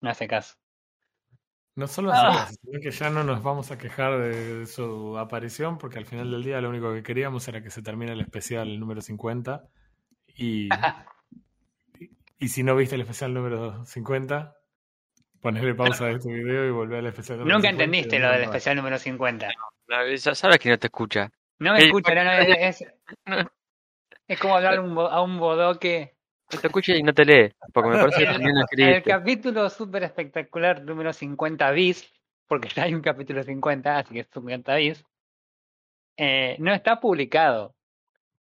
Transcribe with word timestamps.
no 0.00 0.10
hace 0.10 0.28
caso. 0.28 0.56
No 1.78 1.86
solo 1.86 2.12
hace 2.12 2.56
sino 2.56 2.80
que 2.80 2.90
ya 2.90 3.08
no 3.08 3.22
nos 3.22 3.40
vamos 3.40 3.70
a 3.70 3.78
quejar 3.78 4.18
de 4.18 4.66
su 4.66 5.16
aparición, 5.16 5.78
porque 5.78 5.98
al 5.98 6.06
final 6.06 6.28
del 6.28 6.42
día 6.42 6.60
lo 6.60 6.70
único 6.70 6.92
que 6.92 7.04
queríamos 7.04 7.46
era 7.46 7.62
que 7.62 7.70
se 7.70 7.82
termine 7.82 8.12
el 8.12 8.20
especial 8.20 8.80
número 8.80 9.00
50. 9.00 9.68
Y, 10.34 10.68
y 12.40 12.48
si 12.48 12.64
no 12.64 12.74
viste 12.74 12.96
el 12.96 13.02
especial 13.02 13.32
número 13.32 13.84
50, 13.86 14.56
ponle 15.40 15.74
pausa 15.76 16.06
a 16.06 16.10
este 16.10 16.32
video 16.32 16.66
y 16.66 16.70
volver 16.72 16.98
al 16.98 17.06
especial 17.06 17.38
número 17.38 17.56
Nunca 17.56 17.68
entendiste 17.68 18.18
lo 18.18 18.32
del 18.32 18.42
especial 18.42 18.74
número 18.74 18.98
50. 18.98 19.48
ya 20.16 20.34
sabes 20.34 20.58
que 20.58 20.70
no 20.70 20.78
te 20.78 20.88
escucha. 20.88 21.30
No 21.60 21.74
me 21.74 21.84
escucha, 21.84 22.12
no, 22.12 22.32
es, 22.32 22.84
es, 24.26 24.40
como 24.40 24.56
hablar 24.56 24.78
a 24.78 25.22
un 25.22 25.38
bodoque. 25.38 26.17
No 26.52 26.60
te 26.60 26.66
escucha 26.66 26.96
y 26.96 27.02
no 27.02 27.12
te 27.12 27.24
lee, 27.24 27.52
porque 27.72 27.90
me 27.90 27.98
parece 28.00 28.20
que 28.20 28.32
también 28.32 28.56
El 28.76 29.02
capítulo 29.02 29.68
súper 29.68 30.04
espectacular 30.04 30.82
número 30.82 31.12
50 31.12 31.70
bis, 31.72 32.10
porque 32.46 32.68
ya 32.68 32.82
hay 32.84 32.94
un 32.94 33.02
capítulo 33.02 33.42
50, 33.42 33.98
así 33.98 34.14
que 34.14 34.20
es 34.20 34.28
50 34.32 34.74
bis, 34.76 35.04
eh, 36.16 36.56
no 36.58 36.72
está 36.72 36.98
publicado. 37.00 37.74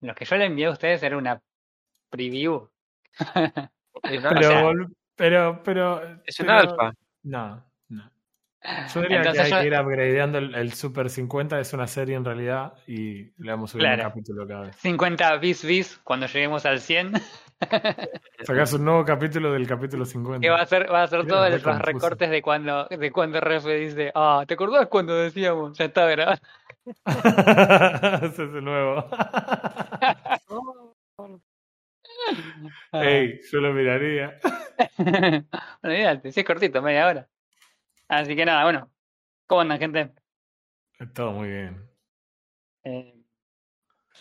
Lo 0.02 0.16
que 0.16 0.26
yo 0.26 0.36
le 0.38 0.46
envié 0.46 0.68
a 0.68 0.72
ustedes 0.72 1.04
era 1.04 1.18
una 1.18 1.42
preview. 2.10 2.70
pero, 4.04 4.90
pero, 5.16 5.64
pero, 5.64 6.22
Es 6.26 6.40
una 6.40 6.60
alfa. 6.60 6.94
No. 7.24 7.67
Yo 8.94 9.02
diría 9.02 9.22
que 9.22 9.40
hay 9.40 9.52
que 9.52 9.68
ir 9.68 9.80
upgradeando 9.80 10.40
el, 10.40 10.74
Super 10.74 11.10
50, 11.10 11.60
es 11.60 11.74
una 11.74 11.88
serie 11.88 12.16
en 12.16 12.26
realidad, 12.26 12.74
y 12.88 13.32
le 13.42 13.52
vamos 13.52 13.70
a 13.70 13.72
subir 13.74 13.88
un 13.88 13.98
capítulo 13.98 14.48
cada 14.48 14.62
vez. 14.62 14.76
50 14.78 15.38
bis 15.38 15.64
bis 15.64 16.00
cuando 16.04 16.28
lleguemos 16.28 16.66
al 16.66 16.82
100. 16.82 17.14
Sacas 18.44 18.74
un 18.74 18.86
nuevo 18.86 19.06
capítulo 19.06 19.54
del 19.54 19.68
capítulo 19.68 20.06
50. 20.06 20.42
Que 20.42 20.50
va 20.50 20.62
a 20.62 20.66
ser, 20.66 20.92
va 20.92 21.04
a 21.04 21.08
ser 21.08 21.26
todos 21.26 21.50
los 21.50 21.82
recortes 21.82 22.30
de 22.30 22.42
cuando, 22.42 22.86
de 22.86 23.12
cuando 23.12 23.40
Refe 23.40 23.76
dice, 23.76 24.12
ah, 24.14 24.44
¿te 24.48 24.56
acordás 24.56 24.88
cuando 24.88 25.16
decíamos? 25.16 25.78
Ya 25.78 25.86
está 25.86 26.06
grabado. 26.08 26.40
Ese 28.26 28.44
es 28.44 28.50
el 28.54 28.64
nuevo. 28.64 29.06
Ey, 32.94 33.40
yo 33.52 33.60
lo 33.60 33.74
miraría. 33.74 34.40
bueno, 35.82 36.22
si 36.32 36.40
es 36.40 36.46
cortito, 36.46 36.82
media 36.82 37.08
hora. 37.08 37.28
Así 38.08 38.36
que 38.36 38.46
nada, 38.46 38.64
bueno. 38.64 38.92
¿Cómo 39.48 39.62
andan, 39.62 39.80
gente? 39.80 40.14
Todo 41.14 41.32
muy 41.32 41.50
bien. 41.50 41.90
Eh, 42.84 43.24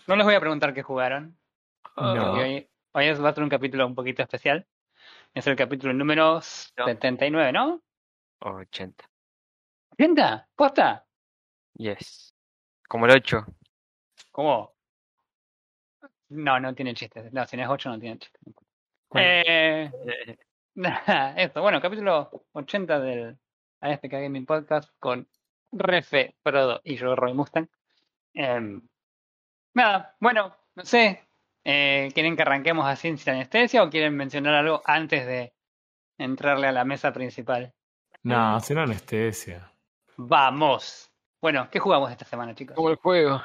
no 0.07 0.17
les 0.17 0.25
voy 0.25 0.35
a 0.35 0.41
preguntar 0.41 0.75
qué 0.75 0.83
jugaron. 0.83 1.37
No. 1.97 2.33
Hoy, 2.33 2.69
hoy, 2.93 3.13
va 3.13 3.29
a 3.29 3.35
ser 3.35 3.43
un 3.43 3.49
capítulo 3.49 3.87
un 3.87 3.95
poquito 3.95 4.23
especial. 4.23 4.67
Es 5.35 5.47
el 5.47 5.57
capítulo 5.57 5.93
número 5.93 6.41
79, 6.41 7.53
¿no? 7.53 7.83
80. 8.41 9.05
¿80? 9.99 10.47
¿Posta? 10.55 11.07
Yes. 11.75 12.35
Como 12.89 13.07
el 13.07 13.13
8. 13.13 13.45
¿Cómo? 14.33 14.75
No, 16.29 16.61
no 16.61 16.75
tiene 16.75 16.95
chistes. 16.95 17.33
No, 17.33 17.47
si 17.47 17.57
no 17.57 17.63
es 17.63 17.69
8 17.69 17.89
no 17.91 17.99
tiene 17.99 18.19
chistes. 18.19 18.41
Eh, 19.15 19.91
esto, 21.37 21.63
bueno, 21.63 21.81
capítulo 21.81 22.31
80 22.53 23.01
del 23.01 23.39
a 23.87 23.93
este 23.93 24.09
Gaming 24.09 24.47
Podcast 24.47 24.91
con 24.99 25.29
Refe, 25.73 26.37
Prodo 26.43 26.81
y 26.85 26.97
yo, 26.97 27.15
Roy 27.15 27.35
Mustang. 27.35 27.69
Em, 28.35 28.83
nada, 29.75 30.17
bueno, 30.21 30.55
no 30.75 30.85
sé. 30.85 31.23
Eh, 31.65 32.11
¿Quieren 32.15 32.37
que 32.37 32.43
arranquemos 32.43 32.87
así 32.87 33.17
sin 33.17 33.35
anestesia 33.35 33.83
o 33.83 33.91
quieren 33.91 34.17
mencionar 34.17 34.55
algo 34.55 34.83
antes 34.85 35.27
de 35.27 35.53
entrarle 36.19 36.69
a 36.69 36.73
la 36.73 36.85
mesa 36.85 37.13
principal? 37.13 37.73
No, 38.23 38.59
sin 38.61 38.79
anestesia. 38.79 39.73
Vamos. 40.17 41.11
Bueno, 41.41 41.69
¿qué 41.71 41.79
jugamos 41.79 42.11
esta 42.11 42.25
semana, 42.25 42.55
chicos? 42.55 42.77
Como 42.77 42.91
el 42.91 42.97
juego. 42.97 43.43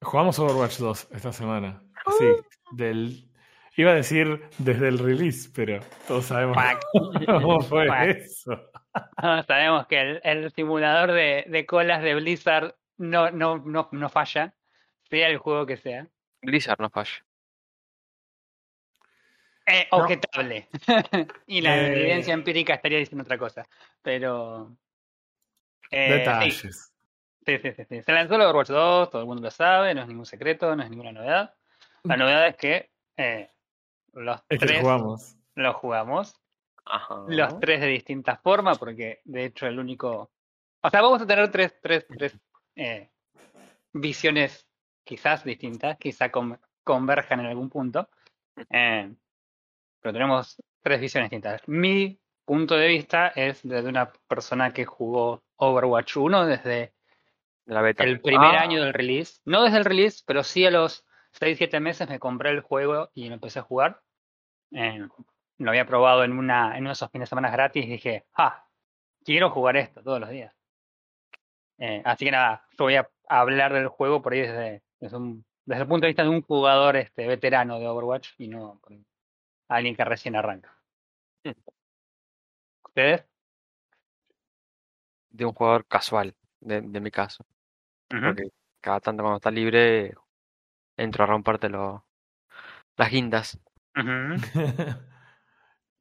Jugamos 0.00 0.38
Overwatch 0.38 0.78
2 0.78 1.08
esta 1.12 1.32
semana. 1.32 1.82
Sí, 2.18 2.26
del 2.72 3.32
Iba 3.76 3.92
a 3.92 3.94
decir 3.94 4.42
desde 4.58 4.88
el 4.88 4.98
release, 4.98 5.48
pero 5.54 5.80
todos 6.06 6.26
sabemos 6.26 6.58
cómo 7.26 7.60
fue 7.62 7.86
eso. 8.10 8.52
sabemos 9.46 9.86
que 9.86 10.20
el, 10.22 10.52
simulador 10.52 11.12
de, 11.12 11.44
de, 11.48 11.66
colas 11.66 12.02
de 12.02 12.14
Blizzard 12.14 12.74
no, 12.98 13.30
no, 13.30 13.58
no, 13.58 13.88
no 13.90 14.08
falla, 14.08 14.54
sea 15.10 15.28
el 15.28 15.38
juego 15.38 15.66
que 15.66 15.76
sea. 15.76 16.06
Blizzard 16.42 16.80
no 16.80 16.90
falla. 16.90 17.24
Eh, 19.66 19.86
objetable. 19.90 20.68
y 21.46 21.60
la 21.60 21.78
eh, 21.78 21.92
evidencia 21.92 22.34
empírica 22.34 22.74
estaría 22.74 22.98
diciendo 22.98 23.22
otra 23.22 23.38
cosa. 23.38 23.66
Pero. 24.02 24.76
Eh, 25.90 26.12
detalles. 26.14 26.56
Sí. 26.56 26.68
Sí, 27.44 27.58
sí, 27.58 27.84
sí, 27.88 28.02
Se 28.02 28.12
lanzó 28.12 28.36
el 28.36 28.42
Overwatch 28.42 28.68
2, 28.68 29.10
todo 29.10 29.22
el 29.22 29.26
mundo 29.26 29.42
lo 29.42 29.50
sabe, 29.50 29.94
no 29.94 30.02
es 30.02 30.08
ningún 30.08 30.26
secreto, 30.26 30.76
no 30.76 30.82
es 30.84 30.90
ninguna 30.90 31.10
novedad. 31.10 31.54
La 32.04 32.16
novedad 32.16 32.46
es 32.46 32.56
que 32.56 32.90
eh, 33.16 33.50
los 34.12 34.46
tres 34.46 34.80
jugamos. 34.80 35.36
Los 35.54 35.74
jugamos. 35.76 36.40
Los 37.28 37.60
tres 37.60 37.80
de 37.80 37.86
distintas 37.86 38.40
formas, 38.40 38.78
porque 38.78 39.20
de 39.24 39.46
hecho 39.46 39.66
el 39.66 39.78
único. 39.78 40.30
O 40.82 40.90
sea, 40.90 41.00
vamos 41.00 41.22
a 41.22 41.26
tener 41.26 41.50
tres, 41.50 41.78
tres, 41.80 42.06
tres 42.08 42.36
eh, 42.76 43.10
visiones 43.92 44.66
quizás 45.04 45.44
distintas, 45.44 45.96
quizás 45.98 46.30
converjan 46.84 47.40
en 47.40 47.46
algún 47.46 47.70
punto. 47.70 48.08
Eh, 48.68 49.14
pero 50.00 50.12
tenemos 50.12 50.56
tres 50.82 51.00
visiones 51.00 51.30
distintas. 51.30 51.62
Mi 51.66 52.18
punto 52.44 52.76
de 52.76 52.88
vista 52.88 53.28
es 53.28 53.60
desde 53.62 53.88
una 53.88 54.12
persona 54.26 54.72
que 54.72 54.84
jugó 54.84 55.42
Overwatch 55.56 56.16
1 56.16 56.46
desde 56.46 56.92
el 57.66 58.20
primer 58.20 58.56
ah. 58.56 58.62
año 58.62 58.82
del 58.82 58.92
release. 58.92 59.40
No 59.44 59.62
desde 59.62 59.78
el 59.78 59.84
release, 59.84 60.22
pero 60.26 60.42
sí 60.42 60.66
a 60.66 60.70
los 60.70 61.06
6, 61.32 61.58
7 61.58 61.80
meses 61.80 62.08
me 62.08 62.18
compré 62.18 62.50
el 62.50 62.60
juego 62.60 63.10
y 63.14 63.28
lo 63.28 63.34
empecé 63.34 63.60
a 63.60 63.62
jugar. 63.62 64.00
Eh, 64.72 65.06
lo 65.64 65.70
había 65.70 65.86
probado 65.86 66.24
en, 66.24 66.32
una, 66.32 66.76
en 66.76 66.82
uno 66.82 66.90
de 66.90 66.94
esos 66.94 67.10
fines 67.10 67.26
de 67.28 67.30
semana 67.30 67.50
gratis 67.50 67.84
y 67.84 67.90
dije, 67.90 68.26
ah, 68.34 68.66
quiero 69.24 69.50
jugar 69.50 69.76
esto 69.76 70.02
todos 70.02 70.20
los 70.20 70.30
días. 70.30 70.54
Eh, 71.78 72.02
así 72.04 72.24
que 72.24 72.30
nada, 72.30 72.66
yo 72.78 72.84
voy 72.84 72.96
a 72.96 73.08
hablar 73.28 73.72
del 73.72 73.88
juego 73.88 74.22
por 74.22 74.32
ahí 74.32 74.40
desde, 74.40 74.82
desde, 75.00 75.16
el 75.16 75.86
punto 75.86 76.02
de 76.02 76.08
vista 76.08 76.22
de 76.22 76.28
un 76.28 76.42
jugador 76.42 76.96
este, 76.96 77.26
veterano 77.26 77.78
de 77.78 77.88
Overwatch 77.88 78.30
y 78.38 78.48
no 78.48 78.78
con 78.80 79.04
alguien 79.68 79.96
que 79.96 80.04
recién 80.04 80.36
arranca. 80.36 80.76
¿Ustedes? 82.84 83.24
De 85.30 85.44
un 85.44 85.52
jugador 85.52 85.86
casual, 85.86 86.34
de, 86.60 86.82
de 86.82 87.00
mi 87.00 87.10
caso. 87.10 87.46
Porque 88.08 88.50
cada 88.82 89.00
tanto 89.00 89.22
cuando 89.22 89.36
está 89.36 89.50
libre 89.50 90.14
entro 90.96 91.24
a 91.24 91.26
romperte 91.26 91.70
lo, 91.70 92.04
las 92.96 93.10
guindas. 93.10 93.58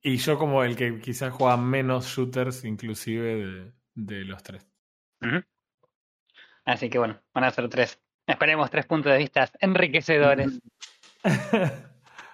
y 0.02 0.18
yo 0.18 0.38
como 0.38 0.64
el 0.64 0.76
que 0.76 1.00
quizás 1.00 1.34
juega 1.34 1.58
menos 1.58 2.08
shooters 2.08 2.66
inclusive 2.66 3.74
de, 3.94 4.26
los 4.26 4.42
tres. 4.44 4.68
Así 6.66 6.90
que 6.90 6.98
bueno, 6.98 7.20
van 7.34 7.44
a 7.44 7.52
ser 7.52 7.70
tres. 7.70 8.00
Esperemos 8.26 8.70
tres 8.70 8.86
puntos 8.86 9.12
de 9.12 9.18
vista 9.18 9.50
enriquecedores. 9.60 10.60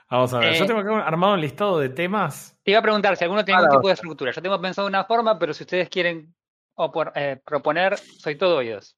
Vamos 0.10 0.34
a 0.34 0.40
ver, 0.40 0.54
yo 0.54 0.64
eh, 0.64 0.68
tengo 0.68 0.80
acá 0.80 1.06
armado 1.06 1.34
un 1.34 1.42
listado 1.42 1.80
de 1.80 1.90
temas. 1.90 2.58
Te 2.64 2.72
iba 2.72 2.80
a 2.80 2.84
preguntar 2.84 3.18
si 3.18 3.26
alguno 3.26 3.44
tiene 3.44 3.60
algún 3.60 3.78
tipo 3.78 3.88
de 3.88 3.94
estructura. 3.94 4.32
Yo 4.32 4.42
tengo 4.42 4.62
pensado 4.62 4.88
una 4.88 5.04
forma, 5.04 5.38
pero 5.38 5.54
si 5.54 5.64
ustedes 5.64 5.90
quieren 5.90 6.34
o 6.76 6.92
por, 6.92 7.12
eh, 7.16 7.42
proponer, 7.44 7.98
soy 7.98 8.38
todo 8.38 8.58
oídos. 8.58 8.96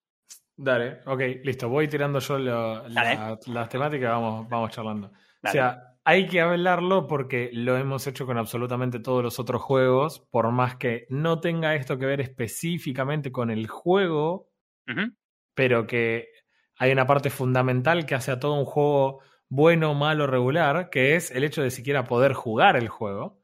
Dale, 0.56 1.00
ok, 1.06 1.22
listo. 1.44 1.68
Voy 1.69 1.88
tirando 1.88 2.19
yo 2.19 2.38
las 2.38 3.69
temáticas, 3.69 4.12
vamos, 4.12 4.47
vamos 4.50 4.72
charlando. 4.72 5.12
O 5.41 5.47
sea, 5.50 5.88
hay 6.09 6.25
que 6.25 6.42
hablarlo 6.42 7.06
porque 7.06 7.52
lo 7.53 7.78
hemos 7.78 8.08
hecho 8.08 8.25
con 8.25 8.40
absolutamente 8.40 9.00
todos 9.00 9.22
los 9.24 9.38
otros 9.38 9.62
juegos, 9.62 10.22
por 10.31 10.50
más 10.50 10.75
que 10.75 11.06
no 11.12 11.39
tenga 11.39 11.75
esto 11.75 12.00
que 12.00 12.07
ver 12.07 12.19
específicamente 12.19 13.31
con 13.31 13.51
el 13.51 13.68
juego, 13.68 14.50
pero 15.54 15.86
que 15.86 16.30
hay 16.78 16.92
una 16.92 17.06
parte 17.06 17.30
fundamental 17.30 18.07
que 18.07 18.16
hace 18.16 18.31
a 18.31 18.39
todo 18.39 18.56
un 18.56 18.66
juego 18.66 19.19
bueno, 19.50 19.94
malo, 19.94 20.25
regular, 20.25 20.89
que 20.89 21.16
es 21.16 21.30
el 21.30 21.44
hecho 21.44 21.62
de 21.62 21.69
siquiera 21.69 22.06
poder 22.06 22.33
jugar 22.33 22.75
el 22.75 22.89
juego. 22.89 23.44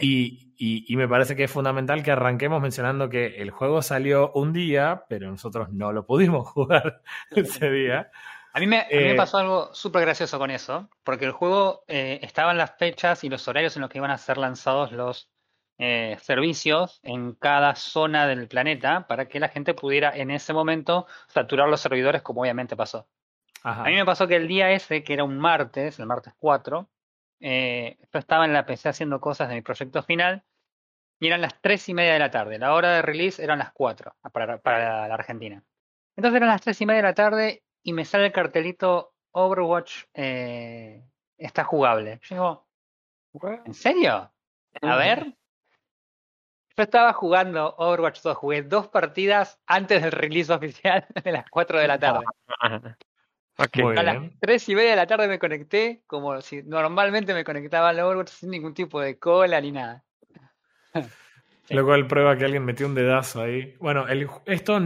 Y, 0.00 0.96
me 0.96 1.06
parece 1.06 1.36
que 1.36 1.44
es 1.44 1.50
fundamental 1.52 2.02
que 2.02 2.10
arranquemos 2.10 2.60
mencionando 2.60 3.08
que 3.08 3.40
el 3.40 3.52
juego 3.52 3.82
salió 3.82 4.32
un 4.32 4.52
día, 4.52 5.04
pero 5.08 5.30
nosotros 5.30 5.72
no 5.72 5.92
lo 5.92 6.06
pudimos 6.06 6.48
jugar 6.50 7.02
ese 7.30 7.70
día. 7.70 8.10
A 8.56 8.60
mí 8.60 8.68
me, 8.68 8.86
eh, 8.88 9.16
pasó 9.16 9.38
algo 9.38 9.74
súper 9.74 10.02
gracioso 10.02 10.38
con 10.38 10.52
eso, 10.52 10.88
porque 11.02 11.24
el 11.24 11.32
juego 11.32 11.82
eh, 11.88 12.20
estaba 12.22 12.52
en 12.52 12.58
las 12.58 12.76
fechas 12.76 13.24
y 13.24 13.28
los 13.28 13.48
horarios 13.48 13.74
en 13.74 13.82
los 13.82 13.90
que 13.90 13.98
iban 13.98 14.12
a 14.12 14.18
ser 14.18 14.38
lanzados 14.38 14.92
los 14.92 15.28
eh, 15.76 16.16
servicios 16.20 17.00
en 17.02 17.34
cada 17.34 17.74
zona 17.74 18.28
del 18.28 18.46
planeta 18.46 19.08
para 19.08 19.26
que 19.26 19.40
la 19.40 19.48
gente 19.48 19.74
pudiera 19.74 20.16
en 20.16 20.30
ese 20.30 20.52
momento 20.52 21.08
saturar 21.26 21.68
los 21.68 21.80
servidores 21.80 22.22
como 22.22 22.42
obviamente 22.42 22.76
pasó. 22.76 23.08
A 23.64 23.82
mí 23.84 23.94
me 23.94 24.04
pasó 24.04 24.28
que 24.28 24.36
el 24.36 24.46
día 24.46 24.70
ese, 24.70 25.02
que 25.02 25.14
era 25.14 25.24
un 25.24 25.36
martes, 25.36 25.98
el 25.98 26.06
martes 26.06 26.34
4, 26.38 26.88
eh, 27.40 27.96
yo 28.12 28.18
estaba 28.20 28.44
en 28.44 28.52
la 28.52 28.66
PC 28.66 28.90
haciendo 28.90 29.20
cosas 29.20 29.48
de 29.48 29.56
mi 29.56 29.62
proyecto 29.62 30.02
final 30.04 30.44
y 31.18 31.26
eran 31.26 31.40
las 31.40 31.60
3 31.60 31.88
y 31.88 31.94
media 31.94 32.12
de 32.12 32.18
la 32.20 32.30
tarde. 32.30 32.58
La 32.60 32.72
hora 32.74 32.92
de 32.92 33.02
release 33.02 33.42
eran 33.42 33.58
las 33.58 33.72
4 33.72 34.14
para, 34.32 34.58
para 34.58 35.08
la 35.08 35.14
Argentina. 35.14 35.64
Entonces 36.14 36.36
eran 36.36 36.50
las 36.50 36.60
3 36.60 36.80
y 36.82 36.86
media 36.86 37.02
de 37.02 37.08
la 37.08 37.14
tarde 37.14 37.64
y 37.84 37.92
me 37.92 38.04
sale 38.04 38.26
el 38.26 38.32
cartelito 38.32 39.14
Overwatch 39.30 40.04
eh, 40.14 41.04
está 41.36 41.64
jugable. 41.64 42.18
Yo 42.22 42.66
digo, 43.32 43.62
¿en 43.64 43.74
serio? 43.74 44.32
A 44.82 44.96
ver. 44.96 45.36
Yo 46.76 46.82
estaba 46.82 47.12
jugando 47.12 47.76
Overwatch 47.78 48.20
2, 48.20 48.36
jugué 48.36 48.62
dos 48.62 48.88
partidas 48.88 49.60
antes 49.66 50.02
del 50.02 50.10
release 50.10 50.52
oficial 50.52 51.06
de 51.24 51.30
las 51.30 51.48
4 51.48 51.78
de 51.78 51.86
la 51.86 51.98
tarde. 52.00 52.24
a 52.56 54.02
las 54.02 54.22
3 54.40 54.68
y 54.70 54.74
media 54.74 54.90
de 54.90 54.96
la 54.96 55.06
tarde 55.06 55.28
me 55.28 55.38
conecté, 55.38 56.02
como 56.08 56.40
si 56.40 56.64
normalmente 56.64 57.32
me 57.32 57.44
conectaba 57.44 57.90
al 57.90 58.00
Overwatch 58.00 58.30
sin 58.30 58.50
ningún 58.50 58.74
tipo 58.74 59.00
de 59.00 59.18
cola 59.18 59.60
ni 59.60 59.70
nada. 59.70 60.02
Lo 61.70 61.84
cual 61.84 62.06
prueba 62.06 62.36
que 62.36 62.44
alguien 62.44 62.64
metió 62.64 62.86
un 62.86 62.94
dedazo 62.94 63.42
ahí. 63.42 63.76
Bueno, 63.78 64.08
el, 64.08 64.28
esto 64.46 64.80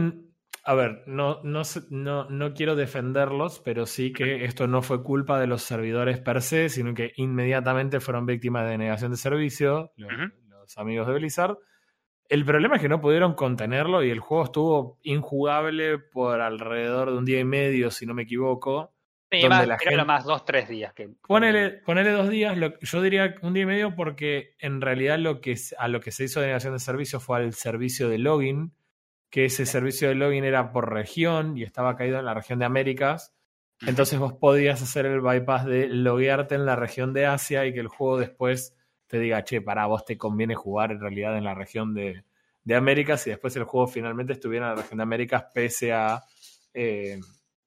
a 0.63 0.73
ver, 0.73 1.03
no, 1.07 1.41
no, 1.43 1.61
no, 1.89 2.29
no 2.29 2.53
quiero 2.53 2.75
defenderlos, 2.75 3.59
pero 3.59 3.85
sí 3.85 4.11
que 4.11 4.45
esto 4.45 4.67
no 4.67 4.81
fue 4.81 5.03
culpa 5.03 5.39
de 5.39 5.47
los 5.47 5.63
servidores 5.63 6.19
per 6.19 6.41
se, 6.41 6.69
sino 6.69 6.93
que 6.93 7.13
inmediatamente 7.15 7.99
fueron 7.99 8.25
víctimas 8.25 8.69
de 8.69 8.77
negación 8.77 9.11
de 9.11 9.17
servicio, 9.17 9.93
los, 9.95 10.77
amigos 10.77 11.07
de 11.07 11.13
Blizzard. 11.13 11.57
El 12.27 12.45
problema 12.45 12.75
es 12.75 12.81
que 12.81 12.89
no 12.89 13.01
pudieron 13.01 13.33
contenerlo 13.33 14.03
y 14.03 14.11
el 14.11 14.19
juego 14.19 14.43
estuvo 14.43 14.99
injugable 15.01 15.97
por 15.97 16.41
alrededor 16.41 17.11
de 17.11 17.17
un 17.17 17.25
día 17.25 17.39
y 17.39 17.45
medio, 17.45 17.89
si 17.89 18.05
no 18.05 18.13
me 18.13 18.23
equivoco. 18.23 18.93
Sí, 19.31 19.41
donde 19.41 19.67
más, 19.67 19.85
la 19.85 20.05
más 20.05 20.25
dos, 20.25 20.45
tres 20.45 20.67
días. 20.69 20.93
Que... 20.93 21.09
Ponele, 21.27 21.81
dos 21.85 22.29
días, 22.29 22.55
yo 22.81 23.01
diría 23.01 23.35
un 23.41 23.53
día 23.53 23.63
y 23.63 23.67
medio 23.67 23.95
porque 23.95 24.55
en 24.59 24.81
realidad 24.81 25.17
lo 25.17 25.41
que, 25.41 25.55
a 25.77 25.87
lo 25.87 25.99
que 25.99 26.11
se 26.11 26.25
hizo 26.25 26.39
de 26.39 26.47
negación 26.47 26.73
de 26.73 26.79
servicio 26.79 27.19
fue 27.19 27.37
al 27.37 27.53
servicio 27.53 28.09
de 28.09 28.19
login, 28.19 28.73
que 29.29 29.45
ese 29.45 29.65
servicio 29.65 30.09
de 30.09 30.15
login 30.15 30.43
era 30.43 30.71
por 30.71 30.91
región 30.91 31.57
y 31.57 31.63
estaba 31.63 31.95
caído 31.95 32.19
en 32.19 32.25
la 32.25 32.33
región 32.33 32.59
de 32.59 32.65
Américas. 32.65 33.35
Entonces 33.85 34.19
vos 34.19 34.33
podías 34.33 34.81
hacer 34.81 35.05
el 35.05 35.21
bypass 35.21 35.65
de 35.65 35.87
loguearte 35.87 36.55
en 36.55 36.65
la 36.65 36.75
región 36.75 37.13
de 37.13 37.25
Asia 37.25 37.65
y 37.65 37.73
que 37.73 37.79
el 37.79 37.87
juego 37.87 38.17
después 38.17 38.75
te 39.07 39.19
diga, 39.19 39.43
che, 39.43 39.61
para 39.61 39.85
vos 39.85 40.05
te 40.05 40.17
conviene 40.17 40.55
jugar 40.55 40.91
en 40.91 40.99
realidad 40.99 41.37
en 41.37 41.43
la 41.43 41.55
región 41.55 41.93
de, 41.93 42.23
de 42.63 42.75
Américas 42.75 43.25
y 43.27 43.31
después 43.31 43.55
el 43.55 43.63
juego 43.63 43.87
finalmente 43.87 44.33
estuviera 44.33 44.69
en 44.69 44.75
la 44.75 44.81
región 44.81 44.97
de 44.97 45.03
Américas 45.03 45.45
pese 45.53 45.93
a, 45.93 46.23
eh, 46.73 47.19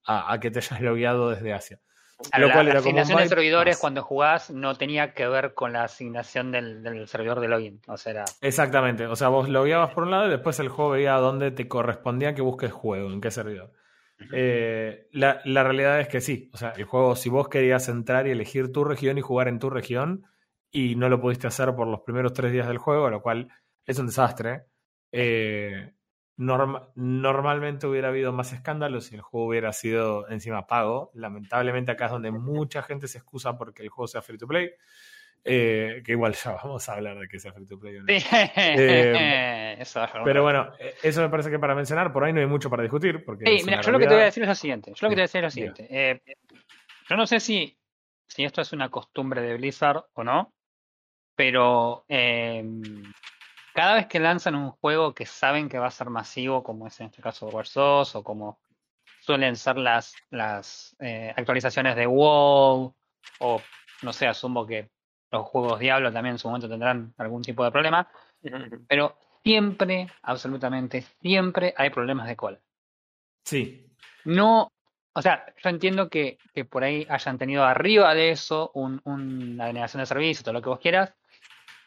a, 0.05 0.33
a, 0.33 0.39
que 0.39 0.51
te 0.51 0.59
hayas 0.59 0.81
logueado 0.81 1.31
desde 1.31 1.53
Asia 1.53 1.79
la, 2.31 2.77
asignación 2.77 3.19
de 3.19 3.27
servidores 3.27 3.77
cuando 3.77 4.01
jugás 4.01 4.49
no 4.51 4.75
tenía 4.75 5.13
que 5.13 5.27
ver 5.27 5.53
con 5.53 5.73
la 5.73 5.83
asignación 5.83 6.51
del, 6.51 7.07
servidor 7.07 7.39
de 7.39 7.47
login. 7.47 7.81
O 7.87 7.97
sea, 7.97 8.25
Exactamente. 8.41 9.07
O 9.07 9.15
sea, 9.15 9.29
vos 9.29 9.49
logueabas 9.49 9.93
por 9.93 10.03
un 10.03 10.11
lado 10.11 10.27
y 10.27 10.31
después 10.31 10.59
el 10.59 10.69
juego 10.69 10.91
veía 10.91 11.13
dónde 11.13 11.51
te 11.51 11.67
correspondía 11.67 12.33
que 12.33 12.41
busques 12.41 12.71
juego, 12.71 13.11
en 13.11 13.21
qué 13.21 13.31
servidor. 13.31 13.71
Eh, 14.31 15.07
la, 15.11 15.41
realidad 15.45 15.99
es 15.99 16.07
que 16.07 16.21
sí. 16.21 16.49
O 16.53 16.57
sea, 16.57 16.73
el 16.77 16.85
juego, 16.85 17.15
si 17.15 17.29
vos 17.29 17.49
querías 17.49 17.89
entrar 17.89 18.27
y 18.27 18.31
elegir 18.31 18.71
tu 18.71 18.83
región 18.83 19.17
y 19.17 19.21
jugar 19.21 19.47
en 19.47 19.59
tu 19.59 19.69
región 19.69 20.23
y 20.71 20.95
no 20.95 21.09
lo 21.09 21.19
pudiste 21.19 21.47
hacer 21.47 21.75
por 21.75 21.87
los 21.87 22.01
primeros 22.01 22.33
tres 22.33 22.51
días 22.51 22.67
del 22.67 22.77
juego, 22.77 23.09
lo 23.09 23.21
cual 23.21 23.49
es 23.85 23.99
un 23.99 24.07
desastre. 24.07 24.65
Eh, 25.11 25.93
normalmente 26.35 27.85
hubiera 27.85 28.07
habido 28.07 28.33
más 28.33 28.53
escándalos 28.53 29.05
si 29.05 29.15
el 29.15 29.21
juego 29.21 29.47
hubiera 29.47 29.71
sido 29.73 30.27
encima 30.29 30.67
pago. 30.67 31.11
Lamentablemente 31.13 31.91
acá 31.91 32.05
es 32.05 32.11
donde 32.11 32.31
mucha 32.31 32.81
gente 32.83 33.07
se 33.07 33.19
excusa 33.19 33.57
porque 33.57 33.83
el 33.83 33.89
juego 33.89 34.07
sea 34.07 34.21
free 34.21 34.37
to 34.37 34.47
play. 34.47 34.71
Eh, 35.45 36.01
que 36.05 36.13
igual 36.13 36.33
ya 36.33 36.51
vamos 36.51 36.87
a 36.87 36.93
hablar 36.93 37.19
de 37.19 37.27
que 37.27 37.37
sea 37.37 37.51
free 37.51 37.65
to 37.65 37.77
play. 37.77 37.97
Eh, 39.75 39.83
pero 40.23 40.43
bueno, 40.43 40.71
eh, 40.79 40.95
eso 41.03 41.21
me 41.21 41.29
parece 41.29 41.49
que 41.49 41.59
para 41.59 41.75
mencionar, 41.75 42.13
por 42.13 42.23
ahí 42.23 42.31
no 42.31 42.39
hay 42.39 42.45
mucho 42.45 42.69
para 42.69 42.83
discutir. 42.83 43.23
Porque 43.25 43.43
mira, 43.65 43.81
yo 43.81 43.91
lo 43.91 43.99
que 43.99 44.07
te 44.07 44.13
voy 44.13 44.21
a 44.21 44.25
decir 44.25 44.43
es 44.43 44.49
lo 44.49 44.55
siguiente. 44.55 44.93
Yo 44.95 45.07
lo 45.07 45.09
que 45.09 45.15
te 45.15 45.21
voy 45.21 45.21
a 45.21 45.23
decir 45.23 45.39
es 45.39 45.43
lo 45.43 45.51
siguiente. 45.51 46.21
yo 47.09 47.15
no 47.15 47.27
sé 47.27 47.39
si, 47.39 47.77
si 48.27 48.43
esto 48.43 48.61
es 48.61 48.71
una 48.73 48.89
costumbre 48.89 49.41
de 49.41 49.55
Blizzard 49.57 50.05
o 50.13 50.23
no, 50.23 50.53
pero 51.35 52.05
cada 53.73 53.95
vez 53.95 54.07
que 54.07 54.19
lanzan 54.19 54.55
un 54.55 54.71
juego 54.71 55.13
que 55.13 55.25
saben 55.25 55.67
que 55.67 55.79
va 55.79 55.87
a 55.87 55.91
ser 55.91 56.09
masivo, 56.09 56.63
como 56.63 56.87
es 56.87 56.99
en 56.99 57.07
este 57.07 57.21
caso 57.21 57.49
2, 57.49 58.15
o 58.15 58.23
como 58.23 58.59
suelen 59.21 59.55
ser 59.55 59.77
las, 59.77 60.15
las 60.29 60.95
eh, 60.99 61.33
actualizaciones 61.35 61.95
de 61.95 62.05
WoW, 62.05 62.93
o 63.39 63.61
no 64.01 64.13
sé, 64.13 64.27
asumo 64.27 64.67
que 64.67 64.89
los 65.31 65.45
juegos 65.47 65.79
Diablo 65.79 66.11
también 66.11 66.35
en 66.35 66.39
su 66.39 66.47
momento 66.47 66.69
tendrán 66.69 67.13
algún 67.17 67.41
tipo 67.41 67.63
de 67.63 67.71
problema, 67.71 68.07
pero 68.87 69.17
siempre, 69.43 70.07
absolutamente 70.21 71.01
siempre 71.21 71.73
hay 71.75 71.89
problemas 71.89 72.27
de 72.27 72.35
cola. 72.35 72.59
Sí. 73.43 73.87
No, 74.25 74.71
o 75.13 75.21
sea, 75.21 75.45
yo 75.63 75.69
entiendo 75.69 76.09
que, 76.09 76.37
que 76.53 76.65
por 76.65 76.83
ahí 76.83 77.07
hayan 77.09 77.37
tenido 77.37 77.63
arriba 77.63 78.13
de 78.13 78.31
eso 78.31 78.71
un, 78.75 79.01
una 79.05 79.65
denegación 79.65 80.01
de 80.01 80.05
servicio, 80.05 80.43
todo 80.43 80.53
lo 80.53 80.61
que 80.61 80.69
vos 80.69 80.79
quieras, 80.79 81.13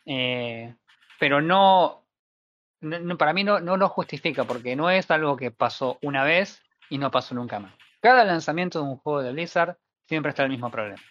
eh, 0.07 0.75
pero 1.19 1.41
no, 1.41 2.05
para 3.19 3.33
mí 3.33 3.45
no, 3.45 3.61
no 3.61 3.77
lo 3.77 3.89
justifica, 3.89 4.45
porque 4.45 4.77
no 4.77 4.91
es 4.91 5.11
algo 5.11 5.37
que 5.37 5.51
pasó 5.51 5.99
una 6.03 6.25
vez 6.25 6.63
y 6.91 6.99
no 6.99 7.11
pasó 7.11 7.35
nunca 7.35 7.59
más. 7.59 7.75
Cada 8.01 8.25
lanzamiento 8.25 8.81
de 8.81 8.89
un 8.89 8.97
juego 8.99 9.23
de 9.23 9.33
Blizzard 9.33 9.77
siempre 10.07 10.31
está 10.31 10.45
el 10.45 10.51
mismo 10.51 10.71
problema. 10.71 11.03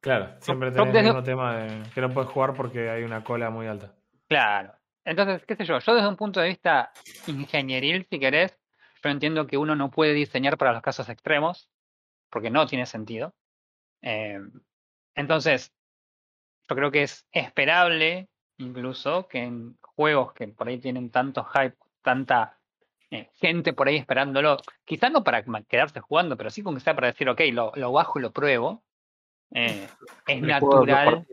Claro, 0.00 0.36
siempre 0.40 0.70
tenés 0.70 0.94
el 0.94 1.04
mismo 1.04 1.22
tema 1.22 1.56
de 1.56 1.82
que 1.90 2.00
no 2.00 2.12
puedes 2.12 2.30
jugar 2.30 2.54
porque 2.54 2.90
hay 2.90 3.02
una 3.02 3.24
cola 3.24 3.50
muy 3.50 3.66
alta. 3.66 3.92
Claro. 4.28 4.72
Entonces, 5.04 5.44
qué 5.46 5.56
sé 5.56 5.64
yo, 5.64 5.78
yo 5.78 5.94
desde 5.94 6.08
un 6.08 6.16
punto 6.16 6.40
de 6.40 6.48
vista 6.48 6.92
ingenieril, 7.26 8.06
si 8.10 8.18
querés, 8.18 8.58
yo 9.02 9.10
entiendo 9.10 9.46
que 9.46 9.56
uno 9.56 9.74
no 9.74 9.90
puede 9.90 10.12
diseñar 10.14 10.58
para 10.58 10.72
los 10.72 10.82
casos 10.82 11.08
extremos, 11.08 11.70
porque 12.30 12.50
no 12.50 12.66
tiene 12.66 12.86
sentido. 12.86 13.34
Eh, 14.02 14.38
entonces, 15.14 15.72
yo 16.68 16.76
creo 16.76 16.90
que 16.90 17.02
es 17.04 17.26
esperable 17.32 18.28
incluso 18.58 19.28
que 19.28 19.42
en 19.42 19.76
juegos 19.80 20.32
que 20.32 20.48
por 20.48 20.68
ahí 20.68 20.78
tienen 20.78 21.10
tanto 21.10 21.44
hype, 21.44 21.76
tanta 22.02 22.58
eh, 23.10 23.30
gente 23.34 23.72
por 23.72 23.88
ahí 23.88 23.96
esperándolo, 23.96 24.58
quizás 24.84 25.12
no 25.12 25.22
para 25.22 25.44
quedarse 25.64 26.00
jugando, 26.00 26.36
pero 26.36 26.50
sí 26.50 26.62
con 26.62 26.74
que 26.74 26.80
sea 26.80 26.94
para 26.94 27.08
decir, 27.08 27.28
ok, 27.28 27.40
lo, 27.52 27.72
lo 27.74 27.92
bajo 27.92 28.18
y 28.18 28.22
lo 28.22 28.32
pruebo, 28.32 28.82
eh, 29.52 29.88
es 30.26 30.42
natural. 30.42 31.26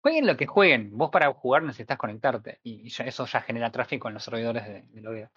Jueguen 0.00 0.26
lo 0.26 0.36
que 0.36 0.46
jueguen, 0.46 0.90
vos 0.92 1.10
para 1.10 1.32
jugar 1.32 1.62
necesitas 1.62 1.96
conectarte 1.96 2.58
y 2.62 2.88
eso 2.88 3.24
ya 3.24 3.40
genera 3.40 3.72
tráfico 3.72 4.08
en 4.08 4.14
los 4.14 4.24
servidores 4.24 4.66
de, 4.66 4.82
de 4.82 5.28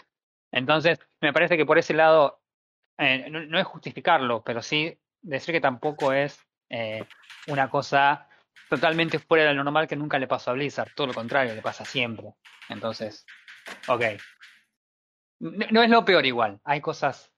Entonces, 0.51 0.99
me 1.21 1.31
parece 1.31 1.55
que 1.55 1.65
por 1.65 1.77
ese 1.77 1.93
lado, 1.93 2.41
eh, 2.97 3.29
no, 3.29 3.57
es 3.57 3.65
justificarlo, 3.65 4.43
pero 4.43 4.61
sí 4.61 4.97
decir 5.21 5.53
que 5.53 5.61
tampoco 5.61 6.11
es 6.11 6.37
una 7.47 7.69
cosa 7.69 8.27
totalmente 8.69 9.19
fuera 9.19 9.45
de 9.45 9.53
lo 9.53 9.63
normal 9.63 9.87
que 9.87 9.95
nunca 9.95 10.19
le 10.19 10.27
pasó 10.27 10.51
a 10.51 10.53
Blizzard. 10.53 10.91
Todo 10.95 11.07
lo 11.07 11.13
contrario, 11.13 11.55
le 11.55 11.61
pasa 11.61 11.85
siempre. 11.85 12.33
Entonces, 12.69 13.25
ok. 13.87 14.03
No, 15.39 15.83
es 15.83 15.89
lo 15.89 16.03
peor 16.03 16.25
igual. 16.25 16.59
Hay 16.63 16.81
cosas 16.81 17.31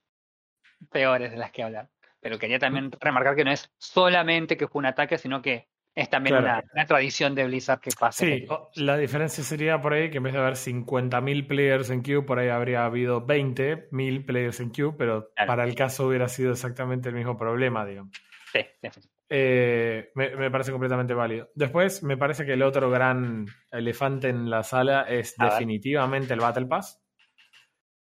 peores 0.91 1.31
de 1.31 1.37
las 1.37 1.51
que 1.51 1.63
hablar. 1.63 1.89
Pero 2.21 2.37
quería 2.37 2.59
también 2.59 2.91
remarcar 2.99 3.35
que 3.35 3.45
no 3.45 3.51
es 3.51 3.71
solamente 3.77 4.57
que 4.57 4.67
fue 4.67 4.79
un 4.79 4.85
ataque, 4.87 5.17
sino 5.17 5.41
que 5.41 5.69
es 5.95 6.09
también 6.09 6.37
una, 6.37 6.63
tradición 6.87 7.35
de 7.35 7.45
Blizzard 7.45 7.79
que 7.79 7.91
pasa. 7.97 8.25
Sí, 8.25 8.45
la 8.75 8.97
diferencia 8.97 9.43
sería 9.43 9.81
por 9.81 9.93
ahí 9.93 10.09
que 10.09 10.17
en 10.17 10.23
vez 10.23 10.33
de 10.33 10.39
haber 10.39 10.55
50.000 10.55 11.47
players 11.47 11.89
en 11.89 12.03
queue, 12.03 12.25
por 12.25 12.39
ahí 12.39 12.49
habría 12.49 12.85
habido 12.85 13.25
20.000 13.25 14.25
players 14.25 14.59
en 14.59 14.71
queue, 14.71 14.93
pero 14.97 15.31
para 15.47 15.63
el 15.63 15.75
caso 15.75 16.07
hubiera 16.07 16.27
sido 16.27 16.51
exactamente 16.51 17.09
el 17.09 17.15
mismo 17.15 17.37
problema, 17.37 17.85
digamos. 17.85 18.13
Sí, 18.51 18.65
sí. 18.81 18.89
Eh, 19.31 20.11
me, 20.15 20.49
parece 20.49 20.71
completamente 20.71 21.13
válido. 21.13 21.49
Después, 21.53 22.01
me 22.01 22.17
parece 22.17 22.45
que 22.45 22.53
el 22.53 22.63
otro 22.63 22.89
gran 22.89 23.45
elefante 23.71 24.29
en 24.29 24.49
la 24.49 24.63
sala 24.63 25.03
es 25.03 25.35
definitivamente 25.37 26.33
el 26.33 26.39
Battle 26.39 26.65
Pass. 26.65 27.03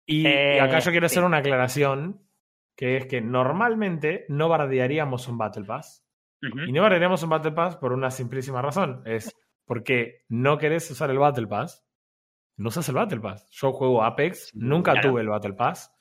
Y, 0.06 0.24
eh, 0.26 0.60
acá 0.60 0.78
yo 0.78 0.92
quiero 0.92 1.06
hacer 1.06 1.24
una 1.24 1.38
aclaración, 1.38 2.22
que 2.76 2.96
es 2.96 3.06
que 3.06 3.20
normalmente 3.20 4.24
no 4.28 4.48
bardearíamos 4.48 5.26
un 5.26 5.36
Battle 5.36 5.64
Pass. 5.64 6.04
Y 6.40 6.70
no 6.70 6.82
bardearíamos 6.82 7.24
un 7.24 7.30
Battle 7.30 7.52
Pass 7.52 7.76
por 7.76 7.92
una 7.92 8.10
simplísima 8.10 8.62
razón. 8.62 9.02
Es 9.04 9.34
porque 9.64 10.24
no 10.28 10.58
querés 10.58 10.88
usar 10.90 11.10
el 11.10 11.18
Battle 11.18 11.48
Pass, 11.48 11.84
no 12.56 12.68
usas 12.68 12.88
el 12.88 12.94
Battle 12.94 13.20
Pass. 13.20 13.48
Yo 13.50 13.72
juego 13.72 14.04
Apex, 14.04 14.52
nunca 14.54 15.00
tuve 15.00 15.22
el 15.22 15.28
Battle 15.28 15.54
Pass. 15.54 15.92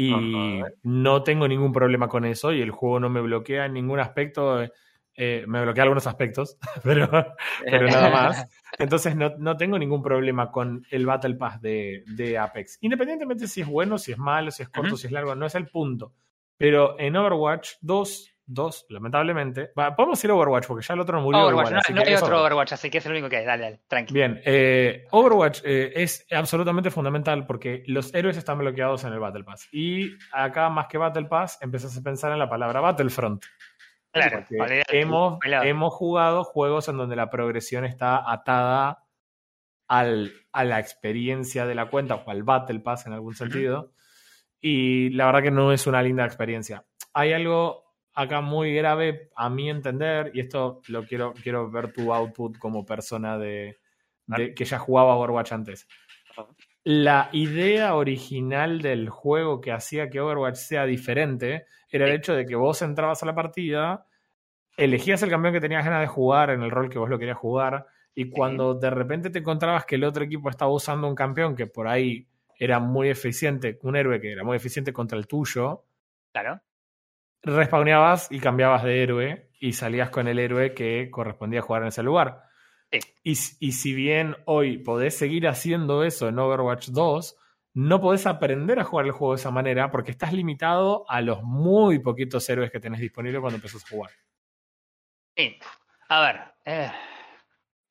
Y 0.00 0.62
no 0.84 1.24
tengo 1.24 1.48
ningún 1.48 1.72
problema 1.72 2.06
con 2.06 2.24
eso 2.24 2.52
y 2.52 2.62
el 2.62 2.70
juego 2.70 3.00
no 3.00 3.10
me 3.10 3.20
bloquea 3.20 3.66
en 3.66 3.72
ningún 3.72 3.98
aspecto. 3.98 4.62
Eh, 5.16 5.44
me 5.48 5.60
bloquea 5.62 5.82
algunos 5.82 6.06
aspectos, 6.06 6.56
pero, 6.84 7.10
pero 7.64 7.88
nada 7.88 8.08
más. 8.08 8.48
Entonces 8.78 9.16
no, 9.16 9.36
no, 9.38 9.56
tengo 9.56 9.76
ningún 9.76 10.00
problema 10.00 10.52
con 10.52 10.86
el 10.92 11.04
Battle 11.04 11.34
Pass 11.34 11.60
de, 11.60 12.04
de, 12.06 12.38
Apex. 12.38 12.78
Independientemente 12.80 13.48
si 13.48 13.62
es 13.62 13.66
bueno, 13.66 13.98
si 13.98 14.12
es 14.12 14.18
malo, 14.18 14.52
si 14.52 14.62
es 14.62 14.68
corto, 14.68 14.96
si 14.96 15.08
es 15.08 15.12
largo, 15.12 15.34
no 15.34 15.46
es 15.46 15.56
el 15.56 15.66
punto. 15.66 16.12
Pero 16.56 16.94
en 17.00 17.16
Overwatch 17.16 17.70
2 17.80 18.37
2, 18.48 18.86
lamentablemente. 18.88 19.70
podemos 19.74 20.24
ir 20.24 20.30
Overwatch, 20.30 20.66
porque 20.66 20.84
ya 20.84 20.94
el 20.94 21.00
otro 21.00 21.18
no 21.18 21.24
murió. 21.24 21.46
Overwatch, 21.46 21.90
no, 21.90 22.00
hay 22.00 22.14
otro 22.14 22.40
Overwatch, 22.40 22.72
así 22.72 22.88
que 22.88 22.98
es 22.98 23.06
el 23.06 23.12
único 23.12 23.28
que 23.28 23.36
hay. 23.36 23.44
Dale, 23.44 23.62
dale, 23.62 23.80
tranquilo. 23.86 24.14
Bien, 24.14 24.40
eh, 24.44 25.06
Overwatch 25.10 25.60
eh, 25.64 25.92
es 25.94 26.26
absolutamente 26.30 26.90
fundamental 26.90 27.46
porque 27.46 27.82
los 27.86 28.12
héroes 28.14 28.38
están 28.38 28.58
bloqueados 28.58 29.04
en 29.04 29.12
el 29.12 29.20
Battle 29.20 29.44
Pass. 29.44 29.68
Y 29.70 30.12
acá, 30.32 30.70
más 30.70 30.86
que 30.86 30.96
Battle 30.96 31.26
Pass, 31.26 31.58
empezás 31.60 31.96
a 31.96 32.02
pensar 32.02 32.32
en 32.32 32.38
la 32.38 32.48
palabra 32.48 32.80
Battlefront. 32.80 33.44
Claro, 34.10 34.46
hemos, 34.88 35.38
hemos 35.44 35.92
jugado 35.92 36.42
juegos 36.42 36.88
en 36.88 36.96
donde 36.96 37.14
la 37.14 37.28
progresión 37.28 37.84
está 37.84 38.30
atada 38.32 39.04
al, 39.86 40.32
a 40.52 40.64
la 40.64 40.80
experiencia 40.80 41.66
de 41.66 41.74
la 41.74 41.90
cuenta 41.90 42.14
o 42.14 42.30
al 42.30 42.42
Battle 42.44 42.80
Pass 42.80 43.06
en 43.06 43.12
algún 43.12 43.34
sentido. 43.34 43.92
Y 44.58 45.10
la 45.10 45.26
verdad 45.26 45.42
que 45.42 45.50
no 45.50 45.70
es 45.70 45.86
una 45.86 46.02
linda 46.02 46.24
experiencia. 46.24 46.84
Hay 47.12 47.34
algo 47.34 47.87
acá 48.18 48.40
muy 48.40 48.74
grave 48.74 49.30
a 49.36 49.48
mi 49.48 49.70
entender, 49.70 50.32
y 50.34 50.40
esto 50.40 50.82
lo 50.88 51.04
quiero, 51.04 51.34
quiero 51.40 51.70
ver 51.70 51.92
tu 51.92 52.12
output 52.12 52.58
como 52.58 52.84
persona 52.84 53.38
de, 53.38 53.78
que 54.56 54.64
ya 54.64 54.76
jugaba 54.80 55.14
Overwatch 55.14 55.52
antes. 55.52 55.86
La 56.82 57.28
idea 57.30 57.94
original 57.94 58.82
del 58.82 59.08
juego 59.08 59.60
que 59.60 59.70
hacía 59.70 60.10
que 60.10 60.20
Overwatch 60.20 60.56
sea 60.56 60.84
diferente 60.84 61.66
era 61.90 62.06
el 62.08 62.14
hecho 62.14 62.34
de 62.34 62.44
que 62.44 62.56
vos 62.56 62.82
entrabas 62.82 63.22
a 63.22 63.26
la 63.26 63.36
partida, 63.36 64.04
elegías 64.76 65.22
el 65.22 65.30
campeón 65.30 65.54
que 65.54 65.60
tenías 65.60 65.84
ganas 65.84 66.00
de 66.00 66.08
jugar 66.08 66.50
en 66.50 66.62
el 66.62 66.72
rol 66.72 66.90
que 66.90 66.98
vos 66.98 67.08
lo 67.08 67.20
querías 67.20 67.38
jugar, 67.38 67.86
y 68.16 68.30
cuando 68.30 68.74
de 68.74 68.90
repente 68.90 69.30
te 69.30 69.38
encontrabas 69.38 69.86
que 69.86 69.94
el 69.94 70.02
otro 70.02 70.24
equipo 70.24 70.50
estaba 70.50 70.72
usando 70.72 71.06
un 71.06 71.14
campeón 71.14 71.54
que 71.54 71.68
por 71.68 71.86
ahí 71.86 72.26
era 72.58 72.80
muy 72.80 73.10
eficiente, 73.10 73.78
un 73.82 73.94
héroe 73.94 74.20
que 74.20 74.32
era 74.32 74.42
muy 74.42 74.56
eficiente 74.56 74.92
contra 74.92 75.16
el 75.16 75.28
tuyo, 75.28 75.84
claro. 76.32 76.60
Respawneabas 77.42 78.30
y 78.30 78.40
cambiabas 78.40 78.84
de 78.84 79.02
héroe 79.02 79.50
y 79.60 79.72
salías 79.72 80.10
con 80.10 80.28
el 80.28 80.38
héroe 80.38 80.74
que 80.74 81.10
correspondía 81.10 81.62
jugar 81.62 81.82
en 81.82 81.88
ese 81.88 82.02
lugar. 82.02 82.42
Y, 83.22 83.32
y 83.32 83.72
si 83.72 83.94
bien 83.94 84.36
hoy 84.46 84.78
podés 84.78 85.16
seguir 85.16 85.46
haciendo 85.46 86.04
eso 86.04 86.28
en 86.28 86.38
Overwatch 86.38 86.88
2, 86.88 87.36
no 87.74 88.00
podés 88.00 88.26
aprender 88.26 88.80
a 88.80 88.84
jugar 88.84 89.06
el 89.06 89.12
juego 89.12 89.34
de 89.34 89.40
esa 89.40 89.50
manera 89.50 89.90
porque 89.90 90.10
estás 90.10 90.32
limitado 90.32 91.04
a 91.08 91.20
los 91.20 91.42
muy 91.42 91.98
poquitos 91.98 92.48
héroes 92.48 92.70
que 92.70 92.80
tenés 92.80 93.00
disponibles 93.00 93.40
cuando 93.40 93.56
empezás 93.56 93.84
a 93.84 93.88
jugar. 93.88 94.10
Sí. 95.36 95.58
A 96.08 96.20
ver, 96.22 96.54
eh, 96.64 96.90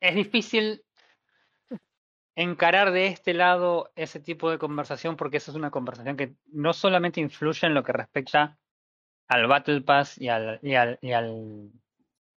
es 0.00 0.14
difícil 0.14 0.84
encarar 2.34 2.92
de 2.92 3.06
este 3.06 3.34
lado 3.34 3.90
ese 3.96 4.20
tipo 4.20 4.50
de 4.50 4.58
conversación 4.58 5.16
porque 5.16 5.38
esa 5.38 5.52
es 5.52 5.56
una 5.56 5.70
conversación 5.70 6.16
que 6.16 6.34
no 6.52 6.72
solamente 6.72 7.20
influye 7.20 7.66
en 7.66 7.74
lo 7.74 7.82
que 7.82 7.92
respecta 7.92 8.58
al 9.28 9.46
Battle 9.46 9.82
Pass 9.82 10.18
y 10.18 10.28
al, 10.28 10.58
y 10.62 10.74
al, 10.74 10.98
y 11.02 11.12
al, 11.12 11.70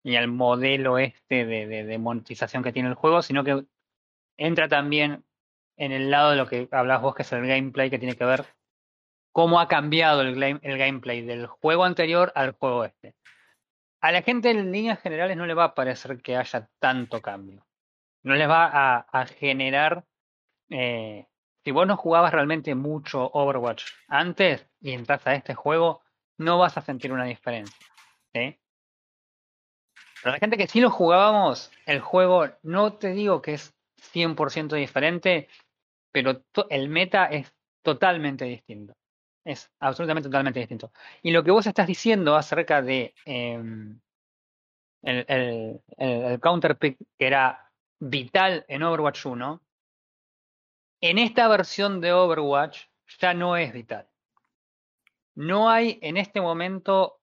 y 0.03 0.15
al 0.15 0.27
modelo 0.27 0.97
este 0.97 1.45
de, 1.45 1.97
monetización 1.97 2.63
que 2.63 2.73
tiene 2.73 2.89
el 2.89 2.95
juego, 2.95 3.21
sino 3.21 3.43
que 3.43 3.65
entra 4.37 4.67
también 4.67 5.23
en 5.77 5.91
el 5.91 6.11
lado 6.11 6.31
de 6.31 6.37
lo 6.37 6.47
que 6.47 6.67
hablas 6.71 7.01
vos, 7.01 7.15
que 7.15 7.23
es 7.23 7.31
el 7.31 7.47
gameplay, 7.47 7.89
que 7.89 7.99
tiene 7.99 8.15
que 8.15 8.25
ver 8.25 8.45
cómo 9.31 9.59
ha 9.59 9.67
cambiado 9.67 10.21
el, 10.21 10.41
el 10.43 10.77
gameplay 10.77 11.21
del 11.21 11.47
juego 11.47 11.85
anterior 11.85 12.31
al 12.35 12.51
juego 12.51 12.85
este. 12.85 13.15
A 14.01 14.11
la 14.11 14.23
gente 14.23 14.49
en 14.49 14.71
líneas 14.71 14.99
generales 14.99 15.37
no 15.37 15.45
le 15.45 15.53
va 15.53 15.65
a 15.65 15.75
parecer 15.75 16.21
que 16.21 16.35
haya 16.35 16.67
tanto 16.79 17.21
cambio. 17.21 17.65
No 18.23 18.35
les 18.35 18.49
va 18.49 19.05
a, 19.11 19.25
generar. 19.27 20.05
Eh, 20.69 21.27
si 21.63 21.71
vos 21.71 21.85
no 21.85 21.97
jugabas 21.97 22.33
realmente 22.33 22.73
mucho 22.73 23.29
Overwatch 23.31 23.83
antes 24.07 24.67
y 24.79 24.93
entras 24.93 25.25
a 25.27 25.35
este 25.35 25.53
juego, 25.53 26.01
no 26.37 26.57
vas 26.57 26.77
a 26.77 26.81
sentir 26.81 27.11
una 27.11 27.25
diferencia. 27.25 27.87
¿sí? 28.33 28.57
Pero 30.21 30.33
la 30.33 30.39
gente 30.39 30.57
que 30.57 30.67
sí 30.67 30.79
lo 30.79 30.89
jugábamos, 30.89 31.71
el 31.85 31.99
juego 31.99 32.47
no 32.63 32.93
te 32.93 33.11
digo 33.11 33.41
que 33.41 33.55
es 33.55 33.73
100% 34.13 34.75
diferente, 34.75 35.47
pero 36.11 36.43
el 36.69 36.89
meta 36.89 37.25
es 37.25 37.53
totalmente 37.81 38.45
distinto. 38.45 38.93
Es 39.43 39.71
absolutamente 39.79 40.29
totalmente 40.29 40.59
distinto. 40.59 40.91
Y 41.23 41.31
lo 41.31 41.43
que 41.43 41.51
vos 41.51 41.65
estás 41.65 41.87
diciendo 41.87 42.35
acerca 42.35 42.81
de 42.81 43.15
em, 43.25 43.99
el, 45.01 45.25
el, 45.27 45.81
el, 45.97 46.39
counter 46.39 46.77
pick 46.77 46.97
que 47.17 47.27
era 47.27 47.71
vital 47.99 48.65
en 48.67 48.83
Overwatch 48.83 49.25
1, 49.25 49.61
en 51.01 51.17
esta 51.17 51.47
versión 51.47 51.99
de 52.01 52.13
Overwatch 52.13 52.85
ya 53.19 53.33
no 53.33 53.57
es 53.57 53.73
vital. 53.73 54.07
No 55.35 55.69
hay 55.69 55.99
en 56.01 56.17
este 56.17 56.41
momento 56.41 57.19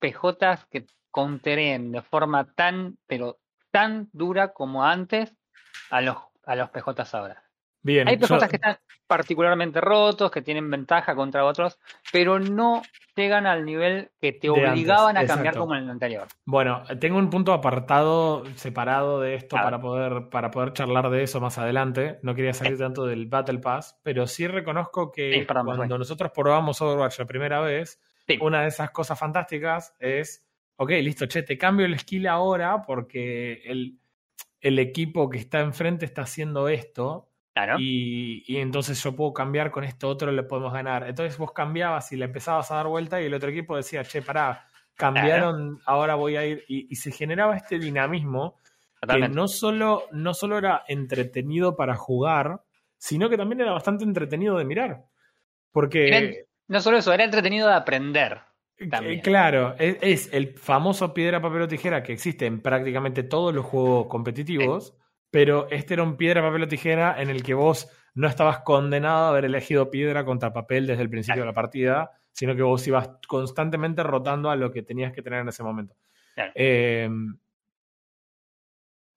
PJs 0.00 0.66
que 0.70 0.86
contereen 1.10 1.92
de 1.92 2.02
forma 2.02 2.52
tan, 2.54 2.98
pero 3.06 3.40
tan 3.70 4.08
dura 4.12 4.52
como 4.52 4.84
antes 4.84 5.36
a 5.90 6.00
los, 6.00 6.16
a 6.44 6.56
los 6.56 6.70
PJs 6.70 7.14
ahora. 7.14 7.49
Hay 7.86 8.18
PJs 8.18 8.48
que 8.48 8.56
están 8.56 8.76
particularmente 9.06 9.80
rotos, 9.80 10.30
que 10.30 10.42
tienen 10.42 10.70
ventaja 10.70 11.14
contra 11.14 11.44
otros, 11.44 11.78
pero 12.12 12.38
no 12.38 12.82
llegan 13.16 13.46
al 13.46 13.64
nivel 13.64 14.10
que 14.20 14.32
te 14.32 14.50
obligaban 14.50 15.16
a 15.16 15.26
cambiar 15.26 15.56
como 15.56 15.74
en 15.74 15.84
el 15.84 15.90
anterior. 15.90 16.28
Bueno, 16.44 16.82
tengo 17.00 17.18
un 17.18 17.30
punto 17.30 17.52
apartado, 17.52 18.44
separado 18.54 19.20
de 19.20 19.34
esto 19.34 19.56
para 19.56 19.80
poder, 19.80 20.28
para 20.30 20.50
poder 20.50 20.74
charlar 20.74 21.10
de 21.10 21.22
eso 21.22 21.40
más 21.40 21.58
adelante. 21.58 22.18
No 22.22 22.34
quería 22.34 22.52
salir 22.52 22.78
tanto 22.78 23.06
del 23.06 23.26
Battle 23.26 23.58
Pass, 23.58 23.98
pero 24.02 24.26
sí 24.26 24.46
reconozco 24.46 25.10
que 25.10 25.46
cuando 25.46 25.98
nosotros 25.98 26.30
probamos 26.34 26.80
Overwatch 26.80 27.18
la 27.18 27.26
primera 27.26 27.60
vez, 27.60 28.00
una 28.40 28.62
de 28.62 28.68
esas 28.68 28.90
cosas 28.90 29.18
fantásticas 29.18 29.96
es, 29.98 30.46
ok, 30.76 30.90
listo, 31.02 31.26
che, 31.26 31.42
te 31.42 31.56
cambio 31.56 31.86
el 31.86 31.98
skill 31.98 32.26
ahora 32.26 32.82
porque 32.82 33.62
el, 33.64 33.98
el 34.60 34.78
equipo 34.78 35.30
que 35.30 35.38
está 35.38 35.60
enfrente 35.60 36.04
está 36.04 36.22
haciendo 36.22 36.68
esto 36.68 37.29
y, 37.78 38.56
entonces 38.56 39.02
yo 39.02 39.14
puedo 39.14 39.32
cambiar 39.32 39.70
con 39.70 39.84
esto 39.84 40.08
otro, 40.08 40.30
le 40.32 40.42
podemos 40.42 40.72
ganar. 40.72 41.06
Entonces 41.08 41.36
vos 41.36 41.52
cambiabas 41.52 42.12
y 42.12 42.16
le 42.16 42.26
empezabas 42.26 42.70
a 42.70 42.76
dar 42.76 42.86
vuelta 42.86 43.20
y 43.20 43.26
el 43.26 43.34
otro 43.34 43.50
equipo 43.50 43.76
decía, 43.76 44.04
che, 44.04 44.22
pará, 44.22 44.66
cambiaron, 44.94 45.80
ahora 45.86 46.14
voy 46.14 46.36
a 46.36 46.46
ir. 46.46 46.64
Y, 46.68 46.94
se 46.96 47.10
generaba 47.10 47.56
este 47.56 47.78
dinamismo 47.78 48.60
que 49.08 49.28
no 49.28 49.48
solo, 49.48 50.04
no 50.12 50.34
solo 50.34 50.58
era 50.58 50.84
entretenido 50.86 51.76
para 51.76 51.94
jugar, 51.96 52.62
sino 52.98 53.28
que 53.30 53.36
también 53.36 53.62
era 53.62 53.72
bastante 53.72 54.04
entretenido 54.04 54.56
de 54.58 54.64
mirar. 54.64 55.04
Porque. 55.72 56.46
no 56.68 56.80
solo 56.80 56.98
eso, 56.98 57.12
era 57.12 57.24
entretenido 57.24 57.68
de 57.68 57.74
aprender. 57.74 58.40
Eh, 58.80 59.20
claro, 59.20 59.74
es, 59.78 60.32
el 60.32 60.54
famoso 60.56 61.12
piedra, 61.12 61.42
papel 61.42 61.62
o 61.62 61.68
tijera 61.68 62.02
que 62.02 62.14
existe 62.14 62.46
en 62.46 62.62
prácticamente 62.62 63.22
todos 63.22 63.54
los 63.54 63.66
juegos 63.66 64.06
competitivos 64.06 64.96
pero 65.30 65.68
este 65.70 65.94
era 65.94 66.02
un 66.02 66.16
piedra, 66.16 66.42
papel 66.42 66.64
o 66.64 66.68
tijera 66.68 67.20
en 67.20 67.30
el 67.30 67.42
que 67.42 67.54
vos 67.54 67.88
no 68.14 68.26
estabas 68.26 68.60
condenado 68.60 69.26
a 69.26 69.28
haber 69.30 69.44
elegido 69.44 69.90
piedra 69.90 70.24
contra 70.24 70.52
papel 70.52 70.86
desde 70.86 71.02
el 71.02 71.10
principio 71.10 71.42
de 71.42 71.46
la 71.46 71.54
partida, 71.54 72.10
sino 72.32 72.56
que 72.56 72.62
vos 72.62 72.86
ibas 72.86 73.10
constantemente 73.26 74.02
rotando 74.02 74.50
a 74.50 74.56
lo 74.56 74.70
que 74.72 74.82
tenías 74.82 75.12
que 75.12 75.22
tener 75.22 75.40
en 75.40 75.48
ese 75.48 75.62
momento. 75.62 75.94
Em, 76.54 77.36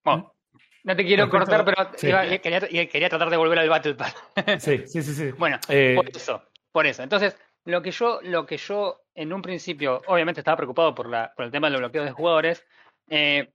bueno, 0.04 0.36
no 0.84 0.96
te 0.96 1.06
quiero 1.06 1.30
cortar, 1.30 1.64
pero 1.64 1.92
quería, 1.98 3.10
tratar 3.10 3.30
de 3.30 3.38
volver 3.38 3.60
al 3.60 3.70
Battle 3.70 3.96
Pass. 3.96 4.16
sí, 4.60 4.84
sí, 4.86 5.02
sí, 5.02 5.14
sí. 5.14 5.32
Bueno, 5.32 5.58
eh, 5.70 5.94
por 5.96 6.10
eso, 6.10 6.44
por 6.72 6.86
eso. 6.86 7.02
Entonces, 7.02 7.38
lo 7.66 7.82
que 7.82 7.92
yo, 7.92 8.20
lo 8.22 8.46
que 8.46 8.58
yo 8.58 9.06
en 9.16 9.32
un 9.32 9.42
principio, 9.42 10.02
obviamente 10.08 10.42
estaba 10.42 10.58
preocupado 10.58 10.94
por, 10.94 11.08
la, 11.08 11.34
por 11.36 11.46
el 11.46 11.52
tema 11.52 11.68
de 11.68 11.72
los 11.72 11.82
bloqueos 11.82 12.06
de 12.06 12.12
jugadores, 12.12 12.66
eh, 13.10 13.54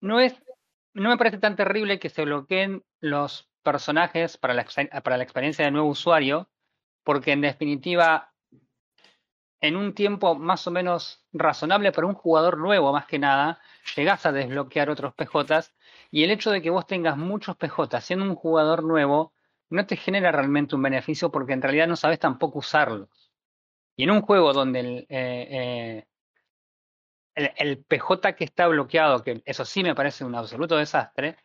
no 0.00 0.18
es 0.20 0.34
no 0.94 1.10
me 1.10 1.16
parece 1.16 1.38
tan 1.38 1.56
terrible 1.56 1.98
que 1.98 2.08
se 2.08 2.24
bloqueen 2.24 2.84
los 3.00 3.48
personajes 3.62 4.36
para 4.36 4.54
la, 4.54 4.62
experiencia 4.62 5.64
del 5.64 5.74
nuevo 5.74 5.88
usuario, 5.88 6.48
porque 7.04 7.32
en 7.32 7.40
definitiva, 7.40 8.32
en 9.60 9.76
un 9.76 9.94
tiempo 9.94 10.34
más 10.34 10.66
o 10.66 10.70
menos 10.70 11.26
razonable 11.32 11.92
para 11.92 12.06
un 12.06 12.14
jugador 12.14 12.58
nuevo, 12.58 12.92
más 12.92 13.06
que 13.06 13.18
nada, 13.18 13.60
llegás 13.96 14.26
a 14.26 14.32
desbloquear 14.32 14.90
otros 14.90 15.14
PJs 15.14 15.74
y 16.10 16.24
el 16.24 16.30
hecho 16.30 16.50
de 16.50 16.62
que 16.62 16.70
vos 16.70 16.86
tengas 16.86 17.16
muchos 17.16 17.56
PJs 17.56 18.04
siendo 18.04 18.24
un 18.24 18.34
jugador 18.34 18.82
nuevo 18.82 19.32
no 19.68 19.86
te 19.86 19.96
genera 19.96 20.32
realmente 20.32 20.74
un 20.74 20.82
beneficio 20.82 21.30
porque 21.30 21.52
en 21.52 21.62
realidad 21.62 21.86
no 21.86 21.96
sabes 21.96 22.18
tampoco 22.18 22.58
usarlos. 22.58 23.08
Y 23.96 24.04
en 24.04 24.10
un 24.10 24.22
juego 24.22 24.52
donde 24.52 24.80
el, 24.80 24.98
eh, 25.08 25.48
eh, 25.50 26.06
el, 27.34 27.84
PJ 27.84 28.34
que 28.34 28.44
está 28.44 28.66
bloqueado, 28.66 29.22
que 29.22 29.42
eso 29.44 29.64
sí 29.64 29.82
me 29.82 29.94
parece 29.94 30.24
un 30.24 30.34
absoluto 30.34 30.76
desastre, 30.76 31.36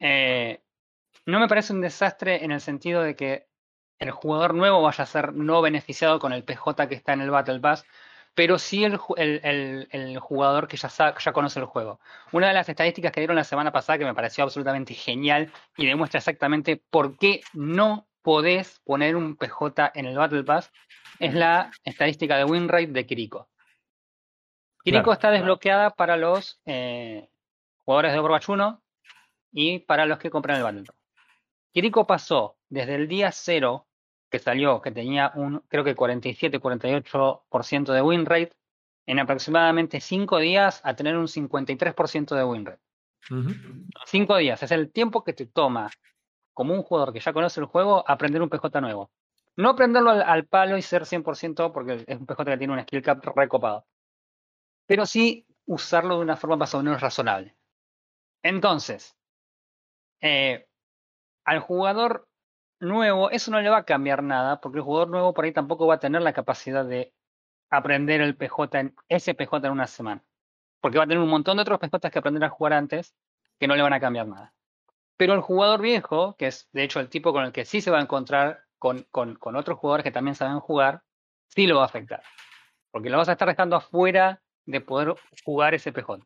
eh, 0.00 0.62
no 1.26 1.40
me 1.40 1.48
parece 1.48 1.72
un 1.72 1.80
desastre 1.80 2.44
en 2.44 2.52
el 2.52 2.60
sentido 2.60 3.02
de 3.02 3.16
que 3.16 3.48
el 3.98 4.10
jugador 4.10 4.54
nuevo 4.54 4.82
vaya 4.82 5.04
a 5.04 5.06
ser 5.06 5.34
no 5.34 5.60
beneficiado 5.60 6.18
con 6.18 6.32
el 6.32 6.44
PJ 6.44 6.88
que 6.88 6.94
está 6.94 7.12
en 7.12 7.20
el 7.20 7.30
Battle 7.30 7.60
Pass, 7.60 7.84
pero 8.34 8.58
sí 8.58 8.84
el, 8.84 8.96
jugador 8.96 10.68
que 10.68 10.76
ya, 10.76 10.88
ya 10.88 11.32
conoce 11.32 11.58
el 11.58 11.66
juego. 11.66 11.98
Una 12.30 12.48
de 12.48 12.54
las 12.54 12.68
estadísticas 12.68 13.10
que 13.10 13.20
dieron 13.20 13.36
la 13.36 13.44
semana 13.44 13.72
pasada 13.72 13.98
que 13.98 14.04
me 14.04 14.14
pareció 14.14 14.44
absolutamente 14.44 14.94
genial 14.94 15.52
y 15.76 15.86
demuestra 15.86 16.18
exactamente 16.18 16.80
por 16.90 17.18
qué 17.18 17.40
no 17.52 18.06
podés 18.22 18.80
poner 18.84 19.16
un 19.16 19.36
PJ 19.36 19.90
en 19.94 20.06
el 20.06 20.16
Battle 20.16 20.44
Pass 20.44 20.70
es 21.18 21.34
la 21.34 21.70
estadística 21.84 22.36
de 22.36 22.44
win 22.44 22.68
rate 22.68 22.88
de 22.88 23.06
Kiriko. 23.06 23.48
Kiriko 24.90 25.12
está 25.12 25.30
desbloqueada 25.30 25.90
para 25.90 26.16
los 26.16 26.60
eh, 26.64 27.28
jugadores 27.84 28.12
de 28.12 28.18
Overwatch 28.18 28.48
1 28.48 28.82
y 29.52 29.80
para 29.80 30.06
los 30.06 30.18
que 30.18 30.30
compran 30.30 30.56
el 30.56 30.62
Pass. 30.62 30.94
Kiriko 31.72 32.06
pasó 32.06 32.56
desde 32.68 32.94
el 32.94 33.06
día 33.08 33.30
0 33.30 33.86
que 34.30 34.38
salió, 34.38 34.80
que 34.80 34.90
tenía 34.90 35.32
un, 35.34 35.60
creo 35.68 35.84
que 35.84 35.96
47-48% 35.96 37.92
de 37.92 38.02
win 38.02 38.26
rate, 38.26 38.52
en 39.06 39.18
aproximadamente 39.18 40.00
5 40.00 40.38
días 40.38 40.80
a 40.84 40.94
tener 40.94 41.16
un 41.16 41.26
53% 41.26 42.34
de 42.34 42.44
win 42.44 42.66
rate. 42.66 42.82
5 44.06 44.36
días 44.36 44.62
es 44.62 44.70
el 44.70 44.90
tiempo 44.90 45.24
que 45.24 45.32
te 45.32 45.46
toma 45.46 45.90
como 46.54 46.74
un 46.74 46.82
jugador 46.82 47.12
que 47.12 47.20
ya 47.20 47.32
conoce 47.32 47.60
el 47.60 47.66
juego 47.66 48.04
aprender 48.06 48.42
un 48.42 48.48
PJ 48.48 48.80
nuevo. 48.80 49.10
No 49.56 49.70
aprenderlo 49.70 50.10
al, 50.10 50.46
palo 50.46 50.76
y 50.76 50.82
ser 50.82 51.02
100% 51.02 51.72
porque 51.72 52.04
es 52.06 52.18
un 52.18 52.26
PJ 52.26 52.44
que 52.44 52.58
tiene 52.58 52.72
un 52.72 52.80
skill 52.82 53.02
cap 53.02 53.24
recopado. 53.34 53.86
Pero 54.88 55.04
sí 55.04 55.46
usarlo 55.66 56.16
de 56.16 56.22
una 56.22 56.36
forma 56.36 56.56
más 56.56 56.74
o 56.74 56.82
menos 56.82 57.00
razonable. 57.00 57.54
Entonces, 58.42 59.14
eh, 60.22 60.66
al 61.44 61.60
jugador 61.60 62.26
nuevo, 62.80 63.30
eso 63.30 63.50
no 63.50 63.60
le 63.60 63.68
va 63.68 63.78
a 63.78 63.84
cambiar 63.84 64.22
nada, 64.22 64.60
porque 64.62 64.78
el 64.78 64.84
jugador 64.84 65.10
nuevo 65.10 65.34
por 65.34 65.44
ahí 65.44 65.52
tampoco 65.52 65.86
va 65.86 65.96
a 65.96 66.00
tener 66.00 66.22
la 66.22 66.32
capacidad 66.32 66.86
de 66.86 67.12
aprender 67.70 68.22
el 68.22 68.34
PJ 68.34 68.78
en 68.78 68.96
ese 69.10 69.34
PJ 69.34 69.66
en 69.66 69.72
una 69.72 69.86
semana. 69.86 70.24
Porque 70.80 70.96
va 70.96 71.04
a 71.04 71.06
tener 71.06 71.22
un 71.22 71.28
montón 71.28 71.58
de 71.58 71.62
otros 71.62 71.80
PJ 71.80 72.10
que 72.10 72.18
aprender 72.18 72.44
a 72.44 72.48
jugar 72.48 72.72
antes 72.72 73.14
que 73.60 73.68
no 73.68 73.76
le 73.76 73.82
van 73.82 73.92
a 73.92 74.00
cambiar 74.00 74.26
nada. 74.26 74.54
Pero 75.18 75.34
el 75.34 75.42
jugador 75.42 75.82
viejo, 75.82 76.34
que 76.38 76.46
es 76.46 76.70
de 76.72 76.84
hecho 76.84 77.00
el 77.00 77.10
tipo 77.10 77.34
con 77.34 77.44
el 77.44 77.52
que 77.52 77.66
sí 77.66 77.82
se 77.82 77.90
va 77.90 77.98
a 77.98 78.02
encontrar 78.02 78.64
con, 78.78 79.06
con, 79.10 79.34
con 79.34 79.54
otros 79.54 79.78
jugadores 79.78 80.04
que 80.04 80.12
también 80.12 80.34
saben 80.34 80.60
jugar, 80.60 81.02
sí 81.48 81.66
lo 81.66 81.76
va 81.76 81.82
a 81.82 81.86
afectar. 81.86 82.22
Porque 82.90 83.10
lo 83.10 83.18
vas 83.18 83.28
a 83.28 83.32
estar 83.32 83.48
dejando 83.48 83.76
afuera 83.76 84.40
de 84.68 84.80
poder 84.82 85.14
jugar 85.44 85.74
ese 85.74 85.92
PJ. 85.92 86.18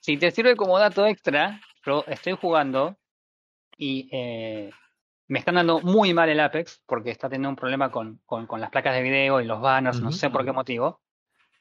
Si 0.00 0.16
te 0.16 0.30
sirve 0.30 0.56
como 0.56 0.78
dato 0.78 1.06
extra, 1.06 1.60
yo 1.84 2.04
estoy 2.06 2.32
jugando 2.40 2.96
y 3.76 4.08
eh, 4.10 4.70
me 5.28 5.38
están 5.38 5.56
dando 5.56 5.80
muy 5.80 6.14
mal 6.14 6.30
el 6.30 6.40
Apex 6.40 6.82
porque 6.86 7.10
está 7.10 7.28
teniendo 7.28 7.50
un 7.50 7.56
problema 7.56 7.90
con, 7.90 8.18
con, 8.24 8.60
las 8.60 8.70
placas 8.70 8.94
de 8.94 9.02
video 9.02 9.42
y 9.42 9.44
los 9.44 9.60
banners, 9.60 10.00
no 10.00 10.10
sé 10.10 10.30
por 10.30 10.44
qué 10.44 10.52
motivo. 10.52 11.02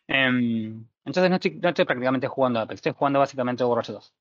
Em, 0.08 0.88
entonces 1.04 1.30
no 1.30 1.36
estoy, 1.36 1.52
no 1.62 1.70
estoy 1.70 1.86
prácticamente 1.86 2.28
jugando 2.28 2.62
Apex, 2.62 2.76
estoy 2.76 2.94
jugando 2.98 3.20
básicamente 3.20 3.64
Overwatch 3.64 3.90
2. 3.90 4.14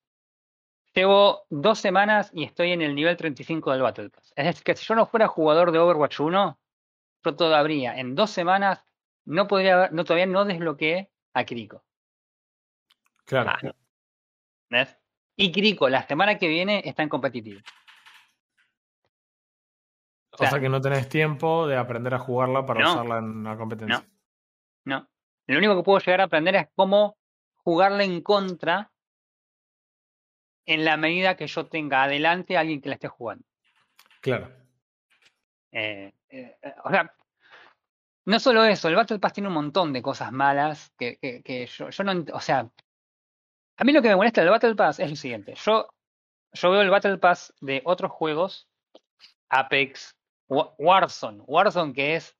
Llevo 0.94 1.42
dos 1.48 1.78
semanas 1.78 2.32
y 2.34 2.42
estoy 2.42 2.72
en 2.72 2.82
el 2.82 2.96
nivel 2.96 3.16
35 3.16 3.70
del 3.70 3.82
Battle 3.82 4.10
Pass. 4.10 4.32
Es 4.34 4.46
decir, 4.46 4.64
que 4.64 4.74
si 4.74 4.84
yo 4.84 4.96
no 4.96 5.06
fuera 5.06 5.28
jugador 5.28 5.70
de 5.70 5.78
Overwatch 5.78 6.18
1, 6.18 6.58
yo 7.24 7.36
todavía 7.36 7.96
en 7.96 8.16
dos 8.16 8.30
semanas 8.30 8.82
no 9.28 9.46
podría 9.46 9.90
no 9.92 10.04
todavía 10.04 10.26
no 10.26 10.44
desbloqueé 10.44 11.10
a 11.34 11.44
Kiriko. 11.44 11.84
Claro. 13.26 13.50
Ah, 13.50 13.74
¿Ves? 14.70 14.96
Y 15.36 15.52
Kiriko 15.52 15.88
la 15.88 16.06
semana 16.06 16.38
que 16.38 16.48
viene 16.48 16.82
está 16.84 17.02
en 17.02 17.08
competitivo. 17.08 17.60
O 20.30 20.46
sea, 20.46 20.60
que 20.60 20.68
no 20.68 20.80
tenés 20.80 21.08
tiempo 21.08 21.66
de 21.66 21.76
aprender 21.76 22.14
a 22.14 22.18
jugarla 22.18 22.64
para 22.64 22.88
usarla 22.88 23.18
en 23.18 23.24
una 23.24 23.56
competencia. 23.56 24.06
No. 24.84 25.00
no. 25.00 25.08
Lo 25.46 25.58
único 25.58 25.76
que 25.76 25.82
puedo 25.82 25.98
llegar 25.98 26.20
a 26.20 26.24
aprender 26.24 26.54
es 26.54 26.68
cómo 26.74 27.18
jugarla 27.56 28.04
en 28.04 28.22
contra 28.22 28.92
en 30.64 30.84
la 30.84 30.96
medida 30.96 31.36
que 31.36 31.48
yo 31.48 31.66
tenga 31.66 32.04
adelante 32.04 32.56
a 32.56 32.60
alguien 32.60 32.80
que 32.80 32.88
la 32.88 32.94
esté 32.94 33.08
jugando. 33.08 33.44
Claro. 34.20 34.50
Eh, 35.72 36.12
eh, 36.28 36.56
o 36.84 36.90
sea, 36.90 37.12
no 38.28 38.38
solo 38.38 38.62
eso, 38.62 38.88
el 38.88 38.94
Battle 38.94 39.18
Pass 39.18 39.32
tiene 39.32 39.48
un 39.48 39.54
montón 39.54 39.90
de 39.90 40.02
cosas 40.02 40.32
malas 40.32 40.92
que, 40.98 41.18
que, 41.18 41.66
yo, 41.66 41.88
yo, 41.88 42.04
no. 42.04 42.26
O 42.34 42.40
sea, 42.40 42.68
a 43.78 43.84
mí 43.84 43.92
lo 43.92 44.02
que 44.02 44.08
me 44.08 44.16
molesta 44.16 44.42
del 44.42 44.50
Battle 44.50 44.74
Pass 44.74 45.00
es 45.00 45.08
lo 45.08 45.16
siguiente. 45.16 45.54
Yo, 45.54 45.88
yo 46.52 46.70
veo 46.70 46.82
el 46.82 46.90
Battle 46.90 47.16
Pass 47.16 47.54
de 47.62 47.80
otros 47.86 48.12
juegos, 48.12 48.68
Apex, 49.48 50.14
Warzone. 50.46 51.42
Warzone 51.46 51.94
que 51.94 52.16
es 52.16 52.36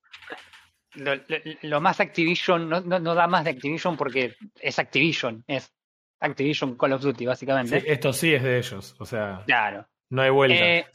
lo, 1.63 1.81
más 1.81 2.01
Activision, 2.01 2.69
no, 2.69 2.81
no, 2.81 3.15
da 3.15 3.27
más 3.27 3.45
de 3.45 3.51
Activision 3.53 3.97
porque 3.97 4.37
es 4.61 4.79
Activision, 4.79 5.43
es 5.47 5.73
Activision 6.21 6.77
Call 6.77 6.93
of 6.93 7.03
Duty, 7.03 7.25
básicamente. 7.25 7.91
esto 7.91 8.13
sí 8.13 8.35
es 8.35 8.43
de 8.43 8.59
ellos, 8.59 8.95
o 8.99 9.07
sea. 9.07 9.43
Claro. 9.47 9.89
No 10.11 10.21
hay 10.21 10.31
vuelta. 10.31 10.55
Eh, 10.55 10.87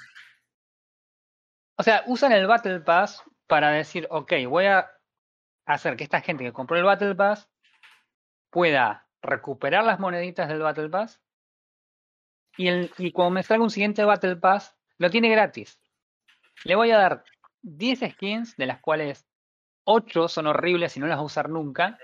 o 1.78 1.82
sea, 1.82 2.04
usan 2.06 2.32
el 2.34 2.46
Battle 2.46 2.82
Pass 2.82 3.24
para 3.54 3.70
decir, 3.70 4.08
ok, 4.10 4.34
voy 4.50 4.66
a 4.66 4.90
hacer 5.68 5.96
que 5.96 6.04
esta 6.04 6.22
gente 6.22 6.44
que 6.44 6.52
compró 6.52 6.76
el 6.76 6.86
Battle 6.86 7.14
Pass 7.14 7.48
pueda 8.50 9.08
recuperar 9.22 9.84
las 9.84 10.00
moneditas 10.00 10.48
del 10.50 10.64
Battle 10.64 10.90
Pass 10.90 11.22
y, 12.58 13.12
cuando 13.12 13.30
me 13.30 13.44
salga 13.44 13.64
un 13.64 13.70
siguiente 13.70 14.04
Battle 14.06 14.38
Pass, 14.38 14.76
lo 14.98 15.12
tiene 15.12 15.30
gratis. 15.30 15.80
Le 16.64 16.74
voy 16.74 16.90
a 16.90 16.98
dar 16.98 17.26
10 17.62 18.14
skins, 18.14 18.58
de 18.58 18.66
las 18.66 18.82
cuales 18.82 19.28
8 19.84 20.30
son 20.30 20.48
horribles 20.48 20.98
y 20.98 21.00
no 21.00 21.06
las 21.06 21.18
va 21.18 21.22
a 21.22 21.26
usar 21.26 21.48
nunca. 21.48 22.00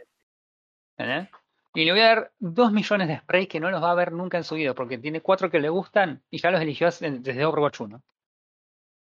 Y 1.74 1.86
le 1.86 1.92
voy 1.94 2.02
a 2.02 2.10
dar 2.10 2.32
2 2.38 2.72
millones 2.72 3.08
de 3.08 3.18
sprays 3.18 3.48
que 3.48 3.60
no 3.60 3.72
los 3.72 3.82
va 3.82 3.90
a 3.90 3.96
ver 3.96 4.12
nunca 4.12 4.38
en 4.38 4.44
su 4.44 4.54
vida, 4.54 4.76
porque 4.76 5.00
tiene 5.00 5.22
4 5.22 5.50
que 5.50 5.60
le 5.60 5.70
gustan 5.70 6.22
y 6.30 6.38
ya 6.38 6.52
los 6.52 6.62
eligió 6.62 6.90
desde 6.92 7.44
Overwatch 7.44 7.82
1. 7.82 8.04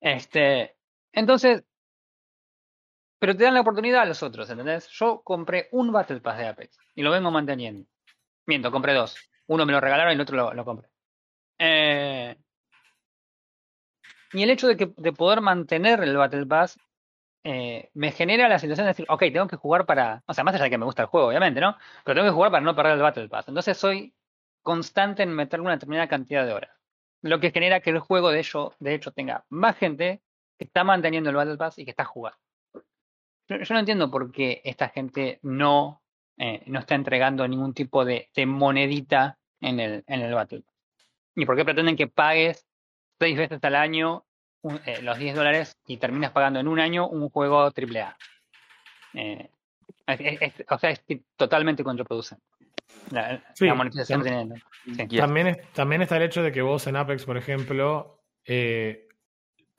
Este, 0.01 0.75
entonces, 1.13 1.63
pero 3.23 3.37
te 3.37 3.45
dan 3.45 3.55
la 3.55 3.61
oportunidad 3.61 4.03
a 4.03 4.05
los 4.05 4.21
otros, 4.25 4.51
¿entendés? 4.51 4.89
Yo 4.89 5.23
compré 5.23 5.69
un 5.71 5.93
Battle 5.93 6.19
Pass 6.19 6.39
de 6.39 6.49
Apex 6.49 6.77
y 6.97 7.03
lo 7.03 7.13
vengo 7.13 7.31
manteniendo. 7.31 7.89
Miento, 8.47 8.73
compré 8.73 8.95
dos. 8.95 9.17
Uno 9.47 9.65
me 9.65 9.71
lo 9.71 9.81
regalaron 9.81 10.11
y 10.11 10.15
el 10.17 10.21
otro 10.23 10.53
lo, 10.53 10.65
compré. 10.65 10.89
Eh, 11.57 12.37
y 14.33 14.43
el 14.43 14.51
hecho 14.51 14.67
de, 14.67 15.13
poder 15.13 15.41
mantener 15.41 16.03
el 16.03 16.17
Battle 16.17 16.47
Pass 16.47 16.81
eh, 17.45 17.91
me 17.95 18.11
genera 18.11 18.49
la 18.49 18.59
situación 18.59 18.87
de 18.87 18.91
decir, 18.91 19.07
ok, 19.09 19.21
tengo 19.33 19.47
que 19.47 19.55
jugar 19.55 19.87
para. 19.87 20.25
O 20.27 20.35
sea, 20.35 20.43
más 20.43 20.57
allá 20.57 20.65
de 20.65 20.71
que 20.71 20.79
me 20.79 20.85
gusta 20.85 21.03
el 21.03 21.09
juego, 21.09 21.29
obviamente, 21.29 21.61
¿no? 21.61 21.77
Pero 22.05 22.17
tengo 22.17 22.29
que 22.29 22.35
jugar 22.35 22.51
para 22.51 22.65
no 22.65 22.75
perder 22.75 22.95
el 22.95 23.03
Battle 23.03 23.29
Pass. 23.29 23.47
Entonces 23.47 23.79
soy 23.79 24.17
constante 24.63 25.23
en 25.23 25.33
meter 25.33 25.61
una 25.61 25.71
determinada 25.71 26.09
cantidad 26.09 26.45
de 26.45 26.55
horas. 26.55 26.77
Lo 27.21 27.39
que 27.39 27.53
genera 27.53 27.79
que 27.79 27.91
el 27.91 28.01
juego 28.01 28.31
de 28.33 28.41
hecho, 28.41 28.75
de 28.81 28.95
hecho 28.95 29.13
tenga 29.13 29.45
más 29.49 29.77
gente 29.77 30.23
que 30.59 30.65
está 30.65 30.83
manteniendo 30.83 31.31
el 31.31 31.37
Battle 31.37 31.57
Pass 31.57 31.79
y 31.79 31.85
que 31.85 31.93
está 31.93 32.05
jugando. 32.05 32.43
Yo, 33.49 33.57
no 33.71 33.79
entiendo 33.79 34.11
por 34.11 34.33
qué 34.33 34.61
esta 34.65 34.89
gente 34.89 35.39
no, 35.43 36.03
eh, 36.39 36.63
no 36.67 36.79
está 36.79 36.95
entregando 36.95 37.47
ningún 37.47 37.75
tipo 37.75 38.05
de, 38.05 38.31
de 38.35 38.47
monedita 38.47 39.39
en 39.61 39.81
el, 39.81 40.05
en 40.07 40.21
el 40.21 40.35
Battle 40.35 40.61
Pass. 40.61 40.75
¿Y 41.35 41.47
por 41.47 41.57
qué 41.57 41.65
pretenden 41.65 41.97
que 41.97 42.09
pagues 42.09 42.67
seis 43.19 43.37
veces 43.37 43.59
al 43.63 43.77
año 43.77 44.25
eh, 44.85 45.03
los 45.03 45.19
10 45.19 45.35
dólares 45.35 45.77
y 45.87 45.97
terminas 45.97 46.31
pagando 46.31 46.61
en 46.61 46.69
un 46.69 46.79
año 46.79 47.09
un 47.09 47.29
juego 47.31 47.63
AAA. 47.63 48.17
Eh, 49.15 49.51
o 50.69 50.79
sea, 50.79 50.91
es 50.91 51.03
totalmente 51.37 51.83
contraproducente. 51.83 52.45
La, 53.11 53.43
monetización 53.75 54.23
también, 54.23 54.63
también, 55.19 55.61
también, 55.73 56.03
está 56.03 56.17
el 56.17 56.23
hecho 56.23 56.43
de 56.43 56.53
que 56.53 56.63
vos 56.63 56.87
en 56.87 56.97
Apex, 56.97 57.25
por 57.25 57.37
ejemplo, 57.37 58.23
eh, 58.45 59.09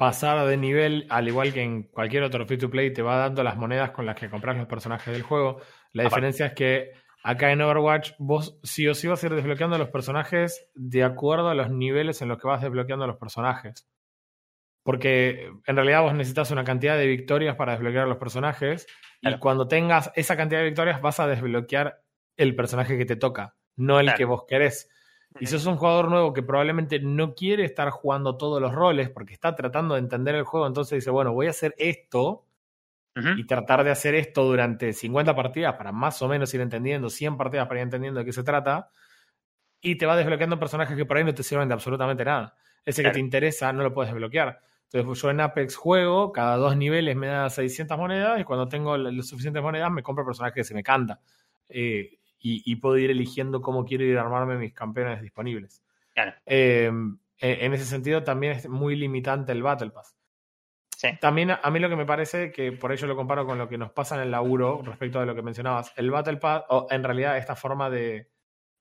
pasar 0.03 0.45
de 0.45 0.57
nivel, 0.57 1.07
al 1.09 1.29
igual 1.29 1.53
que 1.53 1.61
en 1.61 1.83
cualquier 1.83 2.23
otro 2.23 2.45
free 2.45 2.57
to 2.57 2.69
play, 2.69 2.91
te 2.91 3.01
va 3.01 3.15
dando 3.15 3.41
las 3.41 3.55
monedas 3.55 3.91
con 3.91 4.05
las 4.05 4.17
que 4.17 4.29
compras 4.29 4.57
los 4.57 4.67
personajes 4.67 5.13
del 5.13 5.23
juego. 5.23 5.61
La 5.93 6.03
diferencia 6.03 6.47
es 6.47 6.53
que 6.53 6.91
Acá 7.25 7.53
en 7.53 7.61
Overwatch, 7.61 8.11
vos 8.19 8.59
sí 8.63 8.85
o 8.89 8.93
sí 8.93 9.07
vas 9.07 9.23
a 9.23 9.27
ir 9.27 9.33
desbloqueando 9.33 9.77
los 9.77 9.89
personajes 9.89 10.69
de 10.75 11.05
acuerdo 11.05 11.47
a 11.47 11.55
los 11.55 11.71
niveles 11.71 12.21
en 12.21 12.27
los 12.27 12.37
que 12.37 12.49
vas 12.49 12.61
desbloqueando 12.61 13.07
los 13.07 13.15
personajes. 13.15 13.87
Porque 14.83 15.49
en 15.65 15.75
realidad 15.77 16.01
vos 16.01 16.13
necesitas 16.13 16.51
una 16.51 16.65
cantidad 16.65 16.97
de 16.97 17.07
victorias 17.07 17.55
para 17.55 17.71
desbloquear 17.71 18.09
los 18.09 18.17
personajes. 18.17 18.87
Y 19.21 19.39
cuando 19.39 19.69
tengas 19.69 20.11
esa 20.15 20.35
cantidad 20.35 20.59
de 20.59 20.65
victorias, 20.65 21.01
vas 21.01 21.21
a 21.21 21.27
desbloquear 21.27 22.03
el 22.35 22.57
personaje 22.57 22.97
que 22.97 23.05
te 23.05 23.15
toca, 23.15 23.55
no 23.77 24.01
el 24.01 24.13
que 24.15 24.25
vos 24.25 24.43
querés. 24.45 24.89
Y 25.39 25.47
sos 25.47 25.65
un 25.65 25.77
jugador 25.77 26.09
nuevo 26.09 26.33
que 26.33 26.43
probablemente 26.43 26.99
no 26.99 27.33
quiere 27.33 27.65
estar 27.65 27.89
jugando 27.89 28.37
todos 28.37 28.61
los 28.61 28.73
roles 28.73 29.09
porque 29.09 29.33
está 29.33 29.55
tratando 29.55 29.95
de 29.95 30.01
entender 30.01 30.35
el 30.35 30.43
juego, 30.43 30.67
entonces 30.67 30.99
dice, 30.99 31.09
bueno, 31.09 31.33
voy 31.33 31.47
a 31.47 31.51
hacer 31.51 31.73
esto 31.77 32.45
y 33.15 33.45
tratar 33.45 33.83
de 33.83 33.91
hacer 33.91 34.15
esto 34.15 34.43
durante 34.43 34.91
50 34.91 35.35
partidas 35.35 35.75
para 35.75 35.91
más 35.91 36.19
o 36.23 36.27
menos 36.27 36.51
ir 36.53 36.61
entendiendo, 36.61 37.09
100 37.09 37.37
partidas 37.37 37.67
para 37.67 37.79
ir 37.79 37.83
entendiendo 37.83 38.19
de 38.19 38.25
qué 38.25 38.33
se 38.33 38.43
trata, 38.43 38.89
y 39.81 39.97
te 39.97 40.05
va 40.05 40.15
desbloqueando 40.15 40.57
personajes 40.57 40.95
que 40.95 41.05
por 41.05 41.17
ahí 41.17 41.23
no 41.23 41.33
te 41.33 41.43
sirven 41.43 41.67
de 41.67 41.73
absolutamente 41.75 42.25
nada. 42.25 42.55
Ese 42.85 43.03
que 43.03 43.11
te 43.11 43.19
interesa 43.19 43.71
no 43.71 43.83
lo 43.83 43.93
puedes 43.93 44.11
desbloquear. 44.11 44.61
Entonces 44.91 45.21
yo 45.21 45.29
en 45.29 45.41
Apex 45.41 45.75
juego, 45.75 46.31
cada 46.31 46.55
dos 46.57 46.77
niveles 46.77 47.15
me 47.15 47.27
da 47.27 47.49
600 47.49 47.97
monedas 47.97 48.39
y 48.39 48.43
cuando 48.43 48.67
tengo 48.67 48.95
las 48.97 49.27
suficientes 49.27 49.61
monedas 49.61 49.91
me 49.91 50.03
compro 50.03 50.23
el 50.23 50.27
personaje 50.27 50.55
que 50.55 50.63
se 50.63 50.73
me 50.73 50.83
canta. 50.83 51.19
Eh, 51.67 52.19
y, 52.45 52.75
puedo 52.75 52.97
ir 52.97 53.09
eligiendo 53.09 53.61
cómo 53.61 53.85
quiero 53.85 54.03
ir 54.03 54.17
a 54.17 54.21
armarme 54.21 54.57
mis 54.57 54.73
campeones 54.73 55.21
disponibles. 55.21 55.81
Claro. 56.13 56.33
Em, 56.45 57.17
en 57.39 57.73
ese 57.73 57.85
sentido 57.85 58.23
también 58.23 58.53
es 58.53 58.67
muy 58.67 58.97
limitante 58.97 59.53
el 59.53 59.63
Battle 59.63 59.91
Pass. 59.91 60.17
También 61.19 61.51
a 61.51 61.69
mí 61.69 61.79
lo 61.79 61.89
que 61.89 61.95
me 61.95 62.05
parece, 62.05 62.51
que 62.51 62.71
por 62.71 62.91
ello 62.91 63.07
lo 63.07 63.15
comparo 63.15 63.45
con 63.45 63.57
lo 63.57 63.67
que 63.67 63.77
nos 63.77 63.91
pasa 63.91 64.15
en 64.15 64.21
el 64.21 64.31
laburo 64.31 64.81
respecto 64.83 65.19
a 65.19 65.25
lo 65.25 65.35
que 65.35 65.41
mencionabas, 65.41 65.93
el 65.97 66.11
Battle 66.11 66.37
Pass, 66.37 66.63
o 66.69 66.87
en 66.89 67.03
realidad 67.03 67.37
esta 67.37 67.55
forma 67.55 67.89
de, 67.89 68.29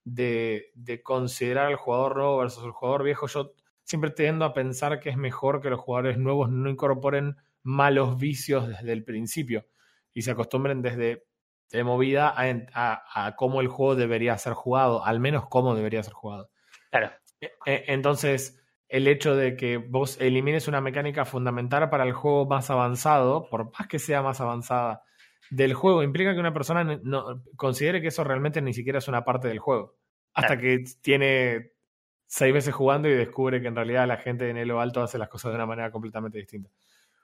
de, 0.05 0.71
de 0.75 1.03
considerar 1.03 1.67
al 1.67 1.77
jugador 1.77 2.17
nuevo 2.17 2.39
versus 2.39 2.65
el 2.65 2.71
jugador 2.71 3.03
viejo, 3.03 3.27
yo 3.27 3.55
siempre 3.85 4.11
tiendo 4.11 4.45
a 4.45 4.55
pensar 4.55 5.01
que 5.01 5.11
es 5.11 5.17
mejor 5.17 5.61
que 5.61 5.71
los 5.71 5.81
jugadores 5.81 6.19
nuevos 6.19 6.51
no 6.51 6.69
incorporen 6.69 7.37
malos 7.63 8.19
vicios 8.19 8.69
desde 8.69 8.93
el 8.93 9.05
principio 9.05 9.67
y 10.13 10.23
se 10.23 10.31
acostumbren 10.31 10.83
desde 10.83 11.25
de 11.73 11.85
movida 11.85 12.33
a, 12.37 13.27
a, 13.27 13.37
cómo 13.37 13.61
el 13.61 13.69
juego 13.69 13.97
debería 13.97 14.37
ser 14.39 14.53
jugado, 14.53 15.05
al 15.05 15.21
menos 15.21 15.49
cómo 15.49 15.75
debería 15.75 16.03
ser 16.03 16.13
jugado. 16.13 16.51
Claro. 16.91 17.11
E, 17.41 17.51
e, 17.67 17.85
entonces, 17.89 18.63
el 18.89 19.09
hecho 19.09 19.35
de 19.35 19.57
que 19.57 19.79
vos 19.79 20.21
elimines 20.21 20.69
una 20.69 20.81
mecánica 20.81 21.25
fundamental 21.25 21.89
para 21.89 22.05
el 22.05 22.13
juego 22.13 22.47
más 22.47 22.71
avanzado, 22.71 23.49
por 23.49 23.73
más 23.73 23.89
que 23.89 23.99
sea 23.99 24.23
más 24.23 24.41
avanzada, 24.41 25.03
del 25.51 25.75
juego, 25.75 26.03
implica 26.03 26.35
que 26.35 26.41
una 26.41 26.55
persona 26.55 26.85
no, 27.03 27.43
considere 27.57 28.01
que 28.01 28.09
eso 28.09 28.25
realmente 28.25 28.63
ni 28.63 28.73
siquiera 28.73 28.99
es 28.99 29.09
una 29.09 29.25
parte 29.25 29.49
del 29.49 29.59
juego. 29.59 29.97
Hasta 30.35 30.59
que 30.59 30.85
tiene 31.03 31.73
seis 32.27 32.55
veces 32.55 32.73
jugando 32.75 33.09
y 33.09 33.13
descubre 33.13 33.61
que 33.61 33.69
en 33.69 33.77
realidad 33.77 34.07
la 34.07 34.17
gente 34.17 34.49
en 34.49 34.67
lo 34.67 34.81
alto 34.81 35.03
hace 35.03 35.19
las 35.19 35.29
cosas 35.29 35.53
de 35.53 35.57
una 35.57 35.67
manera 35.67 35.91
completamente 35.91 36.39
distinta. 36.39 36.71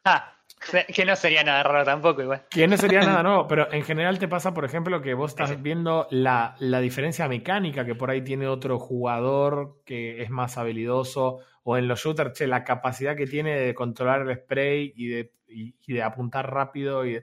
Ah, 0.05 0.38
que 0.95 1.05
no 1.05 1.17
sería 1.17 1.45
nada 1.45 1.63
raro 1.63 1.85
tampoco, 1.85 2.23
igual. 2.23 2.43
Que 2.51 2.67
no 2.67 2.77
sería 2.77 3.01
nada 3.01 3.23
nuevo, 3.25 3.47
pero 3.47 3.73
en 3.73 3.83
general 3.83 4.19
te 4.19 4.29
pasa, 4.29 4.55
por 4.55 4.65
ejemplo, 4.65 5.01
que 5.01 5.15
vos 5.15 5.33
estás 5.33 5.61
viendo 5.63 6.07
la, 6.11 6.57
la, 6.59 6.81
diferencia 6.81 7.29
mecánica 7.29 7.85
que 7.85 7.95
por 7.95 8.11
ahí 8.11 8.23
tiene 8.23 8.49
otro 8.49 8.79
jugador 8.79 9.83
que 9.85 10.23
es 10.23 10.31
más 10.31 10.59
habilidoso, 10.59 11.41
o 11.63 11.77
en 11.77 11.89
los 11.89 12.01
shooters, 12.01 12.33
che, 12.33 12.47
la 12.47 12.65
capacidad 12.65 13.17
que 13.17 13.27
tiene 13.27 13.59
de 13.59 13.75
controlar 13.75 14.23
el 14.23 14.37
spray 14.37 14.93
y 14.97 15.09
de, 15.09 15.33
y, 15.47 15.75
de 15.93 16.03
apuntar 16.03 16.53
rápido. 16.53 17.07
y 17.07 17.23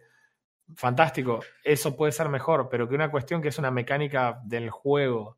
Fantástico, 0.76 1.42
eso 1.64 1.96
puede 1.96 2.12
ser 2.12 2.30
mejor, 2.30 2.70
pero 2.70 2.88
que 2.88 2.96
una 2.96 3.12
cuestión 3.12 3.42
que 3.42 3.50
es 3.50 3.60
una 3.60 3.72
mecánica 3.72 4.42
del 4.44 4.70
juego 4.70 5.38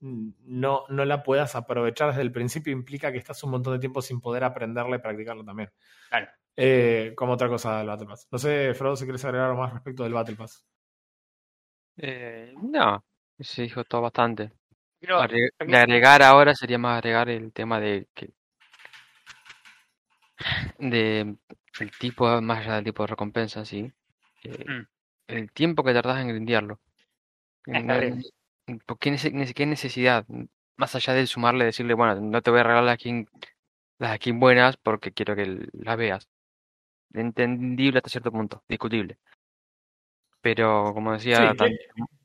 no, 0.00 0.84
no 0.88 1.04
la 1.04 1.22
puedas 1.22 1.56
aprovechar 1.56 2.08
desde 2.08 2.22
el 2.22 2.32
principio 2.32 2.72
implica 2.72 3.10
que 3.10 3.18
estás 3.18 3.42
un 3.42 3.50
montón 3.50 3.72
de 3.72 3.78
tiempo 3.78 4.02
sin 4.02 4.20
poder 4.20 4.44
aprenderla 4.44 4.96
y 4.96 5.00
practicarlo 5.00 5.44
también. 5.44 5.70
Claro. 6.08 6.28
Eh, 6.56 7.12
como 7.14 7.34
otra 7.34 7.48
cosa 7.48 7.78
del 7.78 7.86
Battle 7.86 8.06
Pass. 8.06 8.26
No 8.30 8.38
sé, 8.38 8.72
Frodo, 8.74 8.96
si 8.96 9.04
quieres 9.04 9.24
agregar 9.24 9.50
algo 9.50 9.60
más 9.60 9.74
respecto 9.74 10.04
del 10.04 10.14
Battle 10.14 10.36
Pass. 10.36 10.64
Eh, 11.98 12.54
no, 12.62 13.04
se 13.38 13.62
dijo 13.62 13.84
todo 13.84 14.02
bastante. 14.02 14.52
de 15.00 15.76
agregar 15.76 16.22
ahora 16.22 16.54
sería 16.54 16.78
más 16.78 16.98
agregar 16.98 17.28
el 17.28 17.52
tema 17.52 17.78
de 17.78 18.08
que 18.14 18.30
de 20.78 21.36
el 21.80 21.90
tipo, 21.98 22.40
más 22.40 22.60
allá 22.60 22.76
del 22.76 22.84
tipo 22.84 23.02
de 23.02 23.08
recompensa, 23.08 23.64
sí. 23.64 23.92
Eh, 24.44 24.64
mm. 24.66 24.86
El 25.28 25.52
tiempo 25.52 25.84
que 25.84 25.92
tardas 25.92 26.20
en 26.20 26.28
grindearlo. 26.28 26.80
¿Qué, 29.00 29.66
necesidad? 29.66 30.26
Más 30.76 30.94
allá 30.94 31.14
de 31.14 31.26
sumarle, 31.26 31.64
decirle, 31.64 31.94
bueno, 31.94 32.20
no 32.20 32.42
te 32.42 32.50
voy 32.50 32.60
a 32.60 32.62
regalar 32.62 32.84
las 32.84 32.98
skins, 32.98 33.28
las 33.98 34.16
skins 34.16 34.40
buenas 34.40 34.76
porque 34.76 35.12
quiero 35.12 35.34
que 35.34 35.68
las 35.72 35.96
veas 35.96 36.28
entendible 37.20 37.98
hasta 37.98 38.10
cierto 38.10 38.32
punto, 38.32 38.62
discutible. 38.68 39.18
Pero 40.40 40.92
como 40.94 41.12
decía... 41.12 41.54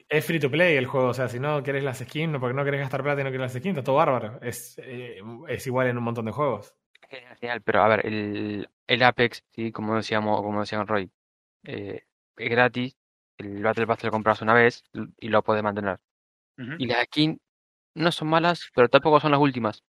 es 0.10 0.26
free 0.26 0.40
to 0.40 0.52
play 0.52 0.76
el 0.76 0.86
juego, 0.86 1.08
o 1.08 1.14
sea, 1.14 1.28
si 1.28 1.40
no 1.40 1.64
querés 1.64 1.84
las 1.84 2.00
skins, 2.00 2.32
no 2.32 2.40
porque 2.40 2.54
no 2.54 2.66
querés 2.66 2.82
gastar 2.82 3.02
plata 3.02 3.22
y 3.22 3.24
no 3.24 3.32
querés 3.32 3.42
las 3.42 3.54
skins, 3.54 3.78
está 3.78 3.84
todo 3.84 3.96
bárbaro. 3.96 4.40
Es, 4.42 4.78
eh, 4.84 5.22
es 5.48 5.68
igual 5.68 5.88
en 5.88 5.98
un 5.98 6.04
montón 6.04 6.26
de 6.26 6.32
juegos. 6.32 6.76
Genial, 7.40 7.62
pero 7.62 7.84
a 7.84 7.88
ver, 7.88 8.06
el, 8.06 8.70
el 8.88 9.04
Apex, 9.04 9.44
sí, 9.52 9.72
como 9.72 9.96
decíamos, 9.96 10.42
como 10.42 10.62
decía 10.62 10.84
Roy, 10.84 11.12
eh, 11.64 12.04
es 12.38 12.50
gratis, 12.50 12.96
el 13.38 13.64
Battle 13.64 13.88
Pass 13.88 14.00
te 14.00 14.08
lo 14.08 14.12
compras 14.12 14.42
una 14.42 14.54
vez 14.54 14.84
y 15.18 15.30
lo 15.30 15.44
puedes 15.44 15.64
mantener. 15.64 16.00
Y 16.78 16.86
las 16.86 17.06
skins 17.06 17.40
no 17.96 18.12
son 18.12 18.28
malas, 18.28 18.70
pero 18.76 18.88
tampoco 18.88 19.20
son 19.20 19.32
las 19.32 19.40
últimas. 19.40 19.84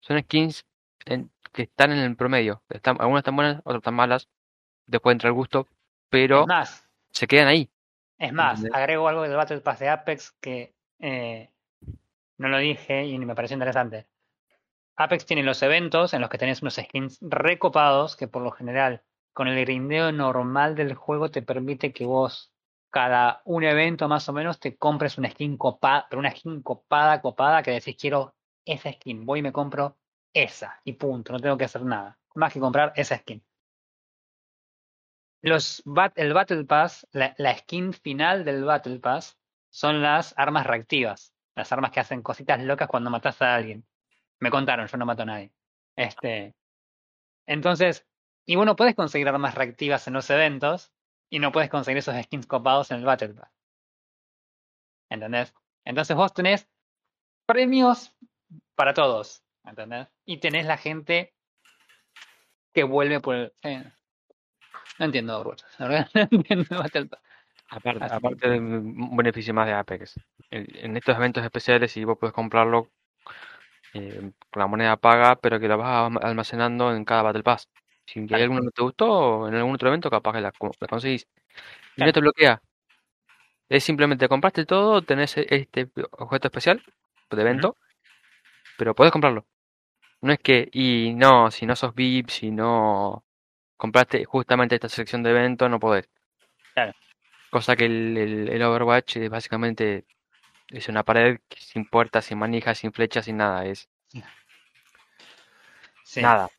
Son 0.00 0.20
skins 0.20 0.64
en, 1.06 1.30
que 1.50 1.62
están 1.62 1.92
en 1.92 1.98
el 1.98 2.16
promedio. 2.16 2.62
Están, 2.68 2.96
algunas 3.00 3.20
están 3.20 3.36
buenas, 3.36 3.60
otras 3.64 3.78
están 3.78 3.94
malas. 3.94 4.28
Después 4.86 5.12
entra 5.12 5.28
el 5.28 5.34
gusto, 5.34 5.66
pero 6.08 6.46
más, 6.46 6.88
se 7.10 7.26
quedan 7.26 7.48
ahí. 7.48 7.70
Es 8.18 8.32
más, 8.32 8.64
agrego 8.72 9.08
algo 9.08 9.22
del 9.22 9.36
Battle 9.36 9.60
Pass 9.60 9.78
de 9.78 9.88
Apex 9.88 10.32
que 10.40 10.74
eh, 10.98 11.50
no 12.36 12.48
lo 12.48 12.58
dije 12.58 13.06
y 13.06 13.18
me 13.18 13.34
pareció 13.34 13.54
interesante. 13.54 14.06
Apex 14.96 15.26
tiene 15.26 15.44
los 15.44 15.62
eventos 15.62 16.12
en 16.14 16.20
los 16.20 16.30
que 16.30 16.38
tenés 16.38 16.62
unos 16.62 16.74
skins 16.74 17.18
recopados 17.20 18.16
que 18.16 18.26
por 18.26 18.42
lo 18.42 18.50
general 18.50 19.02
con 19.32 19.46
el 19.46 19.60
grindeo 19.60 20.10
normal 20.10 20.74
del 20.74 20.94
juego 20.94 21.30
te 21.30 21.42
permite 21.42 21.92
que 21.92 22.04
vos 22.04 22.52
cada 22.90 23.42
un 23.44 23.62
evento 23.62 24.08
más 24.08 24.28
o 24.28 24.32
menos 24.32 24.58
te 24.58 24.76
compres 24.76 25.18
una 25.18 25.30
skin 25.30 25.56
copada, 25.56 26.06
pero 26.10 26.18
una 26.18 26.32
skin 26.32 26.62
copada, 26.62 27.20
copada 27.20 27.62
que 27.62 27.70
decís 27.70 27.96
quiero 27.96 28.34
esa 28.64 28.92
skin, 28.92 29.24
voy 29.24 29.38
y 29.38 29.42
me 29.42 29.52
compro 29.52 29.96
esa 30.32 30.80
y 30.84 30.94
punto, 30.94 31.32
no 31.32 31.40
tengo 31.40 31.56
que 31.56 31.64
hacer 31.64 31.82
nada, 31.82 32.18
más 32.34 32.52
que 32.52 32.60
comprar 32.60 32.92
esa 32.96 33.16
skin. 33.16 33.42
Los 35.40 35.82
el 36.16 36.32
Battle 36.32 36.64
Pass, 36.64 37.06
la, 37.12 37.34
skin 37.58 37.92
final 37.92 38.44
del 38.44 38.64
Battle 38.64 38.98
Pass 38.98 39.38
son 39.70 40.02
las 40.02 40.34
armas 40.36 40.66
reactivas, 40.66 41.32
las 41.54 41.70
armas 41.72 41.92
que 41.92 42.00
hacen 42.00 42.22
cositas 42.22 42.60
locas 42.60 42.88
cuando 42.88 43.10
matas 43.10 43.40
a 43.42 43.54
alguien. 43.54 43.86
Me 44.40 44.50
contaron, 44.50 44.86
yo 44.86 44.96
no 44.96 45.06
mato 45.06 45.22
a 45.22 45.26
nadie. 45.26 45.52
Este, 45.96 46.54
entonces, 47.46 48.06
y 48.46 48.56
bueno, 48.56 48.76
puedes 48.76 48.94
conseguir 48.94 49.28
armas 49.28 49.54
reactivas 49.54 50.06
en 50.08 50.14
los 50.14 50.28
eventos 50.30 50.92
y 51.30 51.38
no 51.38 51.52
puedes 51.52 51.70
conseguir 51.70 51.98
esos 51.98 52.20
skins 52.24 52.46
copados 52.46 52.90
en 52.90 52.98
el 52.98 53.04
Battle 53.04 53.34
Pass. 53.34 53.52
¿Entendés? 55.10 55.54
Entonces 55.84 56.16
vos 56.16 56.34
tenés 56.34 56.68
premios 57.46 58.14
para 58.74 58.92
todos. 58.92 59.42
¿Entendés? 59.68 60.08
Y 60.24 60.38
tenés 60.38 60.66
la 60.66 60.76
gente 60.76 61.32
que 62.72 62.84
vuelve 62.84 63.20
por 63.20 63.34
el... 63.34 63.52
no 64.98 65.04
entiendo 65.04 65.38
Overwatch, 65.38 65.62
no 65.78 66.28
entiendo 66.30 66.82
Aparte, 67.70 68.04
aparte 68.04 68.48
de 68.48 68.58
un 68.58 69.14
beneficio 69.14 69.52
más 69.52 69.66
de 69.66 69.74
Apex. 69.74 70.18
En 70.50 70.96
estos 70.96 71.14
eventos 71.14 71.44
especiales, 71.44 71.92
si 71.92 72.02
vos 72.02 72.16
puedes 72.18 72.32
comprarlo 72.32 72.88
eh, 73.94 74.32
con 74.50 74.60
la 74.60 74.66
moneda 74.66 74.96
paga, 74.96 75.36
pero 75.36 75.60
que 75.60 75.68
lo 75.68 75.76
vas 75.76 76.10
almacenando 76.22 76.94
en 76.94 77.04
cada 77.04 77.22
Battle 77.22 77.42
Pass. 77.42 77.68
Si 78.06 78.20
hay 78.20 78.42
alguno 78.42 78.60
que 78.60 78.66
no 78.66 78.70
te 78.70 78.82
gustó, 78.82 79.48
en 79.48 79.54
algún 79.54 79.74
otro 79.74 79.88
evento, 79.88 80.10
capaz 80.10 80.32
que 80.32 80.40
la, 80.40 80.52
conseguís. 80.88 81.26
Y 81.96 82.04
no 82.04 82.12
te 82.12 82.20
bloquea. 82.20 82.62
Es 83.68 83.84
simplemente 83.84 84.28
compraste 84.28 84.64
todo, 84.64 85.02
tenés 85.02 85.36
este 85.36 85.90
objeto 86.12 86.48
especial 86.48 86.82
de 87.30 87.42
evento, 87.42 87.76
pero 88.78 88.94
puedes 88.94 89.12
comprarlo. 89.12 89.44
No 90.20 90.32
es 90.32 90.38
que, 90.40 90.68
y 90.72 91.14
no, 91.14 91.50
si 91.50 91.66
no 91.66 91.76
sos 91.76 91.94
VIP, 91.94 92.30
si 92.30 92.50
no 92.50 93.24
compraste 93.76 94.24
justamente 94.24 94.74
esta 94.74 94.88
sección 94.88 95.22
de 95.22 95.30
evento, 95.30 95.68
no 95.68 95.78
podés. 95.78 96.08
Claro. 96.74 96.92
Cosa 97.50 97.76
que 97.76 97.86
el, 97.86 98.48
el, 98.50 98.62
Overwatch 98.62 99.16
es 99.16 99.30
básicamente 99.30 100.04
es 100.68 100.88
una 100.88 101.02
pared 101.04 101.38
sin 101.56 101.88
puertas, 101.88 102.26
sin 102.26 102.38
manijas, 102.38 102.78
sin 102.78 102.92
flechas, 102.92 103.24
sin 103.24 103.38
nada. 103.38 103.64
Es 103.64 103.88
nada. 106.16 106.50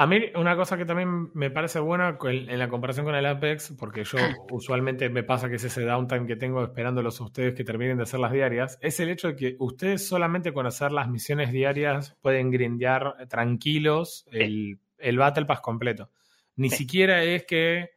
A 0.00 0.06
mí 0.06 0.30
una 0.36 0.54
cosa 0.54 0.76
que 0.76 0.84
también 0.84 1.32
me 1.34 1.50
parece 1.50 1.80
buena 1.80 2.18
en 2.22 2.58
la 2.60 2.68
comparación 2.68 3.04
con 3.04 3.16
el 3.16 3.26
Apex, 3.26 3.74
porque 3.76 4.04
yo 4.04 4.16
usualmente 4.52 5.08
me 5.08 5.24
pasa 5.24 5.48
que 5.48 5.56
es 5.56 5.64
ese 5.64 5.82
downtime 5.82 6.24
que 6.24 6.36
tengo 6.36 6.62
esperándolos 6.62 7.20
a 7.20 7.24
ustedes 7.24 7.52
que 7.56 7.64
terminen 7.64 7.96
de 7.96 8.04
hacer 8.04 8.20
las 8.20 8.30
diarias, 8.30 8.78
es 8.80 9.00
el 9.00 9.08
hecho 9.08 9.26
de 9.26 9.34
que 9.34 9.56
ustedes 9.58 10.06
solamente 10.06 10.52
con 10.52 10.66
hacer 10.66 10.92
las 10.92 11.08
misiones 11.08 11.50
diarias 11.50 12.16
pueden 12.22 12.52
grindear 12.52 13.26
tranquilos 13.28 14.24
el, 14.30 14.78
el 14.98 15.18
Battle 15.18 15.46
Pass 15.46 15.62
completo. 15.62 16.12
Ni 16.54 16.70
siquiera 16.70 17.24
es 17.24 17.44
que, 17.44 17.90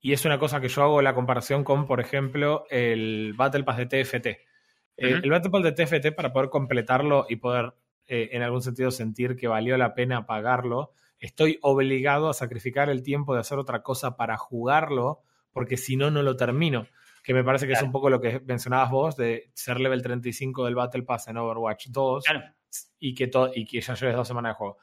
y 0.00 0.14
es 0.14 0.24
una 0.24 0.38
cosa 0.38 0.58
que 0.58 0.68
yo 0.68 0.82
hago 0.82 1.02
la 1.02 1.14
comparación 1.14 1.64
con, 1.64 1.86
por 1.86 2.00
ejemplo, 2.00 2.64
el 2.70 3.34
Battle 3.36 3.64
Pass 3.64 3.76
de 3.76 3.84
TFT. 3.84 4.26
el, 4.96 5.28
Battle 5.28 5.50
Pass 5.50 5.62
de 5.64 5.72
TFT 5.72 6.14
para 6.16 6.32
poder 6.32 6.48
completarlo 6.48 7.26
y 7.28 7.36
poder 7.36 7.74
eh, 8.06 8.30
en 8.32 8.40
algún 8.40 8.62
sentido 8.62 8.90
sentir 8.90 9.36
que 9.36 9.48
valió 9.48 9.76
la 9.76 9.92
pena 9.92 10.24
pagarlo, 10.24 10.94
estoy 11.22 11.58
obligado 11.62 12.28
a 12.28 12.34
sacrificar 12.34 12.90
el 12.90 13.02
tiempo 13.02 13.34
de 13.34 13.40
hacer 13.40 13.58
otra 13.58 13.82
cosa 13.82 14.16
para 14.16 14.36
jugarlo, 14.36 15.22
porque 15.52 15.76
si 15.76 15.96
no, 15.96 16.10
no 16.10 16.22
lo 16.22 16.36
termino. 16.36 16.86
Que 17.22 17.32
me 17.32 17.44
parece 17.44 17.68
que 17.68 17.74
es 17.74 17.82
un 17.82 17.92
poco 17.92 18.10
lo 18.10 18.20
que 18.20 18.40
mencionabas 18.40 18.90
vos 18.90 19.16
de 19.16 19.52
ser 19.54 19.78
level 19.78 20.02
35 20.02 20.64
del 20.64 20.74
Battle 20.74 21.04
Pass 21.04 21.28
en 21.28 21.36
Overwatch 21.36 21.86
2 21.86 22.24
y, 22.98 23.14
que 23.14 23.30
y 23.54 23.64
que 23.64 23.80
ya 23.80 23.94
lleves 23.94 24.16
dos 24.16 24.26
semanas 24.26 24.50
de 24.50 24.54
juego. 24.56 24.78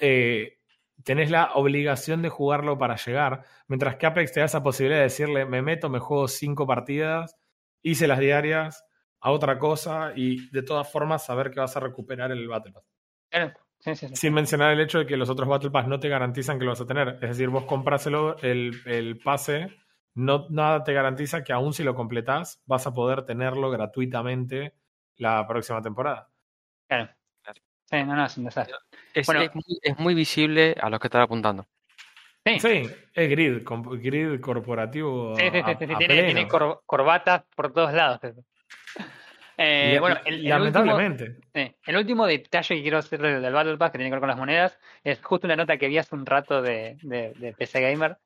Eh, 0.00 0.58
tenés 1.04 1.30
la 1.30 1.52
obligación 1.54 2.20
de 2.22 2.28
jugarlo 2.28 2.76
para 2.76 2.96
llegar, 2.96 3.44
mientras 3.68 3.94
que 3.94 4.06
Apex 4.06 4.32
te 4.32 4.40
da 4.40 4.46
esa 4.46 4.64
posibilidad 4.64 4.98
de 4.98 5.04
decirle, 5.04 5.46
me 5.46 5.62
meto, 5.62 5.88
me 5.88 6.00
juego 6.00 6.26
cinco 6.26 6.66
partidas, 6.66 7.36
hice 7.82 8.08
las 8.08 8.18
diarias, 8.18 8.84
a 9.20 9.30
otra 9.30 9.58
cosa 9.58 10.12
y 10.14 10.50
de 10.50 10.62
todas 10.62 10.90
formas 10.90 11.24
saber 11.24 11.50
que 11.50 11.60
vas 11.60 11.76
a 11.76 11.80
recuperar 11.80 12.32
el 12.32 12.48
Battle 12.48 12.72
Pass. 12.72 12.84
Sin 13.80 14.34
mencionar 14.34 14.72
el 14.72 14.80
hecho 14.80 14.98
de 14.98 15.06
que 15.06 15.16
los 15.16 15.30
otros 15.30 15.48
Battle 15.48 15.70
Pass 15.70 15.86
no 15.86 16.00
te 16.00 16.08
garantizan 16.08 16.58
que 16.58 16.64
lo 16.64 16.72
vas 16.72 16.80
a 16.80 16.86
tener. 16.86 17.18
Es 17.22 17.30
decir, 17.30 17.48
vos 17.48 17.64
compras 17.64 18.06
el, 18.06 18.74
el 18.84 19.18
pase, 19.18 19.70
no, 20.14 20.46
nada 20.50 20.82
te 20.82 20.92
garantiza 20.92 21.44
que 21.44 21.52
aún 21.52 21.72
si 21.72 21.84
lo 21.84 21.94
completás, 21.94 22.60
vas 22.66 22.86
a 22.86 22.92
poder 22.92 23.24
tenerlo 23.24 23.70
gratuitamente 23.70 24.74
la 25.16 25.46
próxima 25.46 25.80
temporada. 25.80 26.28
Claro. 26.88 27.10
Sí, 27.90 28.04
no, 28.04 28.14
no, 28.14 28.26
es 28.26 28.36
un 28.36 28.44
desastre. 28.44 28.76
Es, 29.14 29.26
muy, 29.98 30.14
visible 30.14 30.76
a 30.78 30.90
los 30.90 31.00
que 31.00 31.06
están 31.06 31.22
apuntando. 31.22 31.66
Sí, 32.44 32.60
sí 32.60 32.90
es 33.14 33.30
grid, 33.30 33.62
grid 34.02 34.40
corporativo. 34.40 35.34
Sí, 35.36 35.44
sí, 35.50 35.62
sí, 35.78 35.86
tiene, 35.98 36.48
corbatas 36.48 37.44
por 37.54 37.72
todos 37.72 37.92
lados. 37.92 38.20
Eh, 39.60 39.96
bueno, 39.98 40.20
el, 40.24 40.44
lamentablemente. 40.44 41.40
El 41.52 41.96
último, 41.96 42.26
detalle 42.26 42.76
que 42.76 42.82
quiero 42.82 42.98
hacer 42.98 43.20
del, 43.20 43.52
Battle 43.52 43.76
Pass 43.76 43.90
que 43.90 43.98
tiene 43.98 44.08
que 44.08 44.14
ver 44.14 44.20
con 44.20 44.28
las 44.28 44.38
monedas 44.38 44.78
es 45.02 45.20
justo 45.20 45.48
una 45.48 45.56
nota 45.56 45.76
que 45.76 45.88
vi 45.88 45.98
hace 45.98 46.14
un 46.14 46.24
rato 46.24 46.62
de, 46.62 46.96
de, 47.02 47.54
PC 47.58 47.80
Gamer 47.80 48.18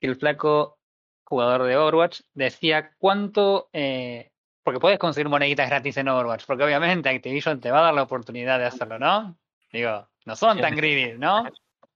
que 0.00 0.06
el 0.06 0.16
flaco 0.16 0.78
jugador 1.22 1.64
de 1.64 1.76
Overwatch 1.76 2.22
decía 2.32 2.92
cuánto 2.98 3.68
eh, 3.74 4.30
porque 4.62 4.80
puedes 4.80 4.98
conseguir 4.98 5.28
moneditas 5.28 5.68
gratis 5.68 5.96
en 5.96 6.08
Overwatch, 6.08 6.44
porque 6.46 6.64
obviamente 6.64 7.08
Activision 7.08 7.60
te 7.60 7.70
va 7.70 7.80
a 7.80 7.82
dar 7.82 7.94
la 7.94 8.02
oportunidad 8.02 8.58
de 8.58 8.66
hacerlo, 8.66 8.98
¿no? 8.98 9.36
Digo, 9.72 10.08
no 10.24 10.36
son 10.36 10.60
tan 10.60 10.76
greedy, 10.76 11.18
¿no? 11.18 11.44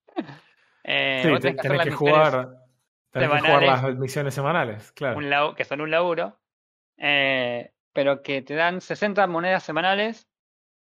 Eh, 0.87 1.23
sí, 1.25 1.41
tenés, 1.41 1.83
que, 1.83 1.91
jugar, 1.93 2.59
tenés 3.11 3.31
que 3.31 3.39
jugar 3.41 3.63
las 3.63 3.97
misiones 3.97 4.35
semanales, 4.35 4.93
claro. 4.93 5.55
que 5.55 5.65
son 5.65 5.81
un 5.81 5.91
laburo, 5.91 6.39
eh, 6.99 7.73
pero 7.95 8.23
que 8.23 8.43
te 8.43 8.55
dan 8.55 8.83
60 8.83 9.27
monedas 9.29 9.63
semanales 9.63 10.29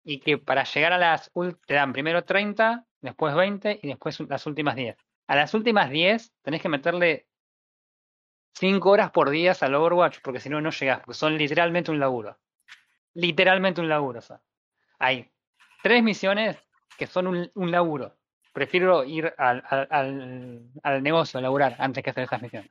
y 0.03 0.20
que 0.20 0.38
para 0.38 0.64
llegar 0.64 0.94
a 0.94 0.99
las 0.99 1.31
te 1.66 1.75
dan 1.75 1.92
primero 1.92 2.25
30, 2.25 2.87
después 3.03 3.35
20 3.35 3.81
y 3.83 3.88
después 3.88 4.18
las 4.20 4.46
últimas 4.46 4.77
10. 4.77 4.96
A 5.27 5.37
las 5.37 5.53
últimas 5.53 5.90
10 5.90 6.33
tenés 6.40 6.62
que 6.62 6.68
meterle 6.68 7.27
5 8.55 8.88
horas 8.88 9.11
por 9.11 9.29
día 9.29 9.55
al 9.61 9.75
Overwatch, 9.75 10.18
porque 10.23 10.40
si 10.40 10.49
no, 10.49 10.61
no 10.61 10.70
llegás, 10.70 11.01
porque 11.01 11.18
son 11.18 11.37
literalmente 11.37 11.90
un 11.90 12.01
laburo. 12.01 12.38
Literalmente 13.14 13.81
un 13.81 13.88
laburo. 13.88 14.20
O 14.20 14.23
sea. 14.23 14.40
Hay 14.99 15.31
tres 15.83 16.03
misiones 16.03 16.57
que 16.96 17.07
son 17.07 17.27
un, 17.27 17.51
un 17.55 17.70
laburo. 17.70 18.16
Prefiero 18.53 19.05
ir 19.05 19.33
al, 19.38 19.62
al, 19.68 20.70
al, 20.83 21.03
negocio 21.03 21.38
a 21.38 21.42
laburar 21.42 21.77
antes 21.79 22.03
que 22.03 22.11
hacer 22.11 22.25
esas 22.25 22.42
misiones. 22.42 22.70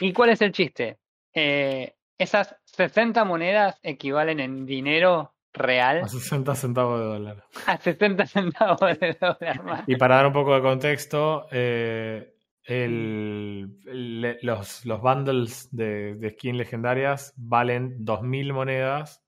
¿Y 0.00 0.12
cuál 0.12 0.30
es 0.30 0.42
el 0.42 0.52
chiste? 0.52 0.98
Eh, 1.32 1.95
esas 2.18 2.56
60 2.64 3.24
monedas 3.24 3.78
equivalen 3.82 4.40
en 4.40 4.66
dinero 4.66 5.34
real. 5.52 6.02
A 6.04 6.08
60 6.08 6.54
centavos 6.54 7.00
de 7.00 7.06
dólar. 7.06 7.44
A 7.66 7.76
60 7.76 8.26
centavos 8.26 8.98
de 8.98 9.16
dólar. 9.20 9.84
Y 9.86 9.96
para 9.96 10.16
dar 10.16 10.26
un 10.26 10.32
poco 10.32 10.54
de 10.54 10.62
contexto, 10.62 11.46
eh, 11.50 12.34
el, 12.64 13.78
los, 14.42 14.84
los, 14.84 15.00
bundles 15.00 15.68
de, 15.70 16.14
de 16.16 16.30
skins 16.30 16.58
legendarias 16.58 17.32
valen 17.36 18.04
2.000 18.04 18.52
monedas 18.52 19.22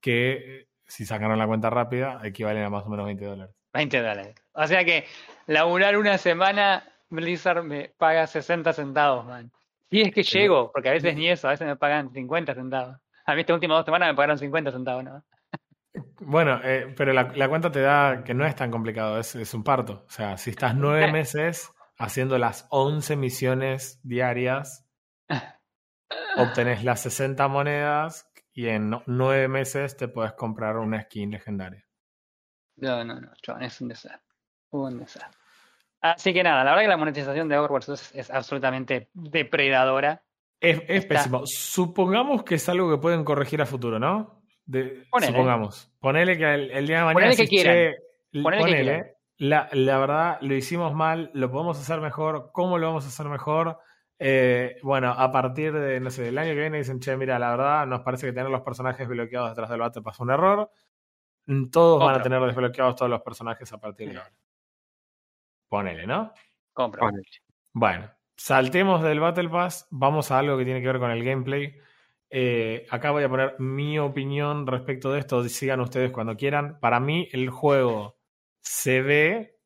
que, 0.00 0.68
si 0.86 1.04
sacaron 1.04 1.38
la 1.38 1.46
cuenta 1.46 1.70
rápida, 1.70 2.20
equivalen 2.24 2.64
a 2.64 2.70
más 2.70 2.84
o 2.84 2.88
menos 2.88 3.06
20 3.06 3.24
dólares. 3.24 3.54
20 3.72 3.98
dólares. 3.98 4.34
O 4.52 4.66
sea 4.66 4.84
que 4.84 5.04
laburar 5.46 5.96
una 5.96 6.18
semana, 6.18 6.84
Blizzard 7.10 7.64
me 7.64 7.92
paga 7.98 8.26
60 8.26 8.72
centavos, 8.72 9.26
man. 9.26 9.52
Y 9.90 10.02
es 10.02 10.12
que 10.12 10.22
llego, 10.22 10.70
porque 10.72 10.90
a 10.90 10.92
veces 10.92 11.16
ni 11.16 11.28
eso, 11.28 11.48
a 11.48 11.52
veces 11.52 11.66
me 11.66 11.76
pagan 11.76 12.12
50 12.12 12.54
centavos. 12.54 12.96
A 13.24 13.34
mí 13.34 13.40
esta 13.40 13.54
última 13.54 13.74
dos 13.74 13.84
semanas 13.84 14.08
me 14.08 14.14
pagaron 14.14 14.38
50 14.38 14.72
centavos, 14.72 15.04
¿no? 15.04 15.24
Bueno, 16.20 16.60
eh, 16.62 16.94
pero 16.96 17.12
la, 17.12 17.32
la, 17.34 17.48
cuenta 17.48 17.72
te 17.72 17.80
da 17.80 18.22
que 18.22 18.34
no 18.34 18.44
es 18.44 18.54
tan 18.54 18.70
complicado, 18.70 19.18
es, 19.18 19.34
es 19.34 19.52
un 19.54 19.64
parto. 19.64 20.04
O 20.06 20.10
sea, 20.10 20.36
si 20.36 20.50
estás 20.50 20.74
nueve 20.74 21.10
meses 21.12 21.72
haciendo 21.98 22.38
las 22.38 22.66
11 22.70 23.16
misiones 23.16 24.00
diarias, 24.02 24.86
obtenés 26.36 26.84
las 26.84 27.00
60 27.00 27.48
monedas 27.48 28.30
y 28.52 28.68
en 28.68 28.90
9 29.06 29.48
meses 29.48 29.96
te 29.96 30.08
puedes 30.08 30.32
comprar 30.32 30.76
una 30.76 31.02
skin 31.02 31.30
legendaria. 31.30 31.84
No, 32.76 33.04
no, 33.04 33.20
no, 33.20 33.32
John, 33.44 33.62
es 33.62 33.80
un 33.80 33.88
desastre. 33.88 34.20
Un 34.70 34.98
desastre. 34.98 35.37
Así 36.00 36.32
que 36.32 36.42
nada, 36.42 36.62
la 36.64 36.70
verdad 36.70 36.84
que 36.84 36.88
la 36.88 36.96
monetización 36.96 37.48
de 37.48 37.58
Overwatch 37.58 37.88
es, 38.14 38.30
absolutamente 38.30 39.08
depredadora. 39.14 40.22
Es, 40.60 41.06
pésimo. 41.06 41.42
Supongamos 41.44 42.44
que 42.44 42.56
es 42.56 42.68
algo 42.68 42.90
que 42.90 42.98
pueden 42.98 43.24
corregir 43.24 43.60
a 43.62 43.66
futuro, 43.66 43.98
¿no? 43.98 44.42
Supongamos. 45.20 45.90
Ponele 45.98 46.36
que 46.36 46.54
el, 46.54 46.86
día 46.86 46.98
de 46.98 47.04
mañana. 47.04 47.14
Ponele 47.14 47.36
que 47.36 47.46
quieran. 47.46 47.94
ponele, 48.42 49.16
la, 49.38 49.68
la, 49.72 49.98
verdad, 49.98 50.38
lo 50.40 50.54
hicimos 50.54 50.94
mal, 50.94 51.30
lo 51.32 51.50
podemos 51.50 51.78
hacer 51.78 52.00
mejor, 52.00 52.50
¿cómo 52.52 52.76
lo 52.76 52.88
vamos 52.88 53.04
a 53.04 53.08
hacer 53.08 53.26
mejor? 53.26 53.78
Eh, 54.18 54.76
bueno, 54.82 55.12
a 55.12 55.30
partir 55.30 55.72
de, 55.72 56.00
no 56.00 56.10
sé, 56.10 56.24
del 56.24 56.38
año 56.38 56.50
que 56.50 56.60
viene 56.60 56.78
dicen, 56.78 56.98
che, 56.98 57.16
mira, 57.16 57.38
la 57.38 57.50
verdad, 57.50 57.86
nos 57.86 58.00
parece 58.00 58.26
que 58.26 58.32
tener 58.32 58.50
los 58.50 58.62
personajes 58.62 59.06
bloqueados 59.06 59.50
detrás 59.50 59.70
del 59.70 59.78
Battle 59.78 60.02
pasó 60.02 60.24
un 60.24 60.30
error. 60.30 60.70
Todos 61.70 62.04
van 62.04 62.16
a 62.16 62.22
tener 62.22 62.42
desbloqueados 62.42 62.96
todos 62.96 63.10
los 63.10 63.22
personajes 63.22 63.72
a 63.72 63.78
partir 63.78 64.10
de 64.10 64.18
ahora. 64.18 64.32
Ponele, 65.68 66.06
¿no? 66.06 66.32
Compra. 66.72 67.10
Bueno, 67.72 68.10
saltemos 68.36 69.02
del 69.02 69.20
Battle 69.20 69.48
Pass, 69.48 69.86
vamos 69.90 70.30
a 70.30 70.38
algo 70.38 70.56
que 70.56 70.64
tiene 70.64 70.80
que 70.80 70.86
ver 70.86 70.98
con 70.98 71.10
el 71.10 71.24
gameplay. 71.24 71.76
Eh, 72.30 72.86
acá 72.90 73.10
voy 73.10 73.24
a 73.24 73.28
poner 73.28 73.56
mi 73.58 73.98
opinión 73.98 74.66
respecto 74.66 75.12
de 75.12 75.20
esto, 75.20 75.42
sigan 75.48 75.80
ustedes 75.80 76.12
cuando 76.12 76.36
quieran. 76.36 76.78
Para 76.80 77.00
mí, 77.00 77.28
el 77.32 77.50
juego 77.50 78.18
se 78.60 79.00
ve, 79.02 79.58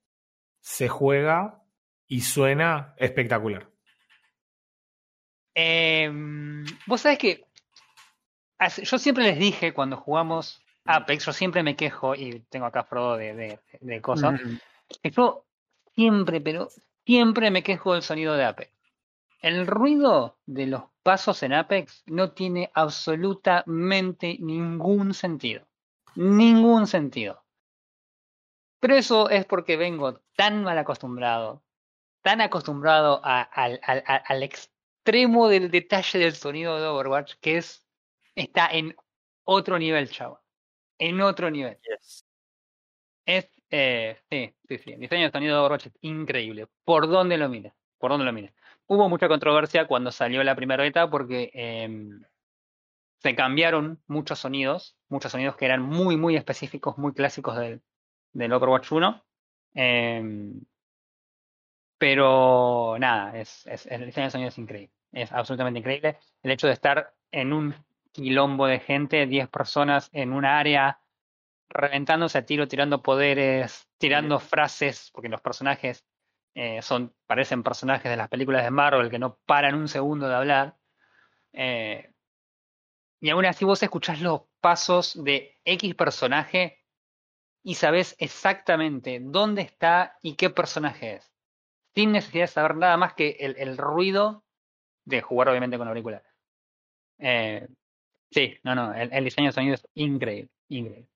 se 0.61 0.89
juega 0.89 1.63
y 2.07 2.21
suena 2.21 2.95
espectacular. 2.99 3.69
Em, 5.55 6.65
vos 6.87 7.01
sabés 7.01 7.19
que 7.19 7.45
yo 8.83 8.99
siempre 8.99 9.25
les 9.25 9.39
dije 9.39 9.75
cuando 9.75 9.97
jugamos 9.97 10.63
Apex, 10.85 11.27
yo 11.27 11.33
siempre 11.33 11.63
me 11.63 11.77
quejo, 11.77 12.15
y 12.15 12.41
tengo 12.49 12.67
acá 12.67 12.85
Frodo 12.85 13.17
de, 13.17 13.59
de, 13.81 14.01
cosas, 14.01 14.41
yo 15.03 15.47
siempre, 15.95 16.41
pero 16.41 16.69
siempre 17.05 17.51
me 17.51 17.63
quejo 17.63 17.95
del 17.95 18.03
sonido 18.03 18.35
de 18.35 18.45
Apex. 18.45 18.73
El 19.41 19.67
ruido 19.67 20.39
de 20.47 20.67
los 20.67 20.85
pasos 21.03 21.43
en 21.43 21.53
Apex 21.53 22.05
no 22.07 22.33
tiene 22.33 22.71
absolutamente 22.75 24.37
ningún 24.41 25.15
sentido. 25.15 25.67
Ningún 26.15 26.87
sentido. 26.87 27.43
Pero 28.79 28.97
eso 28.97 29.31
es 29.31 29.45
porque 29.45 29.77
vengo 29.77 30.21
tan 30.37 30.65
mal 30.65 30.79
acostumbrado, 30.79 31.63
tan 32.23 32.41
acostumbrado 32.41 33.21
al 33.25 34.43
extremo 34.43 35.49
del 35.49 35.71
detalle 35.71 36.19
del 36.19 36.35
sonido 36.35 36.79
de 36.79 36.87
Overwatch, 36.87 37.35
que 37.41 37.59
es 37.59 37.87
está 38.35 38.69
en 38.69 38.97
otro 39.45 39.79
nivel, 39.79 40.11
chavo. 40.11 40.41
En 40.99 41.21
otro 41.21 41.51
nivel. 41.51 41.79
Es, 43.27 43.49
eh, 43.73 44.19
sí, 44.31 44.55
sí, 44.69 44.79
sí. 44.79 44.95
Diseño 44.97 45.25
de 45.25 45.31
sonido 45.33 45.55
de 45.55 45.61
Overwatch 45.63 45.87
es 45.87 45.99
increíble. 46.03 46.69
Por 46.85 47.09
dónde 47.09 47.39
lo 47.39 47.49
mire, 47.49 47.73
por 47.99 48.11
dónde 48.11 48.27
lo 48.27 48.33
mire. 48.33 48.53
Hubo 48.87 49.09
mucha 49.09 49.29
controversia 49.29 49.87
cuando 49.87 50.13
salió 50.13 50.45
la 50.45 50.55
primera 50.55 50.83
beta 50.83 51.09
porque 51.09 51.51
em, 51.55 52.23
se 53.21 53.35
cambiaron 53.35 54.03
muchos 54.07 54.41
sonidos, 54.41 54.97
muchos 55.09 55.33
sonidos 55.33 55.57
que 55.57 55.65
eran 55.65 55.81
muy, 55.81 56.19
muy 56.19 56.37
específicos, 56.37 56.99
muy 56.99 57.15
clásicos 57.15 57.57
del, 57.57 57.81
del 58.33 58.53
Overwatch 58.53 58.93
1. 58.93 59.25
Em, 59.75 60.61
pero 61.97 62.97
nada, 62.99 63.39
es, 63.39 63.65
el 63.87 64.05
diseño 64.05 64.27
de 64.27 64.31
sonido 64.31 64.49
es 64.49 64.59
increíble. 64.59 64.93
Es 65.13 65.33
absolutamente 65.33 65.81
increíble. 65.81 66.19
El 66.43 66.51
hecho 66.51 66.67
de 66.67 66.75
estar 66.75 67.15
en 67.31 67.55
un 67.55 67.75
quilombo 68.13 68.67
de 68.67 68.81
gente, 68.81 69.27
10 69.27 69.49
personas 69.49 70.11
en 70.13 70.35
un 70.35 70.45
área, 70.45 71.01
reventándose 71.73 72.39
a 72.39 72.47
tiro, 72.47 72.69
tirando 72.69 73.03
poderes, 73.03 73.89
tirando 73.99 74.39
frases, 74.39 75.11
porque 75.13 75.29
los 75.29 75.41
personajes 75.41 76.05
eh, 76.55 76.83
son, 76.83 77.15
parecen 77.27 77.63
personajes 77.63 78.11
de 78.11 78.17
las 78.17 78.29
películas 78.29 78.65
de 78.65 78.71
Marvel 78.71 79.11
que 79.11 79.19
no 79.19 79.39
paran 79.47 79.75
un 79.75 79.89
segundo 79.89 80.29
de 80.29 80.35
hablar. 80.35 80.77
Eh, 81.53 82.13
y 83.21 83.31
aún 83.31 83.47
así 83.47 83.65
vos 83.65 83.83
escuchás 83.83 84.21
los 84.21 84.43
pasos 84.61 85.23
de 85.23 85.61
X 85.65 85.95
personaje 85.95 86.85
y 87.63 87.75
sabes 87.77 88.17
exactamente 88.19 89.21
dónde 89.23 89.63
está 89.63 90.19
y 90.23 90.35
qué 90.35 90.51
personaje 90.51 91.17
es. 91.17 91.33
Sin 91.95 92.13
necesidad 92.13 92.45
de 92.45 92.49
saber 92.49 92.77
nada 92.77 92.97
más 92.97 93.15
que 93.15 93.37
el, 93.41 93.57
el 93.59 93.77
ruido 93.77 94.45
de 95.05 95.21
jugar 95.21 95.49
obviamente 95.49 95.79
con 95.79 95.89
auriculares. 95.89 96.33
Eh, 97.19 97.69
sí, 98.31 98.59
no, 98.65 98.75
no, 98.75 98.95
el, 98.95 99.25
diseño 99.25 99.49
de 99.49 99.53
sonido 99.53 99.75
es 99.75 99.87
increíble, 99.95 100.51
increíble. 100.69 101.09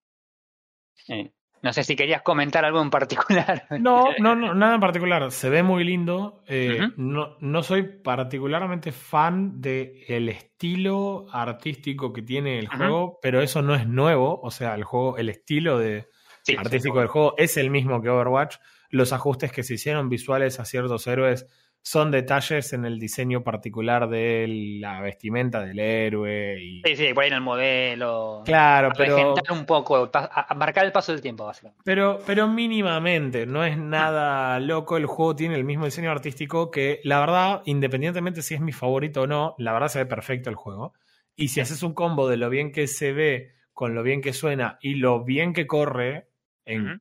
Eh, 1.08 1.30
no 1.62 1.72
sé 1.72 1.82
si 1.82 1.96
querías 1.96 2.22
comentar 2.22 2.64
algo 2.64 2.80
en 2.80 2.90
particular. 2.90 3.66
No, 3.80 4.10
no, 4.18 4.36
no 4.36 4.54
nada 4.54 4.74
en 4.74 4.80
particular. 4.80 5.30
Se 5.32 5.50
ve 5.50 5.62
muy 5.62 5.84
lindo. 5.84 6.42
Eh, 6.46 6.78
no, 6.96 7.36
no 7.40 7.62
soy 7.62 7.82
particularmente 7.82 8.92
fan 8.92 9.60
del 9.60 10.28
estilo 10.28 11.26
artístico 11.32 12.12
que 12.12 12.22
tiene 12.22 12.58
el 12.58 12.68
juego, 12.68 13.18
pero 13.20 13.40
eso 13.40 13.62
no 13.62 13.74
es 13.74 13.86
nuevo. 13.86 14.40
O 14.42 14.50
sea, 14.50 14.74
el 14.74 14.84
juego, 14.84 15.18
el 15.18 15.28
estilo 15.28 15.78
de, 15.78 16.08
artístico 16.56 17.00
del 17.00 17.08
juego 17.08 17.34
es 17.36 17.56
el 17.56 17.70
mismo 17.70 18.00
que 18.00 18.10
Overwatch. 18.10 18.56
Los 18.90 19.12
ajustes 19.12 19.50
que 19.50 19.64
se 19.64 19.74
hicieron 19.74 20.08
visuales 20.08 20.60
a 20.60 20.64
ciertos 20.64 21.06
héroes 21.08 21.46
son 21.86 22.10
detalles 22.10 22.72
en 22.72 22.84
el 22.84 22.98
diseño 22.98 23.44
particular 23.44 24.08
de 24.08 24.76
la 24.80 25.00
vestimenta 25.00 25.64
del 25.64 25.78
héroe. 25.78 26.60
Y... 26.60 26.82
Sí, 26.84 26.96
sí, 26.96 27.14
por 27.14 27.22
ahí 27.22 27.28
en 27.28 27.34
el 27.34 27.42
modelo. 27.42 28.42
Claro, 28.44 28.90
pero. 28.96 29.36
un 29.52 29.64
poco, 29.64 30.10
a, 30.12 30.54
marcar 30.56 30.84
el 30.84 30.90
paso 30.90 31.12
del 31.12 31.20
tiempo, 31.20 31.46
básicamente. 31.46 31.80
Pero, 31.84 32.18
pero 32.26 32.48
mínimamente, 32.48 33.46
no 33.46 33.64
es 33.64 33.78
nada 33.78 34.58
loco. 34.58 34.96
El 34.96 35.06
juego 35.06 35.36
tiene 35.36 35.54
el 35.54 35.62
mismo 35.62 35.84
diseño 35.84 36.10
artístico 36.10 36.72
que, 36.72 36.98
la 37.04 37.20
verdad, 37.20 37.62
independientemente 37.66 38.42
si 38.42 38.56
es 38.56 38.60
mi 38.60 38.72
favorito 38.72 39.22
o 39.22 39.26
no, 39.28 39.54
la 39.56 39.72
verdad 39.72 39.86
se 39.86 40.00
ve 40.00 40.06
perfecto 40.06 40.50
el 40.50 40.56
juego. 40.56 40.92
Y 41.36 41.48
si 41.48 41.60
haces 41.60 41.84
un 41.84 41.94
combo 41.94 42.28
de 42.28 42.36
lo 42.36 42.50
bien 42.50 42.72
que 42.72 42.88
se 42.88 43.12
ve, 43.12 43.52
con 43.72 43.94
lo 43.94 44.02
bien 44.02 44.22
que 44.22 44.32
suena 44.32 44.76
y 44.80 44.96
lo 44.96 45.22
bien 45.22 45.52
que 45.52 45.68
corre, 45.68 46.30
en, 46.64 47.00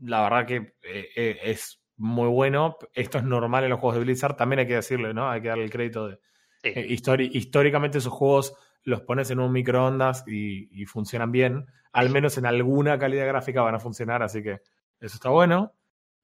la 0.00 0.22
verdad 0.22 0.46
que 0.46 0.56
eh, 0.82 1.10
eh, 1.14 1.38
es 1.44 1.80
muy 1.98 2.28
bueno. 2.28 2.78
Esto 2.94 3.18
es 3.18 3.24
normal 3.24 3.64
en 3.64 3.70
los 3.70 3.80
juegos 3.80 3.96
de 3.96 4.04
Blizzard, 4.04 4.36
también 4.36 4.60
hay 4.60 4.66
que 4.66 4.76
decirle, 4.76 5.12
¿no? 5.12 5.28
Hay 5.28 5.42
que 5.42 5.48
darle 5.48 5.64
el 5.64 5.70
crédito 5.70 6.08
de. 6.08 6.18
Eh, 6.62 6.86
históricamente 6.88 7.98
esos 7.98 8.12
juegos 8.12 8.56
los 8.82 9.02
pones 9.02 9.30
en 9.30 9.38
un 9.38 9.52
microondas 9.52 10.24
y, 10.26 10.84
funcionan 10.86 11.30
bien. 11.30 11.66
Al 11.92 12.10
menos 12.10 12.38
en 12.38 12.46
alguna 12.46 12.98
calidad 12.98 13.26
gráfica 13.26 13.62
van 13.62 13.74
a 13.74 13.80
funcionar, 13.80 14.22
así 14.22 14.42
que 14.42 14.60
eso 15.00 15.14
está 15.14 15.28
bueno. 15.30 15.74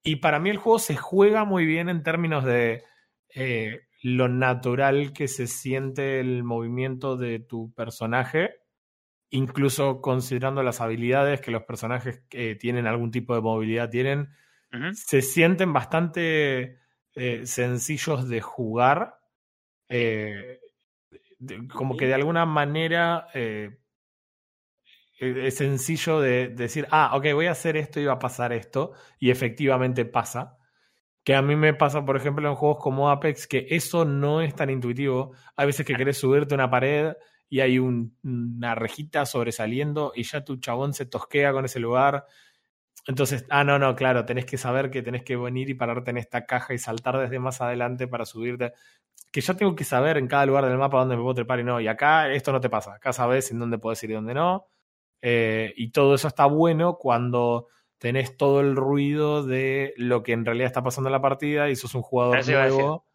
Y 0.03 0.17
para 0.17 0.39
mí 0.39 0.51
el 0.51 0.57
juego 0.57 0.79
se 0.79 0.97
juega 0.97 1.45
muy 1.45 1.67
bien 1.67 1.89
en 1.89 2.03
términos 2.03 2.45
de 2.45 2.85
eh, 3.35 3.83
lo 4.03 4.29
natural 4.29 5.13
que 5.13 5.29
se 5.29 5.47
siente 5.47 6.21
el 6.21 6.45
movimiento 6.45 7.17
de 7.17 7.39
tu 7.39 7.73
personaje, 7.75 8.57
incluso 9.31 10.01
considerando 10.01 10.63
las 10.63 10.81
habilidades 10.81 11.41
que 11.41 11.51
los 11.51 11.63
personajes 11.63 12.23
que 12.29 12.55
tienen 12.55 12.87
algún 12.87 13.11
tipo 13.11 13.35
de 13.35 13.41
movilidad 13.41 13.91
tienen 13.91 14.29
se 14.95 15.23
sienten 15.23 15.73
bastante 15.73 16.79
eh, 17.15 17.47
sencillos 17.47 18.29
de 18.29 18.41
jugar. 18.41 19.19
Eh, 19.89 20.61
como 21.73 21.97
que 21.97 22.07
de 22.07 22.15
alguna 22.15 22.47
manera 22.47 23.29
eh, 23.35 23.79
e, 25.21 25.47
es 25.47 25.57
sencillo 25.57 26.21
de, 26.21 26.49
decir, 26.49 26.87
ah, 26.91 27.17
ok, 27.17 27.27
voy 27.35 27.47
a 27.47 27.53
hacer 27.53 27.77
esto 27.77 28.01
y 28.01 28.07
va 28.07 28.15
a 28.15 28.19
pasar 28.19 28.53
esto, 28.53 28.93
y 29.19 29.31
efectivamente 29.31 30.05
pasa. 30.05 30.59
Que 31.25 31.35
a 31.35 31.43
mí 31.43 31.57
me 31.57 31.75
pasa, 31.75 32.05
por 32.05 32.17
ejemplo, 32.17 32.49
en 32.49 32.55
juegos 32.55 32.79
como 32.81 33.11
Apex, 33.11 33.47
que 33.47 33.67
eso 33.71 34.05
no 34.05 34.43
es 34.43 34.55
tan 34.55 34.71
intuitivo. 34.71 35.33
Hay 35.57 35.67
veces 35.67 35.87
que 35.87 35.95
querés 35.95 36.19
subirte 36.19 36.55
una 36.55 36.71
pared 36.71 37.15
y 37.49 37.61
hay 37.61 37.79
una 37.79 38.75
rejita 38.75 39.25
sobresaliendo 39.25 40.13
y 40.15 40.25
ya 40.25 40.45
tu 40.45 40.57
chabón 40.59 40.93
se 40.93 41.07
tosquea 41.07 41.53
con 41.53 41.65
ese 41.65 41.81
lugar 41.81 42.27
entonces, 43.07 43.45
ah, 43.51 43.65
no, 43.65 43.79
no, 43.79 43.95
claro, 43.95 44.25
tenés 44.25 44.47
que 44.47 44.57
saber 44.57 44.91
que 44.91 45.03
tenés 45.03 45.23
que 45.23 45.37
venir 45.37 45.69
y 45.69 45.75
pararte 45.75 46.11
en 46.11 46.17
esta 46.17 46.47
caja 46.47 46.73
y 46.73 46.79
saltar 46.79 47.19
desde 47.19 47.39
más 47.39 47.61
adelante 47.61 48.09
para 48.09 48.25
subirte. 48.25 48.73
Que 49.31 49.41
yo 49.41 49.57
tengo 49.57 49.75
que 49.75 49.85
saber 49.85 50.17
en 50.17 50.27
cada 50.27 50.47
lugar 50.47 50.67
del 50.67 50.79
mapa 50.79 50.99
dónde 50.99 51.17
me 51.17 51.23
puedo 51.23 51.35
trepar 51.35 51.61
y 51.61 51.65
no. 51.65 51.81
Y 51.81 51.89
acá 51.89 52.33
esto 52.33 52.53
no 52.53 52.61
te 52.61 52.71
pasa. 52.71 52.95
Acá 52.95 53.13
sabes 53.13 53.51
en 53.51 53.59
dónde 53.59 53.79
puedes 53.79 54.03
ir 54.05 54.11
y 54.11 54.15
dónde 54.15 54.33
no. 54.33 54.69
Eh, 55.21 55.73
y 55.77 55.91
todo 55.91 56.15
eso 56.15 56.29
está 56.29 56.47
bueno 56.47 56.97
cuando 56.97 57.69
tenés 57.99 58.37
todo 58.37 58.61
el 58.61 58.77
ruido 58.77 59.45
de 59.45 59.93
lo 59.97 60.23
que 60.23 60.33
en 60.33 60.45
realidad 60.45 60.67
está 60.67 60.83
pasando 60.83 61.09
en 61.09 61.13
la 61.13 61.23
partida 61.23 61.69
y 61.69 61.77
sos 61.77 61.95
un 61.95 62.03
jugador 62.03 62.47
nuevo 62.47 63.07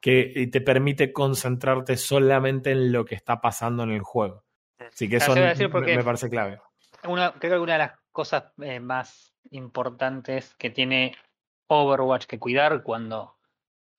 que 0.00 0.48
te 0.50 0.60
permite 0.60 1.12
concentrarte 1.12 1.96
solamente 1.96 2.72
en 2.72 2.92
lo 2.92 3.04
que 3.04 3.14
está 3.14 3.40
pasando 3.40 3.84
en 3.84 3.90
el 3.90 4.02
juego. 4.02 4.44
Así 4.78 5.08
que 5.08 5.16
eso 5.16 5.34
me, 5.34 6.02
parece 6.02 6.28
clave. 6.28 6.60
Una, 7.04 7.32
creo 7.32 7.54
que 7.54 7.60
una 7.60 7.74
de 7.74 7.78
las 7.78 7.92
cosas 8.10 8.52
eh, 8.60 8.80
más 8.80 9.31
importantes 9.50 10.54
que 10.54 10.70
tiene 10.70 11.16
Overwatch 11.66 12.26
que 12.26 12.38
cuidar 12.38 12.82
cuando, 12.82 13.36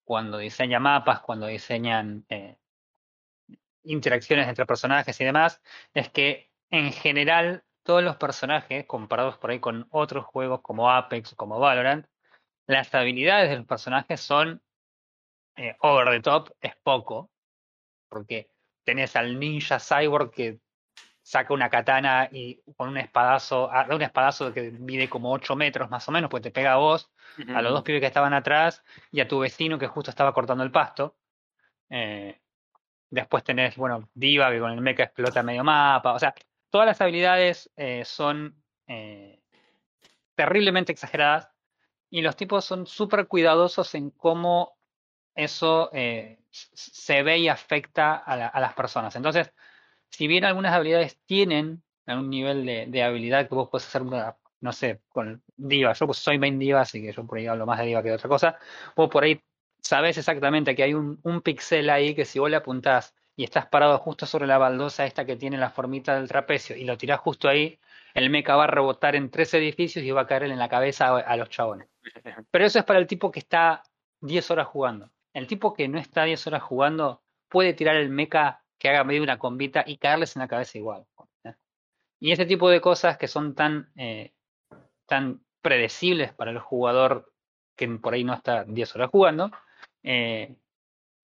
cuando 0.03 0.38
diseña 0.38 0.79
mapas, 0.79 1.21
cuando 1.21 1.47
diseñan 1.47 2.25
eh, 2.29 2.58
interacciones 3.84 4.47
entre 4.47 4.65
personajes 4.65 5.19
y 5.19 5.25
demás, 5.25 5.62
es 5.93 6.10
que 6.10 6.51
en 6.69 6.91
general 6.91 7.63
todos 7.84 8.03
los 8.03 8.15
personajes, 8.15 8.86
comparados 8.86 9.38
por 9.38 9.51
ahí 9.51 9.60
con 9.60 9.88
otros 9.91 10.25
juegos 10.25 10.62
como 10.62 10.89
Apex 10.89 11.34
o 11.34 11.36
como 11.36 11.60
Valorant, 11.60 12.08
las 12.65 12.93
habilidades 12.95 13.49
de 13.49 13.58
los 13.58 13.65
personajes 13.65 14.21
son 14.21 14.62
eh, 15.58 15.75
over 15.82 16.10
the 16.10 16.21
top, 16.21 16.51
es 16.62 16.75
poco, 16.77 17.29
porque 18.10 18.49
tenés 18.84 19.15
al 19.15 19.39
ninja 19.39 19.79
cyborg 19.79 20.32
que 20.32 20.60
saca 21.23 21.53
una 21.53 21.69
katana 21.69 22.27
y 22.31 22.62
con 22.75 22.89
un 22.89 22.97
espadazo, 22.97 23.69
ah, 23.71 23.86
da 23.88 23.95
un 23.95 24.01
espadazo 24.01 24.53
que 24.53 24.71
mide 24.71 25.09
como 25.09 25.31
8 25.31 25.55
metros 25.55 25.89
más 25.89 26.07
o 26.09 26.12
menos, 26.12 26.29
pues 26.29 26.43
te 26.43 26.51
pega 26.51 26.73
a 26.73 26.75
vos, 26.75 27.09
a 27.55 27.62
los 27.62 27.71
dos 27.71 27.83
pibes 27.83 28.01
que 28.01 28.07
estaban 28.07 28.33
atrás 28.33 28.83
y 29.12 29.21
a 29.21 29.27
tu 29.27 29.39
vecino 29.39 29.79
que 29.79 29.88
justo 29.88 30.12
estaba 30.12 30.33
cortando 30.33 30.63
el 30.65 30.71
pasto. 30.71 31.15
Eh, 31.89 32.41
después 33.09 33.43
tenés, 33.43 33.77
bueno, 33.77 34.09
Diva 34.13 34.51
que 34.51 34.59
con 34.59 34.71
el 34.71 34.81
mecha 34.81 35.03
explota 35.03 35.41
medio 35.43 35.63
mapa. 35.63 36.13
O 36.13 36.19
sea, 36.19 36.36
todas 36.69 36.86
las 36.86 36.99
habilidades 36.99 37.71
eh, 37.77 38.03
son 38.03 38.62
eh, 38.88 39.41
terriblemente 40.36 40.91
exageradas 40.91 41.49
y 42.09 42.21
los 42.21 42.36
tipos 42.36 42.65
son 42.65 42.86
súper 42.86 43.27
cuidadosos 43.27 43.95
en 43.95 44.12
cómo 44.12 44.77
eso 45.36 45.89
se 46.51 47.23
ve 47.23 47.39
y 47.39 47.47
afecta 47.47 48.15
a, 48.17 48.33
a 48.47 48.59
las 48.59 48.73
personas. 48.73 49.15
Entonces, 49.15 49.51
si 50.13 50.28
bien 50.28 50.45
algunas 50.45 50.73
habilidades 50.73 51.17
tienen 51.26 51.82
algún 52.06 52.30
nivel 52.30 52.65
de, 52.65 53.04
habilidad 53.04 53.49
que 53.49 53.56
vos 53.56 53.69
puedes 53.69 53.88
hacer 53.88 54.04
una, 54.04 54.38
no 54.62 54.71
sé, 54.71 55.02
con 55.10 55.41
diva, 55.58 55.93
yo 55.93 56.06
pues 56.06 56.19
soy 56.19 56.38
main 56.38 56.60
diva, 56.60 56.82
así 56.82 57.02
que 57.02 57.12
yo 57.12 57.26
por 57.26 57.39
ahí 57.39 57.47
hablo 57.47 57.65
más 57.65 57.80
de 57.80 57.86
diva 57.86 58.04
que 58.04 58.10
de 58.10 58.15
otra 58.15 58.30
cosa, 58.30 58.60
vos 58.95 59.10
por 59.10 59.23
ahí 59.23 59.41
sabes 59.82 60.17
exactamente 60.19 60.76
que 60.76 60.84
hay 60.84 60.93
un, 60.93 61.19
un 61.23 61.41
pixel 61.41 61.89
ahí 61.89 62.13
que 62.13 62.26
si 62.26 62.38
vos 62.38 62.49
le 62.49 62.58
apuntás 62.58 63.15
y 63.36 63.43
estás 63.43 63.65
parado 63.65 63.97
justo 63.97 64.28
sobre 64.28 64.45
la 64.45 64.60
baldosa 64.60 65.06
esta 65.08 65.26
que 65.26 65.36
tiene 65.36 65.58
la 65.58 65.71
formita 65.71 66.15
del 66.15 66.28
trapecio 66.28 66.76
y 66.76 66.84
lo 66.84 66.95
tirás 66.95 67.19
justo 67.19 67.49
ahí, 67.49 67.80
el 68.13 68.30
mecha 68.30 68.56
va 68.56 68.65
a 68.65 68.67
rebotar 68.67 69.15
en 69.15 69.32
tres 69.32 69.52
edificios 69.56 70.06
y 70.06 70.12
va 70.12 70.21
a 70.21 70.28
caer 70.28 70.43
en 70.43 70.60
la 70.60 70.69
cabeza 70.69 71.08
a, 71.08 71.19
a 71.21 71.38
los 71.38 71.49
chabones. 71.49 71.88
Pero 72.52 72.65
eso 72.65 72.78
es 72.78 72.86
para 72.86 72.99
el 72.99 73.08
tipo 73.08 73.32
que 73.32 73.39
está 73.39 73.82
10 74.21 74.52
horas 74.52 74.67
jugando. 74.67 75.10
El 75.34 75.47
tipo 75.47 75.73
que 75.73 75.88
no 75.88 75.97
está 75.97 76.23
10 76.26 76.45
horas 76.45 76.62
jugando 76.62 77.23
puede 77.49 77.73
tirar 77.73 77.95
el 77.95 78.10
mecha 78.10 78.62
que 78.83 78.89
haga 78.89 79.05
medio 79.05 79.23
una 79.23 79.39
combita 79.39 79.85
y 79.87 79.95
caerles 79.95 80.35
en 80.35 80.41
la 80.41 80.49
cabeza 80.49 80.77
igual. 80.77 81.05
Y 82.19 82.33
ese 82.33 82.45
tipo 82.45 82.69
de 82.69 82.81
cosas 82.81 83.17
que 83.17 83.29
son 83.29 83.55
tan, 83.55 83.93
eh, 83.95 84.33
tan 85.07 85.41
predecibles 85.61 86.33
para 86.33 86.51
el 86.51 86.59
jugador 86.59 87.31
que 87.77 87.87
por 87.87 88.13
ahí 88.13 88.25
no 88.25 88.33
está 88.33 88.65
10 88.65 88.95
horas 88.95 89.09
jugando, 89.09 89.51
eh, 90.03 90.57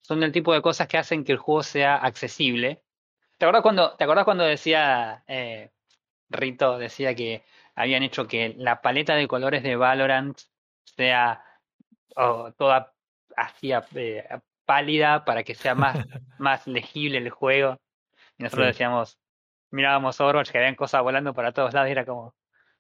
son 0.02 0.24
el 0.24 0.32
tipo 0.32 0.54
de 0.54 0.62
cosas 0.62 0.88
que 0.88 0.98
hacen 0.98 1.26
que 1.26 1.34
el 1.34 1.38
juego 1.38 1.62
sea 1.62 1.98
accesible. 1.98 2.82
¿Te 3.38 3.46
acuerdas 3.46 3.62
cuando, 3.62 3.96
¿te 3.98 4.06
acordás 4.06 4.24
cuando 4.24 4.46
decía 4.46 5.26
eh, 5.28 5.72
Rito, 6.30 6.78
decía 6.78 7.14
que 7.14 7.44
habían 7.76 8.04
hecho 8.04 8.26
que 8.26 8.56
la 8.58 8.82
paleta 8.82 9.16
de 9.16 9.28
colores 9.28 9.64
de 9.64 9.76
Valorant 9.76 10.40
sea 10.86 11.44
oh, 12.16 12.54
toda 12.54 12.94
hacía 13.36 13.86
pálida 14.70 15.26
para 15.26 15.42
que 15.42 15.56
sea 15.56 15.74
más, 15.74 15.98
más 16.38 16.68
legible 16.68 17.18
el 17.18 17.32
juego. 17.32 17.80
Y 18.38 18.44
nosotros 18.44 18.68
decíamos, 18.68 19.20
mirábamos 19.72 20.22
Overwatch 20.22 20.52
que 20.52 20.60
habían 20.60 20.76
cosas 20.76 21.02
volando 21.02 21.34
para 21.34 21.52
todos 21.52 21.74
lados 21.74 21.90
y 21.90 21.94
era 21.94 22.06
como, 22.06 22.36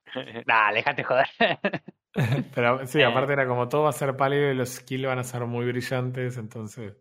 nah, 0.45 0.71
déjate 0.71 1.03
joder. 1.03 1.25
Pero 2.53 2.85
sí, 2.85 3.01
aparte 3.01 3.33
era 3.33 3.47
como 3.47 3.67
todo 3.67 3.83
va 3.83 3.89
a 3.89 3.93
ser 3.93 4.15
pálido 4.15 4.51
y 4.51 4.55
los 4.55 4.69
skills 4.69 5.07
van 5.07 5.17
a 5.17 5.23
ser 5.23 5.45
muy 5.45 5.65
brillantes, 5.65 6.37
entonces. 6.37 6.95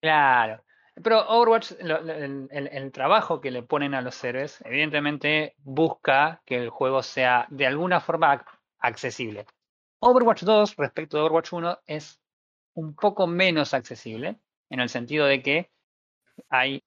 Claro. 0.00 0.64
Pero 1.02 1.28
Overwatch, 1.28 1.72
el, 1.80 2.48
el, 2.50 2.92
trabajo 2.92 3.42
que 3.42 3.50
le 3.50 3.62
ponen 3.62 3.92
a 3.94 4.00
los 4.00 4.24
héroes, 4.24 4.62
evidentemente 4.64 5.54
busca 5.58 6.40
que 6.46 6.56
el 6.56 6.70
juego 6.70 7.02
sea 7.02 7.46
de 7.50 7.66
alguna 7.66 8.00
forma 8.00 8.42
accesible. 8.78 9.44
Overwatch 10.00 10.44
2 10.44 10.76
respecto 10.76 11.18
a 11.18 11.24
Overwatch 11.24 11.52
1 11.52 11.78
es 11.86 12.23
un 12.74 12.94
poco 12.94 13.26
menos 13.26 13.74
accesible, 13.74 14.38
en 14.70 14.80
el 14.80 14.88
sentido 14.88 15.26
de 15.26 15.42
que 15.42 15.70
hay 16.48 16.82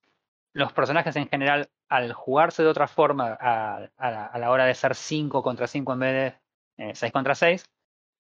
los 0.54 0.74
personajes 0.74 1.16
en 1.16 1.28
general, 1.30 1.70
al 1.90 2.14
jugarse 2.14 2.64
de 2.64 2.70
otra 2.70 2.88
forma 2.88 3.38
a, 3.40 3.90
la, 4.00 4.52
hora 4.52 4.66
de 4.66 4.76
ser 4.76 4.96
5 4.96 5.42
contra 5.44 5.68
5 5.68 5.94
en 5.94 6.00
vez 6.00 6.40
de 6.78 6.94
6 6.96 7.04
eh, 7.04 7.12
contra 7.12 7.36
6, 7.36 7.66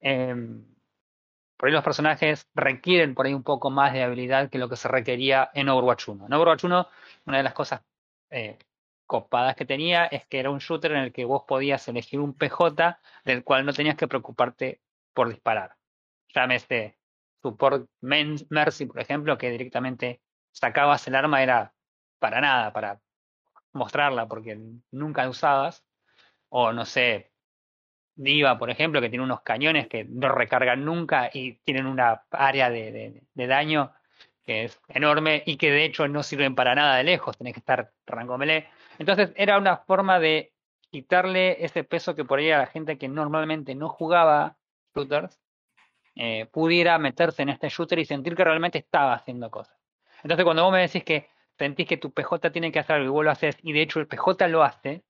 em, 0.01 0.65
por 1.57 1.67
ahí 1.67 1.73
los 1.73 1.83
personajes 1.83 2.47
requieren 2.53 3.15
por 3.15 3.25
ahí 3.25 3.33
un 3.33 3.43
poco 3.43 3.71
más 3.71 3.93
de 3.93 4.03
habilidad 4.03 4.49
que 4.49 4.59
lo 4.59 4.69
que 4.69 4.75
se 4.75 4.87
requería 4.87 5.49
en 5.53 5.69
Overwatch 5.69 6.07
1. 6.09 6.27
En 6.27 6.33
Overwatch 6.33 6.63
1, 6.65 6.87
una 7.25 7.37
de 7.37 7.43
las 7.43 7.53
cosas 7.53 7.81
eh, 8.29 8.57
copadas 9.07 9.55
que 9.55 9.65
tenía 9.65 10.05
es 10.05 10.25
que 10.27 10.39
era 10.39 10.51
un 10.51 10.59
shooter 10.59 10.91
en 10.91 10.99
el 10.99 11.13
que 11.13 11.25
vos 11.25 11.43
podías 11.47 11.87
elegir 11.87 12.19
un 12.19 12.33
PJ 12.33 12.99
del 13.25 13.43
cual 13.43 13.65
no 13.65 13.73
tenías 13.73 13.95
que 13.95 14.07
preocuparte 14.07 14.81
por 15.13 15.29
disparar. 15.29 15.75
Llámese 16.33 16.97
support 17.41 17.87
Mercy, 18.01 18.85
por 18.85 18.99
ejemplo, 18.99 19.37
que 19.37 19.51
directamente 19.51 20.21
sacabas 20.51 21.07
el 21.07 21.15
arma, 21.15 21.43
era 21.43 21.73
para 22.19 22.41
nada, 22.41 22.73
para 22.73 22.99
mostrarla, 23.73 24.27
porque 24.27 24.59
nunca 24.91 25.29
usabas. 25.29 25.85
O 26.49 26.71
no 26.71 26.85
sé, 26.85 27.31
Diva, 28.17 28.57
por 28.57 28.71
ejemplo, 28.71 28.99
que 28.99 29.09
tiene 29.09 29.23
unos 29.23 29.41
cañones 29.41 29.87
que 29.87 30.03
no 30.03 30.29
recargan 30.29 30.83
nunca 30.83 31.29
y 31.31 31.53
tienen 31.63 31.85
una 31.85 32.23
área 32.31 32.69
de, 32.71 33.21
daño 33.35 33.93
que 34.43 34.63
es 34.65 34.81
enorme 34.87 35.43
y 35.45 35.57
que 35.57 35.71
de 35.71 35.85
hecho 35.85 36.07
no 36.07 36.23
sirven 36.23 36.55
para 36.55 36.73
nada 36.73 36.97
de 36.97 37.03
lejos, 37.03 37.37
tenés 37.37 37.53
que 37.53 37.59
estar 37.59 37.91
rango 38.07 38.37
melee. 38.37 38.67
Entonces 38.97 39.33
era 39.35 39.57
una 39.59 39.77
forma 39.77 40.19
de 40.19 40.51
quitarle 40.89 41.63
ese 41.63 41.83
peso 41.83 42.15
que 42.15 42.25
por 42.25 42.39
ahí 42.39 42.49
a 42.49 42.59
la 42.59 42.67
gente 42.67 42.97
que 42.97 43.07
normalmente 43.07 43.75
no 43.75 43.89
jugaba 43.89 44.57
shooters 44.95 45.39
eh, 46.17 46.47
pudiera 46.51 46.97
meterse 46.97 47.43
en 47.43 47.49
este 47.49 47.69
shooter 47.69 47.99
y 47.99 48.05
sentir 48.05 48.35
que 48.35 48.43
realmente 48.43 48.79
estaba 48.79 49.13
haciendo 49.13 49.51
cosas. 49.51 49.77
Entonces 50.23 50.43
cuando 50.43 50.63
vos 50.63 50.73
me 50.73 50.81
decís 50.81 51.03
que 51.03 51.29
sentís 51.57 51.87
que 51.87 51.97
tu 51.97 52.11
PJ 52.11 52.51
tiene 52.51 52.71
que 52.71 52.79
hacer 52.79 52.97
algo 52.97 53.07
y 53.07 53.11
vos 53.11 53.25
lo 53.25 53.31
haces 53.31 53.57
y 53.61 53.71
de 53.71 53.81
hecho 53.81 53.99
el 53.99 54.07
PJ 54.07 54.47
lo 54.47 54.63
hace, 54.63 55.03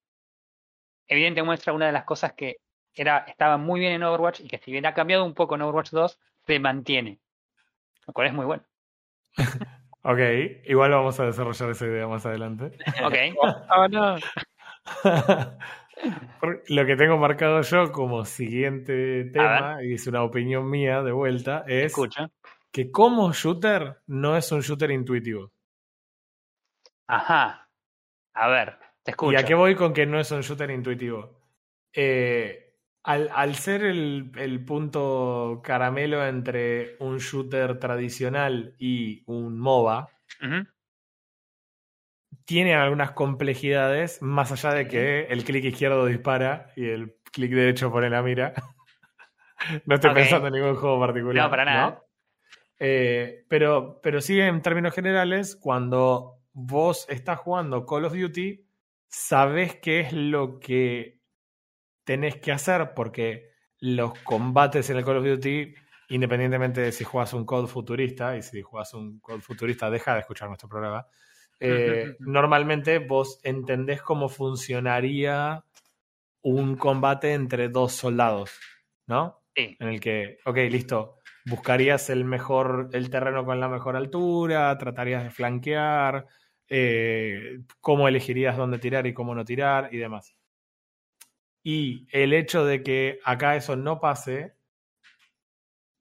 evidente 1.07 1.43
muestra 1.43 1.73
una 1.73 1.87
de 1.87 1.93
las 1.93 2.03
cosas 2.03 2.33
que 2.33 2.57
era, 2.93 3.19
estaba 3.19 3.57
muy 3.57 3.79
bien 3.79 3.93
en 3.93 4.03
Overwatch 4.03 4.41
y 4.41 4.47
que 4.47 4.57
si 4.57 4.71
bien 4.71 4.85
ha 4.85 4.93
cambiado 4.93 5.23
un 5.23 5.33
poco 5.33 5.55
en 5.55 5.61
Overwatch 5.61 5.91
2, 5.91 6.19
se 6.45 6.59
mantiene. 6.59 7.19
Lo 8.05 8.13
cual 8.13 8.27
es 8.27 8.33
muy 8.33 8.45
bueno. 8.45 8.63
ok, 10.03 10.19
igual 10.65 10.91
vamos 10.91 11.19
a 11.19 11.25
desarrollar 11.25 11.69
esa 11.69 11.85
idea 11.85 12.07
más 12.07 12.25
adelante. 12.25 12.65
ok. 13.05 13.15
oh, 13.69 13.87
no. 13.87 14.17
Lo 16.69 16.85
que 16.85 16.95
tengo 16.95 17.17
marcado 17.17 17.61
yo 17.61 17.91
como 17.91 18.25
siguiente 18.25 19.25
tema, 19.25 19.83
y 19.83 19.93
es 19.93 20.07
una 20.07 20.23
opinión 20.23 20.69
mía 20.69 21.01
de 21.01 21.11
vuelta, 21.11 21.63
es 21.67 21.93
que 22.71 22.91
como 22.91 23.31
shooter 23.33 24.01
no 24.07 24.37
es 24.37 24.51
un 24.51 24.61
shooter 24.61 24.91
intuitivo. 24.91 25.51
Ajá. 27.07 27.69
A 28.33 28.47
ver, 28.49 28.77
te 29.03 29.11
escucho. 29.11 29.31
¿Y 29.31 29.35
a 29.35 29.43
qué 29.43 29.55
voy 29.55 29.75
con 29.75 29.93
que 29.93 30.05
no 30.05 30.19
es 30.19 30.29
un 30.31 30.41
shooter 30.41 30.69
intuitivo? 30.69 31.41
Eh, 31.93 32.67
al, 33.03 33.55
ser 33.55 33.83
el, 33.83 34.63
punto 34.65 35.61
caramelo 35.63 36.25
entre 36.25 36.97
un 36.99 37.17
shooter 37.19 37.79
tradicional 37.79 38.75
y 38.77 39.23
un 39.25 39.57
MOBA, 39.57 40.09
tiene 42.45 42.75
algunas 42.75 43.11
complejidades, 43.11 44.21
más 44.21 44.51
allá 44.51 44.73
de 44.73 44.87
que 44.87 45.25
el 45.25 45.43
clic 45.43 45.65
izquierdo 45.65 46.05
dispara 46.05 46.71
y 46.75 46.87
el 46.87 47.15
clic 47.31 47.51
derecho 47.51 47.91
pone 47.91 48.09
la 48.09 48.21
mira. 48.21 48.53
no 49.85 49.95
estoy 49.95 50.13
pensando 50.13 50.47
en 50.47 50.53
ningún 50.53 50.75
juego 50.75 50.99
particular. 50.99 51.43
No, 51.43 51.49
para 51.49 51.65
nada. 51.65 52.03
Eh, 52.79 53.45
pero, 53.49 53.99
pero 54.01 54.21
sí, 54.21 54.39
en 54.39 54.61
términos 54.61 54.93
generales, 54.93 55.55
cuando 55.55 56.41
vos 56.53 57.05
estás 57.09 57.39
jugando 57.39 57.85
Call 57.85 58.05
of 58.05 58.13
Duty, 58.13 58.65
sabes 59.07 59.75
qué 59.75 60.01
es 60.01 60.13
lo 60.13 60.59
que 60.59 61.21
tenés 62.03 62.37
que 62.37 62.51
hacer, 62.51 62.93
porque 62.93 63.51
los 63.79 64.17
combates 64.19 64.89
en 64.89 64.97
el 64.97 65.05
Call 65.05 65.17
of 65.17 65.25
Duty, 65.25 65.73
independientemente 66.09 66.81
de 66.81 66.91
si 66.91 67.03
juegas 67.03 67.33
un 67.33 67.45
Code 67.45 67.67
futurista, 67.67 68.37
y 68.37 68.41
si 68.41 68.61
juegas 68.61 68.93
un 68.93 69.19
Code 69.19 69.41
futurista, 69.41 69.89
deja 69.89 70.13
de 70.13 70.21
escuchar 70.21 70.47
nuestro 70.47 70.69
programa. 70.69 71.07
Eh, 71.59 72.15
normalmente 72.19 72.99
vos 72.99 73.39
entendés 73.43 74.01
cómo 74.01 74.29
funcionaría 74.29 75.63
un 76.41 76.75
combate 76.75 77.33
entre 77.33 77.69
dos 77.69 77.93
soldados, 77.93 78.51
¿no? 79.07 79.43
Sí. 79.55 79.75
En 79.79 79.87
el 79.87 79.99
que, 79.99 80.37
ok, 80.45 80.57
listo, 80.69 81.17
buscarías 81.45 82.09
el 82.09 82.25
mejor, 82.25 82.89
el 82.93 83.09
terreno 83.09 83.45
con 83.45 83.59
la 83.59 83.67
mejor 83.67 83.95
altura, 83.95 84.77
tratarías 84.77 85.23
de 85.23 85.31
flanquear, 85.31 86.27
eh, 86.69 87.59
cómo 87.79 88.07
elegirías 88.07 88.57
dónde 88.57 88.79
tirar 88.79 89.07
y 89.07 89.13
cómo 89.13 89.33
no 89.33 89.45
tirar 89.45 89.93
y 89.93 89.97
demás. 89.97 90.35
Y 91.63 92.07
el 92.11 92.33
hecho 92.33 92.65
de 92.65 92.83
que 92.83 93.19
acá 93.23 93.55
eso 93.55 93.75
no 93.75 93.99
pase 93.99 94.55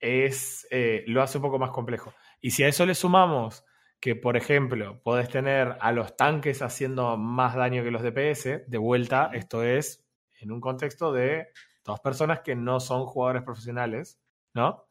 es, 0.00 0.66
eh, 0.70 1.04
lo 1.06 1.22
hace 1.22 1.38
un 1.38 1.42
poco 1.42 1.58
más 1.58 1.70
complejo. 1.70 2.14
Y 2.40 2.50
si 2.50 2.62
a 2.62 2.68
eso 2.68 2.86
le 2.86 2.94
sumamos 2.94 3.64
que, 4.00 4.14
por 4.14 4.36
ejemplo, 4.36 5.00
podés 5.02 5.28
tener 5.28 5.76
a 5.80 5.92
los 5.92 6.16
tanques 6.16 6.62
haciendo 6.62 7.16
más 7.16 7.54
daño 7.54 7.82
que 7.82 7.90
los 7.90 8.02
DPS, 8.02 8.68
de 8.68 8.78
vuelta, 8.78 9.30
esto 9.32 9.62
es 9.62 10.04
en 10.40 10.52
un 10.52 10.60
contexto 10.60 11.12
de 11.12 11.48
dos 11.84 12.00
personas 12.00 12.40
que 12.40 12.54
no 12.54 12.80
son 12.80 13.06
jugadores 13.06 13.42
profesionales, 13.42 14.20
¿no? 14.54 14.86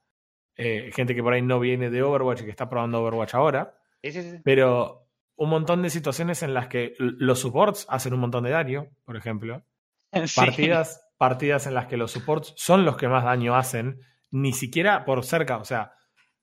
Eh, 0.58 0.92
gente 0.94 1.14
que 1.14 1.22
por 1.22 1.34
ahí 1.34 1.42
no 1.42 1.60
viene 1.60 1.90
de 1.90 2.02
Overwatch 2.02 2.42
y 2.42 2.46
que 2.46 2.50
está 2.50 2.70
probando 2.70 3.02
Overwatch 3.04 3.36
ahora. 3.36 3.78
Pero 4.44 5.08
un 5.36 5.50
montón 5.50 5.82
de 5.82 5.90
situaciones 5.90 6.44
en 6.44 6.54
las 6.54 6.68
que 6.68 6.94
los 6.98 7.40
supports 7.40 7.86
hacen 7.90 8.14
un 8.14 8.22
montón 8.22 8.44
de 8.46 8.52
daño, 8.52 8.88
por 9.04 9.18
ejemplo. 9.18 9.64
Partidas, 10.36 11.06
partidas 11.18 11.68
en 11.68 11.74
las 11.74 11.88
que 11.88 11.98
los 11.98 12.12
supports 12.12 12.54
son 12.56 12.86
los 12.86 12.96
que 12.96 13.10
más 13.10 13.26
daño 13.26 13.56
hacen, 13.56 14.00
ni 14.32 14.54
siquiera 14.54 15.04
por 15.04 15.26
cerca, 15.26 15.58
o 15.58 15.66
sea, 15.66 15.94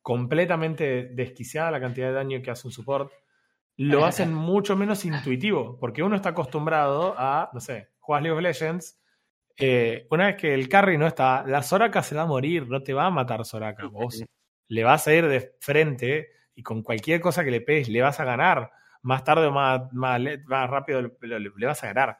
completamente 0.02 1.04
desquiciada 1.12 1.70
la 1.70 1.80
cantidad 1.80 2.08
de 2.08 2.14
daño 2.14 2.42
que 2.42 2.50
hace 2.50 2.66
un 2.66 2.72
support, 2.72 3.10
lo 3.76 4.04
hacen 4.04 4.34
mucho 4.34 4.76
menos 4.76 5.04
intuitivo, 5.04 5.78
porque 5.78 6.02
uno 6.02 6.16
está 6.16 6.30
acostumbrado 6.30 7.14
a, 7.16 7.50
no 7.52 7.60
sé, 7.60 7.88
juegas 8.00 8.22
League 8.22 8.36
of 8.36 8.42
Legends, 8.42 8.98
eh, 9.56 10.06
una 10.10 10.26
vez 10.26 10.36
que 10.36 10.54
el 10.54 10.68
carry 10.68 10.98
no 10.98 11.06
está, 11.06 11.44
la 11.46 11.62
Soraka 11.62 12.02
se 12.02 12.14
va 12.14 12.22
a 12.22 12.26
morir, 12.26 12.68
no 12.68 12.82
te 12.82 12.94
va 12.94 13.06
a 13.06 13.10
matar 13.10 13.44
Soraka, 13.44 13.86
vos 13.86 14.24
le 14.68 14.84
vas 14.84 15.06
a 15.06 15.14
ir 15.14 15.28
de 15.28 15.54
frente 15.60 16.30
y 16.54 16.62
con 16.62 16.82
cualquier 16.82 17.20
cosa 17.20 17.44
que 17.44 17.50
le 17.50 17.60
pegues 17.60 17.88
le 17.88 18.02
vas 18.02 18.18
a 18.20 18.24
ganar, 18.24 18.70
más 19.02 19.22
tarde 19.24 19.46
o 19.46 19.52
más, 19.52 19.92
más, 19.92 20.20
rápido 20.48 21.02
le, 21.20 21.66
vas 21.66 21.82
a 21.84 21.92
ganar. 21.92 22.18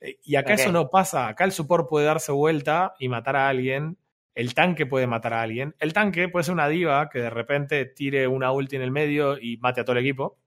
Eh, 0.00 0.18
y 0.22 0.36
acá 0.36 0.54
eso 0.54 0.70
no 0.70 0.90
pasa, 0.90 1.28
acá 1.28 1.44
el 1.44 1.52
support 1.52 1.88
puede 1.88 2.06
darse 2.06 2.32
vuelta 2.32 2.94
y 2.98 3.08
matar 3.08 3.36
a 3.36 3.48
alguien 3.48 3.96
el 4.34 4.54
tanque 4.54 4.86
puede 4.86 5.06
matar 5.06 5.32
a 5.34 5.42
alguien. 5.42 5.74
El 5.78 5.92
tanque 5.92 6.28
puede 6.28 6.44
ser 6.44 6.54
una 6.54 6.68
diva 6.68 7.08
que 7.08 7.20
de 7.20 7.30
repente 7.30 7.84
tire 7.84 8.26
una 8.26 8.50
ulti 8.52 8.76
en 8.76 8.82
el 8.82 8.90
medio 8.90 9.38
y 9.38 9.58
mate 9.58 9.80
a 9.80 9.84
todo 9.84 9.96
el 9.96 10.04
equipo. 10.04 10.38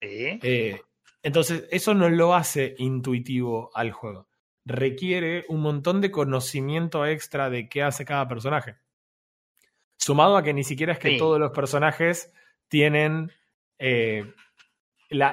Eh, 0.00 0.80
entonces, 1.22 1.66
eso 1.70 1.94
no 1.94 2.08
lo 2.08 2.34
hace 2.34 2.74
intuitivo 2.78 3.70
al 3.74 3.92
juego. 3.92 4.28
Requiere 4.64 5.44
un 5.48 5.62
montón 5.62 6.00
de 6.00 6.10
conocimiento 6.10 7.06
extra 7.06 7.50
de 7.50 7.68
qué 7.68 7.82
hace 7.82 8.04
cada 8.04 8.28
personaje. 8.28 8.76
Sumado 9.96 10.36
a 10.36 10.42
que 10.42 10.54
ni 10.54 10.64
siquiera 10.64 10.92
es 10.92 10.98
que 10.98 11.18
todos 11.18 11.38
los 11.38 11.50
personajes 11.52 12.32
tienen. 12.68 13.32
Eh, 13.78 14.32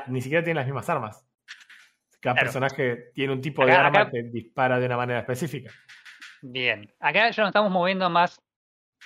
ni 0.07 0.21
siquiera 0.21 0.43
tienen 0.43 0.57
las 0.57 0.65
mismas 0.65 0.89
armas. 0.89 1.25
Cada 2.19 2.35
personaje 2.35 3.11
tiene 3.13 3.33
un 3.33 3.41
tipo 3.41 3.65
de 3.65 3.73
arma 3.73 4.09
que 4.09 4.23
dispara 4.23 4.79
de 4.79 4.85
una 4.87 4.97
manera 4.97 5.19
específica. 5.19 5.71
Bien, 6.41 6.91
acá 6.99 7.29
ya 7.31 7.43
nos 7.43 7.49
estamos 7.49 7.71
moviendo 7.71 8.09
más, 8.09 8.41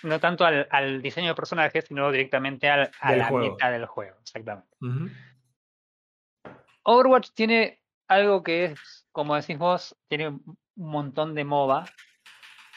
no 0.04 0.20
tanto 0.20 0.46
al, 0.46 1.02
diseño 1.02 1.30
de 1.30 1.36
personajes, 1.36 1.86
sino 1.86 2.12
directamente 2.12 2.70
al, 2.70 2.92
a 3.00 3.16
la 3.16 3.32
mitad 3.32 3.72
del 3.72 3.86
juego, 3.86 4.18
exactamente. 4.22 4.78
Overwatch 6.84 7.32
tiene 7.34 7.82
algo 8.08 8.44
que 8.44 8.66
es, 8.66 9.08
como 9.12 9.36
decís 9.36 9.58
vos, 9.58 9.96
tiene 10.08 10.30
un 10.30 10.58
montón 10.76 11.36
de 11.36 11.46
MOBA, 11.46 11.86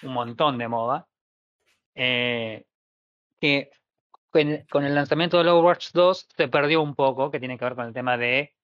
un 0.02 0.12
montón 0.12 0.58
de 0.58 0.68
MOBA, 0.68 1.06
eh, 1.94 2.66
que 3.40 3.70
con, 4.68 4.84
el 4.84 4.94
lanzamiento 4.94 5.38
del 5.38 5.48
Overwatch 5.48 5.92
2 5.92 6.28
se 6.36 6.48
perdió 6.48 6.82
un 6.82 6.94
poco, 6.94 7.30
que 7.30 7.38
tiene 7.38 7.58
que 7.58 7.64
ver 7.64 7.74
con 7.74 7.86
el 7.86 7.94
tema 7.94 8.16
de 8.16 8.54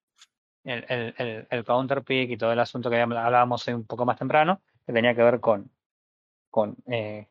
el, 0.64 0.84
el, 0.88 1.46
el, 1.48 1.64
counter 1.64 2.02
pick 2.02 2.30
y 2.30 2.36
todo 2.36 2.52
el 2.52 2.58
asunto 2.58 2.90
que 2.90 3.00
hablábamos 3.00 3.66
un 3.68 3.86
poco 3.86 4.04
más 4.04 4.18
temprano, 4.18 4.60
que 4.84 4.92
tenía 4.92 5.14
que 5.14 5.22
ver 5.22 5.40
con, 5.40 5.70
con 6.50 6.76
eh, 6.86 7.28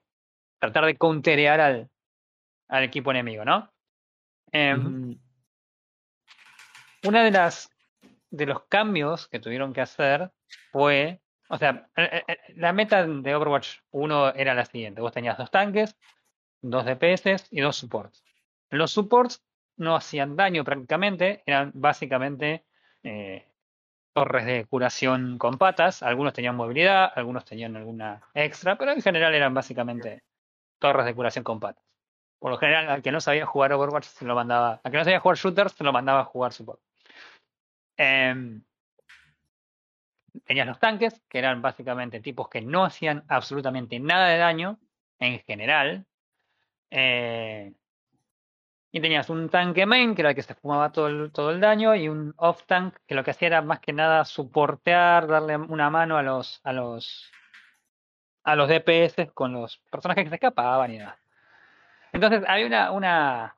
tratar 0.59 0.85
de 0.85 0.97
counterear 0.97 1.59
al, 1.59 1.89
al 2.67 2.83
equipo 2.83 3.11
enemigo, 3.11 3.45
¿no? 3.45 3.71
Em, 4.51 5.19
una 7.03 7.23
de 7.23 7.31
las 7.31 7.69
de 8.31 8.45
los 8.45 8.63
cambios 8.65 9.27
que 9.27 9.39
tuvieron 9.39 9.73
que 9.73 9.81
hacer 9.81 10.31
fue, 10.71 11.21
o 11.49 11.57
sea, 11.57 11.89
eh, 11.95 12.23
eh, 12.27 12.37
la 12.55 12.73
meta 12.73 13.05
de 13.05 13.35
Overwatch 13.35 13.79
1 13.91 14.33
era 14.35 14.53
la 14.53 14.65
siguiente: 14.65 15.01
vos 15.01 15.13
tenías 15.13 15.37
dos 15.37 15.51
tanques, 15.51 15.97
dos 16.61 16.85
DPS 16.85 17.47
y 17.51 17.61
dos 17.61 17.75
supports. 17.75 18.23
Los 18.69 18.91
supports 18.91 19.43
no 19.77 19.95
hacían 19.95 20.35
daño 20.35 20.63
prácticamente, 20.63 21.43
eran 21.45 21.71
básicamente 21.73 22.65
torres 24.13 24.45
de 24.45 24.65
curación 24.65 25.37
con 25.37 25.57
patas. 25.57 26.03
Algunos 26.03 26.33
tenían 26.33 26.55
movilidad, 26.55 27.11
algunos 27.15 27.45
tenían 27.45 27.75
alguna 27.75 28.21
extra, 28.33 28.77
pero 28.77 28.91
en 28.91 29.01
general 29.01 29.33
eran 29.33 29.53
básicamente 29.53 30.23
torres 30.79 31.05
de 31.05 31.15
curación 31.15 31.43
con 31.43 31.59
patas. 31.59 31.83
Por 32.39 32.51
lo 32.51 32.57
general, 32.57 32.89
al 32.89 33.01
que 33.01 33.11
no 33.11 33.19
sabía 33.21 33.45
jugar 33.45 33.73
Overwatch 33.73 34.05
se 34.05 34.25
lo 34.25 34.35
mandaba, 34.35 34.79
al 34.83 34.91
que 34.91 34.97
no 34.97 35.03
sabía 35.03 35.19
jugar 35.19 35.37
shooters 35.37 35.73
se 35.73 35.83
lo 35.83 35.91
mandaba 35.91 36.21
a 36.21 36.25
jugar 36.25 36.53
support. 36.53 36.81
Em, 37.97 38.63
tenías 40.45 40.67
los 40.67 40.79
tanques, 40.79 41.21
que 41.27 41.39
eran 41.39 41.61
básicamente 41.61 42.21
tipos 42.21 42.47
que 42.47 42.61
no 42.61 42.85
hacían 42.85 43.25
absolutamente 43.27 43.99
nada 43.99 44.29
de 44.29 44.37
daño 44.37 44.79
en 45.19 45.39
general. 45.39 46.05
Eh, 46.91 47.73
y 48.91 49.01
tenías 49.01 49.29
un 49.29 49.49
tanque 49.49 49.85
main, 49.85 50.15
que 50.15 50.21
era 50.21 50.29
el 50.29 50.35
que 50.35 50.41
se 50.41 50.55
fumaba 50.55 50.91
todo 50.91 51.07
el, 51.07 51.31
todo 51.31 51.51
el 51.51 51.59
daño, 51.59 51.95
y 51.95 52.09
un 52.09 52.33
off 52.37 52.63
tank, 52.65 52.95
que 53.05 53.15
lo 53.15 53.23
que 53.23 53.31
hacía 53.31 53.47
era 53.47 53.61
más 53.61 53.79
que 53.79 53.93
nada 53.93 54.25
soportear, 54.25 55.27
darle 55.27 55.57
una 55.57 55.89
mano 55.89 56.17
a 56.17 56.23
los, 56.23 56.59
a 56.63 56.73
los, 56.73 57.31
a 58.43 58.55
los 58.55 58.67
DPS 58.67 59.31
con 59.33 59.53
los 59.53 59.77
personajes 59.91 60.23
que 60.23 60.29
se 60.29 60.35
escapaban 60.35 60.93
y 60.93 60.97
nada. 60.97 61.19
Entonces 62.11 62.43
hay 62.47 62.63
una, 62.63 62.91
una, 62.91 63.57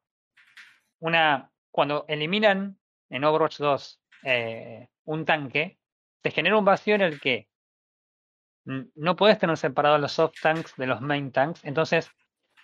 una, 1.00 1.52
cuando 1.72 2.04
eliminan 2.10 2.78
en 3.10 3.24
Overwatch 3.24 3.60
2 3.60 4.02
eh, 4.24 4.90
un 5.06 5.26
tanque, 5.26 5.80
se 6.22 6.32
genera 6.32 6.58
un 6.58 6.66
vacío 6.66 6.96
en 6.96 7.02
el 7.02 7.22
que 7.22 7.48
no 8.66 9.16
puedes 9.16 9.40
tener 9.40 9.58
separados 9.58 10.00
los 10.00 10.12
soft 10.12 10.36
tanks 10.42 10.76
de 10.76 10.86
los 10.88 11.02
main 11.02 11.32
tanks, 11.32 11.64
entonces 11.64 12.12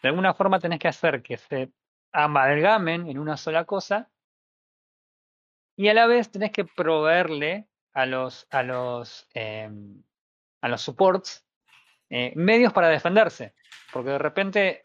de 0.03 0.09
alguna 0.09 0.33
forma 0.33 0.59
tenés 0.59 0.79
que 0.79 0.89
hacer 0.89 1.23
que 1.23 1.37
se 1.37 1.71
amalgamen 2.17 3.07
en 3.07 3.19
una 3.19 3.37
sola 3.37 3.65
cosa 3.65 4.09
y 5.75 5.89
a 5.89 5.93
la 5.93 6.07
vez 6.07 6.31
tenés 6.31 6.51
que 6.51 6.65
proveerle 6.65 7.67
a 7.93 8.05
los 8.05 8.47
a 8.49 8.63
los 8.63 9.27
em, 9.33 10.03
a 10.61 10.67
los 10.67 10.81
supports 10.81 11.45
eh, 12.09 12.33
medios 12.35 12.73
para 12.73 12.89
defenderse 12.89 13.53
porque 13.93 14.11
de 14.11 14.17
repente 14.17 14.83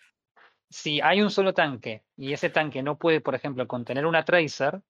si 0.69 1.01
hay 1.01 1.23
un 1.23 1.31
solo 1.31 1.55
tanque 1.55 2.05
y 2.17 2.33
ese 2.33 2.51
tanque 2.51 2.83
no 2.83 2.99
puede 2.99 3.21
por 3.21 3.35
ejemplo 3.35 3.67
contener 3.67 4.07
una 4.07 4.25
tracer 4.25 4.83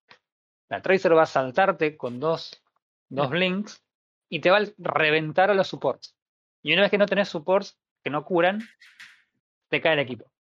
la 0.69 0.83
tracer 0.83 1.17
va 1.17 1.23
a 1.23 1.27
saltarte 1.27 1.97
con 1.97 2.19
dos 2.19 2.63
dos 3.09 3.31
blinks 3.31 3.85
y 4.33 4.41
te 4.41 4.51
va 4.51 4.57
a 4.57 4.67
reventar 4.79 5.51
a 5.51 5.55
los 5.55 5.69
supports. 5.69 6.17
Y 6.63 6.73
una 6.73 6.81
vez 6.81 6.91
que 6.91 6.97
no 6.97 7.05
tenés 7.05 7.29
supports 7.29 7.79
que 8.03 8.09
no 8.09 8.25
curan, 8.25 8.61
te 9.69 9.83
cae 9.83 9.93
el 9.93 9.99
equipo. 9.99 10.33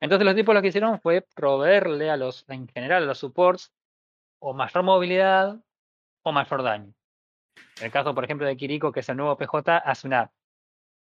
Entonces 0.00 0.24
los 0.24 0.34
tipos 0.34 0.54
lo 0.54 0.62
que 0.62 0.68
hicieron 0.68 1.00
fue 1.00 1.26
proveerle 1.34 2.10
a 2.10 2.16
los, 2.16 2.44
en 2.48 2.68
general, 2.68 3.02
a 3.02 3.06
los 3.06 3.18
supports 3.18 3.72
o 4.38 4.54
mayor 4.54 4.82
movilidad 4.82 5.58
o 6.22 6.32
mayor 6.32 6.62
daño. 6.62 6.94
En 7.78 7.86
el 7.86 7.90
caso, 7.90 8.14
por 8.14 8.24
ejemplo, 8.24 8.46
de 8.46 8.56
Kiriko, 8.56 8.92
que 8.92 9.00
es 9.00 9.08
el 9.08 9.16
nuevo 9.16 9.36
PJ, 9.36 9.78
hace 9.78 10.06
una 10.06 10.30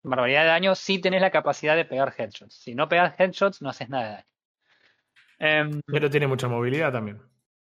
barbaridad 0.02 0.42
de 0.42 0.48
daño 0.48 0.74
si 0.74 1.00
tenés 1.00 1.20
la 1.20 1.30
capacidad 1.30 1.76
de 1.76 1.84
pegar 1.84 2.14
headshots. 2.16 2.54
Si 2.54 2.74
no 2.74 2.88
pegas 2.88 3.18
headshots, 3.18 3.62
no 3.62 3.70
haces 3.70 3.88
nada 3.88 4.04
de 4.04 4.10
daño. 4.10 4.26
Em, 5.38 5.80
pero 5.86 6.08
tiene 6.08 6.26
mucha 6.26 6.48
movilidad 6.48 6.92
también. 6.92 7.20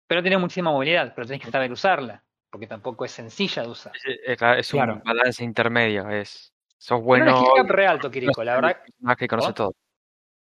Pero 0.08 0.22
tiene 0.22 0.38
muchísima 0.38 0.72
movilidad, 0.72 1.14
pero 1.16 1.26
tenés 1.26 1.42
que 1.42 1.52
saber 1.52 1.72
usarla 1.72 2.24
porque 2.54 2.68
tampoco 2.68 3.04
es 3.04 3.12
sencilla 3.12 3.64
de 3.64 3.70
usar. 3.70 3.94
Es, 4.06 4.74
un 4.76 5.02
balance 5.04 5.44
intermedio, 5.44 6.08
es 6.08 6.54
sos 6.78 7.02
bueno. 7.02 7.44
Es 7.58 7.68
re 7.68 7.88
alto, 7.88 8.12
Kiriko, 8.12 8.44
la 8.44 8.54
verdad. 8.54 8.78
Más 9.00 9.18
que 9.18 9.28
conoce 9.28 9.54
todo. 9.54 9.74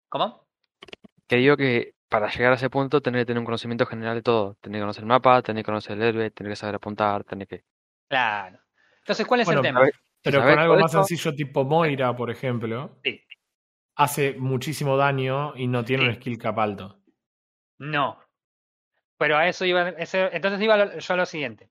¿Cómo? 0.09 0.40
Que 1.31 1.37
digo 1.37 1.55
que 1.55 1.93
para 2.09 2.29
llegar 2.29 2.51
a 2.51 2.55
ese 2.55 2.69
punto 2.69 2.99
tenés 3.01 3.21
que 3.21 3.27
tener 3.27 3.39
un 3.39 3.45
conocimiento 3.45 3.85
general 3.85 4.15
de 4.15 4.21
todo. 4.21 4.57
Tenés 4.59 4.79
que 4.79 4.81
conocer 4.81 5.03
el 5.03 5.07
mapa, 5.07 5.41
tenés 5.41 5.61
que 5.61 5.65
conocer 5.65 5.93
el 5.93 6.03
héroe, 6.03 6.29
tenés 6.31 6.51
que 6.51 6.55
saber 6.57 6.75
apuntar, 6.75 7.23
tenés 7.23 7.47
que. 7.47 7.63
Claro. 8.09 8.59
Entonces, 8.97 9.25
¿cuál 9.25 9.39
es 9.39 9.47
el 9.47 9.61
tema? 9.61 9.89
Pero 10.21 10.41
con 10.41 10.59
algo 10.59 10.75
más 10.75 10.91
sencillo 10.91 11.33
tipo 11.33 11.63
Moira, 11.63 12.13
por 12.17 12.31
ejemplo, 12.31 12.99
sí. 13.01 13.23
hace 13.95 14.33
muchísimo 14.33 14.97
daño 14.97 15.53
y 15.55 15.67
no 15.67 15.85
tiene 15.85 16.09
un 16.09 16.15
skill 16.15 16.37
cap 16.37 16.59
alto. 16.59 16.99
No. 17.79 18.19
Pero 19.17 19.37
a 19.37 19.47
eso 19.47 19.63
iba. 19.63 19.87
entonces 19.87 20.59
iba 20.59 20.97
yo 20.97 21.13
a 21.13 21.17
lo 21.17 21.25
siguiente. 21.25 21.69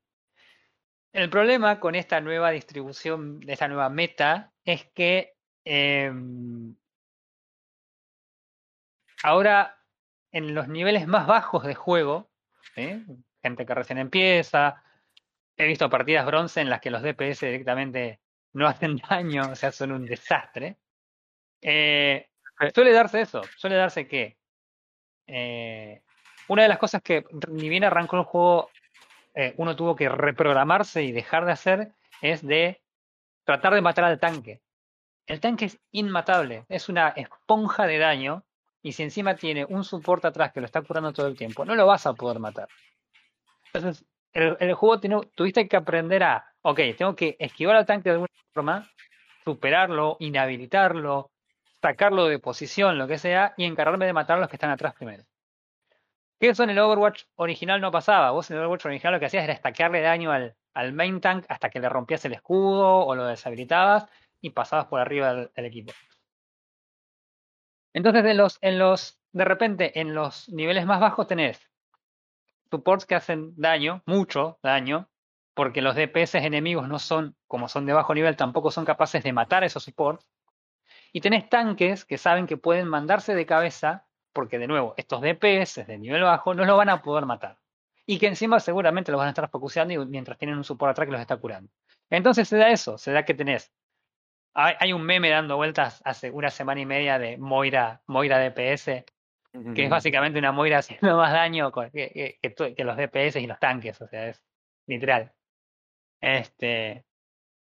El 1.12 1.28
problema 1.28 1.80
con 1.80 1.94
esta 1.94 2.22
nueva 2.22 2.50
distribución, 2.50 3.40
de 3.40 3.52
esta 3.52 3.68
nueva 3.68 3.90
meta, 3.90 4.54
es 4.64 4.86
que 4.94 5.34
em, 5.66 6.76
ahora 9.22 9.78
en 10.32 10.54
los 10.54 10.68
niveles 10.68 11.06
más 11.06 11.26
bajos 11.26 11.64
de 11.64 11.74
juego, 11.74 12.30
gente 12.74 13.66
que 13.66 13.74
recién 13.74 13.98
empieza, 13.98 14.82
he 15.56 15.66
visto 15.66 15.90
partidas 15.90 16.26
bronce 16.26 16.60
en 16.60 16.70
las 16.70 16.80
que 16.80 16.90
los 16.90 17.02
DPS 17.02 17.40
directamente 17.40 18.20
no 18.52 18.66
hacen 18.66 18.96
daño, 19.10 19.50
o 19.50 19.54
sea, 19.54 19.72
son 19.72 19.92
un 19.92 20.06
desastre. 20.06 20.76
Eh, 21.60 22.28
suele 22.74 22.92
darse 22.92 23.20
eso, 23.20 23.42
suele 23.56 23.76
darse 23.76 24.06
que 24.08 24.38
eh, 25.26 26.02
una 26.48 26.62
de 26.62 26.68
las 26.68 26.78
cosas 26.78 27.02
que 27.02 27.24
ni 27.48 27.68
bien 27.68 27.84
arrancó 27.84 28.16
el 28.16 28.24
juego 28.24 28.70
eh, 29.34 29.54
uno 29.58 29.76
tuvo 29.76 29.94
que 29.94 30.08
reprogramarse 30.08 31.02
y 31.04 31.12
dejar 31.12 31.44
de 31.44 31.52
hacer 31.52 31.92
es 32.20 32.44
de 32.44 32.82
tratar 33.44 33.74
de 33.74 33.80
matar 33.80 34.04
al 34.04 34.18
tanque. 34.18 34.60
El 35.26 35.40
tanque 35.40 35.66
es 35.66 35.78
inmatable, 35.92 36.64
es 36.68 36.88
una 36.88 37.10
esponja 37.10 37.86
de 37.86 37.98
daño 37.98 38.44
y 38.82 38.92
si 38.92 39.02
encima 39.02 39.34
tiene 39.36 39.64
un 39.64 39.84
soporte 39.84 40.26
atrás 40.26 40.52
que 40.52 40.60
lo 40.60 40.66
está 40.66 40.82
curando 40.82 41.12
todo 41.12 41.26
el 41.26 41.36
tiempo, 41.36 41.64
no 41.64 41.74
lo 41.74 41.86
vas 41.86 42.06
a 42.06 42.14
poder 42.14 42.38
matar. 42.38 42.68
Entonces, 43.72 44.04
el, 44.32 44.56
el 44.60 44.74
juego 44.74 45.00
tuviste 45.34 45.68
que 45.68 45.76
aprender 45.76 46.22
a, 46.22 46.52
ok, 46.62 46.80
tengo 46.96 47.14
que 47.14 47.36
esquivar 47.38 47.76
al 47.76 47.86
tanque 47.86 48.08
de 48.08 48.14
alguna 48.14 48.28
forma, 48.52 48.90
superarlo, 49.44 50.16
inhabilitarlo, 50.20 51.30
sacarlo 51.80 52.26
de 52.26 52.38
posición, 52.38 52.98
lo 52.98 53.06
que 53.06 53.18
sea, 53.18 53.54
y 53.56 53.64
encargarme 53.64 54.06
de 54.06 54.12
matar 54.12 54.38
a 54.38 54.40
los 54.40 54.48
que 54.48 54.56
están 54.56 54.70
atrás 54.70 54.94
primero. 54.94 55.24
Que 56.38 56.48
eso 56.48 56.62
en 56.62 56.70
el 56.70 56.78
Overwatch 56.78 57.24
original 57.36 57.80
no 57.80 57.90
pasaba. 57.90 58.30
Vos 58.30 58.50
en 58.50 58.56
el 58.56 58.62
Overwatch 58.62 58.86
original 58.86 59.14
lo 59.14 59.20
que 59.20 59.26
hacías 59.26 59.44
era 59.44 59.52
estaquearle 59.52 60.00
daño 60.00 60.32
al, 60.32 60.92
main 60.92 61.20
tank 61.20 61.44
hasta 61.48 61.68
que 61.68 61.80
le 61.80 61.88
rompías 61.88 62.24
el 62.24 62.32
escudo 62.32 63.04
o 63.04 63.14
lo 63.14 63.26
deshabilitabas 63.26 64.06
y 64.40 64.50
pasabas 64.50 64.86
por 64.86 65.00
arriba 65.00 65.34
del, 65.34 65.66
equipo. 65.66 65.92
Entonces, 67.93 68.24
en 68.24 68.36
los, 68.36 68.59
en 68.61 68.78
los, 68.78 69.20
de 69.32 69.45
repente, 69.45 70.01
en 70.01 70.14
los 70.14 70.49
niveles 70.49 70.86
más 70.86 71.01
bajos 71.01 71.26
tenés 71.26 71.61
supports 72.70 73.05
que 73.05 73.16
hacen 73.16 73.53
daño, 73.57 74.03
mucho 74.07 74.59
daño, 74.62 75.09
porque 75.55 75.82
los 75.82 75.97
DPS 75.97 76.36
enemigos 76.36 76.88
no 76.88 76.99
son, 76.99 77.36
como 77.49 77.68
son 77.68 77.84
de 77.84 77.93
bajo 77.93 78.14
nivel, 78.14 78.36
tampoco 78.36 78.70
son 78.70 78.84
capaces 78.84 79.24
de 79.24 79.32
matar 79.32 79.64
esos 79.64 79.82
supports. 79.82 80.26
Y 81.12 81.20
tenés 81.20 81.49
tanques 81.49 82.05
que 82.05 82.18
saben 82.18 82.47
que 82.47 82.57
pueden 82.57 82.86
mandarse 82.86 83.34
de 83.34 83.45
cabeza 83.45 84.07
porque 84.32 84.59
de 84.59 84.66
nuevo, 84.66 84.95
estos 84.97 85.20
DPS 85.20 85.86
de 85.86 85.99
nivel 85.99 86.22
bajo 86.22 86.55
no 86.55 86.64
lo 86.64 86.76
van 86.76 86.88
a 86.88 87.03
poder 87.03 87.26
matar. 87.26 87.59
Y 88.07 88.18
que 88.18 88.26
encima 88.26 88.61
seguramente 88.61 89.12
los 89.12 89.18
van 89.18 89.28
a 89.28 89.30
estar 89.30 89.49
focuseando 89.51 90.07
mientras 90.07 90.38
tienen 90.38 90.57
un 90.57 90.64
support 90.64 90.93
atrás 90.93 91.07
que 91.07 91.12
los 91.12 91.20
está 91.20 91.36
curando. 91.36 91.70
Entonces 92.09 92.49
se 92.49 92.57
da 92.57 92.70
eso, 92.70 92.99
se 92.99 93.12
da 93.12 93.24
que 93.24 93.34
tenés. 93.34 93.72
Hay 94.53 94.92
un 94.92 95.03
meme 95.03 95.30
dando 95.30 95.57
vueltas 95.57 96.03
hace 96.05 96.30
una 96.30 96.51
semana 96.51 96.80
y 96.80 96.86
media 96.86 97.18
de 97.18 97.38
Moira, 97.38 98.03
Moira 98.07 98.38
DPS, 98.38 99.05
que 99.74 99.84
es 99.84 99.90
básicamente 99.90 100.38
una 100.38 100.53
Moira 100.53 100.78
haciendo 100.78 101.16
más 101.16 101.32
daño 101.32 101.70
que, 101.72 102.38
que 102.42 102.84
los 102.84 102.96
DPS 102.96 103.36
y 103.36 103.46
los 103.46 103.59
tanques, 103.59 104.01
o 104.01 104.09
sea, 104.09 104.28
es 104.28 104.42
literal. 104.86 105.32
Este, 106.20 107.05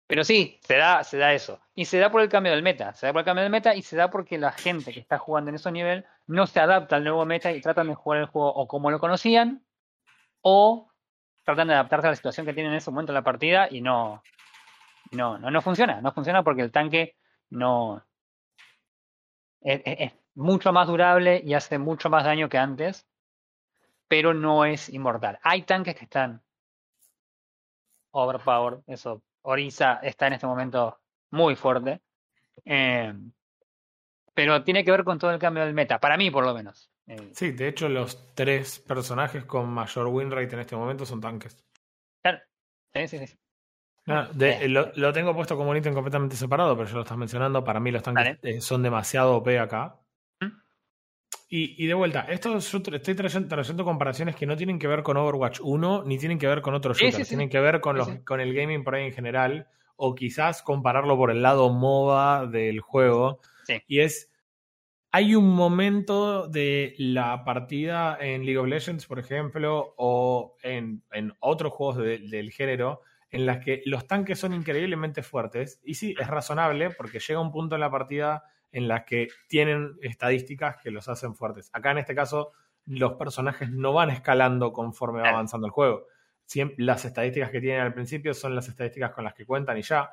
pero 0.08 0.24
sí, 0.24 0.58
se 0.62 0.76
da, 0.76 1.04
se 1.04 1.18
da 1.18 1.34
eso. 1.34 1.60
Y 1.74 1.84
se 1.84 1.98
da 1.98 2.10
por 2.10 2.22
el 2.22 2.30
cambio 2.30 2.52
del 2.52 2.62
meta. 2.62 2.94
Se 2.94 3.06
da 3.06 3.12
por 3.12 3.20
el 3.20 3.26
cambio 3.26 3.42
del 3.42 3.52
meta 3.52 3.74
y 3.74 3.82
se 3.82 3.94
da 3.94 4.08
porque 4.10 4.38
la 4.38 4.52
gente 4.52 4.90
que 4.90 5.00
está 5.00 5.18
jugando 5.18 5.50
en 5.50 5.56
ese 5.56 5.70
nivel 5.70 6.06
no 6.26 6.46
se 6.46 6.60
adapta 6.60 6.96
al 6.96 7.04
nuevo 7.04 7.26
meta 7.26 7.52
y 7.52 7.60
tratan 7.60 7.88
de 7.88 7.94
jugar 7.94 8.20
el 8.20 8.26
juego 8.26 8.48
o 8.48 8.66
como 8.66 8.90
lo 8.90 9.00
conocían 9.00 9.66
o 10.40 10.90
tratan 11.44 11.68
de 11.68 11.74
adaptarse 11.74 12.06
a 12.06 12.10
la 12.10 12.16
situación 12.16 12.46
que 12.46 12.54
tienen 12.54 12.72
en 12.72 12.78
ese 12.78 12.90
momento 12.90 13.12
en 13.12 13.16
la 13.16 13.22
partida 13.22 13.68
y 13.70 13.82
no, 13.82 14.22
no, 15.12 15.38
no, 15.38 15.50
no 15.50 15.62
funciona. 15.62 16.00
No 16.00 16.12
funciona 16.12 16.42
porque 16.42 16.62
el 16.62 16.72
tanque 16.72 17.16
no 17.50 18.04
es, 19.60 20.12
mucho 20.34 20.72
más 20.72 20.86
durable 20.86 21.40
y 21.44 21.54
hace 21.54 21.78
mucho 21.78 22.10
más 22.10 22.24
daño 22.24 22.48
que 22.48 22.58
antes, 22.58 23.06
pero 24.06 24.34
no 24.34 24.64
es 24.64 24.88
inmortal. 24.88 25.38
Hay 25.42 25.62
tanques 25.62 25.96
que 25.96 26.04
están 26.04 26.42
overpowered, 28.12 28.80
eso 28.86 29.22
Orisa 29.42 30.00
está 30.02 30.26
en 30.26 30.34
este 30.34 30.46
momento 30.46 31.00
muy 31.30 31.56
fuerte. 31.56 32.00
Eh, 32.64 33.12
pero 34.34 34.62
tiene 34.62 34.84
que 34.84 34.92
ver 34.92 35.02
con 35.02 35.18
todo 35.18 35.32
el 35.32 35.38
cambio 35.38 35.64
del 35.64 35.74
meta, 35.74 35.98
para 35.98 36.16
mí 36.16 36.30
por 36.30 36.44
lo 36.44 36.54
menos. 36.54 36.90
Eh, 37.08 37.32
sí, 37.34 37.50
de 37.50 37.68
hecho 37.68 37.88
los 37.88 38.34
tres 38.34 38.78
personajes 38.78 39.44
con 39.44 39.68
mayor 39.68 40.06
win 40.06 40.30
rate 40.30 40.54
en 40.54 40.60
este 40.60 40.76
momento 40.76 41.04
son 41.04 41.20
tanques. 41.20 41.64
Claro, 42.22 42.38
sí, 42.94 43.08
sí, 43.08 43.26
sí. 43.26 43.38
Eh. 44.08 44.68
lo, 44.68 45.12
tengo 45.12 45.34
puesto 45.34 45.56
como 45.56 45.70
un 45.70 45.76
ítem 45.76 45.94
completamente 45.94 46.36
separado, 46.36 46.76
pero 46.76 46.88
ya 46.88 46.94
lo 46.94 47.02
estás 47.02 47.18
mencionando. 47.18 47.62
Para 47.62 47.80
mí 47.80 47.90
los 47.90 48.02
tanques 48.02 48.64
son 48.64 48.82
demasiado 48.82 49.36
OP 49.36 49.48
acá. 49.58 50.00
Y, 51.50 51.86
de 51.86 51.94
vuelta, 51.94 52.26
esto 52.28 52.58
yo 52.58 52.82
estoy 52.92 53.14
trayendo, 53.14 53.82
comparaciones 53.82 54.36
que 54.36 54.44
no 54.44 54.54
tienen 54.54 54.78
que 54.78 54.86
ver 54.86 55.02
con 55.02 55.16
Overwatch 55.16 55.60
1 55.62 56.04
ni 56.04 56.18
tienen 56.18 56.38
que 56.38 56.46
ver 56.46 56.60
con 56.60 56.74
otros 56.74 56.98
shooters, 56.98 57.26
tienen 57.26 57.48
que 57.48 57.58
ver 57.58 57.80
con, 57.80 57.96
los, 57.96 58.06
con 58.26 58.40
el 58.40 58.52
gaming 58.52 58.84
por 58.84 58.94
ahí 58.94 59.06
en 59.06 59.14
general, 59.14 59.66
o 59.96 60.14
quizás 60.14 60.62
compararlo 60.62 61.16
por 61.16 61.30
el 61.30 61.40
lado 61.40 61.70
MOBA 61.70 62.46
del 62.48 62.80
juego. 62.80 63.40
Y 63.86 64.00
es, 64.00 64.30
hay 65.10 65.34
un 65.34 65.48
momento 65.48 66.48
de 66.48 66.94
la 66.98 67.44
partida 67.46 68.18
en 68.20 68.44
League 68.44 68.58
of 68.58 68.66
Legends, 68.66 69.06
por 69.06 69.18
ejemplo, 69.18 69.94
o 69.96 70.54
en, 70.62 71.02
en 71.12 71.32
otros 71.40 71.72
juegos 71.72 71.96
del 71.96 72.52
género, 72.52 73.00
en 73.30 73.46
las 73.46 73.64
que 73.64 73.82
los 73.84 74.06
tanques 74.06 74.38
son 74.38 74.52
increíblemente 74.52 75.22
fuertes. 75.22 75.80
Y 75.84 75.94
sí, 75.94 76.14
es 76.18 76.26
razonable 76.26 76.90
porque 76.90 77.20
llega 77.20 77.40
un 77.40 77.52
punto 77.52 77.74
en 77.74 77.80
la 77.80 77.90
partida 77.90 78.44
en 78.72 78.88
las 78.88 79.04
que 79.04 79.28
tienen 79.48 79.96
estadísticas 80.02 80.76
que 80.82 80.90
los 80.90 81.08
hacen 81.08 81.34
fuertes. 81.34 81.70
Acá 81.72 81.90
en 81.90 81.98
este 81.98 82.14
caso, 82.14 82.52
los 82.86 83.14
personajes 83.14 83.70
no 83.70 83.92
van 83.92 84.10
escalando 84.10 84.72
conforme 84.72 85.20
va 85.20 85.30
avanzando 85.30 85.66
el 85.66 85.72
juego. 85.72 86.06
las 86.78 87.04
estadísticas 87.04 87.50
que 87.50 87.60
tienen 87.60 87.82
al 87.82 87.92
principio 87.92 88.32
son 88.32 88.54
las 88.54 88.68
estadísticas 88.68 89.12
con 89.12 89.24
las 89.24 89.34
que 89.34 89.44
cuentan 89.44 89.76
y 89.76 89.82
ya. 89.82 90.10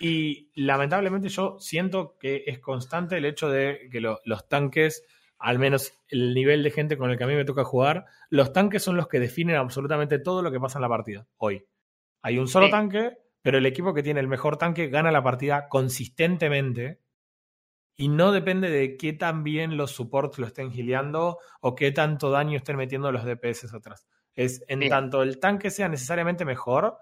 Y 0.00 0.50
lamentablemente 0.54 1.28
yo 1.28 1.58
siento 1.58 2.16
que 2.18 2.44
es 2.46 2.60
constante 2.60 3.16
el 3.16 3.24
hecho 3.24 3.50
de 3.50 3.88
que 3.90 4.00
los 4.00 4.48
tanques, 4.48 5.04
al 5.38 5.58
menos 5.58 5.92
el 6.08 6.34
nivel 6.34 6.62
de 6.62 6.70
gente 6.70 6.96
con 6.96 7.10
el 7.10 7.18
que 7.18 7.24
a 7.24 7.26
mí 7.26 7.34
me 7.34 7.44
toca 7.44 7.64
jugar, 7.64 8.06
los 8.30 8.52
tanques 8.52 8.82
son 8.82 8.96
los 8.96 9.08
que 9.08 9.18
definen 9.18 9.56
absolutamente 9.56 10.20
todo 10.20 10.42
lo 10.42 10.52
que 10.52 10.60
pasa 10.60 10.78
en 10.78 10.82
la 10.82 10.88
partida 10.88 11.26
hoy. 11.36 11.64
Hay 12.22 12.38
un 12.38 12.48
solo 12.48 12.70
tanque, 12.70 13.18
pero 13.42 13.58
el 13.58 13.66
equipo 13.66 13.94
que 13.94 14.02
tiene 14.02 14.20
el 14.20 14.28
mejor 14.28 14.56
tanque 14.56 14.88
gana 14.88 15.10
la 15.12 15.22
partida 15.22 15.68
consistentemente 15.68 17.00
y 17.96 18.08
no 18.08 18.30
depende 18.32 18.70
de 18.70 18.96
qué 18.96 19.12
tan 19.12 19.42
bien 19.42 19.76
los 19.76 19.90
supports 19.90 20.38
lo 20.38 20.46
estén 20.46 20.70
gileando 20.70 21.38
o 21.60 21.74
qué 21.74 21.90
tanto 21.90 22.30
daño 22.30 22.56
estén 22.56 22.76
metiendo 22.76 23.10
los 23.10 23.24
DPS 23.24 23.74
atrás. 23.74 24.06
Es 24.34 24.64
en 24.68 24.88
tanto 24.88 25.22
el 25.22 25.40
tanque 25.40 25.70
sea 25.70 25.88
necesariamente 25.88 26.44
mejor, 26.44 26.96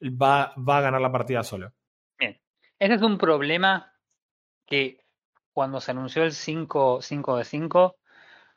va, 0.00 0.54
va 0.56 0.78
a 0.78 0.80
ganar 0.80 1.00
la 1.00 1.10
partida 1.10 1.42
solo. 1.42 1.72
Bien. 2.16 2.40
Ese 2.78 2.94
es 2.94 3.02
un 3.02 3.18
problema 3.18 3.92
que 4.64 5.04
cuando 5.52 5.80
se 5.80 5.90
anunció 5.90 6.22
el 6.22 6.32
5, 6.32 7.02
5 7.02 7.36
de 7.38 7.44
5 7.44 7.96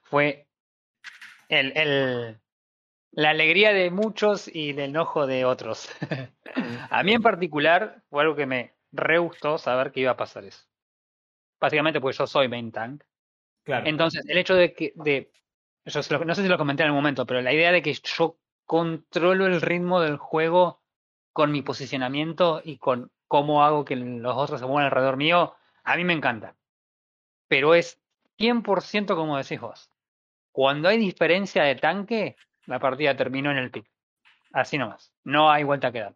fue 0.04 0.48
el, 1.50 1.76
el, 1.76 2.41
la 3.12 3.32
alegría 3.32 3.74
de 3.74 3.92
muchos 3.92 4.54
y 4.54 4.72
el 4.72 4.80
enojo 4.80 5.28
de 5.28 5.46
otros. 5.46 5.90
a 6.90 7.04
mí 7.04 7.14
en 7.14 7.22
particular 7.22 8.02
fue 8.10 8.24
algo 8.24 8.36
que 8.36 8.46
me 8.46 8.74
re 8.92 9.18
gustó 9.20 9.58
saber 9.58 9.92
que 9.92 10.02
iba 10.02 10.12
a 10.12 10.18
pasar 10.18 10.46
eso 10.46 10.72
básicamente 11.62 12.02
porque 12.02 12.18
yo 12.18 12.28
soy 12.28 12.50
main 12.50 12.72
tank. 12.72 13.04
Claro. 13.64 13.88
Entonces, 13.88 14.26
el 14.28 14.38
hecho 14.38 14.56
de 14.56 14.74
que, 14.74 14.92
de, 14.96 15.32
no 15.86 16.36
sé 16.36 16.42
si 16.42 16.48
lo 16.48 16.58
comenté 16.58 16.84
en 16.84 16.88
el 16.88 16.96
momento, 16.96 17.26
pero 17.26 17.42
la 17.42 17.54
idea 17.54 17.72
de 17.72 17.84
que 17.84 17.94
yo 17.94 18.38
controlo 18.66 19.46
el 19.46 19.62
ritmo 19.62 20.02
del 20.02 20.18
juego 20.18 20.82
con 21.32 21.52
mi 21.52 21.62
posicionamiento 21.62 22.62
y 22.66 22.78
con 22.78 23.12
cómo 23.28 23.64
hago 23.64 23.86
que 23.86 23.96
los 23.96 24.36
otros 24.36 24.60
se 24.60 24.66
muevan 24.66 24.86
alrededor 24.86 25.16
mío, 25.16 25.56
a 25.84 25.96
mí 25.96 26.04
me 26.04 26.14
encanta. 26.14 26.56
Pero 27.48 27.76
es 27.76 28.02
100% 28.38 29.16
como 29.16 29.38
decís 29.38 29.62
vos. 29.62 29.92
Cuando 30.52 30.90
hay 30.90 30.98
diferencia 30.98 31.64
de 31.64 31.76
tanque, 31.76 32.36
la 32.72 32.80
partida 32.80 33.18
terminó 33.18 33.52
en 33.52 33.58
el 33.58 33.70
pick. 33.70 33.86
Así 34.54 34.78
nomás. 34.78 35.14
No 35.26 35.52
hay 35.52 35.64
vuelta 35.64 35.88
a 35.88 35.92
quedar. 35.92 36.16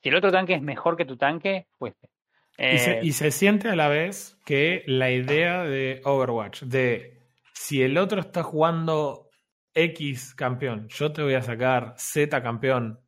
Si 0.00 0.08
el 0.08 0.14
otro 0.14 0.30
tanque 0.30 0.54
es 0.54 0.62
mejor 0.62 0.96
que 0.96 1.04
tu 1.04 1.16
tanque, 1.16 1.66
fuiste. 1.76 2.08
Eh, 2.56 3.00
y, 3.02 3.12
se, 3.12 3.30
siente 3.32 3.68
a 3.68 3.76
la 3.76 3.88
vez 3.88 4.38
que 4.44 4.84
la 4.86 5.10
idea 5.10 5.64
de 5.64 6.00
Overwatch, 6.04 6.62
de 6.62 7.18
si 7.52 7.82
el 7.82 7.98
otro 7.98 8.20
está 8.20 8.44
jugando 8.44 9.28
X 9.74 10.34
campeón, 10.34 10.88
yo 10.88 11.12
te 11.12 11.22
voy 11.22 11.34
a 11.34 11.42
sacar 11.42 11.94
Z 11.96 12.42
campeón, 12.42 13.00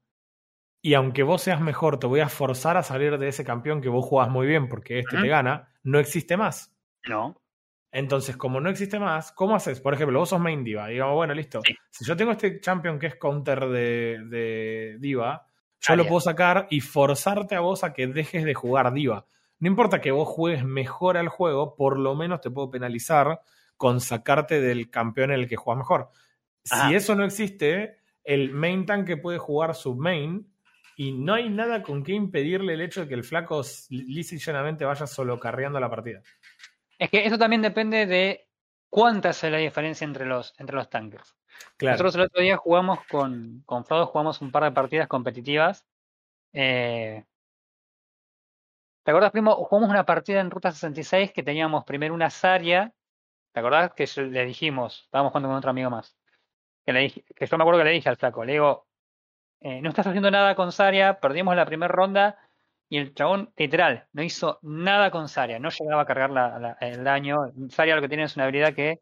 y 0.82 0.94
aunque 0.94 1.22
vos 1.22 1.42
seas 1.42 1.60
mejor, 1.60 1.98
te 1.98 2.06
voy 2.06 2.20
a 2.20 2.28
forzar 2.28 2.76
a 2.76 2.82
salir 2.82 3.18
de 3.18 3.28
ese 3.28 3.44
campeón 3.44 3.80
que 3.80 3.88
vos 3.88 4.04
jugás 4.04 4.30
muy 4.30 4.46
bien 4.46 4.68
porque 4.68 5.00
este 5.00 5.16
te 5.16 5.28
gana, 5.28 5.72
no 5.82 5.98
existe 5.98 6.36
más. 6.36 6.72
No. 7.08 7.40
Entonces, 7.92 8.36
como 8.36 8.60
no 8.60 8.70
existe 8.70 8.98
más, 8.98 9.32
¿cómo 9.32 9.56
haces? 9.56 9.80
Por 9.80 9.94
ejemplo, 9.94 10.18
vos 10.18 10.28
sos 10.28 10.40
main 10.40 10.62
diva. 10.62 10.86
Digamos, 10.88 11.14
bueno, 11.14 11.34
listo. 11.34 11.60
Si 11.90 12.04
yo 12.04 12.16
tengo 12.16 12.32
este 12.32 12.60
champion 12.60 12.98
que 12.98 13.08
es 13.08 13.16
counter 13.16 13.68
de, 13.68 14.20
de 14.26 14.96
diva, 15.00 15.48
yo 15.80 15.96
lo 15.96 16.06
puedo 16.06 16.20
sacar 16.20 16.66
y 16.70 16.80
forzarte 16.80 17.54
a 17.54 17.60
vos 17.60 17.82
a 17.84 17.92
que 17.92 18.06
dejes 18.06 18.44
de 18.44 18.54
jugar 18.54 18.92
diva. 18.92 19.26
No 19.58 19.68
importa 19.68 20.00
que 20.00 20.10
vos 20.10 20.28
juegues 20.28 20.64
mejor 20.64 21.16
al 21.16 21.28
juego, 21.28 21.74
por 21.74 21.98
lo 21.98 22.14
menos 22.14 22.40
te 22.40 22.50
puedo 22.50 22.70
penalizar 22.70 23.40
con 23.76 24.00
sacarte 24.00 24.60
del 24.60 24.90
campeón 24.90 25.32
en 25.32 25.40
el 25.40 25.48
que 25.48 25.56
juegas 25.56 25.78
mejor. 25.78 26.10
Si 26.62 26.94
eso 26.94 27.14
no 27.14 27.24
existe, 27.24 27.98
el 28.24 28.52
main 28.52 28.86
tanque 28.86 29.16
puede 29.16 29.38
jugar 29.38 29.74
su 29.74 29.96
main 29.96 30.46
y 30.96 31.12
no 31.12 31.34
hay 31.34 31.48
nada 31.48 31.82
con 31.82 32.02
que 32.02 32.12
impedirle 32.12 32.74
el 32.74 32.82
hecho 32.82 33.00
de 33.00 33.08
que 33.08 33.14
el 33.14 33.24
flaco 33.24 33.62
lisa 33.88 34.34
y 34.34 34.38
llanamente 34.38 34.84
vaya 34.84 35.06
solo 35.06 35.40
carreando 35.40 35.80
la 35.80 35.88
partida. 35.88 36.22
Es 37.00 37.08
que 37.08 37.24
eso 37.24 37.38
también 37.38 37.62
depende 37.62 38.04
de 38.04 38.46
cuánta 38.90 39.30
es 39.30 39.42
la 39.44 39.56
diferencia 39.56 40.04
entre 40.04 40.26
los, 40.26 40.54
entre 40.58 40.76
los 40.76 40.90
tanques. 40.90 41.34
Nosotros 41.80 42.14
el 42.14 42.20
otro 42.20 42.42
día 42.42 42.58
jugamos 42.58 42.98
con, 43.06 43.62
con 43.64 43.86
Frodo, 43.86 44.06
jugamos 44.06 44.42
un 44.42 44.52
par 44.52 44.64
de 44.64 44.72
partidas 44.72 45.08
competitivas. 45.08 45.86
Eh, 46.52 47.24
¿Te 49.02 49.10
acuerdas, 49.10 49.32
primo? 49.32 49.54
Jugamos 49.54 49.88
una 49.88 50.04
partida 50.04 50.40
en 50.40 50.50
Ruta 50.50 50.72
66 50.72 51.32
que 51.32 51.42
teníamos 51.42 51.84
primero 51.84 52.12
una 52.12 52.28
Saria. 52.28 52.92
¿Te 53.52 53.60
acordás 53.60 53.94
que 53.94 54.06
le 54.20 54.44
dijimos? 54.44 55.04
Estábamos 55.04 55.32
jugando 55.32 55.48
con 55.48 55.56
otro 55.56 55.70
amigo 55.70 55.88
más. 55.88 56.18
Que, 56.84 56.92
le 56.92 57.10
que 57.10 57.46
yo 57.46 57.56
me 57.56 57.62
acuerdo 57.62 57.80
que 57.80 57.84
le 57.84 57.92
dije 57.92 58.10
al 58.10 58.18
flaco, 58.18 58.44
le 58.44 58.52
digo, 58.52 58.86
eh, 59.60 59.80
no 59.80 59.88
estás 59.88 60.06
haciendo 60.06 60.30
nada 60.30 60.54
con 60.54 60.70
Saria, 60.70 61.18
perdimos 61.18 61.56
la 61.56 61.64
primera 61.64 61.90
ronda 61.90 62.38
y 62.90 62.98
el 62.98 63.14
chabón, 63.14 63.52
literal, 63.56 64.08
no 64.12 64.22
hizo 64.24 64.58
nada 64.62 65.12
con 65.12 65.28
Saria, 65.28 65.60
no 65.60 65.70
llegaba 65.70 66.02
a 66.02 66.06
cargar 66.06 66.76
el 66.80 67.04
daño. 67.04 67.52
Saria 67.68 67.94
lo 67.94 68.02
que 68.02 68.08
tiene 68.08 68.24
es 68.24 68.34
una 68.34 68.46
habilidad 68.46 68.74
que 68.74 69.00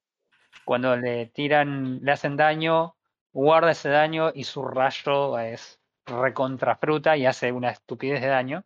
cuando 0.67 0.95
le 0.95 1.27
tiran, 1.27 2.01
le 2.03 2.13
hacen 2.13 2.37
daño, 2.37 2.97
guarda 3.33 3.71
ese 3.71 3.89
daño 3.89 4.31
y 4.35 4.45
su 4.45 4.63
rayo 4.63 5.39
es 5.39 5.81
recontrafruta 6.05 7.17
y 7.17 7.25
hace 7.25 7.51
una 7.51 7.71
estupidez 7.71 8.21
de 8.21 8.29
daño. 8.29 8.65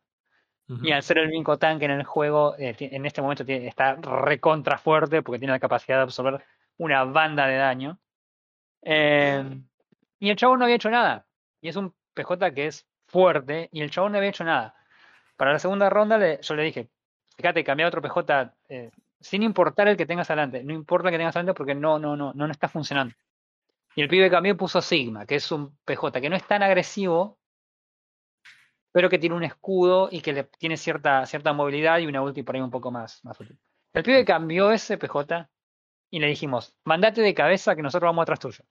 Y 0.83 0.91
al 0.91 1.03
ser 1.03 1.19
el 1.19 1.29
único 1.29 1.57
tanque 1.59 1.85
en 1.85 1.91
el 1.93 2.05
juego, 2.05 2.57
eh, 2.59 2.75
en 2.79 3.07
este 3.07 3.23
momento 3.23 3.45
está 3.47 3.95
recontra 3.95 4.79
fuerte 4.79 5.23
porque 5.23 5.39
tiene 5.39 5.53
la 5.53 5.61
capacidad 5.61 5.99
de 5.99 6.03
absorber 6.05 6.45
una 6.79 7.05
banda 7.05 7.47
de 7.47 7.57
daño. 7.57 7.99
Em, 8.81 9.69
y 10.19 10.31
el 10.31 10.37
chabón 10.37 10.59
no 10.59 10.65
había 10.65 10.77
hecho 10.77 10.91
nada. 10.91 11.27
Y 11.61 11.69
es 11.69 11.77
un 11.77 11.95
PJ 12.15 12.55
que 12.55 12.67
es 12.67 12.89
fuerte 13.07 13.69
y 13.71 13.83
el 13.83 13.91
chabón 13.91 14.13
no 14.13 14.19
había 14.19 14.31
hecho 14.31 14.45
nada. 14.45 14.75
Para 15.43 15.55
la 15.55 15.59
segunda 15.59 15.91
ronda 15.91 16.41
yo 16.41 16.55
le 16.55 16.63
dije, 16.63 16.89
fíjate, 17.37 17.65
cambia 17.65 17.89
otro 17.89 18.01
PJ 18.01 18.55
eh, 18.69 18.93
sin 19.19 19.43
importar 19.43 19.89
el 19.89 19.97
que 19.97 20.07
tengas 20.07 20.31
adelante. 20.31 20.63
No 20.63 20.73
importa 20.73 21.09
el 21.09 21.15
que 21.15 21.19
tengas 21.19 21.35
adelante 21.35 21.59
porque 21.59 21.75
no, 21.75 21.99
no, 21.99 22.15
no, 22.17 22.33
no 22.33 22.47
está 22.49 22.69
funcionando. 22.69 23.13
Y 23.97 24.03
el 24.03 24.09
pibe 24.09 24.31
cambió 24.31 24.53
y 24.53 24.57
puso 24.57 24.81
Sigma, 24.81 25.27
que 25.27 25.35
es 25.35 25.51
un 25.51 25.77
PJ 25.85 26.21
que 26.21 26.31
no 26.31 26.37
es 26.37 26.47
tan 26.47 26.63
agresivo, 26.63 27.41
pero 28.93 29.11
que 29.11 29.19
tiene 29.19 29.35
un 29.35 29.43
escudo 29.43 30.09
y 30.13 30.21
que 30.21 30.33
le 30.33 30.45
tiene 30.45 30.77
cierta, 30.77 31.27
cierta 31.27 31.53
movilidad 31.53 31.99
y 31.99 32.07
una 32.07 32.23
ulti 32.23 32.45
por 32.45 32.55
ahí 32.55 32.61
un 32.63 32.71
poco 32.71 32.93
más, 32.93 33.21
útil. 33.25 33.59
El 33.95 34.05
pibe 34.05 34.25
cambió 34.25 34.71
ese 34.71 34.97
PJ 34.97 35.51
y 36.13 36.21
le 36.21 36.29
dijimos, 36.29 36.79
mandate 36.85 37.21
de 37.21 37.35
cabeza 37.35 37.75
que 37.75 37.83
nosotros 37.83 38.11
vamos 38.11 38.23
atrás 38.23 38.39
tuyo. 38.39 38.65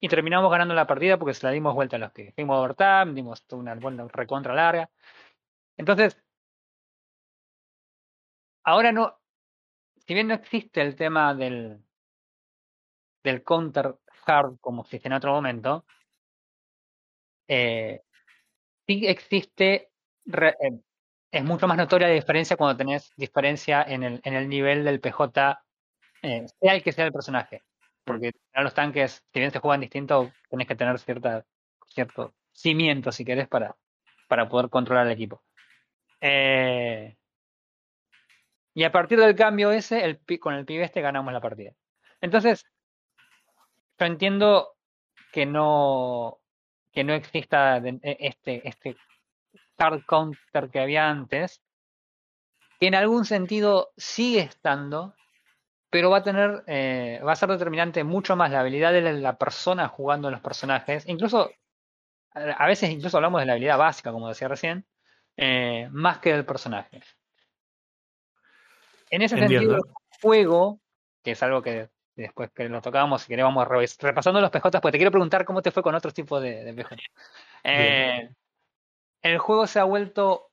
Y 0.00 0.08
terminamos 0.08 0.50
ganando 0.50 0.72
la 0.72 0.86
partida 0.86 1.18
porque 1.18 1.34
se 1.34 1.46
la 1.46 1.52
dimos 1.52 1.74
vuelta 1.74 1.96
a 1.96 1.98
los 1.98 2.12
que 2.12 2.32
fuimos 2.32 2.58
overtime, 2.58 3.12
dimos 3.12 3.44
una 3.50 3.74
vuelta 3.74 4.06
recontra 4.10 4.54
larga. 4.54 4.88
Entonces, 5.76 6.16
ahora 8.62 8.92
no, 8.92 9.18
si 10.06 10.14
bien 10.14 10.28
no 10.28 10.34
existe 10.34 10.82
el 10.82 10.96
tema 10.96 11.34
del, 11.34 11.82
del 13.24 13.42
counter 13.42 13.96
hard 14.24 14.58
como 14.60 14.82
existe 14.82 15.08
en 15.08 15.14
otro 15.14 15.32
momento, 15.32 15.84
eh, 17.48 18.00
sí 18.86 19.06
existe, 19.06 19.90
eh, 20.32 20.80
es 21.32 21.44
mucho 21.44 21.66
más 21.68 21.76
notoria 21.76 22.08
la 22.08 22.14
diferencia 22.14 22.56
cuando 22.56 22.76
tenés 22.76 23.12
diferencia 23.16 23.82
en 23.84 24.02
el, 24.04 24.20
en 24.24 24.34
el 24.34 24.48
nivel 24.48 24.84
del 24.84 25.00
PJ, 25.00 25.60
eh, 26.22 26.46
sea 26.60 26.74
el 26.74 26.82
que 26.82 26.92
sea 26.92 27.06
el 27.06 27.12
personaje. 27.12 27.62
Porque 28.04 28.32
en 28.54 28.64
los 28.64 28.74
tanques, 28.74 29.22
si 29.32 29.40
bien 29.40 29.52
se 29.52 29.60
juegan 29.60 29.80
distinto, 29.82 30.32
tenés 30.50 30.68
que 30.68 30.76
tener 30.76 30.98
cierta, 30.98 31.44
cierto 31.88 32.34
cimiento, 32.52 33.12
si 33.12 33.24
querés, 33.24 33.48
para, 33.48 33.76
para 34.28 34.48
poder 34.48 34.70
controlar 34.70 35.06
el 35.06 35.12
equipo. 35.14 35.42
Eh, 36.26 37.18
y 38.72 38.82
a 38.82 38.90
partir 38.90 39.20
del 39.20 39.36
cambio 39.36 39.70
ese, 39.70 40.18
con 40.40 40.54
el 40.54 40.64
pibe 40.64 40.84
este 40.84 41.02
ganamos 41.02 41.34
la 41.34 41.42
partida. 41.42 41.72
Entonces, 42.22 42.64
yo 43.98 44.06
entiendo 44.06 44.74
que 45.32 45.44
no, 45.44 46.38
que 46.92 47.04
no 47.04 47.12
exista 47.12 47.76
e, 47.76 48.00
este, 48.20 48.66
este 48.66 48.96
hard 49.76 50.06
counter 50.06 50.70
que 50.70 50.80
había 50.80 51.10
antes, 51.10 51.62
que 52.80 52.86
en 52.86 52.94
algún 52.94 53.26
sentido 53.26 53.90
sigue 53.98 54.40
estando, 54.40 55.14
pero 55.90 56.08
va 56.08 56.18
a 56.18 56.22
tener, 56.22 56.64
eh, 56.66 57.20
va 57.22 57.32
a 57.32 57.36
ser 57.36 57.50
determinante 57.50 58.02
mucho 58.02 58.34
más 58.34 58.50
la 58.50 58.60
habilidad 58.60 58.94
de 58.94 59.12
la 59.12 59.36
persona 59.36 59.88
jugando 59.88 60.30
los 60.30 60.40
personajes, 60.40 61.06
incluso 61.06 61.50
a 62.32 62.66
veces 62.66 62.88
incluso 62.90 63.18
hablamos 63.18 63.42
de 63.42 63.46
la 63.46 63.52
habilidad 63.52 63.78
básica, 63.78 64.10
como 64.10 64.28
decía 64.28 64.48
recién, 64.48 64.86
eh, 65.36 65.88
más 65.92 66.18
que 66.18 66.32
del 66.32 66.44
personaje. 66.44 67.02
En 69.10 69.22
ese 69.22 69.38
sentido, 69.38 69.76
el 69.76 69.82
juego, 70.20 70.80
que 71.22 71.32
es 71.32 71.42
algo 71.42 71.62
que 71.62 71.88
después 72.16 72.50
que 72.52 72.68
lo 72.68 72.80
tocábamos, 72.80 73.22
si 73.22 73.28
queremos, 73.28 73.66
repasando 74.00 74.40
los 74.40 74.50
PJ, 74.50 74.80
pues 74.80 74.92
te 74.92 74.98
quiero 74.98 75.10
preguntar 75.10 75.44
cómo 75.44 75.62
te 75.62 75.70
fue 75.70 75.82
con 75.82 75.94
otros 75.94 76.14
tipos 76.14 76.42
de, 76.42 76.64
de 76.64 76.74
PJ. 76.74 76.96
Eh, 77.64 78.30
el 79.22 79.38
juego 79.38 79.66
se 79.66 79.80
ha 79.80 79.84
vuelto 79.84 80.50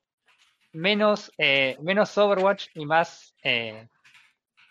menos, 0.72 1.32
eh, 1.38 1.76
menos 1.80 2.16
Overwatch 2.16 2.68
y 2.74 2.86
más 2.86 3.34
eh, 3.42 3.88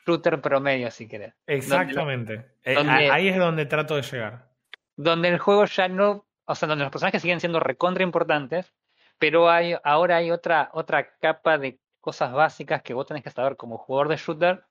shooter 0.06 0.42
promedio, 0.42 0.90
si 0.92 1.08
querés. 1.08 1.34
Exactamente. 1.48 2.46
Ahí 2.66 3.30
es 3.30 3.38
donde 3.38 3.66
trato 3.66 3.96
de 3.96 4.02
llegar. 4.02 4.50
Donde 4.96 5.30
el 5.30 5.40
juego 5.40 5.66
ya 5.66 5.88
no, 5.88 6.26
o 6.46 6.56
sea, 6.56 6.68
donde 6.68 6.84
los 6.84 6.92
personajes 6.92 7.22
siguen 7.22 7.40
siendo 7.40 7.60
recontra 7.60 8.04
importantes, 8.04 8.74
pero 9.22 9.52
hay, 9.52 9.76
ahora 9.84 10.18
hay 10.18 10.32
otra, 10.32 10.72
otra 10.74 11.16
capa 11.20 11.60
de 11.60 11.80
cosas 12.00 12.34
básicas 12.34 12.82
que 12.82 12.96
vos 12.96 13.06
tenés 13.06 13.24
que 13.24 13.30
saber 13.30 13.56
como 13.56 13.78
jugador 13.78 14.10
de 14.10 14.18
shooter 14.18 14.64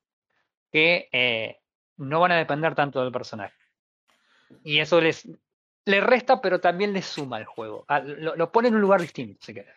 que 0.72 1.08
eh, 1.12 1.60
no 1.98 2.18
van 2.18 2.32
a 2.32 2.36
depender 2.36 2.74
tanto 2.74 3.00
del 3.00 3.12
personaje. 3.12 3.54
Y 4.64 4.80
eso 4.80 5.00
les, 5.00 5.28
le 5.84 6.00
resta, 6.00 6.40
pero 6.40 6.58
también 6.58 6.92
le 6.92 7.00
suma 7.00 7.36
al 7.36 7.44
juego. 7.44 7.84
Ah, 7.86 8.00
lo, 8.00 8.50
pone 8.50 8.66
en 8.66 8.74
un 8.74 8.80
lugar 8.80 9.00
distinto, 9.00 9.38
si 9.40 9.54
querés. 9.54 9.76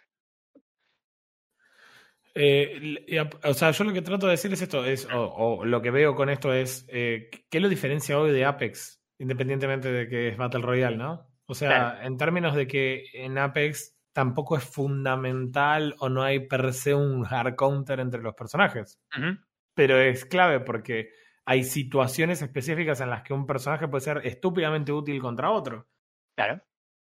Eh, 2.33 3.29
o 3.43 3.53
sea, 3.53 3.69
yo 3.69 3.83
lo 3.83 3.93
que 3.93 4.01
trato 4.01 4.25
de 4.25 4.31
decir 4.31 4.51
es 4.53 4.63
esto, 4.63 4.83
es, 4.85 5.07
o, 5.13 5.63
lo 5.65 5.83
que 5.83 5.91
veo 5.91 6.15
con 6.15 6.31
esto 6.31 6.51
es, 6.51 6.87
eh, 6.89 7.29
¿qué 7.51 7.59
lo 7.59 7.69
diferencia 7.69 8.17
hoy 8.17 8.31
de 8.31 8.43
Apex? 8.43 8.99
Independientemente 9.19 9.91
de 9.91 10.09
que 10.09 10.29
es 10.29 10.37
Battle 10.37 10.63
Royale, 10.63 10.97
¿no? 10.97 11.29
O 11.45 11.53
sea, 11.53 12.03
en 12.03 12.17
términos 12.17 12.55
de 12.55 12.65
que 12.65 13.05
en 13.13 13.37
Apex 13.37 13.93
tampoco 14.13 14.55
es 14.55 14.63
fundamental 14.63 15.95
o 15.99 16.07
no 16.07 16.23
hay 16.23 16.47
per 16.47 16.73
se 16.73 16.93
un 16.93 17.25
hard 17.25 17.55
counter 17.55 17.99
entre 17.99 18.21
los 18.21 18.35
personajes. 18.35 18.99
Pero 19.73 19.99
es 19.99 20.25
clave 20.25 20.59
porque 20.59 21.09
hay 21.45 21.63
situaciones 21.63 22.41
específicas 22.41 23.01
en 23.01 23.09
las 23.09 23.23
que 23.23 23.33
un 23.33 23.45
personaje 23.45 23.87
puede 23.87 24.01
ser 24.01 24.21
estúpidamente 24.23 24.91
útil 24.91 25.19
contra 25.19 25.51
otro. 25.51 25.87
Claro. 26.35 26.61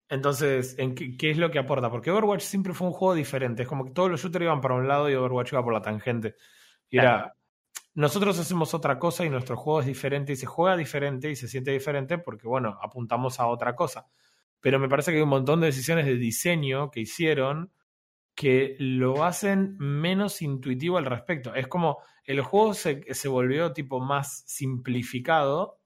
Entonces, 0.09 0.75
¿en 0.77 0.95
qué, 0.95 1.31
es 1.31 1.37
lo 1.37 1.51
que 1.51 1.59
aporta? 1.59 1.89
Porque 1.89 2.11
Overwatch 2.11 2.41
siempre 2.41 2.73
fue 2.73 2.87
un 2.87 2.93
juego 2.93 3.13
diferente. 3.13 3.63
Es 3.63 3.67
como 3.67 3.85
que 3.85 3.91
todos 3.91 4.09
los 4.09 4.21
shooters 4.21 4.43
iban 4.43 4.59
para 4.59 4.75
un 4.75 4.87
lado 4.87 5.09
y 5.09 5.15
Overwatch 5.15 5.53
iba 5.53 5.63
por 5.63 5.73
la 5.73 5.81
tangente. 5.81 6.35
Y 6.89 6.97
era, 6.97 7.33
nosotros 7.93 8.37
hacemos 8.39 8.73
otra 8.73 8.99
cosa 8.99 9.25
y 9.25 9.29
nuestro 9.29 9.55
juego 9.55 9.81
es 9.81 9.85
diferente 9.85 10.33
y 10.33 10.35
se 10.35 10.45
juega 10.45 10.75
diferente 10.75 11.29
y 11.29 11.35
se 11.35 11.47
siente 11.47 11.71
diferente 11.71 12.17
porque, 12.17 12.47
bueno, 12.47 12.77
apuntamos 12.81 13.39
a 13.39 13.47
otra 13.47 13.75
cosa. 13.75 14.07
Pero 14.61 14.79
me 14.79 14.87
parece 14.87 15.11
que 15.11 15.17
hay 15.17 15.23
un 15.23 15.29
montón 15.29 15.59
de 15.59 15.67
decisiones 15.67 16.05
de 16.05 16.15
diseño 16.15 16.91
que 16.91 17.01
hicieron 17.01 17.71
que 18.35 18.75
lo 18.79 19.25
hacen 19.25 19.75
menos 19.77 20.41
intuitivo 20.41 20.97
al 20.97 21.05
respecto. 21.05 21.53
Es 21.53 21.67
como 21.67 21.99
el 22.23 22.41
juego 22.41 22.73
se, 22.73 23.03
se 23.13 23.27
volvió 23.27 23.73
tipo 23.73 23.99
más 23.99 24.43
simplificado 24.47 25.79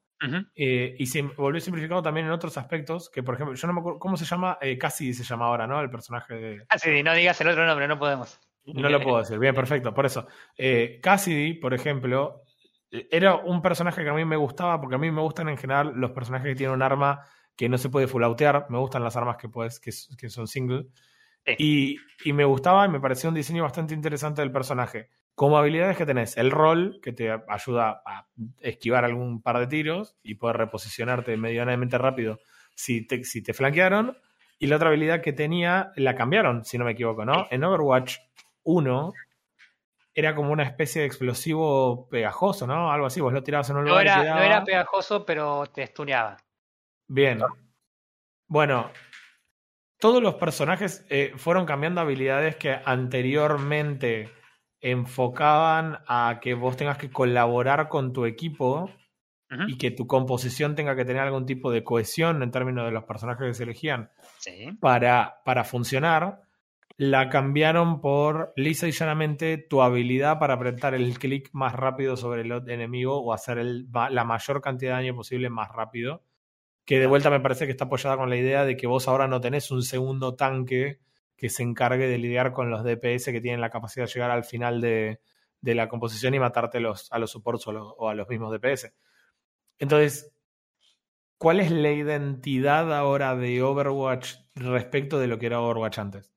eh, 0.55 0.95
y 0.97 1.05
se 1.05 1.21
volvió 1.21 1.61
simplificado 1.61 2.01
también 2.01 2.25
en 2.25 2.31
otros 2.31 2.57
aspectos, 2.57 3.09
que 3.09 3.21
por 3.21 3.35
ejemplo, 3.35 3.55
yo 3.55 3.67
no 3.67 3.73
me 3.73 3.79
acuerdo, 3.79 3.99
¿cómo 3.99 4.17
se 4.17 4.25
llama? 4.25 4.57
Eh, 4.61 4.77
Cassidy 4.77 5.13
se 5.13 5.23
llama 5.23 5.45
ahora, 5.45 5.67
¿no? 5.67 5.79
El 5.81 5.89
personaje 5.89 6.33
de... 6.33 6.65
Cassidy, 6.67 7.03
no 7.03 7.13
digas 7.13 7.39
el 7.41 7.49
otro 7.49 7.65
nombre, 7.65 7.87
no 7.87 7.99
podemos. 7.99 8.39
No 8.65 8.89
lo 8.89 8.99
puedo 8.99 9.19
decir, 9.19 9.37
bien, 9.37 9.53
perfecto, 9.53 9.93
por 9.93 10.05
eso. 10.05 10.27
Eh, 10.57 10.99
Cassidy, 11.01 11.53
por 11.55 11.73
ejemplo, 11.73 12.41
era 12.89 13.35
un 13.35 13.61
personaje 13.61 14.03
que 14.03 14.09
a 14.09 14.13
mí 14.13 14.25
me 14.25 14.37
gustaba, 14.37 14.79
porque 14.81 14.95
a 14.95 14.99
mí 14.99 15.11
me 15.11 15.21
gustan 15.21 15.49
en 15.49 15.57
general 15.57 15.93
los 15.95 16.11
personajes 16.11 16.47
que 16.47 16.55
tienen 16.55 16.73
un 16.73 16.81
arma 16.81 17.21
que 17.55 17.69
no 17.69 17.77
se 17.77 17.89
puede 17.89 18.07
fulautear, 18.07 18.67
me 18.69 18.77
gustan 18.77 19.03
las 19.03 19.15
armas 19.15 19.37
que, 19.37 19.49
puedes, 19.49 19.79
que, 19.79 19.91
que 20.17 20.29
son 20.29 20.47
single. 20.47 20.87
Y, 21.57 21.97
y, 22.23 22.33
me 22.33 22.43
gustaba 22.43 22.85
y 22.85 22.89
me 22.89 22.99
pareció 22.99 23.29
un 23.29 23.35
diseño 23.35 23.63
bastante 23.63 23.93
interesante 23.93 24.41
del 24.41 24.51
personaje. 24.51 25.09
Como 25.35 25.57
habilidades 25.57 25.95
que 25.95 26.05
tenés, 26.05 26.37
el 26.37 26.49
rol, 26.49 26.99
que 27.03 27.11
te 27.11 27.31
ayuda 27.47 28.01
a 28.05 28.27
esquivar 28.61 29.05
algún 29.05 29.43
par 29.43 29.59
de 29.59 29.67
tiros 29.67 30.15
y 30.23 30.35
poder 30.35 30.57
reposicionarte 30.57 31.37
medianamente 31.37 31.97
rápido 31.97 32.39
si 32.73 33.05
te, 33.05 33.23
si 33.23 33.43
te 33.43 33.53
flanquearon. 33.53 34.17
Y 34.57 34.67
la 34.67 34.77
otra 34.77 34.87
habilidad 34.87 35.21
que 35.21 35.33
tenía, 35.33 35.91
la 35.97 36.15
cambiaron, 36.15 36.65
si 36.65 36.77
no 36.77 36.85
me 36.85 36.91
equivoco, 36.91 37.25
¿no? 37.25 37.47
En 37.51 37.63
Overwatch 37.63 38.17
1 38.63 39.13
era 40.13 40.33
como 40.33 40.51
una 40.51 40.63
especie 40.63 41.01
de 41.01 41.07
explosivo 41.07 42.07
pegajoso, 42.09 42.65
¿no? 42.65 42.89
Algo 42.89 43.05
así, 43.05 43.19
vos 43.19 43.33
lo 43.33 43.43
tirabas 43.43 43.69
en 43.69 43.75
un 43.75 43.85
lugar. 43.85 44.03
Era, 44.03 44.35
No 44.35 44.41
era 44.41 44.63
pegajoso, 44.63 45.25
pero 45.25 45.65
te 45.67 45.83
estuneaba. 45.83 46.37
Bien. 47.07 47.39
Bueno, 48.47 48.91
todos 49.99 50.21
los 50.21 50.35
personajes 50.35 51.05
eh, 51.09 51.33
fueron 51.37 51.65
cambiando 51.65 52.01
habilidades 52.01 52.55
que 52.57 52.79
anteriormente 52.85 54.29
enfocaban 54.81 55.99
a 56.07 56.39
que 56.41 56.53
vos 56.53 56.77
tengas 56.77 56.97
que 56.97 57.09
colaborar 57.09 57.89
con 57.89 58.13
tu 58.13 58.25
equipo 58.25 58.91
y 59.67 59.77
que 59.77 59.91
tu 59.91 60.05
composición 60.05 60.75
tenga 60.75 60.95
que 60.95 61.05
tener 61.05 61.21
algún 61.21 61.45
tipo 61.45 61.71
de 61.71 61.83
cohesión 61.83 62.43
en 62.43 62.51
términos 62.51 62.85
de 62.85 62.91
los 62.91 63.05
personajes 63.05 63.47
que 63.47 63.53
se 63.53 63.63
elegían 63.63 64.11
para, 64.79 65.41
para 65.45 65.63
funcionar, 65.63 66.41
la 66.97 67.29
cambiaron 67.29 68.01
por 68.01 68.53
lisa 68.55 68.87
y 68.87 68.91
llanamente 68.91 69.57
tu 69.57 69.81
habilidad 69.81 70.39
para 70.39 70.55
apretar 70.55 70.93
el 70.93 71.17
clic 71.19 71.49
más 71.53 71.73
rápido 71.73 72.17
sobre 72.17 72.41
el 72.41 72.69
enemigo 72.69 73.17
o 73.23 73.33
hacer 73.33 73.57
el, 73.57 73.87
la 73.91 74.23
mayor 74.23 74.61
cantidad 74.61 74.97
de 74.97 75.03
daño 75.03 75.15
posible 75.15 75.49
más 75.49 75.69
rápido. 75.71 76.21
Que 76.85 76.99
de 76.99 77.07
vuelta 77.07 77.29
me 77.29 77.39
parece 77.39 77.65
que 77.65 77.71
está 77.71 77.85
apoyada 77.85 78.17
con 78.17 78.29
la 78.29 78.37
idea 78.37 78.63
de 78.63 78.77
que 78.77 78.87
vos 78.87 79.07
ahora 79.07 79.27
no 79.27 79.41
tenés 79.41 79.71
un 79.71 79.81
segundo 79.81 80.35
tanque 80.35 80.99
que 81.35 81.49
se 81.49 81.63
encargue 81.63 82.07
de 82.07 82.17
lidiar 82.17 82.53
con 82.53 82.69
los 82.69 82.83
DPS 82.83 83.25
que 83.25 83.41
tienen 83.41 83.61
la 83.61 83.69
capacidad 83.69 84.05
de 84.05 84.11
llegar 84.13 84.31
al 84.31 84.43
final 84.43 84.81
de, 84.81 85.19
la 85.61 85.89
composición 85.89 86.33
y 86.33 86.39
matarte 86.39 86.79
los, 86.79 87.11
a 87.11 87.19
los 87.19 87.31
supports 87.31 87.67
o, 87.67 88.09
a 88.09 88.15
los 88.15 88.29
mismos 88.29 88.53
DPS. 88.53 88.93
Entonces, 89.79 90.31
¿cuál 91.37 91.59
es 91.59 91.71
la 91.71 91.91
identidad 91.91 92.93
ahora 92.93 93.35
de 93.35 93.61
Overwatch 93.61 94.35
respecto 94.55 95.19
de 95.19 95.27
lo 95.27 95.39
que 95.39 95.47
era 95.47 95.59
Overwatch 95.61 95.99
antes? 95.99 96.31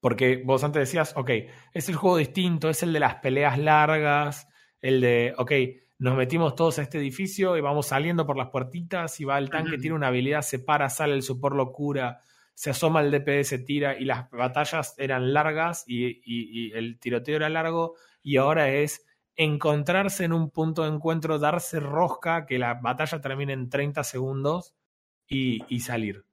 Porque 0.00 0.42
vos 0.44 0.64
antes 0.64 0.80
decías, 0.80 1.12
ok, 1.16 1.30
es 1.72 1.88
el 1.88 1.96
juego 1.96 2.16
distinto, 2.16 2.68
es 2.68 2.82
el 2.82 2.92
de 2.92 3.00
las 3.00 3.16
peleas 3.16 3.58
largas, 3.58 4.48
el 4.80 5.00
de, 5.00 5.34
ok, 5.36 5.52
nos 5.98 6.16
metimos 6.16 6.54
todos 6.54 6.78
a 6.78 6.82
este 6.82 6.98
edificio 6.98 7.56
y 7.56 7.60
vamos 7.60 7.86
saliendo 7.86 8.26
por 8.26 8.36
las 8.36 8.50
puertitas 8.50 9.18
y 9.20 9.24
va 9.24 9.38
el 9.38 9.48
tanque, 9.48 9.78
tiene 9.78 9.96
una 9.96 10.08
habilidad, 10.08 10.42
se 10.42 10.58
para, 10.58 10.90
sale 10.90 11.14
el 11.14 11.22
support 11.22 11.56
locura, 11.56 12.20
se 12.54 12.70
asoma 12.70 13.00
el 13.00 13.10
DPS, 13.10 13.64
tira 13.64 13.98
y 13.98 14.04
las 14.04 14.30
batallas 14.30 14.94
eran 14.98 15.32
largas 15.32 15.84
y, 15.86 16.72
el 16.72 16.98
tiroteo 16.98 17.36
era 17.36 17.48
largo 17.48 17.94
y 18.22 18.36
ahora 18.36 18.70
es 18.70 19.06
encontrarse 19.36 20.24
en 20.24 20.32
un 20.32 20.50
punto 20.50 20.82
de 20.82 20.88
encuentro, 20.88 21.38
darse 21.38 21.80
rosca, 21.80 22.46
que 22.46 22.58
la 22.58 22.74
batalla 22.74 23.20
termine 23.20 23.52
en 23.52 23.68
30 23.68 24.04
segundos 24.04 24.74
y, 25.28 25.80
salir. 25.80 26.24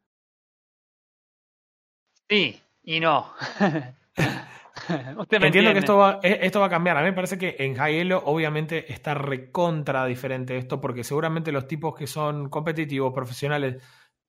Sí, 2.30 2.62
y 2.84 3.00
no. 3.00 3.32
Entiendo 5.30 5.74
que 5.74 5.80
esto 5.80 5.98
va, 5.98 6.20
e, 6.22 6.40
esto 6.42 6.60
va 6.60 6.68
a 6.68 6.70
cambiar. 6.70 6.98
A 6.98 7.02
mí 7.02 7.08
me 7.08 7.14
parece 7.14 7.38
que 7.38 7.56
en 7.60 7.76
High 7.76 8.12
obviamente 8.14 8.92
está 8.92 9.14
recontra 9.14 10.06
diferente 10.06 10.58
esto 10.58 10.80
porque 10.82 11.04
seguramente 11.04 11.52
los 11.52 11.68
tipos 11.68 11.96
que 11.96 12.08
son 12.08 12.50
competitivos, 12.50 13.14
profesionales, 13.14 13.82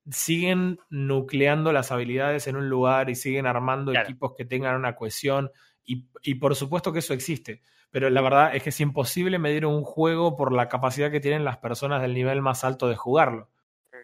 siguen 0.09 0.79
nucleando 0.89 1.71
las 1.71 1.91
habilidades 1.91 2.47
en 2.47 2.55
un 2.55 2.69
lugar 2.69 3.09
y 3.09 3.15
siguen 3.15 3.47
armando 3.47 3.91
equipos 3.93 4.33
que 4.37 4.45
tengan 4.45 4.75
una 4.75 4.95
cohesión 4.95 5.51
y, 5.83 6.05
y, 6.23 6.35
por 6.35 6.55
supuesto 6.55 6.91
que 6.91 6.99
eso 6.99 7.13
existe, 7.13 7.61
pero 7.91 8.09
la 8.09 8.21
verdad 8.21 8.55
es 8.55 8.63
que 8.63 8.69
es 8.69 8.79
imposible 8.81 9.37
medir 9.37 9.65
un 9.65 9.83
juego 9.83 10.35
por 10.35 10.51
la 10.51 10.67
capacidad 10.67 11.11
que 11.11 11.19
tienen 11.19 11.45
las 11.45 11.57
personas 11.57 12.01
del 12.01 12.13
nivel 12.13 12.41
más 12.41 12.63
alto 12.63 12.87
de 12.87 12.95
jugarlo. 12.95 13.49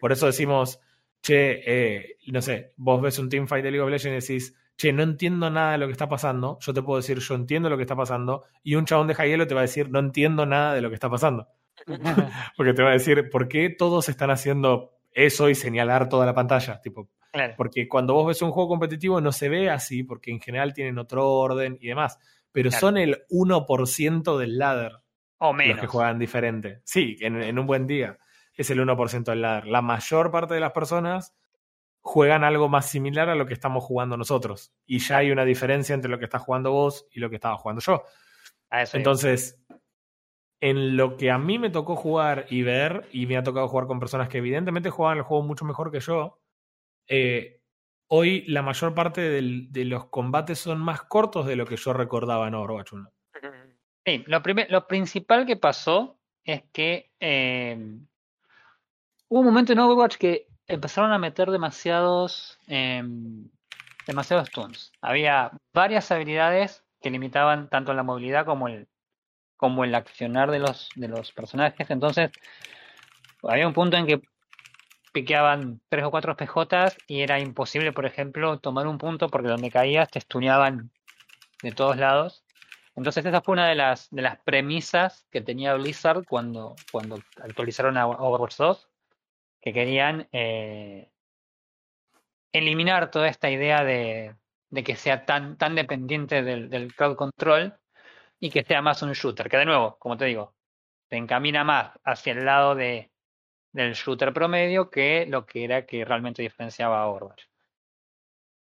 Por 0.00 0.12
eso 0.12 0.26
decimos, 0.26 0.80
che, 1.22 1.62
eh, 1.64 2.16
no 2.26 2.42
sé, 2.42 2.72
vos 2.76 3.00
ves 3.00 3.18
un 3.18 3.28
teamfight 3.28 3.64
de 3.64 3.70
League 3.70 3.84
of 3.84 3.90
Legends 3.90 4.28
y 4.28 4.34
decís, 4.34 4.61
che, 4.82 4.92
no 4.92 5.02
entiendo 5.02 5.50
nada 5.50 5.72
de 5.72 5.78
lo 5.78 5.86
que 5.86 5.92
está 5.92 6.08
pasando, 6.08 6.58
yo 6.60 6.74
te 6.74 6.82
puedo 6.82 6.98
decir, 6.98 7.18
yo 7.18 7.34
entiendo 7.34 7.70
lo 7.70 7.76
que 7.76 7.82
está 7.82 7.96
pasando, 7.96 8.44
y 8.62 8.74
un 8.74 8.84
chabón 8.84 9.06
de 9.06 9.14
Hielo 9.14 9.46
te 9.46 9.54
va 9.54 9.60
a 9.60 9.62
decir, 9.62 9.90
no 9.90 9.98
entiendo 9.98 10.46
nada 10.46 10.74
de 10.74 10.80
lo 10.80 10.88
que 10.88 10.94
está 10.94 11.10
pasando. 11.10 11.48
Porque 12.56 12.74
te 12.74 12.82
va 12.82 12.90
a 12.90 12.92
decir, 12.92 13.30
¿por 13.30 13.48
qué 13.48 13.70
todos 13.70 14.08
están 14.08 14.30
haciendo 14.30 14.92
eso 15.14 15.48
y 15.48 15.54
señalar 15.54 16.08
toda 16.08 16.26
la 16.26 16.34
pantalla. 16.34 16.80
Tipo, 16.80 17.08
Porque 17.56 17.88
cuando 17.88 18.14
vos 18.14 18.26
ves 18.26 18.42
un 18.42 18.50
juego 18.50 18.70
competitivo 18.70 19.20
no 19.20 19.32
se 19.32 19.48
ve 19.48 19.70
así, 19.70 20.02
porque 20.02 20.30
en 20.30 20.40
general 20.40 20.74
tienen 20.74 20.98
otro 20.98 21.30
orden 21.30 21.78
y 21.80 21.88
demás. 21.88 22.18
Pero 22.50 22.70
son 22.70 22.98
el 22.98 23.24
1% 23.30 24.38
del 24.38 24.58
ladder. 24.58 24.92
O 25.38 25.52
menos. 25.52 25.76
Los 25.76 25.80
que 25.80 25.86
juegan 25.86 26.18
diferente. 26.18 26.80
Sí, 26.84 27.16
en, 27.20 27.58
un 27.58 27.66
buen 27.66 27.86
día 27.86 28.18
es 28.54 28.70
el 28.70 28.80
1% 28.80 29.24
del 29.24 29.42
ladder. 29.42 29.66
La 29.66 29.80
mayor 29.80 30.30
parte 30.30 30.54
de 30.54 30.60
las 30.60 30.72
personas 30.72 31.34
juegan 32.02 32.42
algo 32.44 32.68
más 32.68 32.86
similar 32.86 33.28
a 33.30 33.34
lo 33.36 33.46
que 33.46 33.54
estamos 33.54 33.84
jugando 33.84 34.16
nosotros. 34.16 34.74
Y 34.84 34.98
ya 34.98 35.18
hay 35.18 35.30
una 35.30 35.44
diferencia 35.44 35.94
entre 35.94 36.10
lo 36.10 36.18
que 36.18 36.24
estás 36.24 36.42
jugando 36.42 36.72
vos 36.72 37.06
y 37.12 37.20
lo 37.20 37.30
que 37.30 37.36
estaba 37.36 37.56
jugando 37.56 37.80
yo. 37.80 38.04
Entonces, 38.92 39.64
en 40.60 40.96
lo 40.96 41.16
que 41.16 41.30
a 41.30 41.38
mí 41.38 41.58
me 41.58 41.70
tocó 41.70 41.96
jugar 41.96 42.46
y 42.50 42.62
ver, 42.62 43.08
y 43.12 43.26
me 43.26 43.36
ha 43.36 43.42
tocado 43.42 43.68
jugar 43.68 43.86
con 43.86 44.00
personas 44.00 44.28
que 44.28 44.38
evidentemente 44.38 44.90
juegan 44.90 45.18
el 45.18 45.24
juego 45.24 45.44
mucho 45.44 45.64
mejor 45.64 45.92
que 45.92 46.00
yo, 46.00 46.40
eh, 47.06 47.60
hoy 48.08 48.44
la 48.46 48.62
mayor 48.62 48.94
parte 48.94 49.20
de 49.20 49.84
los 49.84 50.06
combates 50.06 50.58
son 50.58 50.80
más 50.80 51.02
cortos 51.02 51.46
de 51.46 51.56
lo 51.56 51.66
que 51.66 51.76
yo 51.76 51.92
recordaba 51.92 52.48
en 52.48 52.54
Overwatch 52.54 52.92
1. 52.92 53.10
Sí, 54.04 54.24
lo, 54.26 54.42
lo 54.68 54.86
principal 54.88 55.46
que 55.46 55.56
pasó 55.56 56.18
es 56.44 56.64
que 56.72 57.12
eh, 57.20 57.76
hubo 59.28 59.40
un 59.40 59.46
momento 59.46 59.72
en 59.72 59.78
Overwatch 59.78 60.16
que 60.16 60.48
empezaron 60.74 61.12
a 61.12 61.18
meter 61.18 61.50
demasiados, 61.50 62.58
em, 62.66 63.48
demasiados 64.06 64.48
stuns. 64.48 64.92
Había 65.00 65.52
varias 65.72 66.10
habilidades 66.10 66.84
que 67.00 67.10
limitaban 67.10 67.68
tanto 67.68 67.94
la 67.94 68.02
movilidad 68.02 68.44
como 68.46 68.68
el, 68.68 68.88
como 69.56 69.84
el 69.84 69.94
accionar 69.94 70.50
de 70.50 70.60
los, 70.60 70.90
de 70.96 71.08
los 71.08 71.32
personajes. 71.32 71.90
Entonces, 71.90 72.30
había 73.42 73.66
un 73.66 73.74
punto 73.74 73.96
en 73.96 74.06
que 74.06 74.22
piqueaban 75.12 75.80
tres 75.88 76.04
o 76.04 76.10
cuatro 76.10 76.36
PJs 76.36 76.96
y 77.06 77.20
era 77.20 77.38
imposible, 77.38 77.92
por 77.92 78.06
ejemplo, 78.06 78.58
tomar 78.58 78.86
un 78.86 78.98
punto 78.98 79.28
porque 79.28 79.48
donde 79.48 79.70
caías 79.70 80.10
te 80.10 80.18
estuneaban 80.18 80.90
de 81.62 81.72
todos 81.72 81.96
lados. 81.96 82.44
Entonces 82.96 83.24
esa 83.24 83.40
fue 83.40 83.52
una 83.52 83.68
de 83.68 83.74
las, 83.74 84.10
de 84.10 84.22
las 84.22 84.38
premisas 84.40 85.26
que 85.30 85.40
tenía 85.40 85.74
Blizzard 85.74 86.24
cuando, 86.26 86.76
cuando 86.90 87.22
actualizaron 87.42 87.96
a 87.96 88.06
Overwatch 88.06 88.56
2, 88.56 88.88
que 89.62 89.72
querían 89.72 90.28
eh, 90.32 91.10
eliminar 92.52 93.10
toda 93.10 93.28
esta 93.28 93.48
idea 93.48 93.84
de, 93.84 94.34
que 94.84 94.96
sea 94.96 95.24
tan, 95.24 95.56
tan 95.56 95.76
dependiente 95.76 96.42
del, 96.42 96.94
crowd 96.94 97.16
control 97.16 97.78
y 98.40 98.50
que 98.50 98.64
sea 98.64 98.82
más 98.82 99.02
un 99.02 99.12
shooter, 99.12 99.48
que 99.48 99.56
de 99.56 99.64
nuevo, 99.64 99.96
como 99.98 100.16
te 100.16 100.26
digo, 100.26 100.54
se 101.08 101.16
encamina 101.16 101.62
más 101.64 101.92
hacia 102.04 102.32
el 102.32 102.44
lado 102.44 102.74
de, 102.74 103.12
del 103.72 103.94
shooter 103.94 104.32
promedio 104.32 104.90
que 104.90 105.26
lo 105.26 105.46
que 105.46 105.64
era 105.64 105.86
que 105.86 106.04
realmente 106.04 106.42
diferenciaba 106.42 107.00
a 107.00 107.06
Overwatch. 107.06 107.44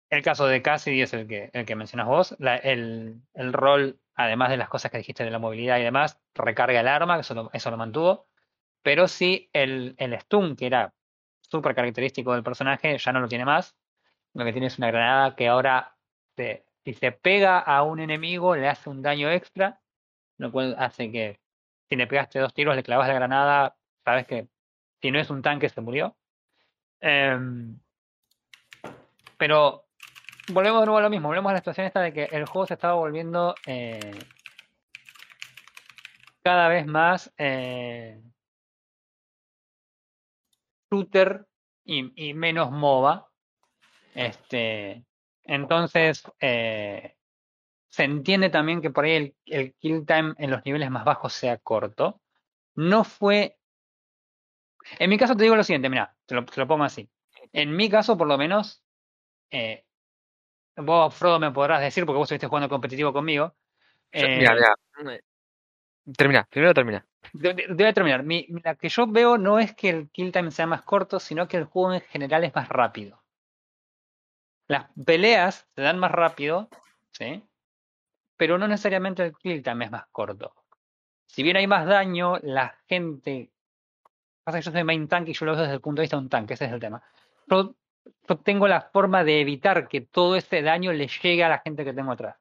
El 0.10 0.24
caso 0.24 0.48
de 0.48 0.62
Cassidy 0.62 1.04
es 1.04 1.14
el 1.14 1.28
que, 1.28 1.50
el 1.54 1.66
que 1.66 1.76
mencionas 1.76 2.08
vos. 2.08 2.36
el, 2.40 3.22
el, 3.34 3.54
rol, 3.54 4.00
además 4.16 4.50
de 4.50 4.58
las 4.58 4.68
cosas 4.68 4.92
que 4.92 4.98
dijiste 4.98 5.24
de 5.24 5.32
la 5.32 5.40
movilidad 5.40 5.80
y 5.80 5.84
demás, 5.84 6.20
recarga 6.34 6.80
el 6.82 6.88
arma, 6.88 7.20
eso 7.20 7.36
lo, 7.36 7.50
eso 7.54 7.72
lo 7.72 7.78
mantuvo. 7.78 8.29
Pero 8.82 9.08
sí, 9.08 9.50
el, 9.54 9.96
el 9.98 10.20
stun, 10.20 10.56
que 10.56 10.68
era 10.68 10.94
súper 11.42 11.76
característico 11.76 12.34
del 12.34 12.44
personaje, 12.44 12.98
ya 12.98 13.12
no 13.12 13.20
lo 13.20 13.28
tiene 13.28 13.46
más. 13.46 13.76
Lo 14.34 14.46
que 14.46 14.52
tiene 14.52 14.68
es 14.68 14.78
una 14.78 14.88
granada 14.88 15.36
que 15.36 15.48
ahora, 15.48 15.96
si 16.84 16.94
se 16.94 17.12
pega 17.12 17.60
a 17.60 17.84
un 17.84 18.00
enemigo, 18.00 18.56
le 18.56 18.68
hace 18.68 18.90
un 18.90 19.02
daño 19.02 19.30
extra, 19.32 19.82
lo 20.38 20.52
cual 20.52 20.76
hace 20.80 21.12
que 21.12 21.40
si 21.90 21.96
le 21.96 22.08
pegaste 22.08 22.40
dos 22.40 22.54
tiros, 22.54 22.76
le 22.76 22.84
clavas 22.84 23.08
la 23.08 23.16
granada, 23.16 23.76
sabes 24.06 24.28
que 24.28 24.48
si 25.02 25.12
no 25.12 25.20
es 25.20 25.30
un 25.30 25.42
tanque 25.42 25.70
se 25.70 25.82
murió. 25.82 26.16
Em, 27.02 27.80
pero 29.38 29.86
volvemos 30.54 30.82
de 30.82 30.86
nuevo 30.86 31.00
a 31.00 31.02
lo 31.02 31.10
mismo, 31.10 31.30
volvemos 31.30 31.50
a 31.50 31.54
la 31.54 31.60
situación 31.60 31.88
esta 31.88 32.02
de 32.02 32.14
que 32.14 32.26
el 32.26 32.46
juego 32.46 32.68
se 32.68 32.76
estaba 32.76 32.94
volviendo 32.94 33.56
eh, 33.66 34.20
cada 36.44 36.68
vez 36.68 36.86
más 36.86 37.34
eh, 37.38 38.22
shooter 40.90 41.46
y, 41.84 42.34
menos 42.34 42.72
MOBA. 42.72 43.28
Este, 44.14 45.06
entonces, 45.44 46.24
eh, 46.40 47.16
se 47.88 48.04
entiende 48.04 48.50
también 48.50 48.82
que 48.82 48.92
por 48.92 49.06
ahí 49.06 49.14
el, 49.14 49.36
el, 49.46 49.74
kill 49.76 50.06
time 50.06 50.34
en 50.38 50.52
los 50.52 50.64
niveles 50.66 50.92
más 50.92 51.06
bajos 51.06 51.34
sea 51.34 51.58
corto. 51.58 52.22
No 52.76 53.04
fue. 53.04 53.58
En 55.00 55.10
mi 55.10 55.18
caso 55.18 55.36
te 55.36 55.44
digo 55.44 55.56
lo 55.56 55.64
siguiente, 55.64 55.90
mira, 55.90 56.16
te 56.26 56.36
lo, 56.36 56.46
te 56.46 56.60
lo 56.60 56.68
pongo 56.68 56.84
así. 56.84 57.10
En 57.52 57.76
mi 57.76 57.90
caso, 57.90 58.18
por 58.18 58.28
lo 58.28 58.38
menos, 58.38 58.84
eh, 59.52 59.86
vos, 60.78 61.14
Frodo, 61.14 61.40
me 61.40 61.52
podrás 61.52 61.82
decir, 61.82 62.06
porque 62.06 62.18
vos 62.18 62.26
estuviste 62.26 62.48
jugando 62.48 62.70
competitivo 62.70 63.12
conmigo. 63.14 63.56
Eh, 64.12 64.38
mira, 64.38 64.56
mira. 64.56 65.20
Termina, 66.18 66.48
primero 66.50 66.74
termina. 66.74 67.06
Debe 67.34 67.94
terminar. 67.94 68.24
Mi, 68.24 68.48
la 68.64 68.76
que 68.76 68.90
yo 68.90 69.08
veo 69.08 69.38
no 69.38 69.60
es 69.60 69.76
que 69.76 69.90
el 69.90 70.10
kill 70.10 70.32
time 70.32 70.52
sea 70.52 70.68
más 70.68 70.82
corto, 70.82 71.20
sino 71.20 71.48
que 71.48 71.58
el 71.58 71.66
juego 71.66 71.94
en 71.94 72.02
general 72.02 72.44
es 72.44 72.56
más 72.56 72.70
rápido. 72.70 73.22
Las 74.68 74.88
peleas 75.06 75.68
se 75.76 75.82
dan 75.82 76.00
más 76.00 76.12
rápido, 76.12 76.70
¿sí? 77.12 77.44
Pero 78.38 78.58
no 78.58 78.68
necesariamente 78.68 79.24
el 79.24 79.36
kill 79.36 79.64
time 79.64 79.86
es 79.86 79.92
más 79.92 80.06
corto. 80.12 80.54
Si 81.28 81.44
bien 81.44 81.58
hay 81.58 81.68
más 81.68 81.86
daño, 81.86 82.38
la 82.42 82.76
gente. 82.88 83.52
Pasa 84.44 84.60
que 84.60 84.66
yo 84.66 84.72
soy 84.72 84.84
main 84.84 85.08
tank 85.08 85.28
y 85.28 85.34
yo 85.34 85.46
lo 85.46 85.52
veo 85.52 85.62
desde 85.62 85.76
el 85.76 85.82
punto 85.82 86.02
de 86.02 86.04
vista 86.04 86.18
de 86.18 86.24
un 86.24 86.30
tanque, 86.30 86.56
ese 86.56 86.66
es 86.66 86.72
el 86.72 86.80
tema 86.80 87.04
yo 88.28 88.38
tengo 88.38 88.68
la 88.68 88.82
forma 88.82 89.24
de 89.24 89.42
evitar 89.42 89.88
que 89.88 90.02
todo 90.02 90.36
ese 90.36 90.62
daño 90.62 90.94
le 90.94 91.08
llegue 91.08 91.44
a 91.44 91.50
la 91.50 91.60
gente 91.60 91.84
que 91.84 91.94
tengo 91.94 92.12
atrás. 92.12 92.38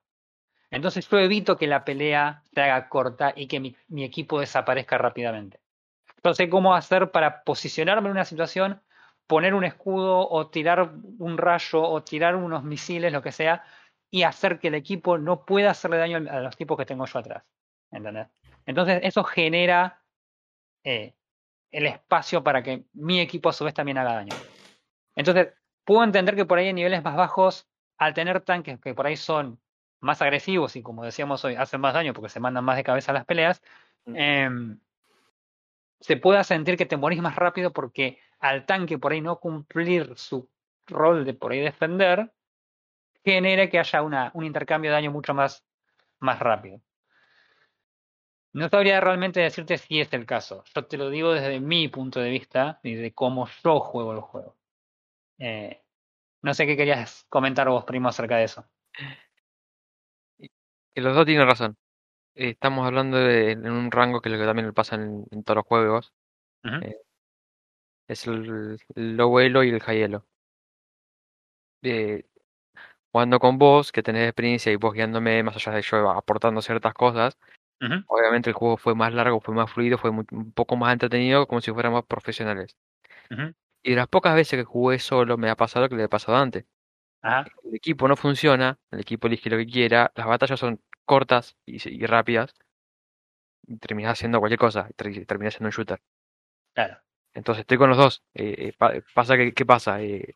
Entonces 0.70 1.08
yo 1.08 1.18
evito 1.18 1.56
que 1.56 1.66
la 1.66 1.84
pelea 1.84 2.42
se 2.52 2.60
haga 2.60 2.88
corta 2.88 3.32
y 3.34 3.46
que 3.46 3.60
mi, 3.60 4.04
equipo 4.04 4.40
desaparezca 4.40 4.98
rápidamente. 4.98 5.60
Entonces 6.16 6.46
sé 6.46 6.50
cómo 6.50 6.74
hacer 6.74 7.10
para 7.10 7.42
posicionarme 7.42 8.08
en 8.08 8.12
una 8.12 8.24
situación, 8.24 8.82
poner 9.26 9.54
un 9.54 9.64
escudo 9.64 10.28
o 10.28 10.48
tirar 10.48 10.92
un 11.18 11.38
rayo 11.38 11.82
o 11.82 12.02
tirar 12.02 12.36
unos 12.36 12.64
misiles, 12.64 13.12
lo 13.12 13.22
que 13.22 13.32
sea, 13.32 13.64
y 14.10 14.22
hacer 14.24 14.58
que 14.58 14.68
el 14.68 14.74
equipo 14.74 15.18
no 15.18 15.44
pueda 15.44 15.70
hacerle 15.70 15.98
daño 15.98 16.16
a 16.30 16.40
los 16.40 16.56
tipos 16.56 16.76
que 16.76 16.86
tengo 16.86 17.06
yo 17.06 17.18
atrás. 17.18 17.44
¿Entendés? 17.90 18.28
Entonces 18.66 19.00
eso 19.02 19.24
genera 19.24 20.02
eh, 20.84 21.14
el 21.70 21.86
espacio 21.86 22.42
para 22.42 22.62
que 22.62 22.84
mi 22.92 23.20
equipo 23.20 23.48
a 23.48 23.52
su 23.52 23.64
vez 23.64 23.74
también 23.74 23.98
haga 23.98 24.14
daño. 24.14 24.34
Entonces, 25.14 25.48
puedo 25.84 26.04
entender 26.04 26.36
que 26.36 26.44
por 26.44 26.58
ahí 26.58 26.68
en 26.68 26.76
niveles 26.76 27.02
más 27.02 27.16
bajos, 27.16 27.66
al 27.96 28.14
tener 28.14 28.40
tanques 28.42 28.80
que 28.80 28.94
por 28.94 29.06
ahí 29.06 29.16
son 29.16 29.60
más 30.00 30.22
agresivos 30.22 30.76
y 30.76 30.82
como 30.82 31.04
decíamos 31.04 31.44
hoy, 31.44 31.54
hacen 31.54 31.80
más 31.80 31.94
daño 31.94 32.14
porque 32.14 32.28
se 32.28 32.40
mandan 32.40 32.64
más 32.64 32.76
de 32.76 32.84
cabeza 32.84 33.12
a 33.12 33.14
las 33.14 33.24
peleas, 33.24 33.62
mm. 34.06 34.16
em, 34.16 34.80
se 36.00 36.16
pueda 36.16 36.44
sentir 36.44 36.76
que 36.76 36.86
te 36.86 36.96
morís 36.96 37.20
más 37.20 37.36
rápido 37.36 37.72
porque 37.72 38.18
al 38.38 38.66
tanque 38.66 38.98
por 38.98 39.12
ahí 39.12 39.20
no 39.20 39.38
cumplir 39.40 40.12
su 40.16 40.48
rol 40.86 41.24
de 41.24 41.34
por 41.34 41.52
ahí 41.52 41.60
defender, 41.60 42.32
genere 43.24 43.68
que 43.68 43.78
haya 43.78 44.02
una, 44.02 44.30
un 44.34 44.44
intercambio 44.44 44.90
de 44.90 44.94
daño 44.94 45.10
mucho 45.10 45.34
más, 45.34 45.64
más 46.20 46.38
rápido. 46.38 46.80
No 48.52 48.68
sabría 48.68 49.00
realmente 49.00 49.40
decirte 49.40 49.76
si 49.78 50.00
es 50.00 50.12
el 50.12 50.24
caso. 50.26 50.64
Yo 50.74 50.84
te 50.86 50.96
lo 50.96 51.10
digo 51.10 51.32
desde 51.32 51.60
mi 51.60 51.88
punto 51.88 52.20
de 52.20 52.30
vista 52.30 52.80
y 52.82 52.94
de 52.94 53.12
cómo 53.12 53.46
yo 53.62 53.80
juego 53.80 54.12
el 54.12 54.20
juego. 54.20 54.56
Eh, 55.38 55.82
no 56.42 56.54
sé 56.54 56.66
qué 56.66 56.76
querías 56.76 57.26
comentar 57.28 57.68
vos, 57.68 57.84
primo, 57.84 58.08
acerca 58.08 58.36
de 58.36 58.44
eso. 58.44 58.64
Los 61.00 61.14
dos 61.14 61.26
tienen 61.26 61.46
razón. 61.46 61.76
Estamos 62.34 62.86
hablando 62.86 63.18
de 63.18 63.52
en 63.52 63.70
un 63.70 63.90
rango 63.90 64.20
que 64.20 64.28
es 64.28 64.32
lo 64.32 64.38
que 64.40 64.46
también 64.46 64.72
pasa 64.72 64.96
en, 64.96 65.26
todos 65.44 65.56
los 65.56 65.66
juegos. 65.66 66.12
Eh, 66.64 66.96
es 68.08 68.26
el, 68.26 68.78
low 68.94 69.38
elo 69.38 69.62
y 69.64 69.70
el 69.70 69.80
high 69.80 70.02
elo. 70.02 70.26
Eh, 71.82 72.24
jugando 73.12 73.38
con 73.38 73.58
vos, 73.58 73.92
que 73.92 74.02
tenés 74.02 74.24
experiencia 74.28 74.72
y 74.72 74.76
vos 74.76 74.94
guiándome 74.94 75.42
más 75.42 75.56
allá 75.56 75.72
de 75.72 75.82
yo 75.82 76.10
aportando 76.10 76.62
ciertas 76.62 76.94
cosas, 76.94 77.38
obviamente 78.06 78.50
el 78.50 78.54
juego 78.54 78.76
fue 78.76 78.94
más 78.94 79.12
largo, 79.14 79.40
fue 79.40 79.54
más 79.54 79.70
fluido, 79.70 79.98
fue 79.98 80.10
un 80.10 80.52
poco 80.52 80.76
más 80.76 80.92
entretenido, 80.92 81.46
como 81.46 81.60
si 81.60 81.72
fuéramos 81.72 82.04
profesionales. 82.06 82.76
Y 83.82 83.90
de 83.90 83.96
las 83.96 84.08
pocas 84.08 84.34
veces 84.34 84.58
que 84.58 84.64
jugué 84.64 84.98
solo 84.98 85.36
me 85.36 85.50
ha 85.50 85.56
pasado 85.56 85.86
lo 85.86 85.88
que 85.88 85.96
le 85.96 86.04
ha 86.04 86.08
pasado 86.08 86.36
antes. 86.38 86.64
El 87.22 87.74
equipo 87.74 88.06
no 88.08 88.16
funciona, 88.16 88.78
el 88.90 89.00
equipo 89.00 89.26
elige 89.26 89.50
lo 89.50 89.56
que 89.56 89.66
quiera, 89.66 90.12
las 90.14 90.26
batallas 90.26 90.60
son 90.60 90.80
cortas 91.08 91.56
y, 91.66 92.06
rápidas, 92.06 92.54
y 93.66 93.78
terminas 93.78 94.12
haciendo 94.12 94.38
cualquier 94.38 94.60
cosa, 94.60 94.88
y 94.90 95.24
terminas 95.24 95.54
siendo 95.54 95.68
un 95.68 95.72
shooter. 95.72 96.00
Claro. 96.74 96.98
Entonces 97.34 97.62
estoy 97.62 97.78
con 97.78 97.88
los 97.88 97.98
dos. 97.98 98.22
Eh, 98.34 98.72
eh, 98.78 99.02
pasa 99.14 99.36
que, 99.36 99.52
¿Qué 99.52 99.66
pasa? 99.66 100.00
Eh, 100.02 100.34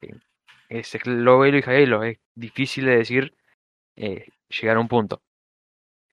es 0.68 1.06
low 1.06 1.44
elo 1.44 1.58
y 1.58 1.62
high 1.62 1.82
elo. 1.82 2.02
Es 2.02 2.18
difícil 2.34 2.86
de 2.86 2.96
decir 2.96 3.36
llegar 3.94 4.76
a 4.76 4.80
un 4.80 4.88
punto. 4.88 5.22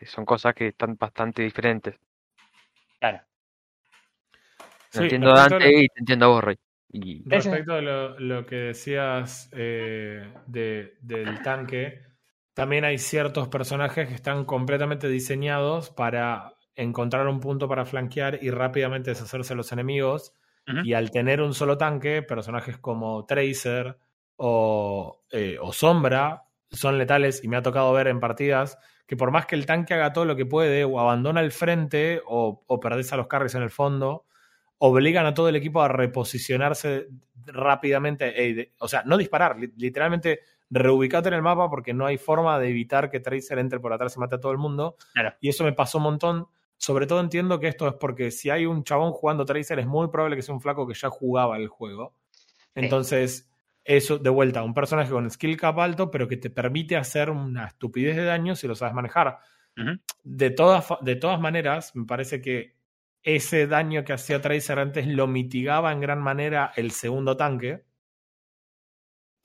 Son 0.02 0.26
cosas 0.26 0.54
que 0.54 0.68
están 0.68 0.98
bastante 0.98 1.42
diferentes. 1.42 1.96
Claro. 3.00 3.22
entiendo 4.94 5.32
a 5.32 5.48
Dante 5.48 5.70
y 5.70 5.88
te 5.88 6.00
entiendo 6.00 6.26
a 6.26 6.30
vos, 6.30 6.44
Rey. 6.44 6.58
Respecto 7.26 7.74
a 7.74 7.82
lo, 7.82 8.46
que 8.46 8.56
decías 8.56 9.50
eh, 9.54 10.28
del 10.48 11.42
tanque, 11.44 12.04
también 12.60 12.84
hay 12.84 12.98
ciertos 12.98 13.48
personajes 13.48 14.10
que 14.10 14.14
están 14.14 14.44
completamente 14.44 15.08
diseñados 15.08 15.92
para 15.92 16.56
encontrar 16.76 17.26
un 17.28 17.40
punto 17.40 17.70
para 17.70 17.86
flanquear 17.86 18.38
y 18.42 18.50
rápidamente 18.50 19.12
deshacerse 19.12 19.54
de 19.54 19.56
los 19.56 19.72
enemigos. 19.72 20.34
Y 20.84 20.92
al 20.92 21.10
tener 21.10 21.42
un 21.42 21.54
solo 21.54 21.78
tanque, 21.78 22.22
personajes 22.22 22.78
como 22.78 23.26
Tracer 23.26 23.98
o, 24.36 25.24
eh, 25.32 25.58
o 25.62 25.72
Sombra 25.72 26.44
son 26.70 26.98
letales 26.98 27.42
y 27.46 27.48
me 27.48 27.56
ha 27.56 27.62
tocado 27.62 27.94
ver 27.94 28.08
en 28.10 28.20
partidas 28.20 28.78
que 29.08 29.16
por 29.16 29.32
más 29.32 29.46
que 29.46 29.56
el 29.56 29.66
tanque 29.66 29.94
haga 29.94 30.12
todo 30.12 30.26
lo 30.26 30.36
que 30.36 30.46
puede 30.46 30.84
o 30.84 31.00
abandona 31.00 31.40
el 31.40 31.54
frente 31.54 32.22
o, 32.28 32.66
o 32.68 32.80
perdés 32.82 33.14
a 33.14 33.18
los 33.18 33.28
carries 33.28 33.56
en 33.56 33.64
el 33.64 33.70
fondo, 33.70 34.26
obligan 34.80 35.26
a 35.26 35.34
todo 35.34 35.48
el 35.48 35.56
equipo 35.56 35.82
a 35.82 35.88
reposicionarse 35.88 37.08
rápidamente, 37.46 38.74
o 38.80 38.88
sea, 38.90 39.04
no 39.06 39.18
disparar, 39.18 39.56
literalmente 39.78 40.42
reubicate 40.70 41.30
en 41.30 41.36
el 41.36 41.42
mapa 41.42 41.70
porque 41.70 41.94
no 41.94 42.06
hay 42.06 42.18
forma 42.18 42.60
de 42.60 42.70
evitar 42.70 43.10
que 43.10 43.20
Tracer 43.20 43.60
entre 43.60 43.80
por 43.80 43.94
atrás 43.94 44.16
y 44.16 44.20
mate 44.20 44.36
a 44.36 44.40
todo 44.40 44.52
el 44.52 44.58
mundo. 44.58 44.98
Y 45.40 45.50
eso 45.50 45.64
me 45.64 45.74
pasó 45.74 45.98
un 45.98 46.06
montón. 46.06 46.48
Sobre 46.78 47.08
todo 47.08 47.20
entiendo 47.20 47.60
que 47.60 47.68
esto 47.68 47.88
es 47.88 47.96
porque 47.96 48.32
si 48.32 48.50
hay 48.50 48.66
un 48.66 48.84
chabón 48.84 49.12
jugando 49.12 49.46
Tracer 49.46 49.80
es 49.80 49.88
muy 49.88 50.08
probable 50.10 50.36
que 50.36 50.42
sea 50.42 50.56
un 50.56 50.62
flaco 50.62 50.88
que 50.88 50.94
ya 50.94 51.10
jugaba 51.10 51.58
el 51.58 51.68
juego. 51.68 52.14
Entonces, 52.76 53.50
eso, 53.84 54.18
de 54.18 54.30
vuelta, 54.30 54.64
un 54.64 54.74
personaje 54.74 55.12
con 55.12 55.30
skill 55.30 55.58
cap 55.58 55.80
alto, 55.80 56.12
pero 56.12 56.28
que 56.28 56.38
te 56.38 56.50
permite 56.50 56.96
hacer 56.96 57.30
una 57.30 57.66
estupidez 57.66 58.16
de 58.16 58.24
daño 58.24 58.56
si 58.56 58.68
lo 58.68 58.76
sabes 58.76 58.94
manejar. 58.94 59.40
de, 60.24 60.50
todas, 60.52 60.88
de 61.02 61.16
todas 61.16 61.40
maneras, 61.40 61.96
me 61.96 62.06
parece 62.06 62.42
que 62.42 62.76
ese 63.24 63.68
daño 63.68 64.04
que 64.04 64.14
hacía 64.14 64.42
Tracer 64.42 64.80
antes 64.80 65.08
lo 65.08 65.28
mitigaba 65.28 65.92
en 65.92 66.02
gran 66.02 66.22
manera 66.22 66.72
el 66.76 66.92
segundo 66.92 67.36
tanque. 67.36 67.84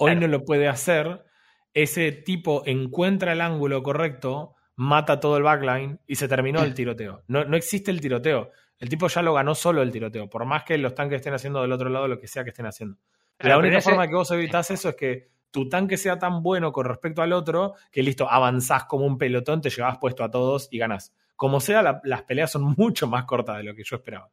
Hoy 0.04 0.16
no 0.16 0.26
lo 0.28 0.44
puede 0.44 0.68
hacer. 0.68 1.24
Ese 1.72 2.12
tipo 2.12 2.62
encuentra 2.66 3.32
el 3.32 3.40
ángulo 3.40 3.82
correcto, 3.82 4.54
mata 4.76 5.20
todo 5.20 5.36
el 5.36 5.42
backline 5.42 6.00
y 6.06 6.16
se 6.16 6.28
terminó 6.28 6.62
el 6.62 6.74
tiroteo. 6.74 7.22
No, 7.26 7.44
no 7.44 7.56
existe 7.56 7.90
el 7.90 8.00
tiroteo. 8.00 8.50
El 8.78 8.88
tipo 8.88 9.08
ya 9.08 9.22
lo 9.22 9.34
ganó 9.34 9.54
solo 9.54 9.82
el 9.82 9.90
tiroteo, 9.90 10.28
por 10.28 10.44
más 10.44 10.64
que 10.64 10.76
los 10.78 10.94
tanques 10.94 11.16
estén 11.16 11.34
haciendo 11.34 11.62
del 11.62 11.72
otro 11.72 11.88
lado 11.88 12.08
lo 12.08 12.18
que 12.18 12.26
sea 12.26 12.44
que 12.44 12.50
estén 12.50 12.66
haciendo. 12.66 12.98
la 13.38 13.58
única 13.58 13.80
forma 13.80 14.06
que 14.08 14.14
vos 14.14 14.30
evitas 14.30 14.70
eso 14.70 14.90
es 14.90 14.96
que 14.96 15.28
tu 15.50 15.68
tanque 15.68 15.96
sea 15.96 16.18
tan 16.18 16.42
bueno 16.42 16.72
con 16.72 16.84
respecto 16.84 17.22
al 17.22 17.32
otro 17.32 17.74
que 17.92 18.02
listo, 18.02 18.28
avanzás 18.28 18.84
como 18.84 19.06
un 19.06 19.16
pelotón, 19.16 19.60
te 19.60 19.70
llevas 19.70 19.98
puesto 19.98 20.24
a 20.24 20.30
todos 20.30 20.68
y 20.70 20.78
ganás. 20.78 21.14
Como 21.36 21.60
sea, 21.60 22.00
las 22.02 22.22
peleas 22.22 22.50
son 22.50 22.62
mucho 22.76 23.06
más 23.06 23.24
cortas 23.24 23.58
de 23.58 23.64
lo 23.64 23.74
que 23.74 23.84
yo 23.84 23.96
esperaba. 23.96 24.28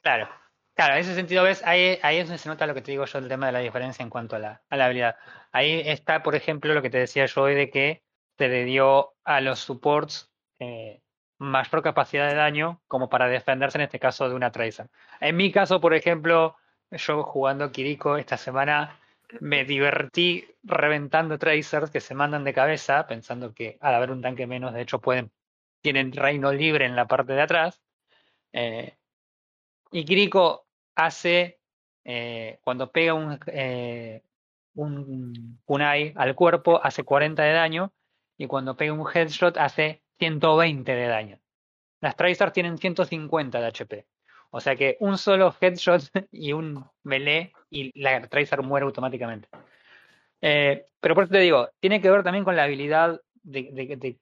Claro, 0.00 0.28
claro, 0.76 0.94
en 0.94 1.00
ese 1.00 1.14
sentido 1.14 1.42
ves, 1.42 1.62
ahí, 1.64 1.98
ahí 2.02 2.18
es 2.18 2.28
donde 2.28 2.38
se 2.38 2.48
nota 2.48 2.66
lo 2.66 2.74
que 2.74 2.82
te 2.82 2.92
digo 2.92 3.04
yo, 3.04 3.18
el 3.18 3.28
tema 3.28 3.46
de 3.46 3.52
la 3.52 3.58
diferencia 3.60 4.02
en 4.02 4.10
cuanto 4.10 4.36
a 4.36 4.38
la, 4.38 4.62
a 4.68 4.76
la 4.76 4.86
habilidad. 4.86 5.16
Ahí 5.50 5.82
está, 5.84 6.22
por 6.22 6.36
ejemplo, 6.36 6.74
lo 6.74 6.82
que 6.82 6.90
te 6.90 6.98
decía 6.98 7.26
yo 7.26 7.42
hoy 7.42 7.54
de 7.54 7.70
que 7.70 8.04
se 8.38 8.48
le 8.48 8.64
dio 8.64 9.14
a 9.24 9.40
los 9.40 9.58
supports 9.58 10.30
eh, 10.58 11.02
mayor 11.38 11.82
capacidad 11.82 12.28
de 12.28 12.34
daño 12.34 12.82
como 12.86 13.08
para 13.08 13.28
defenderse 13.28 13.78
en 13.78 13.82
este 13.82 13.98
caso 13.98 14.28
de 14.28 14.34
una 14.34 14.52
Tracer. 14.52 14.88
En 15.20 15.36
mi 15.36 15.50
caso, 15.50 15.80
por 15.80 15.94
ejemplo, 15.94 16.56
yo 16.90 17.22
jugando 17.24 17.72
Kiriko 17.72 18.16
esta 18.16 18.36
semana 18.36 19.00
me 19.40 19.64
divertí 19.64 20.46
reventando 20.62 21.38
Tracers 21.38 21.90
que 21.90 22.00
se 22.00 22.14
mandan 22.14 22.44
de 22.44 22.54
cabeza, 22.54 23.06
pensando 23.06 23.52
que 23.52 23.76
al 23.80 23.94
haber 23.94 24.10
un 24.10 24.22
tanque 24.22 24.46
menos, 24.46 24.72
de 24.72 24.82
hecho 24.82 25.00
pueden 25.00 25.32
tienen 25.82 26.12
reino 26.12 26.52
libre 26.52 26.84
en 26.84 26.96
la 26.96 27.06
parte 27.06 27.32
de 27.32 27.42
atrás. 27.42 27.80
Eh, 28.52 28.96
y 29.92 30.04
Kiriko 30.04 30.65
hace, 30.96 31.60
eh, 32.04 32.58
cuando 32.62 32.90
pega 32.90 33.14
un, 33.14 33.38
eh, 33.46 34.22
un 34.74 35.60
kunai 35.64 36.12
al 36.16 36.34
cuerpo, 36.34 36.80
hace 36.82 37.04
40 37.04 37.42
de 37.42 37.52
daño, 37.52 37.92
y 38.36 38.46
cuando 38.46 38.76
pega 38.76 38.92
un 38.92 39.06
headshot 39.12 39.56
hace 39.56 40.02
120 40.18 40.92
de 40.92 41.06
daño. 41.06 41.40
Las 42.00 42.16
Tracers 42.16 42.52
tienen 42.52 42.78
150 42.78 43.60
de 43.60 43.66
HP. 43.66 44.06
O 44.50 44.60
sea 44.60 44.76
que 44.76 44.96
un 45.00 45.18
solo 45.18 45.54
headshot 45.60 46.02
y 46.32 46.52
un 46.52 46.84
melee 47.02 47.52
y 47.70 47.98
la 48.00 48.26
Tracer 48.28 48.62
muere 48.62 48.86
automáticamente. 48.86 49.48
Eh, 50.40 50.86
pero 51.00 51.14
por 51.14 51.24
eso 51.24 51.32
te 51.32 51.40
digo, 51.40 51.70
tiene 51.80 52.00
que 52.00 52.10
ver 52.10 52.22
también 52.22 52.44
con 52.44 52.56
la 52.56 52.64
habilidad 52.64 53.20
de, 53.42 53.70
de, 53.72 54.18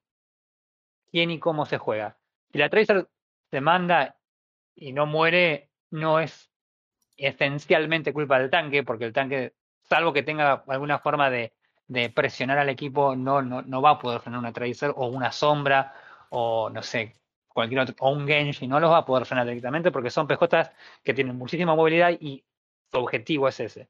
quién 1.11 1.31
y 1.31 1.39
cómo 1.39 1.66
se 1.66 1.79
juega. 1.79 2.18
Si 2.53 2.59
la 2.59 2.68
Tracer 2.68 3.09
se 3.51 3.61
manda 3.61 4.16
y 4.75 4.93
no 4.93 5.07
muere, 5.07 5.70
no 5.91 6.20
es 6.20 6.51
esencialmente 7.17 8.12
culpa 8.12 8.39
del 8.39 8.51
tanque, 8.51 8.83
porque 8.83 9.05
el 9.05 9.12
tanque, 9.12 9.55
salvo 9.83 10.12
que 10.12 10.23
tenga 10.23 10.65
alguna 10.69 10.99
forma 10.99 11.31
de, 11.31 11.53
de 11.89 12.11
presionar 12.11 12.59
al 12.59 12.69
equipo, 12.69 13.17
no, 13.17 13.43
no, 13.43 13.62
no 13.62 13.83
va 13.83 13.91
a 13.91 13.99
poder 13.99 14.21
frenar 14.21 14.41
una 14.41 14.53
Tracer 14.53 14.93
o 14.97 15.07
una 15.07 15.33
sombra 15.33 15.95
o 16.31 16.71
no 16.71 16.83
sé, 16.83 17.15
cualquier 17.49 17.81
otro, 17.81 17.95
o 18.01 18.11
un 18.11 18.27
Genji, 18.27 18.67
no 18.67 18.81
los 18.81 18.91
va 18.91 18.99
a 18.99 19.05
poder 19.05 19.25
frenar 19.25 19.47
directamente 19.47 19.93
porque 19.93 20.11
son 20.11 20.27
PJs 20.27 20.71
que 21.03 21.15
tienen 21.15 21.37
muchísima 21.37 21.75
movilidad 21.75 22.11
y 22.21 22.45
su 22.91 22.99
objetivo 22.99 23.49
es 23.49 23.61
ese. 23.61 23.89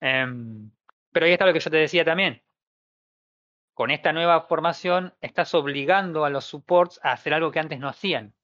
Em, 0.00 0.70
pero 1.12 1.26
ahí 1.26 1.32
está 1.32 1.46
lo 1.46 1.52
que 1.52 1.60
yo 1.60 1.70
te 1.70 1.76
decía 1.76 2.04
también. 2.04 2.42
Con 3.72 3.90
esta 3.90 4.12
nueva 4.12 4.42
formación 4.42 5.14
estás 5.20 5.54
obligando 5.54 6.24
a 6.24 6.30
los 6.30 6.44
supports 6.44 7.00
a 7.02 7.12
hacer 7.12 7.34
algo 7.34 7.50
que 7.50 7.60
antes 7.60 7.78
no 7.78 7.88
hacían. 7.88 8.34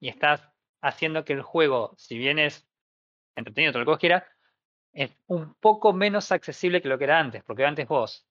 Y 0.00 0.08
estás 0.08 0.42
haciendo 0.80 1.24
que 1.24 1.32
el 1.32 1.42
juego, 1.42 1.94
si 1.96 2.18
bien 2.18 2.38
es 2.38 2.67
entretenido, 3.38 3.72
todo 3.72 3.80
lo 3.80 3.86
que 3.86 3.90
vos 3.90 3.98
quieras, 3.98 4.24
es 4.92 5.16
un 5.26 5.54
poco 5.54 5.92
menos 5.92 6.32
accesible 6.32 6.82
que 6.82 6.88
lo 6.88 6.98
que 6.98 7.04
era 7.04 7.18
antes. 7.18 7.42
Porque 7.44 7.64
antes 7.64 7.86
vos 7.86 8.26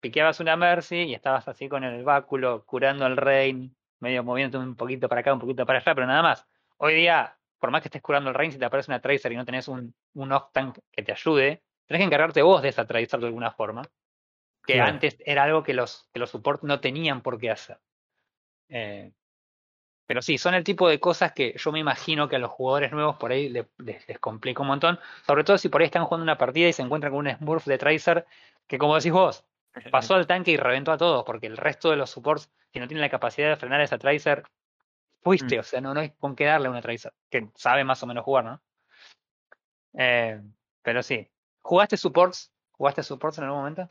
piqueabas 0.00 0.40
una 0.40 0.56
Mercy 0.56 1.02
y 1.02 1.14
estabas 1.14 1.48
así 1.48 1.68
con 1.68 1.84
el 1.84 2.04
báculo 2.04 2.64
curando 2.64 3.04
al 3.04 3.16
Reign, 3.16 3.74
medio 4.00 4.22
moviéndote 4.22 4.64
un 4.64 4.76
poquito 4.76 5.08
para 5.08 5.20
acá, 5.22 5.32
un 5.32 5.40
poquito 5.40 5.66
para 5.66 5.80
allá, 5.80 5.94
pero 5.94 6.06
nada 6.06 6.22
más. 6.22 6.46
Hoy 6.76 6.94
día, 6.94 7.36
por 7.58 7.70
más 7.70 7.82
que 7.82 7.88
estés 7.88 8.02
curando 8.02 8.30
el 8.30 8.34
range, 8.34 8.52
si 8.52 8.58
te 8.58 8.64
aparece 8.64 8.90
una 8.90 9.00
Tracer 9.00 9.32
y 9.32 9.36
no 9.36 9.44
tenés 9.44 9.68
un, 9.68 9.94
un 10.14 10.34
que 10.92 11.02
te 11.02 11.12
ayude, 11.12 11.62
tenés 11.86 12.00
que 12.00 12.06
encargarte 12.06 12.42
vos 12.42 12.62
de 12.62 12.68
esa 12.68 12.86
Tracer 12.86 13.20
de 13.20 13.26
alguna 13.26 13.50
forma. 13.50 13.82
Que 14.64 14.82
antes 14.82 15.16
era 15.24 15.44
algo 15.44 15.62
que 15.62 15.72
los, 15.72 16.10
que 16.12 16.18
los 16.18 16.28
support 16.28 16.62
no 16.62 16.78
tenían 16.78 17.22
por 17.22 17.38
qué 17.38 17.50
hacer. 17.50 17.78
Eh, 18.68 19.12
pero 20.08 20.22
sí, 20.22 20.38
son 20.38 20.54
el 20.54 20.64
tipo 20.64 20.88
de 20.88 20.98
cosas 20.98 21.32
que 21.32 21.54
yo 21.58 21.70
me 21.70 21.80
imagino 21.80 22.30
que 22.30 22.36
a 22.36 22.38
los 22.38 22.50
jugadores 22.50 22.92
nuevos 22.92 23.16
por 23.16 23.30
ahí 23.30 23.50
les, 23.50 23.66
les, 23.76 24.18
complica 24.18 24.62
un 24.62 24.68
montón. 24.68 24.98
Sobre 25.26 25.44
todo 25.44 25.58
si 25.58 25.68
por 25.68 25.82
ahí 25.82 25.84
están 25.84 26.06
jugando 26.06 26.22
una 26.22 26.38
partida 26.38 26.66
y 26.66 26.72
se 26.72 26.80
encuentran 26.80 27.12
con 27.12 27.26
un 27.26 27.36
Smurf 27.36 27.66
de 27.66 27.76
Tracer 27.76 28.26
que, 28.66 28.78
como 28.78 28.96
decís 28.96 29.12
vos, 29.12 29.44
pasó 29.90 30.14
al 30.14 30.26
tanque 30.26 30.52
y 30.52 30.56
reventó 30.56 30.92
a 30.92 30.96
todos, 30.96 31.24
porque 31.26 31.46
el 31.46 31.58
resto 31.58 31.90
de 31.90 31.96
los 31.96 32.08
supports 32.08 32.50
si 32.72 32.80
no 32.80 32.88
tiene 32.88 33.02
la 33.02 33.10
capacidad 33.10 33.50
de 33.50 33.56
frenar 33.56 33.82
a 33.82 33.84
esa 33.84 33.98
Tracer, 33.98 34.44
fuiste, 35.20 35.58
mm. 35.58 35.60
o 35.60 35.62
sea, 35.62 35.82
no, 35.82 35.92
no 35.92 36.00
hay 36.00 36.10
con 36.12 36.34
qué 36.34 36.46
darle 36.46 36.68
a 36.68 36.70
una 36.70 36.80
Tracer, 36.80 37.12
que 37.28 37.50
sabe 37.54 37.84
más 37.84 38.02
o 38.02 38.06
menos 38.06 38.24
jugar, 38.24 38.44
¿no? 38.46 38.62
Eh, 39.92 40.40
pero 40.80 41.02
sí. 41.02 41.28
¿Jugaste 41.60 41.98
supports? 41.98 42.50
¿Jugaste 42.70 43.02
supports 43.02 43.36
en 43.36 43.44
algún 43.44 43.58
momento? 43.58 43.86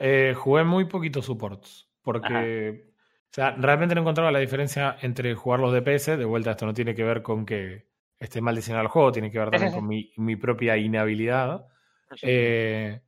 Eh, 0.00 0.34
jugué 0.36 0.64
muy 0.64 0.86
poquitos 0.86 1.24
supports, 1.24 1.88
porque 2.02 2.93
o 3.34 3.38
sea, 3.42 3.50
realmente 3.50 3.96
no 3.96 4.02
encontraba 4.02 4.30
la 4.30 4.38
diferencia 4.38 4.96
entre 5.02 5.34
jugar 5.34 5.58
los 5.58 5.72
DPS, 5.72 6.16
de 6.16 6.24
vuelta 6.24 6.52
esto 6.52 6.66
no 6.66 6.72
tiene 6.72 6.94
que 6.94 7.02
ver 7.02 7.20
con 7.20 7.44
que 7.44 7.88
esté 8.16 8.40
mal 8.40 8.54
diseñado 8.54 8.84
el 8.84 8.88
juego, 8.88 9.10
tiene 9.10 9.28
que 9.32 9.40
ver 9.40 9.50
también 9.50 9.72
con 9.72 9.88
mi, 9.88 10.12
mi 10.18 10.36
propia 10.36 10.76
inhabilidad. 10.76 11.66
Eh, 12.22 13.00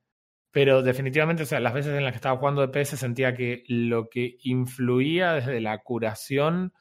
pero 0.51 0.83
definitivamente, 0.83 1.45
o 1.45 1.47
sea, 1.47 1.61
las 1.61 1.73
veces 1.73 1.97
en 1.97 2.03
las 2.03 2.13
que 2.13 2.17
estaba 2.17 2.39
jugando 2.39 2.67
DPS 2.67 2.99
sentía 2.99 3.37
que 3.37 3.63
lo 3.69 4.09
que 4.09 4.39
influía 4.43 5.35
desde 5.35 5.61
la 5.61 5.79
curación 5.85 6.73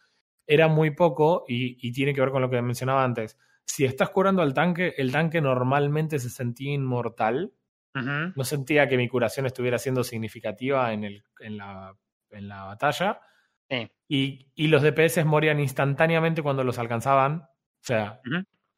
era 0.47 0.67
muy 0.67 0.89
poco 0.95 1.45
y, 1.47 1.91
tiene 1.91 2.15
que 2.15 2.21
ver 2.21 2.31
con 2.31 2.41
lo 2.41 2.49
que 2.49 2.59
mencionaba 2.63 3.03
antes. 3.03 3.37
Si 3.63 3.85
estás 3.85 4.09
curando 4.09 4.41
al 4.41 4.55
tanque, 4.55 4.95
el 4.97 5.11
tanque 5.11 5.39
normalmente 5.39 6.17
se 6.17 6.31
sentía 6.31 6.73
inmortal. 6.73 7.53
No 7.93 8.43
sentía 8.43 8.87
que 8.89 8.97
mi 8.97 9.07
curación 9.07 9.45
estuviera 9.45 9.77
siendo 9.77 10.03
significativa 10.03 10.91
en, 10.91 11.03
el, 11.03 11.23
en, 11.39 11.57
la, 11.57 11.95
en 12.31 12.47
la 12.47 12.63
batalla. 12.63 13.19
Y, 14.07 14.51
y, 14.53 14.67
los 14.67 14.83
DPS 14.83 15.25
morían 15.25 15.59
instantáneamente 15.59 16.43
cuando 16.43 16.63
los 16.63 16.77
alcanzaban. 16.77 17.41
O 17.41 17.87
sea, 17.87 18.21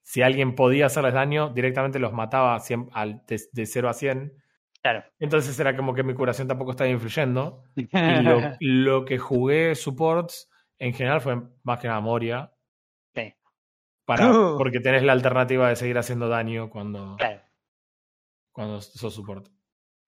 si 0.04 0.22
alguien 0.22 0.56
podía 0.56 0.86
hacerles 0.86 1.14
daño, 1.14 1.50
directamente 1.50 2.00
los 2.00 2.14
mataba 2.14 2.58
al, 2.94 3.24
de, 3.28 3.42
de 3.52 3.66
0 3.66 3.90
a 3.90 3.94
100 3.94 4.34
entonces 5.20 5.60
era 5.60 5.76
como 5.76 5.94
que 5.94 6.04
mi 6.04 6.14
curación 6.14 6.48
tampoco 6.48 6.72
estaba 6.72 6.90
influyendo. 6.90 7.64
y 7.76 7.88
lo, 8.62 9.06
que 9.06 9.18
jugué 9.18 9.76
supports 9.76 10.50
en 10.80 10.94
general 10.94 11.22
fue 11.22 11.42
más 11.64 11.80
que 11.80 11.88
nada 11.88 12.00
Moria. 12.00 12.54
Sí. 13.14 13.34
Para, 14.06 14.32
porque 14.58 14.80
tenés 14.80 15.04
la 15.04 15.14
alternativa 15.14 15.70
de 15.70 15.76
seguir 15.76 15.98
haciendo 15.98 16.30
daño 16.30 16.70
cuando, 16.70 17.18
cuando 18.52 18.82
sos 18.82 19.14
support. 19.14 19.48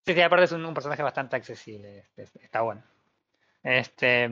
Sí, 0.06 0.14
sí, 0.14 0.22
aparte 0.22 0.46
es 0.46 0.52
un, 0.54 0.74
personaje 0.74 1.04
bastante 1.04 1.36
accesible. 1.36 2.10
Está 2.16 2.62
bueno. 2.62 2.84
Este, 3.64 4.30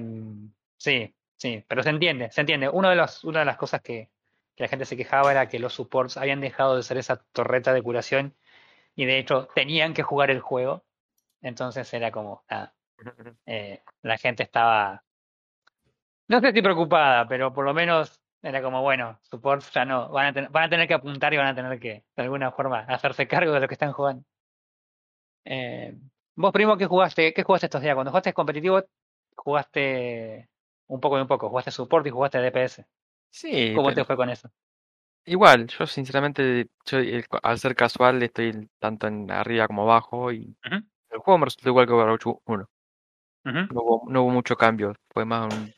sí, 0.77 1.13
sí, 1.37 1.63
pero 1.67 1.83
se 1.83 1.89
entiende, 1.89 2.31
se 2.31 2.41
entiende. 2.41 2.69
Uno 2.69 2.89
de 2.89 2.95
los, 2.95 3.23
una 3.23 3.39
de 3.39 3.45
las 3.45 3.57
cosas 3.57 3.81
que, 3.81 4.09
que 4.55 4.63
la 4.63 4.69
gente 4.69 4.85
se 4.85 4.97
quejaba 4.97 5.31
era 5.31 5.47
que 5.47 5.59
los 5.59 5.73
supports 5.73 6.17
habían 6.17 6.41
dejado 6.41 6.75
de 6.75 6.83
ser 6.83 6.97
esa 6.97 7.17
torreta 7.31 7.73
de 7.73 7.83
curación 7.83 8.35
y 8.95 9.05
de 9.05 9.19
hecho 9.19 9.47
tenían 9.55 9.93
que 9.93 10.03
jugar 10.03 10.31
el 10.31 10.41
juego. 10.41 10.83
Entonces 11.41 11.93
era 11.93 12.11
como, 12.11 12.43
eh, 13.45 13.83
la 14.01 14.17
gente 14.17 14.43
estaba, 14.43 15.03
no 16.27 16.41
sé 16.41 16.51
si 16.53 16.61
preocupada, 16.61 17.27
pero 17.27 17.53
por 17.53 17.65
lo 17.65 17.73
menos 17.73 18.21
era 18.41 18.61
como, 18.61 18.81
bueno, 18.81 19.19
support 19.23 19.63
ya 19.71 19.85
no, 19.85 20.09
van 20.09 20.27
a, 20.27 20.33
tener, 20.33 20.49
van 20.49 20.63
a 20.65 20.69
tener 20.69 20.87
que 20.87 20.93
apuntar 20.95 21.33
y 21.33 21.37
van 21.37 21.47
a 21.47 21.55
tener 21.55 21.79
que, 21.79 22.05
de 22.15 22.23
alguna 22.23 22.51
forma, 22.51 22.79
hacerse 22.81 23.27
cargo 23.27 23.53
de 23.53 23.59
lo 23.59 23.67
que 23.67 23.75
están 23.75 23.93
jugando. 23.93 24.23
Eh, 25.45 25.95
vos, 26.35 26.51
primo, 26.51 26.77
¿qué 26.77 26.85
jugaste? 26.85 27.33
¿Qué 27.33 27.43
jugaste 27.43 27.67
estos 27.67 27.81
días? 27.81 27.95
Cuando 27.95 28.11
jugaste 28.11 28.33
competitivo, 28.33 28.83
jugaste 29.37 30.49
un 30.87 30.99
poco 30.99 31.17
y 31.17 31.21
un 31.21 31.27
poco, 31.27 31.49
jugaste 31.49 31.71
support 31.71 32.05
y 32.07 32.09
jugaste 32.09 32.39
DPS. 32.39 32.85
Sí. 33.29 33.73
¿Cómo 33.75 33.93
te 33.93 34.03
fue 34.03 34.17
con 34.17 34.29
eso? 34.29 34.49
Igual, 35.25 35.67
yo 35.67 35.85
sinceramente, 35.85 36.69
yo, 36.85 36.99
al 37.43 37.59
ser 37.59 37.75
casual 37.75 38.23
estoy 38.23 38.69
tanto 38.79 39.07
en 39.07 39.29
arriba 39.29 39.67
como 39.67 39.83
abajo 39.83 40.31
y 40.31 40.55
el 40.63 41.19
juego 41.19 41.37
me 41.37 41.45
resultó 41.45 41.69
igual 41.69 41.85
que 41.85 41.93
Overwatch 41.93 42.25
1. 42.45 42.69
no, 43.43 43.81
hubo, 43.81 44.03
no 44.09 44.23
hubo 44.23 44.31
mucho 44.31 44.55
cambio, 44.55 44.95
fue 45.09 45.25
más 45.25 45.53
un... 45.53 45.73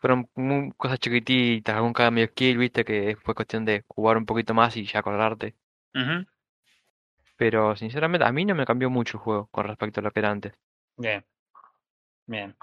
Fueron 0.00 0.28
cosas 0.76 0.98
chiquititas, 1.00 1.74
algún 1.74 1.92
cambio 1.92 2.24
de 2.24 2.28
skill, 2.28 2.56
viste, 2.56 2.84
que 2.84 3.16
fue 3.20 3.34
cuestión 3.34 3.64
de 3.64 3.84
jugar 3.88 4.16
un 4.16 4.26
poquito 4.26 4.54
más 4.54 4.76
y 4.76 4.84
ya 4.84 5.00
acordarte. 5.00 5.56
Pero 7.36 7.76
sinceramente 7.76 8.24
a 8.24 8.32
mí 8.32 8.44
no 8.44 8.54
me 8.54 8.64
cambió 8.64 8.90
mucho 8.90 9.18
el 9.18 9.24
juego 9.24 9.48
con 9.48 9.66
respecto 9.66 10.00
a 10.00 10.04
lo 10.04 10.10
que 10.12 10.20
era 10.20 10.30
antes. 10.30 10.52
Bien, 10.96 11.24
bien. 12.28 12.56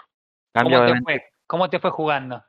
¿Cómo 0.54 0.86
te, 0.86 1.02
fue? 1.02 1.26
¿Cómo 1.46 1.70
te 1.70 1.80
fue 1.80 1.92
jugando? 1.92 2.44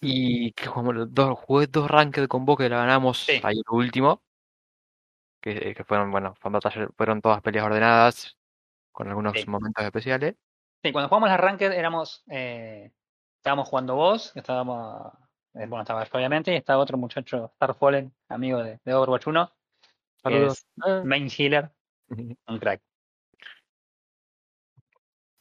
Y 0.00 0.52
que 0.52 0.66
jugamos 0.66 0.94
los 0.94 1.14
dos, 1.14 1.38
jugué 1.40 1.66
dos 1.66 1.90
ranked 1.90 2.28
con 2.28 2.44
vos 2.44 2.56
que 2.56 2.68
la 2.68 2.78
ganamos 2.78 3.28
ahí 3.42 3.56
el 3.56 3.64
último. 3.70 4.22
Que, 5.40 5.74
que, 5.74 5.84
fueron, 5.84 6.12
bueno, 6.12 6.34
fueron 6.36 7.20
todas 7.20 7.42
peleas 7.42 7.66
ordenadas, 7.66 8.38
con 8.92 9.08
algunos 9.08 9.34
momentos 9.48 9.84
especiales. 9.84 10.36
Sí, 10.84 10.92
cuando 10.92 11.08
jugamos 11.08 11.30
las 11.30 11.40
ranked 11.40 11.72
éramos, 11.72 12.22
eh, 12.28 12.92
estábamos 13.38 13.68
jugando 13.68 13.96
vos, 13.96 14.30
estábamos, 14.36 15.12
eh, 15.54 15.66
bueno, 15.66 15.80
estaba 15.80 16.06
obviamente, 16.12 16.52
y 16.52 16.56
estaba 16.56 16.80
otro 16.80 16.96
muchacho, 16.96 17.52
Starfallen, 17.56 18.14
amigo 18.28 18.62
de, 18.62 18.78
de 18.84 18.94
Overwatch 18.94 19.26
1, 19.26 19.52
Saludos. 20.22 20.64
Ah. 20.80 21.02
main 21.04 21.28
healer, 21.28 21.70
un 22.46 22.58
crack. 22.58 22.80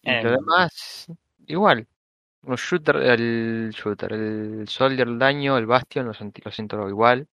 Y 0.03 0.11
lo 0.11 0.17
em, 0.17 0.35
demás, 0.35 1.07
igual. 1.47 1.87
Un 2.43 2.55
shooter, 2.55 2.95
el 2.97 3.71
shooter, 3.71 4.13
el 4.13 4.67
soldier, 4.67 5.07
el 5.07 5.19
daño, 5.19 5.57
el 5.57 5.67
bastion, 5.67 6.07
lo, 6.07 6.13
lo 6.13 6.51
siento 6.51 6.89
igual. 6.89 7.27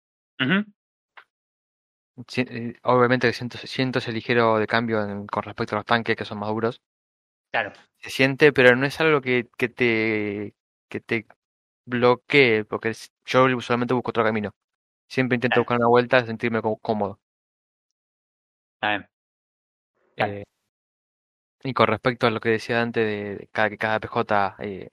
Eh, 2.37 2.73
obviamente 2.83 3.31
siento, 3.33 3.57
siento 3.57 3.99
ese 3.99 4.11
ligero 4.11 4.57
de 4.57 4.67
cambio 4.67 5.25
con 5.29 5.43
respecto 5.43 5.75
a 5.75 5.79
los 5.79 5.85
tanques 5.85 6.15
que 6.15 6.25
son 6.25 6.39
más 6.39 6.49
duros. 6.49 6.81
Claro. 7.51 7.73
Se 7.97 8.09
siente, 8.09 8.51
pero 8.51 8.75
no 8.75 8.85
es 8.85 8.99
algo 8.99 9.21
que, 9.21 9.47
que 9.57 9.69
te 9.69 10.53
que 10.87 10.99
te 10.99 11.25
bloquee, 11.85 12.65
porque 12.65 12.93
yo 13.25 13.45
usualmente 13.45 13.93
busco 13.93 14.09
otro 14.11 14.23
camino. 14.23 14.51
Siempre 15.07 15.35
intento 15.35 15.59
buscar 15.59 15.77
una 15.77 15.87
vuelta 15.87 16.19
y 16.19 16.25
sentirme 16.25 16.61
cómodo. 16.81 17.19
Eh, 20.17 20.43
y 21.65 21.73
con 21.73 21.87
respecto 21.87 22.27
a 22.27 22.29
lo 22.29 22.39
que 22.39 22.49
decía 22.49 22.81
antes 22.81 23.03
de, 23.05 23.49
cada, 23.51 23.69
que 23.69 23.77
cada 23.77 23.99
PJ 23.99 24.55
eh, 24.59 24.91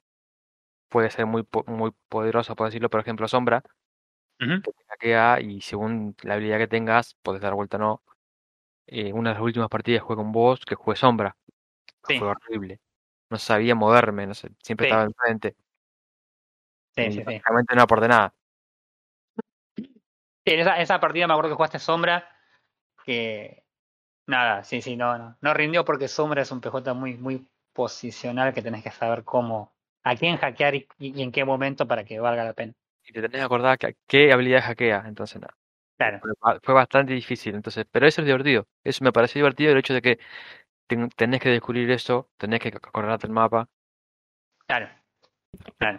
puede 0.88 1.10
ser 1.10 1.26
muy, 1.26 1.46
muy 1.66 1.92
poderoso, 2.08 2.56
por 2.56 2.66
decirlo, 2.68 2.88
por 2.88 3.00
ejemplo, 3.00 3.28
Sombra, 3.28 3.62
que 4.38 4.60
te 4.62 4.84
hackea 4.88 5.40
y 5.40 5.60
según 5.60 6.16
la 6.22 6.34
habilidad 6.34 6.58
que 6.58 6.68
tengas, 6.68 7.14
puedes 7.22 7.42
dar 7.42 7.54
vuelta 7.54 7.76
o 7.76 7.80
no. 7.80 8.02
Eh, 8.86 9.12
una 9.12 9.30
de 9.30 9.34
las 9.34 9.42
últimas 9.42 9.68
partidas 9.68 10.02
jugué 10.02 10.16
con 10.16 10.32
vos, 10.32 10.64
que 10.64 10.74
jugué 10.74 10.96
Sombra. 10.96 11.36
Fue 12.02 12.18
horrible. 12.22 12.80
No 13.28 13.36
sabía 13.36 13.74
moverme, 13.74 14.26
no 14.26 14.34
sé, 14.34 14.50
siempre 14.62 14.88
estaba 14.88 15.04
enfrente. 15.04 15.56
Sí, 16.96 17.02
y 17.02 17.12
sí, 17.12 17.22
básicamente 17.22 17.76
no 17.76 17.82
aporté 17.82 18.08
nada. 18.08 18.34
Sí, 19.76 19.90
esa, 20.46 20.80
esa 20.80 21.00
partida 21.00 21.26
me 21.26 21.34
acuerdo 21.34 21.50
que 21.50 21.56
jugaste 21.56 21.78
Sombra, 21.78 22.28
que 23.04 23.61
nada, 24.33 24.64
sí, 24.64 24.83
sí, 24.83 24.97
no, 24.97 25.16
no, 25.16 25.37
no 25.41 25.55
rindió 25.55 25.85
porque 25.85 26.09
Sombra 26.09 26.43
es 26.43 26.51
un 26.51 26.61
PJ 26.61 26.95
muy, 26.95 27.16
muy 27.16 27.47
posicional 27.72 28.53
que 28.53 28.62
tenés 28.62 28.83
que 28.83 28.91
saber 28.91 29.24
cómo, 29.24 29.72
a 30.03 30.16
quién 30.16 30.39
hackear 30.39 30.74
y, 30.74 30.89
en 30.99 31.30
qué 31.30 31.45
momento 31.45 31.87
para 31.87 32.05
que 32.05 32.18
valga 32.18 32.43
la 32.43 32.55
pena. 32.55 32.72
Y 33.05 33.12
te 33.12 33.20
tenés 33.20 33.39
que 33.39 33.45
acordar 33.45 33.78
que, 33.78 33.97
qué 34.07 34.33
habilidad 34.33 34.62
hackea, 34.62 35.05
entonces 35.07 35.41
nada. 35.41 35.55
Claro. 35.99 36.20
Fue, 36.62 36.74
bastante 36.74 37.12
difícil, 37.12 37.55
entonces, 37.55 37.87
pero 37.91 38.07
eso 38.07 38.22
es 38.22 38.26
divertido. 38.26 38.66
Eso 38.83 39.05
me 39.05 39.12
pareció 39.12 39.39
divertido 39.41 39.72
el 39.72 39.78
hecho 39.78 39.95
de 39.95 40.03
que 40.03 40.18
tenés 41.16 41.41
que 41.41 41.51
descubrir 41.51 41.91
eso, 41.91 42.30
tenés 42.39 42.61
que 42.61 42.68
acordarte 42.68 43.26
el 43.26 43.33
mapa. 43.33 43.68
Claro, 44.66 44.89
claro. 45.78 45.99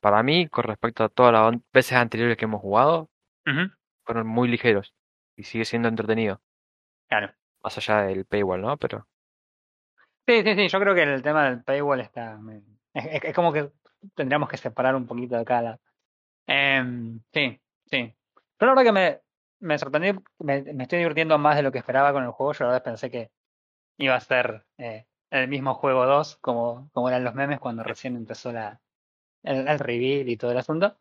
Para 0.00 0.22
mí, 0.22 0.48
con 0.48 0.64
respecto 0.64 1.04
a 1.04 1.08
todas 1.08 1.32
las 1.32 1.60
veces 1.72 1.98
anteriores 1.98 2.36
que 2.36 2.46
hemos 2.46 2.60
jugado, 2.60 3.10
fueron 4.04 4.26
muy 4.26 4.48
ligeros 4.48 4.94
y 5.36 5.42
sigue 5.42 5.64
siendo 5.64 5.88
entretenido. 5.88 6.40
Claro. 7.08 7.34
Más 7.62 7.76
allá 7.76 8.02
del 8.02 8.24
paywall, 8.24 8.60
¿no? 8.60 8.76
Pero. 8.76 9.06
Sí, 10.26 10.42
sí, 10.42 10.54
sí. 10.54 10.68
Yo 10.68 10.80
creo 10.80 10.94
que 10.94 11.02
el 11.02 11.22
tema 11.22 11.44
del 11.44 11.62
paywall 11.62 12.00
está. 12.00 12.38
Es, 12.94 13.34
como 13.34 13.52
que 13.52 13.70
tendríamos 14.14 14.48
que 14.48 14.56
separar 14.56 14.94
un 14.94 15.06
poquito 15.06 15.36
de 15.36 15.44
cada. 15.44 15.78
Em, 16.46 17.20
sí, 17.32 17.60
sí. 17.86 18.14
Pero 18.56 18.74
la 18.74 18.82
verdad 18.82 18.84
que 18.84 18.92
me, 18.92 19.20
me 19.60 19.78
sorprendí. 19.78 20.20
Me, 20.38 20.58
estoy 20.82 20.98
divirtiendo 20.98 21.38
más 21.38 21.56
de 21.56 21.62
lo 21.62 21.72
que 21.72 21.78
esperaba 21.78 22.12
con 22.12 22.24
el 22.24 22.30
juego. 22.30 22.52
Yo 22.52 22.64
la 22.64 22.72
verdad 22.72 22.84
pensé 22.84 23.10
que 23.10 23.30
iba 23.98 24.14
a 24.14 24.20
ser 24.20 24.64
eh, 24.78 25.06
el 25.30 25.48
mismo 25.48 25.74
juego 25.74 26.06
2, 26.06 26.36
como, 26.40 26.90
como 26.92 27.08
eran 27.08 27.24
los 27.24 27.34
memes 27.34 27.60
cuando 27.60 27.82
recién 27.82 28.16
empezó 28.16 28.52
la, 28.52 28.80
el, 29.42 29.78
reveal 29.78 30.28
y 30.28 30.36
todo 30.36 30.52
el 30.52 30.58
asunto. 30.58 30.96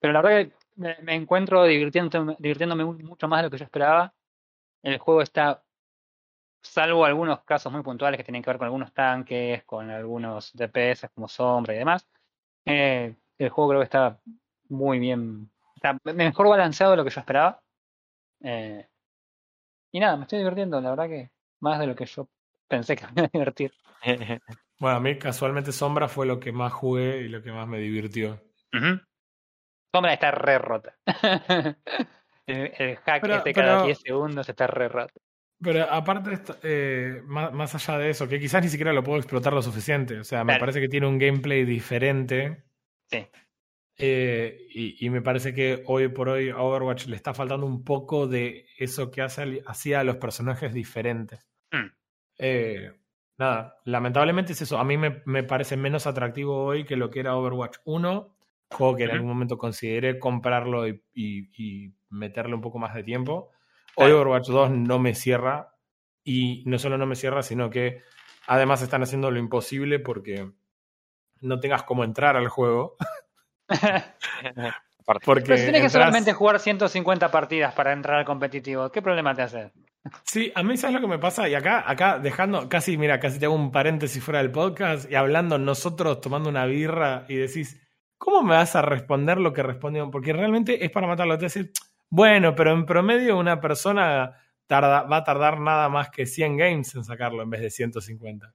Pero 0.00 0.12
la 0.12 0.22
verdad 0.22 0.50
que 0.50 0.52
me, 0.76 1.14
encuentro 1.14 1.64
divirtiéndome 1.64 2.84
mucho 2.84 3.28
más 3.28 3.40
de 3.40 3.42
lo 3.44 3.50
que 3.50 3.58
yo 3.58 3.64
esperaba. 3.64 4.14
El 4.82 4.98
juego 4.98 5.22
está, 5.22 5.62
salvo 6.62 7.04
algunos 7.04 7.42
casos 7.44 7.72
muy 7.72 7.82
puntuales 7.82 8.18
que 8.18 8.24
tienen 8.24 8.42
que 8.42 8.50
ver 8.50 8.58
con 8.58 8.66
algunos 8.66 8.92
tanques, 8.92 9.64
con 9.64 9.90
algunos 9.90 10.52
DPS 10.54 11.08
como 11.14 11.28
sombra 11.28 11.74
y 11.74 11.78
demás, 11.78 12.06
eh, 12.64 13.14
el 13.38 13.48
juego 13.48 13.70
creo 13.70 13.80
que 13.80 13.84
está 13.84 14.20
muy 14.68 14.98
bien, 14.98 15.50
está 15.74 15.98
mejor 16.04 16.48
balanceado 16.48 16.92
de 16.92 16.96
lo 16.98 17.04
que 17.04 17.10
yo 17.10 17.20
esperaba. 17.20 17.62
Eh, 18.42 18.86
y 19.92 20.00
nada, 20.00 20.16
me 20.16 20.22
estoy 20.22 20.38
divirtiendo, 20.38 20.80
la 20.80 20.90
verdad 20.90 21.08
que 21.08 21.30
más 21.60 21.78
de 21.78 21.86
lo 21.86 21.96
que 21.96 22.06
yo 22.06 22.28
pensé 22.68 22.96
que 22.96 23.06
me 23.06 23.12
iba 23.16 23.24
a 23.24 23.30
divertir. 23.32 23.72
bueno, 24.78 24.96
a 24.96 25.00
mí 25.00 25.18
casualmente 25.18 25.72
Sombra 25.72 26.08
fue 26.08 26.26
lo 26.26 26.38
que 26.38 26.52
más 26.52 26.72
jugué 26.72 27.22
y 27.22 27.28
lo 27.28 27.42
que 27.42 27.52
más 27.52 27.66
me 27.66 27.78
divirtió. 27.78 28.40
Sombra 29.92 30.12
está 30.12 30.30
re 30.30 30.58
rota. 30.58 30.96
El, 32.46 32.96
hack 32.96 33.24
este 33.24 33.54
cada 33.54 33.84
10 33.84 34.00
segundos 34.00 34.48
está 34.48 34.66
re 34.66 34.88
rato. 34.88 35.20
Pero 35.62 35.84
aparte, 35.90 36.40
eh, 36.62 37.22
más, 37.26 37.74
allá 37.74 37.98
de 37.98 38.10
eso, 38.10 38.28
que 38.28 38.40
quizás 38.40 38.62
ni 38.62 38.70
siquiera 38.70 38.92
lo 38.92 39.02
puedo 39.02 39.18
explotar 39.18 39.52
lo 39.52 39.62
suficiente. 39.62 40.18
O 40.18 40.24
sea, 40.24 40.42
me 40.44 40.58
parece 40.58 40.80
que 40.80 40.88
tiene 40.88 41.06
un 41.06 41.18
gameplay 41.18 41.64
diferente. 41.64 42.64
Sí. 43.10 43.26
Eh, 43.98 44.66
y, 44.70 45.10
me 45.10 45.20
parece 45.20 45.52
que 45.52 45.82
hoy 45.86 46.08
por 46.08 46.30
hoy 46.30 46.48
a 46.48 46.58
Overwatch 46.58 47.06
le 47.06 47.16
está 47.16 47.34
faltando 47.34 47.66
un 47.66 47.84
poco 47.84 48.26
de 48.26 48.64
eso 48.78 49.10
que 49.10 49.20
hace, 49.20 49.62
hacía 49.66 50.00
a 50.00 50.04
los 50.04 50.16
personajes 50.16 50.72
diferentes. 50.72 51.46
Hmm. 51.70 51.92
Eh, 52.38 52.92
nada, 53.36 53.76
lamentablemente 53.84 54.54
es 54.54 54.62
eso. 54.62 54.78
A 54.78 54.84
mí 54.84 54.96
me, 54.96 55.20
me, 55.26 55.42
parece 55.42 55.76
menos 55.76 56.06
atractivo 56.06 56.64
hoy 56.64 56.84
que 56.84 56.96
lo 56.96 57.10
que 57.10 57.20
era 57.20 57.36
Overwatch 57.36 57.76
1 57.84 58.34
juego 58.70 58.96
que 58.96 59.04
en 59.04 59.10
algún 59.10 59.28
momento 59.28 59.58
consideré 59.58 60.18
comprarlo 60.18 60.86
y, 60.88 61.94
meterle 62.08 62.54
un 62.54 62.60
poco 62.60 62.78
más 62.78 62.94
de 62.94 63.04
tiempo. 63.04 63.50
Hoy 64.00 64.12
Overwatch 64.12 64.48
2 64.48 64.70
no 64.70 64.98
me 64.98 65.14
cierra 65.14 65.74
y 66.24 66.62
no 66.66 66.78
solo 66.78 66.98
no 66.98 67.06
me 67.06 67.16
cierra, 67.16 67.42
sino 67.42 67.70
que 67.70 68.02
además 68.46 68.82
están 68.82 69.02
haciendo 69.02 69.30
lo 69.30 69.38
imposible 69.38 69.98
porque 69.98 70.50
no 71.40 71.60
tengas 71.60 71.82
cómo 71.82 72.04
entrar 72.04 72.36
al 72.36 72.48
juego. 72.48 72.96
porque 75.24 75.44
Pero 75.46 75.62
tienes 75.62 75.82
que 75.82 75.90
solamente 75.90 76.32
jugar 76.32 76.60
150 76.60 77.30
partidas 77.30 77.74
para 77.74 77.92
entrar 77.92 78.18
al 78.18 78.24
competitivo. 78.24 78.90
¿Qué 78.90 79.02
problema 79.02 79.34
te 79.34 79.42
hace? 79.42 79.72
Sí, 80.24 80.50
a 80.54 80.62
mí 80.62 80.76
sabes 80.76 80.94
lo 80.94 81.00
que 81.02 81.08
me 81.08 81.18
pasa 81.18 81.48
y 81.48 81.54
acá, 81.54 81.84
acá 81.86 82.18
dejando, 82.18 82.68
casi, 82.68 82.96
mira, 82.96 83.20
casi 83.20 83.38
te 83.38 83.46
hago 83.46 83.54
un 83.54 83.70
paréntesis 83.70 84.22
fuera 84.22 84.38
del 84.38 84.50
podcast 84.50 85.10
y 85.10 85.14
hablando 85.14 85.58
nosotros 85.58 86.20
tomando 86.20 86.48
una 86.48 86.64
birra 86.64 87.26
y 87.28 87.36
decís, 87.36 87.80
¿cómo 88.16 88.42
me 88.42 88.54
vas 88.54 88.74
a 88.76 88.82
responder 88.82 89.38
lo 89.38 89.52
que 89.52 89.62
respondió? 89.62 90.10
Porque 90.10 90.32
realmente 90.32 90.84
es 90.84 90.90
para 90.90 91.06
matarlo. 91.06 91.36
Te 91.36 91.46
decir, 91.46 91.72
bueno, 92.10 92.54
pero 92.54 92.72
en 92.72 92.84
promedio 92.84 93.38
una 93.38 93.60
persona 93.60 94.36
tarda, 94.66 95.02
va 95.02 95.18
a 95.18 95.24
tardar 95.24 95.58
nada 95.60 95.88
más 95.88 96.10
que 96.10 96.26
100 96.26 96.56
games 96.56 96.94
en 96.94 97.04
sacarlo 97.04 97.42
en 97.42 97.50
vez 97.50 97.60
de 97.60 97.70
150. 97.70 98.54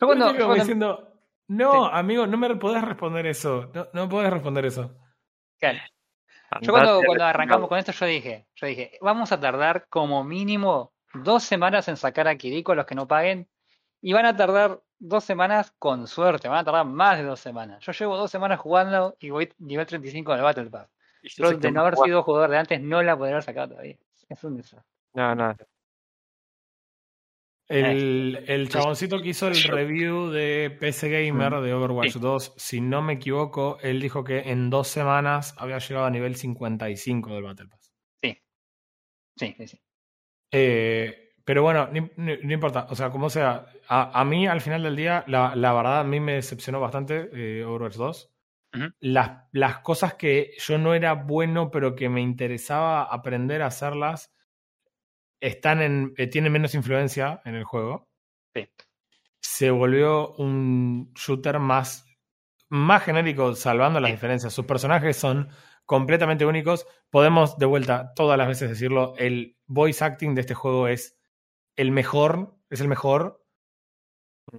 yo 0.00 0.06
cuando, 0.06 0.54
diciendo, 0.54 1.12
no, 1.48 1.86
amigo, 1.86 2.26
no 2.26 2.36
me 2.36 2.56
podés 2.56 2.82
responder 2.82 3.26
eso. 3.26 3.70
No, 3.74 3.88
no 3.92 4.08
podés 4.08 4.32
responder 4.32 4.64
eso. 4.66 4.96
Yo 6.62 6.72
cuando, 6.72 7.02
cuando 7.04 7.24
arrancamos 7.24 7.68
con 7.68 7.78
esto, 7.78 7.92
yo 7.92 8.06
dije, 8.06 8.46
yo 8.56 8.66
dije, 8.66 8.98
vamos 9.00 9.30
a 9.30 9.38
tardar 9.38 9.86
como 9.88 10.24
mínimo 10.24 10.92
dos 11.14 11.44
semanas 11.44 11.86
en 11.88 11.96
sacar 11.96 12.26
a 12.28 12.36
Kiriko 12.36 12.72
a 12.72 12.74
los 12.74 12.86
que 12.86 12.94
no 12.94 13.06
paguen 13.06 13.48
y 14.00 14.12
van 14.12 14.26
a 14.26 14.36
tardar 14.36 14.80
dos 14.98 15.24
semanas 15.24 15.72
con 15.78 16.06
suerte, 16.06 16.48
van 16.48 16.58
a 16.58 16.64
tardar 16.64 16.86
más 16.86 17.18
de 17.18 17.24
dos 17.24 17.40
semanas. 17.40 17.84
Yo 17.84 17.92
llevo 17.92 18.16
dos 18.16 18.30
semanas 18.30 18.58
jugando 18.58 19.16
y 19.20 19.30
voy 19.30 19.52
nivel 19.58 19.86
35 19.86 20.32
del 20.32 20.42
Battle 20.42 20.70
Pass. 20.70 20.88
Pero 21.36 21.58
de 21.58 21.72
no 21.72 21.80
haber 21.80 21.96
sido 21.96 22.22
jugador 22.22 22.50
de 22.50 22.58
antes 22.58 22.80
no 22.80 23.02
la 23.02 23.16
podría 23.16 23.34
haber 23.34 23.44
sacado 23.44 23.70
todavía. 23.70 23.96
Es 24.28 24.44
un 24.44 24.56
desastre. 24.56 24.88
No, 25.14 25.34
no. 25.34 25.54
El, 27.70 28.36
eh. 28.36 28.44
el 28.54 28.68
chaboncito 28.68 29.22
que 29.22 29.28
hizo 29.28 29.46
el 29.46 29.62
review 29.62 30.30
de 30.30 30.76
PC 30.80 31.08
Gamer 31.08 31.52
mm. 31.52 31.62
de 31.62 31.72
Overwatch 31.72 32.16
2, 32.16 32.54
si 32.56 32.80
no 32.80 33.00
me 33.00 33.12
equivoco, 33.12 33.78
él 33.80 34.00
dijo 34.00 34.24
que 34.24 34.40
en 34.50 34.70
dos 34.70 34.88
semanas 34.88 35.54
había 35.56 35.78
llegado 35.78 36.06
a 36.06 36.10
nivel 36.10 36.34
55 36.34 37.32
del 37.32 37.44
Battle 37.44 37.68
Pass. 37.68 37.92
Sí. 38.20 38.38
Sí, 39.36 39.54
sí, 39.56 39.68
sí. 39.68 39.80
Eh, 40.50 41.30
pero 41.44 41.62
bueno, 41.62 41.88
no, 42.16 42.52
importa. 42.52 42.88
O 42.90 42.96
sea, 42.96 43.10
como 43.10 43.30
sea, 43.30 43.66
a, 43.88 44.24
mí 44.24 44.48
al 44.48 44.60
final 44.60 44.82
del 44.82 44.96
día, 44.96 45.24
la, 45.28 45.54
la, 45.54 45.72
verdad, 45.72 46.00
a 46.00 46.04
mí 46.04 46.18
me 46.18 46.34
decepcionó 46.34 46.80
bastante 46.80 47.30
eh, 47.32 47.64
Overwatch 47.64 47.94
2. 47.94 48.30
Las, 49.00 49.44
las 49.52 49.78
cosas 49.78 50.14
que 50.14 50.52
yo 50.58 50.78
no 50.78 50.94
era 50.94 51.14
bueno, 51.14 51.70
pero 51.70 51.94
que 51.94 52.08
me 52.08 52.20
interesaba 52.20 53.02
aprender 53.04 53.62
a 53.62 53.66
hacerlas, 53.66 54.32
están 55.40 55.82
en, 55.82 56.14
eh, 56.16 56.26
tienen 56.26 56.52
menos 56.52 56.74
influencia 56.74 57.40
en 57.44 57.54
el 57.54 57.64
juego. 57.64 58.08
Sí. 58.54 58.68
Se 59.40 59.70
volvió 59.70 60.34
un 60.34 61.12
shooter 61.14 61.58
más 61.58 62.06
más 62.70 63.02
genérico, 63.02 63.54
salvando 63.54 64.00
las 64.00 64.12
diferencias. 64.12 64.54
Sus 64.54 64.64
personajes 64.64 65.16
son 65.16 65.48
completamente 65.84 66.46
únicos. 66.46 66.86
Podemos, 67.10 67.58
de 67.58 67.66
vuelta, 67.66 68.12
todas 68.14 68.38
las 68.38 68.48
veces 68.48 68.70
decirlo, 68.70 69.14
el 69.18 69.58
voice 69.66 70.04
acting 70.04 70.34
de 70.34 70.42
este 70.42 70.54
juego 70.54 70.88
es 70.88 71.18
el 71.76 71.90
mejor, 71.90 72.56
es 72.70 72.80
el 72.80 72.88
mejor. 72.88 73.44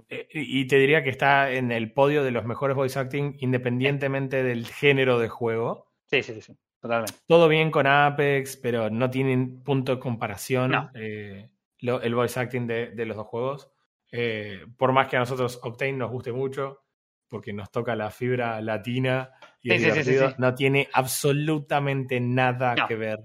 Eh, 0.08 0.28
y 0.32 0.66
te 0.66 0.76
diría 0.76 1.02
que 1.02 1.10
está 1.10 1.50
en 1.50 1.72
el 1.72 1.92
podio 1.92 2.24
de 2.24 2.30
los 2.30 2.44
mejores 2.44 2.76
voice 2.76 2.98
acting 2.98 3.36
independientemente 3.40 4.42
del 4.42 4.66
género 4.66 5.18
de 5.18 5.28
juego. 5.28 5.92
Sí, 6.06 6.22
sí, 6.22 6.40
sí, 6.40 6.56
totalmente. 6.80 7.14
Todo 7.26 7.48
bien 7.48 7.70
con 7.70 7.86
Apex, 7.86 8.56
pero 8.56 8.90
no 8.90 9.10
tienen 9.10 9.62
punto 9.62 9.94
de 9.94 10.00
comparación 10.00 10.90
eh, 10.94 11.50
el 11.80 12.14
voice 12.14 12.38
acting 12.38 12.66
de, 12.66 13.06
los 13.06 13.16
dos 13.16 13.26
juegos. 13.26 13.70
Eh, 14.10 14.66
por 14.76 14.92
más 14.92 15.08
que 15.08 15.16
a 15.16 15.20
nosotros 15.20 15.58
Octane 15.62 15.94
nos 15.94 16.10
guste 16.10 16.32
mucho, 16.32 16.84
porque 17.28 17.52
nos 17.52 17.70
toca 17.70 17.96
la 17.96 18.10
fibra 18.10 18.60
latina 18.60 19.30
y 19.62 19.72
el 19.72 20.34
no 20.38 20.54
tiene 20.54 20.88
absolutamente 20.92 22.20
nada 22.20 22.86
que 22.86 22.96
ver. 22.96 23.20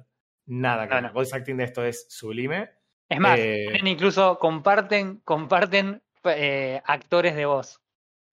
Nada 0.46 0.88
que 0.88 0.96
ver. 0.96 1.06
El 1.06 1.12
voice 1.12 1.36
acting 1.36 1.58
de 1.58 1.66
esto 1.66 1.84
es 1.84 2.08
sublime. 2.10 2.70
Es 3.10 3.20
más, 3.20 3.40
eh, 3.40 3.80
incluso 3.84 4.38
comparten, 4.38 5.22
comparten 5.24 6.02
eh, 6.30 6.82
actores 6.86 7.36
de 7.36 7.46
voz. 7.46 7.82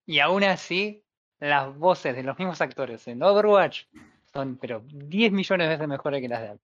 Y 0.07 0.21
aún 0.21 0.45
así, 0.45 1.05
las 1.41 1.77
voces 1.77 2.15
de 2.15 2.23
los 2.23 2.39
mismos 2.39 2.61
actores 2.61 3.07
en 3.09 3.23
Overwatch 3.23 3.85
son, 4.33 4.57
pero 4.57 4.83
10 4.87 5.33
millones 5.33 5.69
de 5.69 5.75
veces 5.75 5.89
mejores 5.89 6.21
que 6.21 6.29
las 6.29 6.41
de 6.41 6.59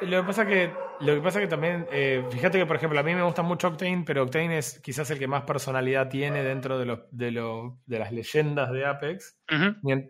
lo 0.00 0.22
que 0.22 0.26
pasa 0.26 0.46
que, 0.46 0.72
lo 1.00 1.14
que 1.14 1.20
pasa 1.20 1.40
que 1.40 1.46
también, 1.46 1.86
eh, 1.92 2.24
fíjate 2.30 2.58
que 2.58 2.66
por 2.66 2.76
ejemplo 2.76 2.98
a 2.98 3.02
mí 3.02 3.14
me 3.14 3.22
gusta 3.22 3.42
mucho 3.42 3.68
Octane, 3.68 4.04
pero 4.06 4.22
Octane 4.22 4.58
es 4.58 4.80
quizás 4.80 5.10
el 5.10 5.18
que 5.18 5.28
más 5.28 5.42
personalidad 5.42 6.08
tiene 6.08 6.42
dentro 6.42 6.78
de, 6.78 6.86
lo, 6.86 7.06
de, 7.10 7.30
lo, 7.30 7.78
de 7.86 7.98
las 7.98 8.10
leyendas 8.10 8.72
de 8.72 8.86
Apex, 8.86 9.38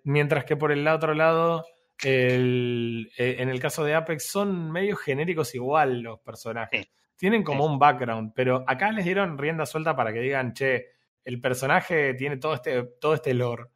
mientras 0.05 0.45
que 0.45 0.57
por 0.57 0.73
el 0.73 0.87
otro 0.87 1.15
lado, 1.15 1.67
el, 2.03 3.11
eh, 3.19 3.37
en 3.41 3.49
el 3.49 3.61
caso 3.61 3.85
de 3.85 3.95
Apex 3.95 4.25
son 4.27 4.71
medio 4.71 4.97
genéricos 4.97 5.55
igual 5.55 6.01
los 6.01 6.21
personajes. 6.21 6.89
Tienen 7.17 7.43
como 7.43 7.65
un 7.65 7.79
background, 7.79 8.33
pero 8.35 8.65
acá 8.67 8.91
les 8.91 9.05
dieron 9.05 9.39
rienda 9.39 9.67
suelta 9.67 9.95
para 9.95 10.13
que 10.13 10.21
digan, 10.21 10.53
che, 10.55 10.87
el 11.25 11.41
personaje 11.41 12.15
tiene 12.15 12.37
todo 12.37 12.55
este, 12.55 12.83
todo 13.01 13.15
este 13.15 13.35
lore. 13.35 13.67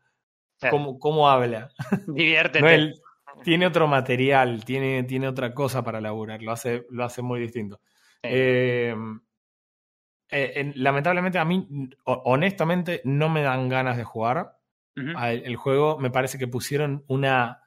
¿Cómo, 0.70 0.98
¿Cómo, 0.98 1.28
habla? 1.28 1.70
Diviértete 2.08 2.94
tiene 3.42 3.66
otro 3.66 3.86
material, 3.86 4.64
tiene, 4.64 5.02
tiene 5.04 5.28
otra 5.28 5.54
cosa 5.54 5.82
para 5.82 6.00
laburar, 6.00 6.42
lo 6.42 6.52
hace, 6.52 6.86
lo 6.90 7.04
hace 7.04 7.22
muy 7.22 7.40
distinto. 7.40 7.80
Em, 8.22 9.20
eh, 10.28 10.72
lamentablemente 10.76 11.38
a 11.38 11.44
mí, 11.44 11.68
honestamente, 12.04 13.00
no 13.04 13.28
me 13.28 13.42
dan 13.42 13.68
ganas 13.68 13.96
de 13.96 14.04
jugar 14.04 14.58
el 14.96 15.56
juego. 15.56 15.98
Me 15.98 16.10
parece 16.10 16.38
que 16.38 16.48
pusieron 16.48 17.04
una, 17.06 17.62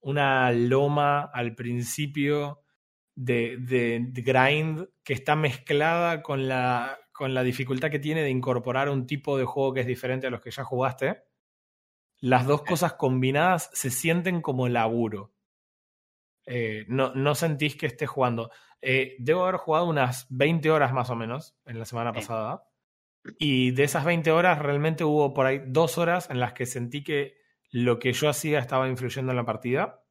una 0.00 0.50
loma 0.50 1.20
al 1.20 1.54
principio 1.54 2.63
de, 3.14 3.56
de, 3.58 4.22
grind 4.22 4.88
que 5.04 5.12
está 5.12 5.36
mezclada 5.36 6.22
con 6.22 6.48
la, 6.48 6.98
con 7.12 7.34
la 7.34 7.42
dificultad 7.42 7.90
que 7.90 7.98
tiene 7.98 8.22
de 8.22 8.30
incorporar 8.30 8.88
un 8.88 9.06
tipo 9.06 9.38
de 9.38 9.44
juego 9.44 9.74
que 9.74 9.80
es 9.80 9.86
diferente 9.86 10.26
a 10.26 10.30
los 10.30 10.40
que 10.40 10.50
ya 10.50 10.64
jugaste 10.64 11.22
las 12.24 12.46
dos 12.46 12.62
cosas 12.62 12.94
combinadas 12.94 13.68
se 13.74 13.90
sienten 13.90 14.40
como 14.40 14.66
laburo. 14.66 15.34
Eh, 16.46 16.86
no, 16.88 17.14
no, 17.14 17.34
sentís 17.34 17.76
que 17.76 17.84
estés 17.84 18.08
jugando. 18.08 18.50
Eh, 18.80 19.16
debo 19.18 19.42
haber 19.42 19.56
jugado 19.56 19.86
unas 19.86 20.26
20 20.30 20.70
horas 20.70 20.94
más 20.94 21.10
o 21.10 21.16
menos 21.16 21.54
en 21.66 21.78
la 21.78 21.84
semana 21.84 22.14
pasada. 22.14 22.66
Y 23.38 23.72
de 23.72 23.84
esas 23.84 24.06
20 24.06 24.30
horas 24.30 24.58
realmente 24.58 25.04
hubo 25.04 25.34
por 25.34 25.44
ahí 25.44 25.60
dos 25.66 25.98
horas 25.98 26.30
en 26.30 26.40
las 26.40 26.54
que 26.54 26.64
sentí 26.64 27.04
que 27.04 27.34
lo 27.70 27.98
que 27.98 28.14
yo 28.14 28.30
hacía 28.30 28.58
estaba 28.58 28.88
influyendo 28.88 29.32
en 29.32 29.36
la 29.36 29.44
partida. 29.44 30.03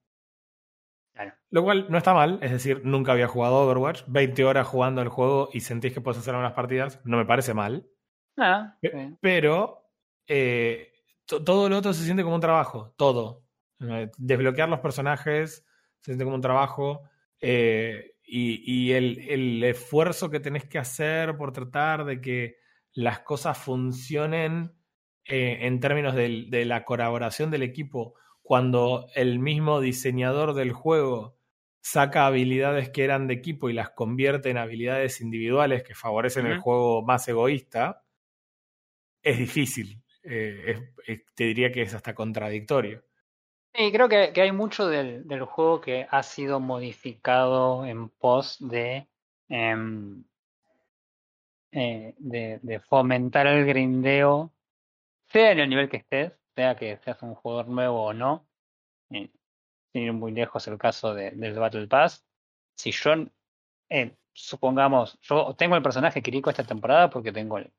Lo 1.50 1.64
cual 1.64 1.86
no 1.90 1.98
está 1.98 2.14
mal, 2.14 2.40
es 2.42 2.52
decir, 2.52 2.82
nunca 2.84 3.12
había 3.12 3.28
jugado 3.28 3.58
Overwatch. 3.58 4.04
20 4.08 4.44
horas 4.46 4.68
jugando 4.68 5.02
el 5.02 5.10
juego 5.10 5.50
y 5.54 5.60
sentís 5.60 5.94
que 5.94 6.02
puedes 6.02 6.20
hacer 6.20 6.34
unas 6.34 6.54
partidas, 6.54 7.00
no 7.04 7.18
me 7.18 7.26
parece 7.26 7.54
mal. 7.54 7.88
Ah, 8.38 8.78
pero 9.22 9.88
eh, 10.28 10.92
todo 11.26 11.70
lo 11.70 11.78
otro 11.78 11.94
se 11.94 12.04
siente 12.04 12.24
como 12.24 12.36
un 12.36 12.42
trabajo, 12.42 12.94
todo. 12.98 13.44
Desbloquear 14.18 14.70
los 14.70 14.80
personajes 14.80 15.66
se 16.00 16.12
siente 16.12 16.24
como 16.24 16.36
un 16.36 16.42
trabajo. 16.42 17.04
Eh, 17.40 18.16
y, 18.26 18.92
el, 18.94 19.64
esfuerzo 19.64 20.30
que 20.30 20.40
tenés 20.40 20.66
que 20.66 20.80
hacer 20.80 21.38
por 21.38 21.52
tratar 21.52 22.06
de 22.06 22.22
que 22.22 22.58
las 22.94 23.20
cosas 23.20 23.58
funcionen 23.58 24.74
eh, 25.26 25.60
en 25.62 25.80
términos 25.80 26.16
de, 26.16 26.66
la 26.66 26.84
colaboración 26.84 27.52
del 27.52 27.64
equipo, 27.64 28.16
cuando 28.44 29.08
el 29.16 29.40
mismo 29.40 29.82
diseñador 29.82 30.54
del 30.54 30.74
juego 30.74 31.40
saca 31.82 32.28
habilidades 32.28 32.90
que 32.90 33.04
eran 33.04 33.28
de 33.28 33.34
equipo 33.34 33.70
y 33.70 33.74
las 33.74 33.90
convierte 33.90 34.50
en 34.50 34.58
habilidades 34.58 35.20
individuales 35.22 35.84
que 35.84 35.96
favorecen 35.96 36.46
el 36.46 36.60
juego 36.60 37.02
más 37.02 37.28
egoísta, 37.28 38.04
es 39.22 39.38
difícil. 39.38 40.02
Eh, 40.24 40.94
te 41.36 41.44
diría 41.46 41.72
que 41.72 41.82
es 41.82 41.94
hasta 41.94 42.14
contradictorio. 42.14 43.04
Sí, 43.76 43.92
creo 43.92 44.08
que, 44.08 44.40
hay 44.40 44.52
mucho 44.52 44.88
del, 44.88 45.26
juego 45.46 45.82
que 45.82 46.06
ha 46.10 46.22
sido 46.22 46.60
modificado 46.60 47.86
en 47.86 48.08
pos 48.10 48.58
de, 48.60 49.08
em, 49.50 50.24
eh, 51.72 52.14
de, 52.20 52.80
fomentar 52.82 53.48
el 53.48 53.66
grindeo, 53.66 54.54
sea 55.26 55.52
en 55.52 55.60
el 55.60 55.70
nivel 55.70 55.90
que 55.90 55.98
estés, 55.98 56.34
sea 56.56 56.76
que 56.76 56.98
seas 56.98 57.22
un 57.22 57.36
jugador 57.36 57.68
nuevo 57.68 58.06
o 58.06 58.14
no. 58.14 58.48
Eh, 59.12 59.30
sin 59.94 60.04
ir 60.04 60.14
muy 60.14 60.32
lejos 60.32 60.68
el 60.68 60.78
caso 60.78 61.14
del 61.14 61.60
Battle 61.60 61.88
Pass. 61.88 62.26
Si 62.76 62.92
yo, 62.92 63.14
supongamos, 64.34 65.20
yo 65.22 65.54
tengo 65.56 65.76
el 65.76 65.84
personaje 65.84 66.22
Kiriko 66.22 66.50
esta 66.50 66.64
temporada 66.64 67.10
porque 67.10 67.32
tengo 67.32 67.60
el, 67.60 67.72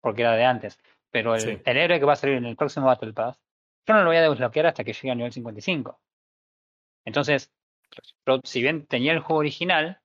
porque 0.00 0.22
era 0.22 0.32
de 0.32 0.44
antes. 0.44 0.78
Pero 1.10 1.34
el, 1.34 1.62
héroe 1.64 1.98
que 1.98 2.04
va 2.04 2.14
a 2.14 2.16
salir 2.16 2.36
en 2.36 2.46
el 2.46 2.56
próximo 2.56 2.86
Battle 2.86 3.12
Pass, 3.12 3.38
yo 3.86 3.94
no 3.94 4.00
lo 4.00 4.08
voy 4.08 4.16
a 4.16 4.28
desbloquear 4.28 4.66
hasta 4.66 4.84
que 4.84 4.92
llegue 4.92 5.10
a 5.10 5.14
nivel 5.14 5.32
55. 5.32 6.00
Entonces, 7.04 7.52
si 8.44 8.62
bien 8.62 8.86
tenía 8.86 9.12
el 9.12 9.20
juego 9.20 9.40
original, 9.40 10.00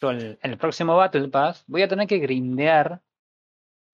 yo 0.00 0.10
en 0.10 0.38
el, 0.40 0.58
próximo 0.58 0.96
Battle 0.96 1.28
Pass 1.28 1.64
voy 1.66 1.82
a 1.82 1.88
tener 1.88 2.06
que 2.06 2.18
grindear 2.18 3.00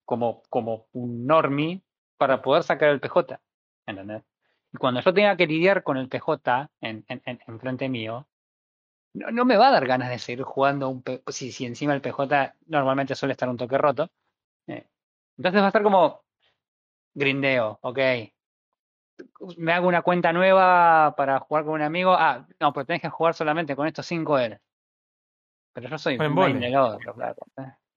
como, 0.05 0.43
como 0.49 0.87
un 0.91 1.25
normie 1.25 1.81
para 2.17 2.41
poder 2.41 2.63
sacar 2.63 2.89
el 2.89 2.99
PJ. 2.99 3.39
¿Entendés? 3.85 4.23
Y 4.73 4.77
cuando 4.77 5.01
yo 5.01 5.13
tenga 5.13 5.35
que 5.35 5.47
lidiar 5.47 5.83
con 5.83 5.97
el 5.97 6.07
PJ 6.07 6.69
en, 6.81 7.05
en, 7.07 7.21
en 7.25 7.59
frente 7.59 7.89
mío, 7.89 8.27
no, 9.13 9.31
no, 9.31 9.45
me 9.45 9.57
va 9.57 9.67
a 9.67 9.71
dar 9.71 9.85
ganas 9.85 10.09
de 10.09 10.19
seguir 10.19 10.43
jugando 10.43 10.89
un 10.89 11.03
si, 11.27 11.51
si 11.51 11.65
encima 11.65 11.93
el 11.93 12.01
PJ 12.01 12.55
normalmente 12.67 13.15
suele 13.15 13.33
estar 13.33 13.49
un 13.49 13.57
toque 13.57 13.77
roto. 13.77 14.09
Eh, 14.67 14.87
entonces 15.37 15.61
va 15.61 15.65
a 15.65 15.69
estar 15.69 15.83
como, 15.83 16.23
grindeo, 17.13 17.79
ok. 17.81 17.99
Me 19.57 19.73
hago 19.73 19.87
una 19.87 20.01
cuenta 20.01 20.33
nueva 20.33 21.13
para 21.15 21.39
jugar 21.39 21.65
con 21.65 21.73
un 21.73 21.81
amigo. 21.81 22.13
Ah, 22.13 22.47
no, 22.59 22.73
pero 22.73 22.85
tenés 22.85 23.01
que 23.01 23.09
jugar 23.09 23.33
solamente 23.33 23.75
con 23.75 23.87
estos 23.87 24.05
cinco 24.05 24.39
L. 24.39 24.59
Pero 25.73 25.89
yo 25.89 25.97
soy 25.97 26.15
un 26.15 26.19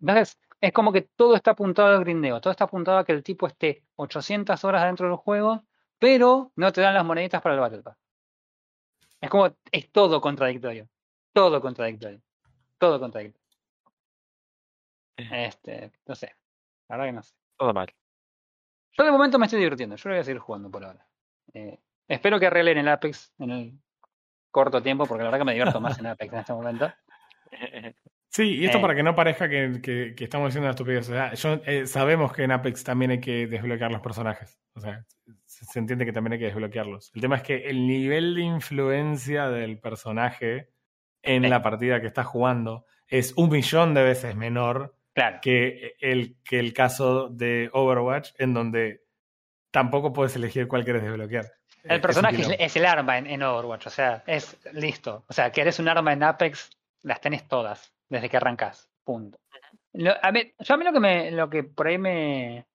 Entonces, 0.01 0.39
es 0.61 0.73
como 0.73 0.93
que 0.93 1.03
todo 1.03 1.35
está 1.35 1.53
apuntado 1.53 1.89
al 1.89 2.05
grindeo. 2.05 2.41
Todo 2.41 2.51
está 2.51 2.65
apuntado 2.65 2.99
a 2.99 3.05
que 3.05 3.13
el 3.13 3.23
tipo 3.23 3.47
esté 3.47 3.85
800 3.97 4.65
horas 4.65 4.85
dentro 4.85 5.09
del 5.09 5.17
juego, 5.17 5.65
pero 6.05 6.53
no 6.57 6.71
te 6.71 6.83
dan 6.83 6.93
las 6.93 7.05
moneditas 7.07 7.41
para 7.41 7.55
el 7.55 7.63
Battle 7.63 7.83
Pass. 7.83 7.97
Es 9.23 9.31
como, 9.31 9.57
es 9.73 9.91
todo 9.91 10.21
contradictorio. 10.21 10.87
Todo 11.33 11.63
contradictorio. 11.63 12.21
Todo 12.77 13.01
contradictorio. 13.01 13.49
Este, 15.17 15.93
no 16.05 16.15
sé. 16.15 16.37
La 16.91 16.97
verdad 16.97 17.09
que 17.09 17.13
no 17.15 17.23
sé. 17.23 17.35
Todo 17.57 17.73
mal. 17.73 17.89
Yo 18.93 19.03
de 19.03 19.13
momento 19.13 19.39
me 19.39 19.47
estoy 19.47 19.61
divirtiendo, 19.61 19.97
yo 19.97 20.11
lo 20.11 20.15
voy 20.15 20.21
a 20.21 20.25
seguir 20.25 20.41
jugando 20.41 20.71
por 20.71 20.85
ahora. 20.85 21.09
Eh, 21.55 21.81
espero 22.07 22.39
que 22.39 22.49
arreglen 22.49 22.77
el 22.77 22.89
Apex 22.89 23.33
en 23.39 23.51
el 23.51 23.79
corto 24.51 24.83
tiempo, 24.83 25.07
porque 25.07 25.25
la 25.25 25.31
verdad 25.31 25.39
que 25.39 25.47
me 25.47 25.53
divierto 25.53 25.81
más 25.81 25.99
en 25.99 26.07
Apex 26.09 26.35
en 26.35 26.39
este 26.39 26.53
momento. 26.53 26.93
Sí, 28.35 28.57
y 28.57 28.65
esto 28.65 28.79
eh. 28.79 28.81
para 28.81 28.97
que 28.97 29.05
no 29.05 29.15
parezca 29.15 29.49
que, 29.49 30.13
estamos 30.19 30.49
diciendo 30.49 30.67
una 30.67 30.71
estupidez. 30.71 31.09
Eh, 31.67 31.87
sabemos 31.87 32.33
que 32.33 32.43
en 32.43 32.51
Apex 32.51 32.83
también 32.83 33.13
hay 33.13 33.21
que 33.21 33.47
desbloquear 33.47 33.93
los 33.93 34.01
personajes. 34.01 34.59
O 34.75 34.81
sea, 34.81 35.07
se 35.65 35.79
entiende 35.79 36.05
que 36.05 36.13
también 36.13 36.35
hay 36.35 36.39
que 36.39 36.47
desbloquearlos. 36.47 37.11
El 37.15 37.21
tema 37.21 37.37
es 37.37 37.43
que 37.43 37.69
el 37.69 37.87
nivel 37.87 38.35
de 38.35 38.43
influencia 38.43 39.49
del 39.49 39.79
personaje 39.79 40.71
en 41.23 41.49
la 41.49 41.63
partida 41.63 42.01
que 42.01 42.07
estás 42.07 42.27
jugando 42.27 42.85
es 43.07 43.33
un 43.37 43.51
millón 43.51 43.95
de 43.95 44.03
veces 44.03 44.37
menor 44.37 44.95
Claro. 45.15 45.39
Que 45.41 45.95
el, 46.01 46.37
que 46.45 46.59
el 46.59 46.73
caso 46.73 47.29
de 47.29 47.71
Overwatch, 47.73 48.33
en 48.39 48.53
donde 48.53 49.05
tampoco 49.71 50.13
puedes 50.13 50.35
elegir 50.35 50.67
cuál 50.67 50.85
quieres 50.85 51.03
desbloquear. 51.03 51.47
El 51.85 52.01
personaje 52.01 52.43
es, 52.59 52.77
el 52.77 52.87
arma 52.87 53.19
en, 53.19 53.43
Overwatch, 53.43 53.87
o 53.87 53.91
sea, 53.91 54.25
es 54.27 54.57
listo. 54.73 55.25
O 55.29 55.33
sea, 55.33 55.53
que 55.53 55.61
eres 55.61 55.79
un 55.79 55.89
arma 55.89 56.13
en 56.13 56.23
Apex, 56.23 56.71
las 57.03 57.21
tenés 57.21 57.47
todas, 57.47 57.95
desde 58.09 58.29
que 58.29 58.37
arrancas. 58.37 58.91
Punto. 59.05 59.39
a 60.23 60.33
mí, 60.33 60.53
yo 60.59 60.75
a 60.75 60.77
mí 60.79 60.85
lo 60.85 60.93
que 60.93 61.01
me, 61.01 61.31
lo 61.31 61.49
que 61.51 61.63
por 61.63 61.87
ahí 61.87 61.99
me, 61.99 62.67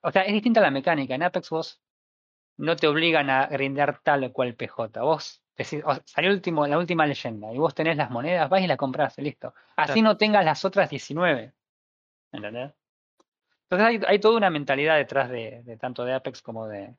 o 0.00 0.12
sea, 0.12 0.22
es 0.22 0.32
distinta 0.32 0.60
la 0.60 0.70
mecánica. 0.70 1.14
En 1.14 1.22
Apex 1.22 1.50
vos 1.50 1.82
no 2.56 2.76
te 2.76 2.86
obligan 2.86 3.30
a 3.30 3.46
grindar 3.46 4.00
tal 4.02 4.24
o 4.24 4.32
cual 4.32 4.54
PJ. 4.54 5.00
Vos 5.02 5.42
decís, 5.56 5.82
salió 6.04 6.30
último, 6.30 6.66
la 6.66 6.78
última 6.78 7.06
leyenda 7.06 7.52
y 7.52 7.58
vos 7.58 7.74
tenés 7.74 7.96
las 7.96 8.10
monedas, 8.10 8.48
vas 8.48 8.62
y 8.62 8.66
la 8.66 8.76
compras, 8.76 9.16
listo. 9.18 9.54
Así 9.76 10.02
no 10.02 10.16
tengas 10.16 10.44
las 10.44 10.64
otras 10.64 10.90
19. 10.90 11.52
¿Entendés? 12.32 12.72
Entonces 13.64 13.88
hay, 13.88 14.00
hay 14.06 14.18
toda 14.18 14.36
una 14.36 14.50
mentalidad 14.50 14.96
detrás 14.96 15.30
de, 15.30 15.62
de, 15.62 15.76
tanto 15.76 16.04
de 16.04 16.14
Apex 16.14 16.42
como 16.42 16.66
de... 16.68 16.94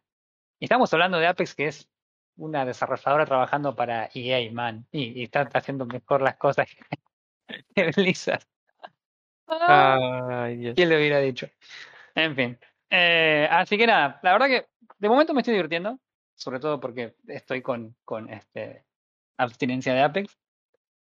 Y 0.60 0.66
estamos 0.66 0.92
hablando 0.94 1.20
de 1.20 1.28
Apex 1.28 1.56
que 1.56 1.68
es 1.68 1.90
una 2.36 2.66
desarrolladora 2.66 3.26
trabajando 3.26 3.76
para 3.76 4.10
EA, 4.14 4.52
man. 4.52 4.88
Y, 4.92 5.20
y 5.20 5.24
está 5.24 5.48
haciendo 5.54 5.86
mejor 5.86 6.22
las 6.22 6.38
cosas 6.38 6.68
que 7.76 7.92
Blizzard. 7.92 8.44
Ay, 9.48 10.58
Dios. 10.58 10.76
¿Quién 10.76 10.90
lo 10.90 10.96
hubiera 10.96 11.20
dicho? 11.20 11.48
En 12.16 12.36
fin. 12.36 12.60
Eh, 12.90 13.48
así 13.50 13.78
que 13.78 13.88
nada, 13.88 14.20
la 14.22 14.34
verdad 14.34 14.48
que 14.48 14.68
de 15.00 15.10
momento 15.10 15.34
me 15.34 15.42
estoy 15.42 15.54
divirtiendo, 15.56 16.00
sobre 16.36 16.60
todo 16.60 16.80
porque 16.80 17.16
estoy 17.28 17.62
con, 17.62 17.96
con 18.06 18.30
este 18.30 18.86
abstinencia 19.38 19.94
de 19.94 20.02
Apex. 20.02 20.38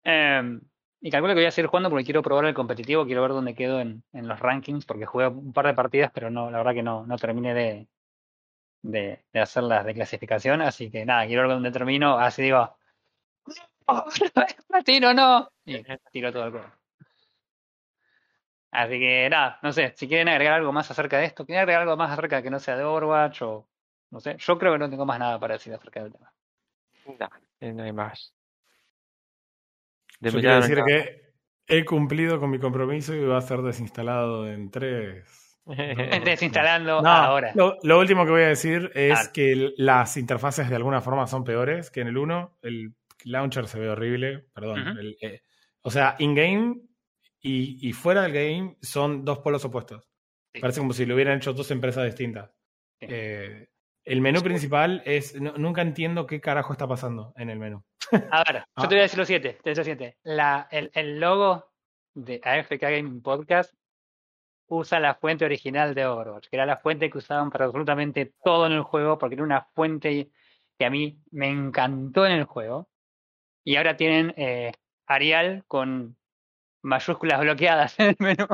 Eh, 0.05 0.61
y 1.01 1.11
calculo 1.11 1.33
que 1.35 1.41
voy 1.41 1.47
a 1.47 1.51
seguir 1.53 1.69
jugando 1.69 1.91
porque 1.91 2.05
quiero 2.05 2.23
probar 2.23 2.47
el 2.47 2.55
competitivo, 2.55 3.07
quiero 3.07 3.23
ver 3.23 3.33
dónde 3.33 3.55
quedo 3.55 3.81
en, 3.81 4.03
en 4.13 4.29
los 4.29 4.41
rankings, 4.41 4.85
porque 4.85 5.07
jugué 5.07 5.29
un 5.29 5.53
par 5.53 5.67
de 5.67 5.75
partidas, 5.75 6.11
pero 6.13 6.31
no, 6.31 6.51
la 6.51 6.59
verdad 6.59 6.75
que 6.75 6.83
no, 6.83 7.07
no 7.07 7.17
terminé 7.19 7.55
de, 7.55 7.89
de, 8.83 9.25
de 9.33 9.41
hacer 9.41 9.65
las 9.65 9.85
de 9.85 9.95
clasificación, 9.95 10.63
así 10.63 10.91
que 10.91 11.05
nada, 11.05 11.27
quiero 11.27 11.43
ver 11.43 11.53
dónde 11.53 11.71
termino, 11.73 12.19
así 12.19 12.43
digo, 12.43 12.77
no, 13.89 14.83
tiro, 14.85 15.15
no, 15.15 15.49
y 15.65 15.83
tiro 16.13 16.33
todo 16.33 16.45
el 16.47 16.51
juego. 16.53 16.78
Así 18.71 18.99
que 18.99 19.29
nada, 19.31 19.59
no 19.63 19.73
sé, 19.73 19.95
si 19.97 20.07
quieren 20.09 20.29
agregar 20.29 20.55
algo 20.55 20.73
más 20.73 20.91
acerca 20.91 21.19
de 21.19 21.25
esto, 21.25 21.47
quieren 21.47 21.63
agregar 21.63 21.83
algo 21.83 21.97
más 21.97 22.11
acerca 22.11 22.37
de 22.37 22.43
que 22.43 22.51
no 22.51 22.59
sea 22.59 22.77
de 22.77 22.85
Overwatch 22.85 23.43
o 23.43 23.69
no 24.11 24.21
sé, 24.21 24.37
yo 24.39 24.59
creo 24.59 24.73
que 24.73 24.79
no 24.79 24.91
tengo 24.91 25.07
más 25.07 25.19
nada 25.19 25.39
para 25.39 25.55
decir 25.55 25.73
acerca 25.73 26.03
del 26.03 26.13
tema. 26.13 26.33
No, 27.19 27.73
no 27.73 27.83
hay 27.83 27.93
más. 27.93 28.35
De 30.21 30.31
yo 30.31 30.41
quiero 30.41 30.61
decir 30.61 30.83
que 30.87 31.29
he 31.67 31.85
cumplido 31.85 32.41
con 32.41 32.51
mi 32.51 32.59
compromiso 32.59 33.15
y 33.15 33.25
va 33.25 33.39
a 33.39 33.43
ser 33.43 33.63
desinstalado 33.63 34.49
en 34.49 34.71
tres. 34.71 35.61
Desinstalando 36.25 37.07
ahora. 37.07 37.53
Lo, 37.55 37.99
último 37.99 38.25
que 38.25 38.31
voy 38.31 38.43
a 38.43 38.49
decir 38.49 38.91
es 38.95 39.29
ah. 39.29 39.31
que 39.33 39.75
las 39.77 40.17
interfaces 40.17 40.71
de 40.71 40.77
alguna 40.77 41.03
forma 41.03 41.27
son 41.27 41.45
peores 41.45 41.91
que 41.91 42.01
en 42.01 42.09
el 42.09 42.17
1. 42.17 42.59
El 42.63 42.95
launcher 43.25 43.69
se 43.69 43.79
ve 43.79 43.91
horrible, 43.91 44.47
perdón. 44.55 44.99
Eh, 45.21 45.43
o 45.83 45.91
sea, 45.91 46.17
in-game 46.19 46.88
y, 47.41 47.93
fuera 47.93 48.23
del 48.23 48.33
game 48.33 48.77
son 48.83 49.25
dos 49.25 49.39
polos 49.39 49.65
opuestos. 49.65 50.09
Parece 50.61 50.81
como 50.81 50.93
si 50.93 51.07
lo 51.07 51.15
hubieran 51.15 51.39
hecho 51.39 51.53
dos 51.53 51.71
empresas 51.71 52.05
distintas. 52.05 52.51
Eh, 53.01 53.69
el 54.05 54.21
menú 54.21 54.41
principal 54.41 55.03
es. 55.05 55.39
nunca 55.41 55.83
entiendo 55.83 56.27
qué 56.27 56.41
carajo 56.41 56.73
está 56.73 56.89
pasando 56.89 57.33
en 57.37 57.51
el 57.51 57.59
menú. 57.59 57.85
A 58.33 58.43
ver, 58.45 58.57
yo 58.57 58.65
ah. 58.75 58.89
te 58.89 58.95
voy 58.95 58.99
a 59.01 59.03
decir 59.03 59.19
lo 59.19 59.25
siguiente. 59.25 59.59
Te 59.63 59.75
voy 59.75 60.07
a 60.07 60.15
La, 60.25 60.69
el, 60.71 60.91
el, 60.95 61.21
logo 61.21 61.71
de 62.15 62.41
AFK 62.43 62.81
Gaming 62.81 63.23
Podcast 63.23 63.75
usa 64.67 65.01
la 65.01 65.15
fuente 65.15 65.45
original 65.45 65.95
de 65.95 66.07
Overwatch, 66.07 66.49
que 66.49 66.57
era 66.57 66.67
la 66.67 66.79
fuente 66.79 67.11
que 67.11 67.19
usaban 67.19 67.51
para 67.51 67.67
absolutamente 67.67 68.35
todo 68.45 68.67
en 68.67 68.73
el 68.73 68.83
juego, 68.83 69.19
porque 69.19 69.35
era 69.35 69.45
una 69.45 69.63
fuente 69.75 70.31
que 70.79 70.85
a 70.85 70.91
mí 70.91 71.21
me 71.31 71.49
encantó 71.49 72.27
en 72.27 72.33
el 72.33 72.45
juego. 72.45 72.89
Y 73.65 73.77
ahora 73.77 73.97
tienen 73.97 74.35
eh, 74.37 74.73
Arial 75.07 75.65
con 75.67 76.18
mayúsculas 76.83 77.41
bloqueadas 77.41 77.99
en 77.99 78.09
el 78.09 78.17
menú. 78.19 78.47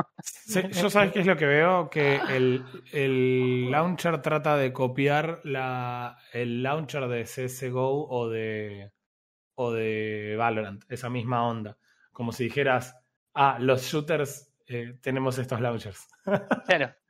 yo 0.71 0.89
sabes 0.89 1.11
qué 1.11 1.19
es 1.19 1.25
lo 1.25 1.37
que 1.37 1.45
veo, 1.45 1.89
que 1.89 2.15
el, 2.15 2.63
el, 2.91 3.71
launcher 3.71 4.21
trata 4.21 4.57
de 4.57 4.73
copiar 4.73 5.41
la, 5.43 6.17
el 6.33 6.63
launcher 6.63 7.07
de 7.07 7.23
CSGO 7.23 8.07
o 8.09 8.29
de, 8.29 8.91
o 9.55 9.71
de 9.71 10.35
Valorant, 10.37 10.83
esa 10.89 11.09
misma 11.09 11.47
onda. 11.47 11.77
Como 12.11 12.31
si 12.31 12.45
dijeras, 12.45 12.95
ah, 13.33 13.57
los 13.59 13.83
shooters 13.83 14.53
eh, 14.67 14.97
tenemos 15.01 15.37
estos 15.37 15.61
launchers. 15.61 16.07
Claro. 16.65 16.93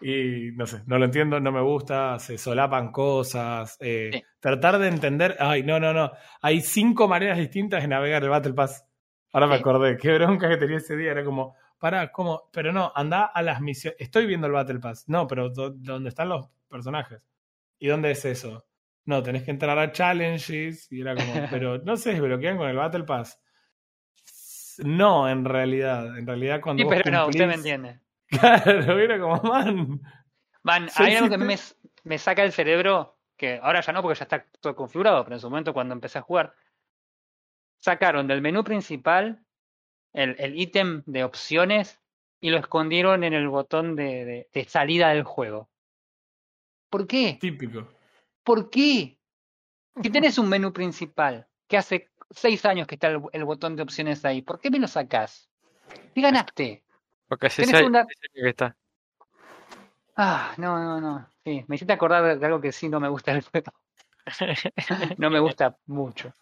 y 0.00 0.52
no 0.52 0.66
sé, 0.66 0.82
no 0.86 0.98
lo 0.98 1.06
entiendo, 1.06 1.40
no 1.40 1.52
me 1.52 1.60
gusta, 1.60 2.18
se 2.18 2.38
solapan 2.38 2.92
cosas. 2.92 3.76
Eh, 3.80 4.22
tratar 4.40 4.78
de 4.78 4.88
entender, 4.88 5.36
ay, 5.38 5.62
no, 5.62 5.80
no, 5.80 5.92
no. 5.92 6.12
Hay 6.40 6.60
cinco 6.60 7.08
maneras 7.08 7.38
distintas 7.38 7.82
de 7.82 7.88
navegar 7.88 8.22
el 8.22 8.30
Battle 8.30 8.54
Pass. 8.54 8.85
Ahora 9.36 9.48
me 9.48 9.56
acordé, 9.56 9.98
qué 9.98 10.14
bronca 10.14 10.48
que 10.48 10.56
tenía 10.56 10.78
ese 10.78 10.96
día. 10.96 11.10
Era 11.10 11.22
como, 11.22 11.56
para, 11.78 12.10
¿cómo? 12.10 12.48
Pero 12.54 12.72
no, 12.72 12.90
anda 12.94 13.26
a 13.26 13.42
las 13.42 13.60
misiones. 13.60 14.00
Estoy 14.00 14.24
viendo 14.24 14.46
el 14.46 14.54
Battle 14.54 14.78
Pass. 14.78 15.10
No, 15.10 15.26
pero 15.26 15.50
¿dónde 15.50 16.08
están 16.08 16.30
los 16.30 16.48
personajes? 16.70 17.20
¿Y 17.78 17.88
dónde 17.88 18.12
es 18.12 18.24
eso? 18.24 18.64
No, 19.04 19.22
tenés 19.22 19.42
que 19.42 19.50
entrar 19.50 19.78
a 19.78 19.92
challenges. 19.92 20.90
Y 20.90 21.02
era 21.02 21.14
como, 21.14 21.34
pero 21.50 21.76
no 21.84 21.98
se 21.98 22.12
desbloquean 22.12 22.56
con 22.56 22.70
el 22.70 22.78
Battle 22.78 23.04
Pass. 23.04 23.38
No, 24.78 25.28
en 25.28 25.44
realidad. 25.44 26.16
En 26.16 26.26
realidad, 26.26 26.62
cuando. 26.62 26.82
Sí, 26.82 26.88
pero 26.88 27.10
no, 27.10 27.26
usted 27.26 27.46
me 27.46 27.54
entiende. 27.54 28.00
Claro, 28.28 28.98
era 28.98 29.20
como, 29.20 29.42
man. 29.42 30.00
Man, 30.62 30.88
hay 30.96 31.14
algo 31.14 31.28
que 31.28 31.36
me, 31.36 31.56
me 32.04 32.16
saca 32.16 32.42
el 32.42 32.52
cerebro, 32.52 33.18
que 33.36 33.60
ahora 33.62 33.82
ya 33.82 33.92
no, 33.92 34.00
porque 34.00 34.18
ya 34.18 34.24
está 34.24 34.46
todo 34.62 34.74
configurado, 34.74 35.22
pero 35.24 35.36
en 35.36 35.40
su 35.40 35.50
momento 35.50 35.74
cuando 35.74 35.92
empecé 35.92 36.20
a 36.20 36.22
jugar 36.22 36.54
sacaron 37.86 38.26
del 38.26 38.42
menú 38.42 38.64
principal 38.64 39.40
el 40.12 40.58
ítem 40.58 41.02
de 41.06 41.24
opciones 41.24 42.00
y 42.40 42.50
lo 42.50 42.58
escondieron 42.58 43.22
en 43.22 43.32
el 43.32 43.48
botón 43.48 43.94
de, 43.96 44.48
de, 44.52 44.64
salida 44.64 45.10
del 45.10 45.22
juego. 45.22 45.68
¿Por 46.90 47.06
qué? 47.06 47.38
Típico. 47.40 47.88
¿Por 48.42 48.70
qué? 48.70 49.18
Si 50.02 50.10
tenés 50.10 50.36
un 50.36 50.50
menú 50.50 50.74
principal 50.74 51.48
que 51.66 51.78
hace 51.78 52.10
seis 52.30 52.66
años 52.66 52.86
que 52.86 52.96
está 52.96 53.08
el, 53.08 53.44
botón 53.46 53.76
de 53.76 53.82
opciones 53.82 54.22
ahí, 54.26 54.42
¿por 54.42 54.60
qué 54.60 54.70
me 54.70 54.78
lo 54.78 54.88
sacás? 54.88 55.48
¿Qué 56.14 56.20
ganaste? 56.20 56.84
Porque 57.26 57.46
hace 57.46 57.64
seis 57.64 57.82
una... 57.86 58.06
que 58.06 58.48
está. 58.50 58.76
Ah, 60.14 60.52
no, 60.58 60.78
no, 60.78 61.00
no. 61.00 61.26
Sí, 61.44 61.64
me 61.66 61.76
hiciste 61.76 61.94
acordar 61.94 62.38
de 62.38 62.44
algo 62.44 62.60
que 62.60 62.72
sí 62.72 62.90
no 62.90 63.00
me 63.00 63.08
gusta 63.08 63.32
del 63.32 63.42
juego. 63.42 63.72
no 65.16 65.30
me 65.30 65.40
gusta 65.40 65.78
mucho. 65.86 66.34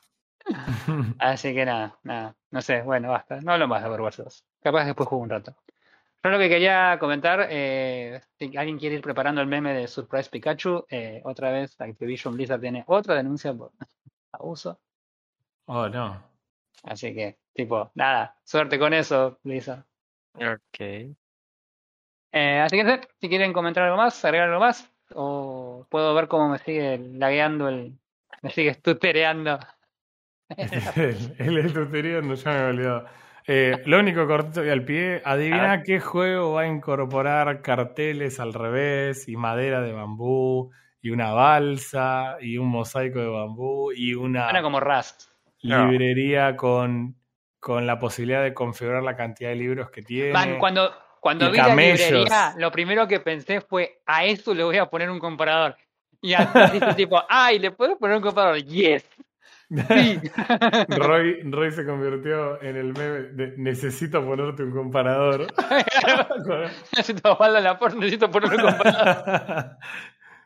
Así 1.19 1.55
que 1.55 1.65
nada, 1.65 1.99
nada, 2.03 2.37
no 2.51 2.61
sé, 2.61 2.83
bueno, 2.83 3.11
basta, 3.11 3.41
no 3.41 3.53
hablo 3.53 3.69
más 3.69 3.83
de 3.83 3.89
Overwatch 3.89 4.19
2. 4.19 4.45
Capaz 4.63 4.85
después 4.85 5.09
juego 5.09 5.25
un 5.25 5.31
rato. 5.31 5.55
Yo 6.23 6.31
lo 6.31 6.39
que 6.39 6.49
quería 6.49 6.97
comentar, 6.99 7.49
eh, 7.51 8.21
si 8.39 8.57
alguien 8.57 8.79
quiere 8.79 8.97
ir 8.97 9.03
preparando 9.03 9.43
el 9.43 9.47
meme 9.47 9.75
de 9.75 9.87
Surprise 9.87 10.31
Pikachu, 10.31 10.87
eh, 10.89 11.21
otra 11.25 11.51
vez 11.51 11.79
Activision 11.79 12.35
Blizzard 12.35 12.61
tiene 12.61 12.83
otra 12.87 13.15
denuncia 13.15 13.53
por 13.53 13.73
abuso. 14.33 14.81
Oh, 15.67 15.89
no. 15.89 16.23
Así 16.83 17.15
que, 17.15 17.39
tipo, 17.53 17.91
nada, 17.95 18.39
suerte 18.43 18.79
con 18.79 18.95
eso, 18.95 19.39
Blizzard. 19.43 19.85
Ok. 20.35 20.81
Eh, 22.33 22.61
así 22.61 22.77
que, 22.77 23.01
si 23.21 23.29
quieren 23.29 23.53
comentar 23.53 23.85
algo 23.85 23.97
más, 23.97 24.25
agregar 24.25 24.49
algo 24.49 24.61
más, 24.61 24.91
o 25.15 25.87
puedo 25.91 26.15
ver 26.15 26.29
cómo 26.29 26.49
me 26.49 26.59
sigue 26.59 26.99
lagueando 26.99 27.69
el. 27.69 27.99
me 28.43 28.51
sigue 28.51 28.71
estutereando 28.71 29.59
el, 31.39 31.59
el 31.59 32.27
no 32.27 32.35
ya 32.35 32.51
me 32.53 32.59
he 32.59 32.65
olvidado. 32.65 33.07
Eh, 33.47 33.83
lo 33.85 34.01
único 34.01 34.27
cortito 34.27 34.65
y 34.65 34.71
al 34.71 34.85
pie, 34.85 35.21
adivina 35.25 35.83
qué 35.83 36.01
juego 36.01 36.53
va 36.55 36.63
a 36.63 36.67
incorporar 36.67 37.61
carteles 37.61 38.41
al 38.41 38.55
revés 38.55 39.29
y 39.29 39.37
madera 39.37 39.83
de 39.83 39.93
bambú 39.93 40.71
y 41.03 41.11
una 41.11 41.33
balsa 41.33 42.39
y 42.41 42.57
un 42.57 42.69
mosaico 42.69 43.19
de 43.19 43.29
bambú 43.29 43.93
y 43.93 44.15
una 44.15 44.51
como 44.63 44.81
Rust. 44.81 45.25
librería 45.61 46.57
con, 46.57 47.17
con 47.61 47.87
la 47.87 47.99
posibilidad 47.99 48.43
de 48.43 48.55
configurar 48.55 49.03
la 49.03 49.15
cantidad 49.15 49.51
de 49.51 49.57
libros 49.57 49.91
que 49.91 50.01
tiene. 50.01 50.59
cuando 50.59 50.91
cuando 51.21 51.51
vi 51.51 51.57
la 51.57 51.75
librería, 51.75 52.55
lo 52.59 52.71
primero 52.71 53.09
que 53.09 53.19
pensé 53.19 53.63
fue 53.63 54.03
a 54.05 54.27
esto 54.27 54.53
le 54.53 54.63
voy 54.63 54.77
a 54.77 54.91
poner 54.91 55.11
un 55.11 55.19
comparador. 55.19 55.75
Y 56.21 56.35
así 56.35 56.51
tipo, 56.97 57.23
ay, 57.29 57.59
¿le 57.59 57.71
puedo 57.71 57.97
poner 57.99 58.17
un 58.17 58.23
comparador? 58.23 58.63
Yes. 58.63 59.09
Roy, 60.89 61.41
Roy 61.43 61.73
se 61.73 61.85
convirtió 61.87 62.63
en 62.63 62.77
el 62.77 62.93
meme 62.93 63.21
de 63.33 63.55
necesito 63.57 64.25
ponerte 64.25 64.63
un 64.63 64.73
comparador. 64.73 65.47
necesito 66.97 67.39
la 67.41 67.79
necesito 67.95 68.31
poner 68.31 68.51
un 68.55 68.61
comparador. 68.61 69.77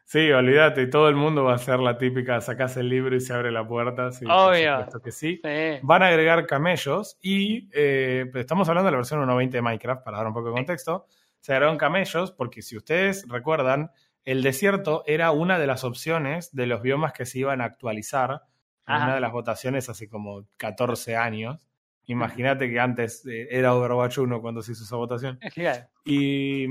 Sí, 0.09 0.33
olvídate, 0.33 0.87
todo 0.87 1.11
el 1.11 1.17
mundo 1.17 1.45
va 1.45 1.53
a 1.53 1.57
hacer 1.57 1.81
la 1.81 1.99
típica, 1.99 2.41
sacas 2.41 2.79
el 2.79 2.89
libro 2.89 3.15
y 3.15 3.21
se 3.21 3.35
abre 3.35 3.53
la 3.53 3.69
puerta. 3.69 4.11
Sí, 4.11 4.25
Obvio. 4.27 4.87
que 5.05 5.13
sí. 5.13 5.39
Van 5.83 6.03
a 6.03 6.07
agregar 6.07 6.47
camellos 6.47 7.19
y 7.21 7.69
eh, 7.75 8.25
estamos 8.35 8.71
hablando 8.71 8.87
de 8.87 8.93
la 8.93 8.97
versión 8.97 9.21
1.20 9.21 9.51
de 9.51 9.61
Minecraft, 9.61 10.03
para 10.03 10.17
dar 10.17 10.27
un 10.27 10.33
poco 10.33 10.49
de 10.49 10.55
contexto. 10.55 11.05
Se 11.41 11.53
agregaron 11.53 11.77
camellos 11.77 12.33
porque 12.33 12.63
si 12.63 12.79
ustedes 12.79 13.27
recuerdan, 13.29 13.91
el 14.25 14.43
desierto 14.43 15.05
era 15.07 15.31
una 15.31 15.59
de 15.59 15.67
las 15.67 15.85
opciones 15.85 16.55
de 16.55 16.67
los 16.67 16.81
biomas 16.81 17.13
que 17.13 17.27
se 17.27 17.41
iban 17.41 17.61
a 17.61 17.65
actualizar 17.65 18.45
una 18.89 19.15
de 19.15 19.21
las 19.21 19.33
votaciones 19.33 19.89
hace 19.89 20.09
como 20.09 20.47
14 20.57 21.17
años. 21.17 21.69
Imagínate 22.07 22.71
que 22.71 22.81
antes 22.81 23.27
eh, 23.27 23.49
era 23.51 23.75
Overwatch 23.75 24.19
1 24.19 24.41
cuando 24.41 24.63
se 24.63 24.73
hizo 24.73 24.85
esa 24.85 24.97
votación. 24.97 25.39
Y, 26.05 26.67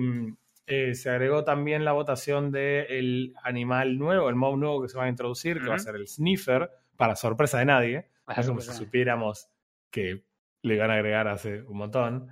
eh, 0.70 0.96
se 0.96 1.10
agregó 1.10 1.46
también 1.46 1.86
la 1.86 1.94
votación 1.94 2.52
del 2.52 3.34
animal 3.42 3.98
nuevo, 3.98 4.28
el 4.28 4.36
mob 4.36 4.58
nuevo 4.58 4.82
que 4.82 4.90
se 4.90 4.98
va 4.98 5.06
a 5.06 5.10
introducir, 5.10 5.62
que 5.62 5.70
va 5.70 5.76
a 5.76 5.80
ser 5.80 5.96
el 5.96 6.08
sniffer, 6.08 6.70
para 6.98 7.16
sorpresa 7.16 7.60
de 7.60 7.66
nadie. 7.66 8.10
Es 8.36 8.48
como 8.48 8.60
si 8.60 8.74
supiéramos 8.74 9.48
que 9.90 10.26
le 10.64 10.76
iban 10.76 10.92
a 10.92 10.96
agregar 10.96 11.30
hace 11.30 11.62
un 11.62 11.78
montón. 11.78 12.28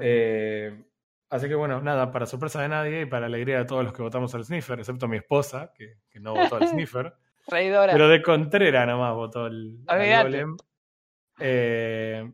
Eh, 0.00 0.82
así 1.30 1.46
que 1.46 1.54
bueno, 1.54 1.80
nada, 1.80 2.10
para 2.10 2.26
sorpresa 2.26 2.60
de 2.60 2.68
nadie 2.68 3.02
y 3.02 3.06
para 3.06 3.26
alegría 3.26 3.58
de 3.58 3.64
todos 3.66 3.84
los 3.84 3.92
que 3.92 4.02
votamos 4.02 4.34
al 4.34 4.44
sniffer, 4.44 4.80
excepto 4.80 5.06
mi 5.06 5.18
esposa, 5.18 5.72
que, 5.72 5.98
no 6.20 6.34
votó 6.34 6.56
al 6.56 6.66
sniffer. 6.68 7.14
Pero 7.48 8.08
de 8.08 8.22
Contrera 8.22 8.86
nomás 8.86 9.14
votó 9.14 9.46
el, 9.46 9.78
golem. 9.86 10.56
Eh, 11.38 12.32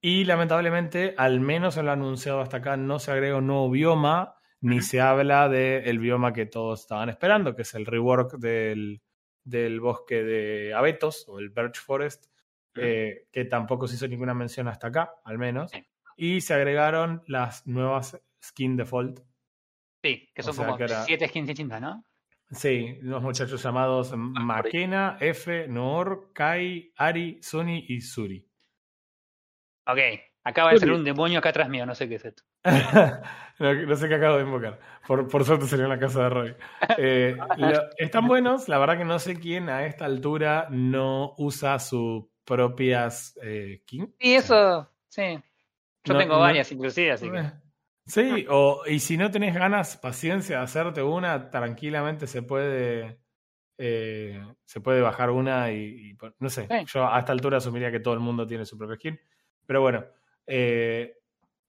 y 0.00 0.24
lamentablemente, 0.24 1.14
al 1.16 1.40
menos 1.40 1.76
en 1.76 1.86
lo 1.86 1.92
anunciado 1.92 2.40
hasta 2.40 2.58
acá, 2.58 2.76
no 2.76 2.98
se 2.98 3.10
agrega 3.10 3.38
un 3.38 3.46
nuevo 3.46 3.70
bioma, 3.70 4.36
ni 4.60 4.80
se 4.80 5.00
habla 5.00 5.48
del 5.48 5.98
bioma 5.98 6.32
que 6.32 6.46
todos 6.46 6.80
estaban 6.80 7.08
esperando, 7.08 7.56
que 7.56 7.62
es 7.62 7.74
el 7.74 7.86
rework 7.86 8.38
del, 8.38 9.02
del 9.42 9.80
bosque 9.80 10.22
de 10.22 10.74
abetos 10.74 11.24
o 11.28 11.38
el 11.38 11.50
Birch 11.50 11.80
Forest, 11.80 12.26
eh, 12.76 13.28
que 13.30 13.44
tampoco 13.44 13.88
se 13.88 13.96
hizo 13.96 14.08
ninguna 14.08 14.34
mención 14.34 14.68
hasta 14.68 14.88
acá, 14.88 15.14
al 15.24 15.38
menos. 15.38 15.70
Y 16.16 16.40
se 16.42 16.54
agregaron 16.54 17.22
las 17.26 17.66
nuevas 17.66 18.20
skin 18.42 18.76
default. 18.76 19.20
Sí, 20.02 20.30
que 20.34 20.42
son 20.42 20.54
como 20.54 20.76
siete 21.06 21.28
skins 21.28 21.46
distintas, 21.48 21.80
¿no? 21.80 22.04
Sí, 22.54 22.98
unos 23.02 23.22
muchachos 23.22 23.62
llamados 23.62 24.12
ah, 24.12 24.16
Makena, 24.16 25.16
F, 25.20 25.68
Noor, 25.68 26.30
Kai, 26.32 26.92
Ari, 26.96 27.38
Sony 27.42 27.84
y 27.88 28.00
Suri. 28.00 28.46
Ok, 29.86 29.98
acaba 30.44 30.72
de 30.72 30.78
salir 30.78 30.94
un 30.94 31.04
demonio 31.04 31.38
acá 31.38 31.50
atrás 31.50 31.68
mío, 31.68 31.84
no 31.84 31.94
sé 31.94 32.08
qué 32.08 32.14
es 32.16 32.24
esto. 32.24 32.42
no, 33.58 33.96
sé 33.96 34.08
qué 34.08 34.14
acabo 34.14 34.36
de 34.36 34.44
invocar. 34.44 34.80
Por, 35.06 35.28
por 35.28 35.44
suerte 35.44 35.66
salió 35.66 35.84
en 35.84 35.90
la 35.90 35.98
casa 35.98 36.24
de 36.24 36.28
Roy. 36.30 36.56
Eh, 36.98 37.36
están 37.98 38.26
buenos, 38.26 38.68
la 38.68 38.78
verdad 38.78 38.98
que 38.98 39.04
no 39.04 39.18
sé 39.18 39.38
quién 39.38 39.68
a 39.68 39.86
esta 39.86 40.04
altura 40.04 40.68
no 40.70 41.34
usa 41.38 41.78
sus 41.78 42.24
propias 42.44 43.38
eh, 43.42 43.82
King. 43.84 44.06
Sí, 44.18 44.34
eso, 44.34 44.90
sí. 45.08 45.38
Yo 46.04 46.18
tengo 46.18 46.38
varias 46.38 46.70
inclusive, 46.70 47.12
así 47.12 47.30
que. 47.30 47.63
Sí, 48.06 48.46
o, 48.50 48.82
y 48.86 49.00
si 49.00 49.16
no 49.16 49.30
tenés 49.30 49.54
ganas, 49.54 49.96
paciencia 49.96 50.58
de 50.58 50.64
hacerte 50.64 51.02
una, 51.02 51.50
tranquilamente 51.50 52.26
se 52.26 52.42
puede 52.42 53.18
eh, 53.76 54.40
se 54.64 54.80
puede 54.80 55.00
bajar 55.00 55.30
una 55.30 55.72
y, 55.72 56.16
no 56.38 56.48
sé, 56.48 56.68
yo 56.86 57.08
a 57.08 57.18
esta 57.18 57.32
altura 57.32 57.58
asumiría 57.58 57.90
que 57.90 58.00
todo 58.00 58.14
el 58.14 58.20
mundo 58.20 58.46
tiene 58.46 58.64
su 58.64 58.78
propia 58.78 58.96
skin. 58.96 59.18
Pero 59.66 59.80
bueno, 59.80 60.04
eh, 60.46 61.16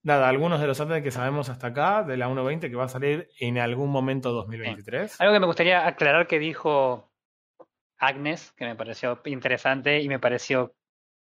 nada, 0.02 0.28
algunos 0.28 0.60
de 0.60 0.68
los 0.68 0.78
updates 0.78 1.02
que 1.02 1.10
sabemos 1.10 1.48
hasta 1.48 1.68
acá 1.68 2.04
de 2.04 2.16
la 2.16 2.28
1.20 2.28 2.70
que 2.70 2.76
va 2.76 2.84
a 2.84 2.88
salir 2.88 3.28
en 3.40 3.58
algún 3.58 3.90
momento 3.90 4.32
2023. 4.32 5.20
Algo 5.20 5.34
que 5.34 5.40
me 5.40 5.46
gustaría 5.46 5.86
aclarar 5.86 6.26
que 6.26 6.38
dijo 6.38 7.10
Agnes, 7.98 8.52
que 8.52 8.66
me 8.66 8.76
pareció 8.76 9.20
interesante 9.24 10.00
y 10.00 10.08
me 10.08 10.20
pareció 10.20 10.75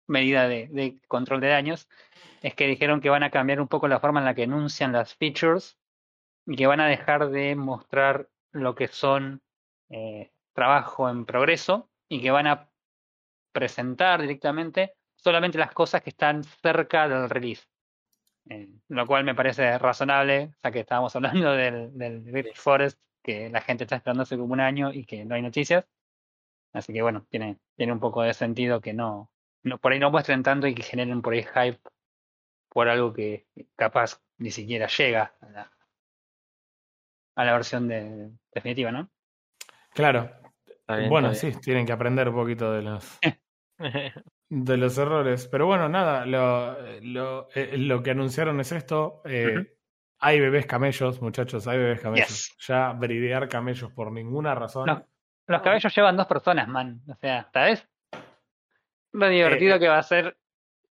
medida 0.09 0.49
de, 0.49 0.99
control 1.07 1.41
de 1.41 1.49
daños, 1.49 1.89
es 2.43 2.55
que 2.55 2.67
dijeron 2.67 3.01
que 3.01 3.11
van 3.11 3.23
a 3.23 3.31
cambiar 3.31 3.61
un 3.61 3.69
poco 3.69 3.89
la 3.89 4.01
forma 4.01 4.21
en 4.21 4.27
la 4.27 4.35
que 4.35 4.45
enuncian 4.45 4.93
las 4.93 5.15
features 5.15 5.79
y 6.47 6.57
que 6.57 6.67
van 6.67 6.81
a 6.81 6.87
dejar 6.87 7.31
de 7.31 7.55
mostrar 7.57 8.29
lo 8.53 8.75
que 8.75 8.89
son 8.89 9.43
eh, 9.91 10.31
trabajo 10.53 11.09
en 11.09 11.27
progreso 11.27 11.91
y 12.09 12.23
que 12.23 12.31
van 12.31 12.47
a 12.47 12.71
presentar 13.53 14.21
directamente 14.21 14.95
solamente 15.17 15.59
las 15.59 15.73
cosas 15.73 16.03
que 16.03 16.11
están 16.11 16.45
cerca 16.45 17.09
del 17.09 17.29
release. 17.29 17.67
Eh, 18.51 18.69
lo 18.89 19.07
cual 19.07 19.25
me 19.25 19.35
parece 19.35 19.77
razonable, 19.79 20.53
ya 20.63 20.71
que 20.71 20.81
estábamos 20.81 21.15
hablando 21.15 21.53
del, 21.53 21.97
del 21.97 22.53
Forest, 22.55 22.99
que 23.23 23.51
la 23.51 23.61
gente 23.61 23.85
está 23.85 23.97
esperando 23.97 24.23
hace 24.23 24.39
como 24.39 24.55
un 24.55 24.61
año 24.61 24.93
y 24.93 25.05
que 25.05 25.25
no 25.25 25.35
hay 25.35 25.43
noticias. 25.43 25.85
Así 26.73 26.93
que 26.93 27.03
bueno, 27.03 27.27
tiene, 27.29 27.59
tiene 27.77 27.93
un 27.93 28.01
poco 28.01 28.23
de 28.23 28.35
sentido 28.35 28.81
que 28.81 28.95
no, 28.95 29.31
no, 29.63 29.79
por 29.79 29.93
ahí 29.93 29.99
no 29.99 30.11
muestren 30.11 30.43
tanto 30.43 30.67
y 30.67 30.75
que 30.75 30.83
generen 30.83 31.23
por 31.23 31.35
ahí 31.35 31.43
hype 31.43 31.81
por 32.69 32.89
algo 32.89 33.13
que 33.13 33.47
capaz 33.77 34.21
ni 34.39 34.51
siquiera 34.51 34.87
llega 34.87 35.35
a 35.41 35.49
la, 35.49 35.73
a 37.35 37.45
la 37.45 37.53
versión 37.53 37.89
de, 37.89 38.31
definitiva, 38.53 38.93
¿no? 38.93 39.11
Claro. 39.95 40.31
bueno, 41.09 41.35
sí, 41.35 41.53
tienen 41.61 41.87
que 41.87 41.93
aprender 41.93 42.29
un 42.29 42.35
poquito 42.35 42.73
de 42.73 42.83
los 42.83 43.19
de 44.49 44.77
los 44.77 44.99
errores. 44.99 45.49
Pero 45.49 45.67
bueno, 45.67 45.89
nada, 45.89 46.25
lo, 46.27 46.77
lo, 47.01 47.49
eh, 47.55 47.77
lo 47.77 48.03
que 48.03 48.11
anunciaron 48.11 48.61
es 48.61 48.73
esto. 48.73 49.23
Eh, 49.25 49.77
hay 50.21 50.41
bebés 50.41 50.67
camellos, 50.67 51.21
muchachos, 51.23 51.67
hay 51.67 51.79
bebés 51.79 52.01
camellos. 52.01 52.57
Ya 52.67 52.93
bridear 52.93 53.49
camellos 53.49 53.93
por 53.93 54.13
ninguna 54.13 54.55
razón. 54.55 55.05
Los 55.47 55.63
camellos 55.63 55.95
llevan 55.95 56.17
dos 56.17 56.27
personas, 56.27 56.69
man. 56.69 57.01
O 57.09 57.15
sea, 57.15 57.49
¿sabes? 57.53 57.89
Lo 59.13 59.29
divertido 59.29 59.77
eh, 59.77 59.79
que 59.81 59.89
va 59.89 59.99
a 59.99 60.03
ser 60.03 60.37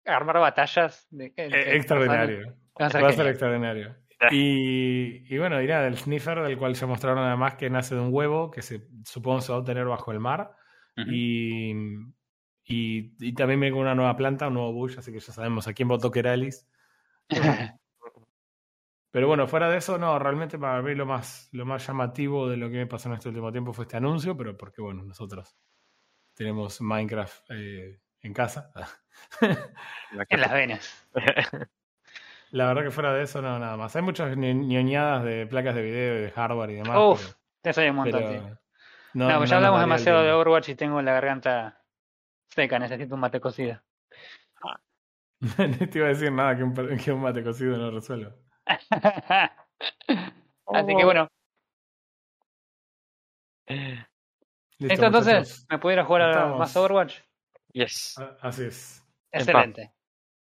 armar 0.04 0.38
batallas. 0.38 1.06
De, 1.10 1.32
extraordinario. 1.36 2.56
Va 2.80 2.86
a 2.86 2.90
ser, 2.90 3.26
extraordinario. 3.26 3.96
Y, 4.30 5.24
y, 5.32 5.38
bueno, 5.38 5.58
dirá 5.58 5.82
del 5.82 5.98
sniffer, 5.98 6.42
del 6.42 6.56
cual 6.56 6.74
se 6.74 6.86
mostraron 6.86 7.18
además 7.18 7.54
que 7.56 7.68
nace 7.68 7.94
de 7.94 8.00
un 8.00 8.12
huevo 8.12 8.50
que 8.50 8.62
se 8.62 8.86
supongo 9.04 9.40
se 9.42 9.52
va 9.52 9.58
a 9.58 9.60
obtener 9.60 9.86
bajo 9.86 10.12
el 10.12 10.20
mar. 10.20 10.56
y, 10.96 11.72
y, 12.64 13.32
también 13.34 13.60
viene 13.60 13.72
con 13.72 13.82
una 13.82 13.94
nueva 13.94 14.16
planta, 14.16 14.48
un 14.48 14.54
nuevo 14.54 14.72
bush, 14.72 14.98
así 14.98 15.12
que 15.12 15.20
ya 15.20 15.32
sabemos 15.32 15.68
a 15.68 15.74
quién 15.74 15.88
votó 15.88 16.10
Keralis. 16.10 16.66
Pero 19.16 19.28
bueno, 19.28 19.46
fuera 19.46 19.70
de 19.70 19.78
eso, 19.78 19.96
no, 19.96 20.18
realmente 20.18 20.58
para 20.58 20.82
mí 20.82 20.94
lo 20.94 21.06
más, 21.06 21.48
lo 21.52 21.64
más 21.64 21.86
llamativo 21.86 22.50
de 22.50 22.58
lo 22.58 22.68
que 22.68 22.76
me 22.76 22.86
pasó 22.86 23.08
en 23.08 23.14
este 23.14 23.30
último 23.30 23.50
tiempo 23.50 23.72
fue 23.72 23.84
este 23.84 23.96
anuncio, 23.96 24.36
pero 24.36 24.58
porque 24.58 24.82
bueno, 24.82 25.04
nosotros 25.04 25.56
tenemos 26.34 26.82
Minecraft 26.82 27.50
eh, 27.50 27.98
en 28.22 28.32
casa. 28.34 28.72
en 30.30 30.40
las 30.40 30.52
venas. 30.52 31.08
La 32.50 32.66
verdad 32.66 32.84
que 32.84 32.90
fuera 32.90 33.12
de 33.12 33.24
eso, 33.24 33.42
no, 33.42 33.58
nada 33.58 33.76
más. 33.76 33.94
Hay 33.96 34.02
muchas 34.02 34.36
ñoñadas 34.36 35.24
de 35.24 35.46
placas 35.46 35.74
de 35.74 35.82
video 35.82 36.18
y 36.18 36.22
de 36.22 36.30
hardware 36.30 36.70
y 36.70 36.74
demás. 36.76 36.96
Uf, 36.98 37.34
eso 37.62 37.80
hay 37.80 37.90
un 37.90 37.96
montón, 37.96 38.58
No, 39.14 39.38
pues 39.38 39.50
ya 39.50 39.56
hablamos 39.56 39.80
demasiado 39.80 40.22
de 40.22 40.32
Overwatch 40.32 40.68
y 40.70 40.74
tengo 40.74 41.02
la 41.02 41.12
garganta 41.12 41.82
seca, 42.48 42.78
necesito 42.78 43.14
un 43.14 43.20
mate 43.20 43.40
cocido. 43.40 43.82
no 44.62 44.78
te 45.90 45.98
iba 45.98 46.06
a 46.06 46.10
decir 46.10 46.32
nada 46.32 46.56
que 46.56 46.62
un, 46.62 46.74
que 46.96 47.12
un 47.12 47.20
mate 47.20 47.42
cocido 47.42 47.76
no 47.76 47.90
resuelva. 47.90 48.32
Así 50.66 50.96
que 50.96 51.04
bueno. 51.04 51.28
entonces, 54.78 55.66
¿me 55.68 55.78
pudiera 55.78 56.04
jugar 56.04 56.22
a 56.22 56.46
más 56.54 56.76
Overwatch? 56.76 57.25
Yes. 57.76 58.16
Así 58.40 58.64
es. 58.64 59.04
Excelente. 59.30 59.92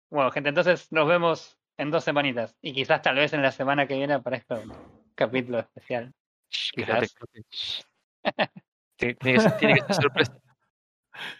Bueno, 0.09 0.31
gente, 0.31 0.49
entonces 0.49 0.91
nos 0.91 1.07
vemos 1.07 1.59
en 1.77 1.91
dos 1.91 2.03
semanitas. 2.03 2.57
Y 2.63 2.73
quizás 2.73 3.03
tal 3.03 3.17
vez 3.17 3.35
en 3.35 3.43
la 3.43 3.53
semana 3.53 3.87
que 3.87 3.95
viene 3.97 4.15
aparezca 4.15 4.55
un 4.55 4.73
capítulo 5.15 5.59
especial. 5.59 6.15
tiene, 8.97 9.17
que 9.19 9.39
ser 9.39 9.95
sorpresa. 9.95 10.41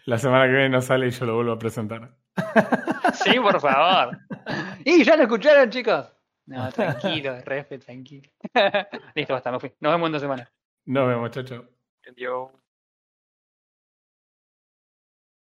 La 0.05 0.19
semana 0.19 0.45
que 0.45 0.51
viene 0.51 0.69
no 0.69 0.83
sale 0.83 1.07
y 1.09 1.13
yo 1.13 1.25
lo 1.25 1.37
vuelvo 1.37 1.53
a 1.53 1.59
presentar. 1.59 2.15
Sí, 3.15 3.41
por 3.41 3.59
favor. 3.59 4.19
Y 4.85 5.05
ya 5.05 5.17
lo 5.17 5.23
escucharon, 5.23 5.71
chicos. 5.71 6.11
No, 6.47 6.71
tranquilo, 6.73 7.41
refe, 7.45 7.79
tranquilo. 7.79 8.31
Listo, 9.15 9.35
basta, 9.35 9.53
me 9.53 9.61
fui. 9.61 9.73
Nos 9.81 9.93
vemos 9.93 10.09
en 10.09 10.13
dos 10.13 10.23
semanas. 10.23 10.53
Nos 10.87 11.09
vemos, 11.09 11.31
chao, 11.31 11.45
chao. 11.45 11.65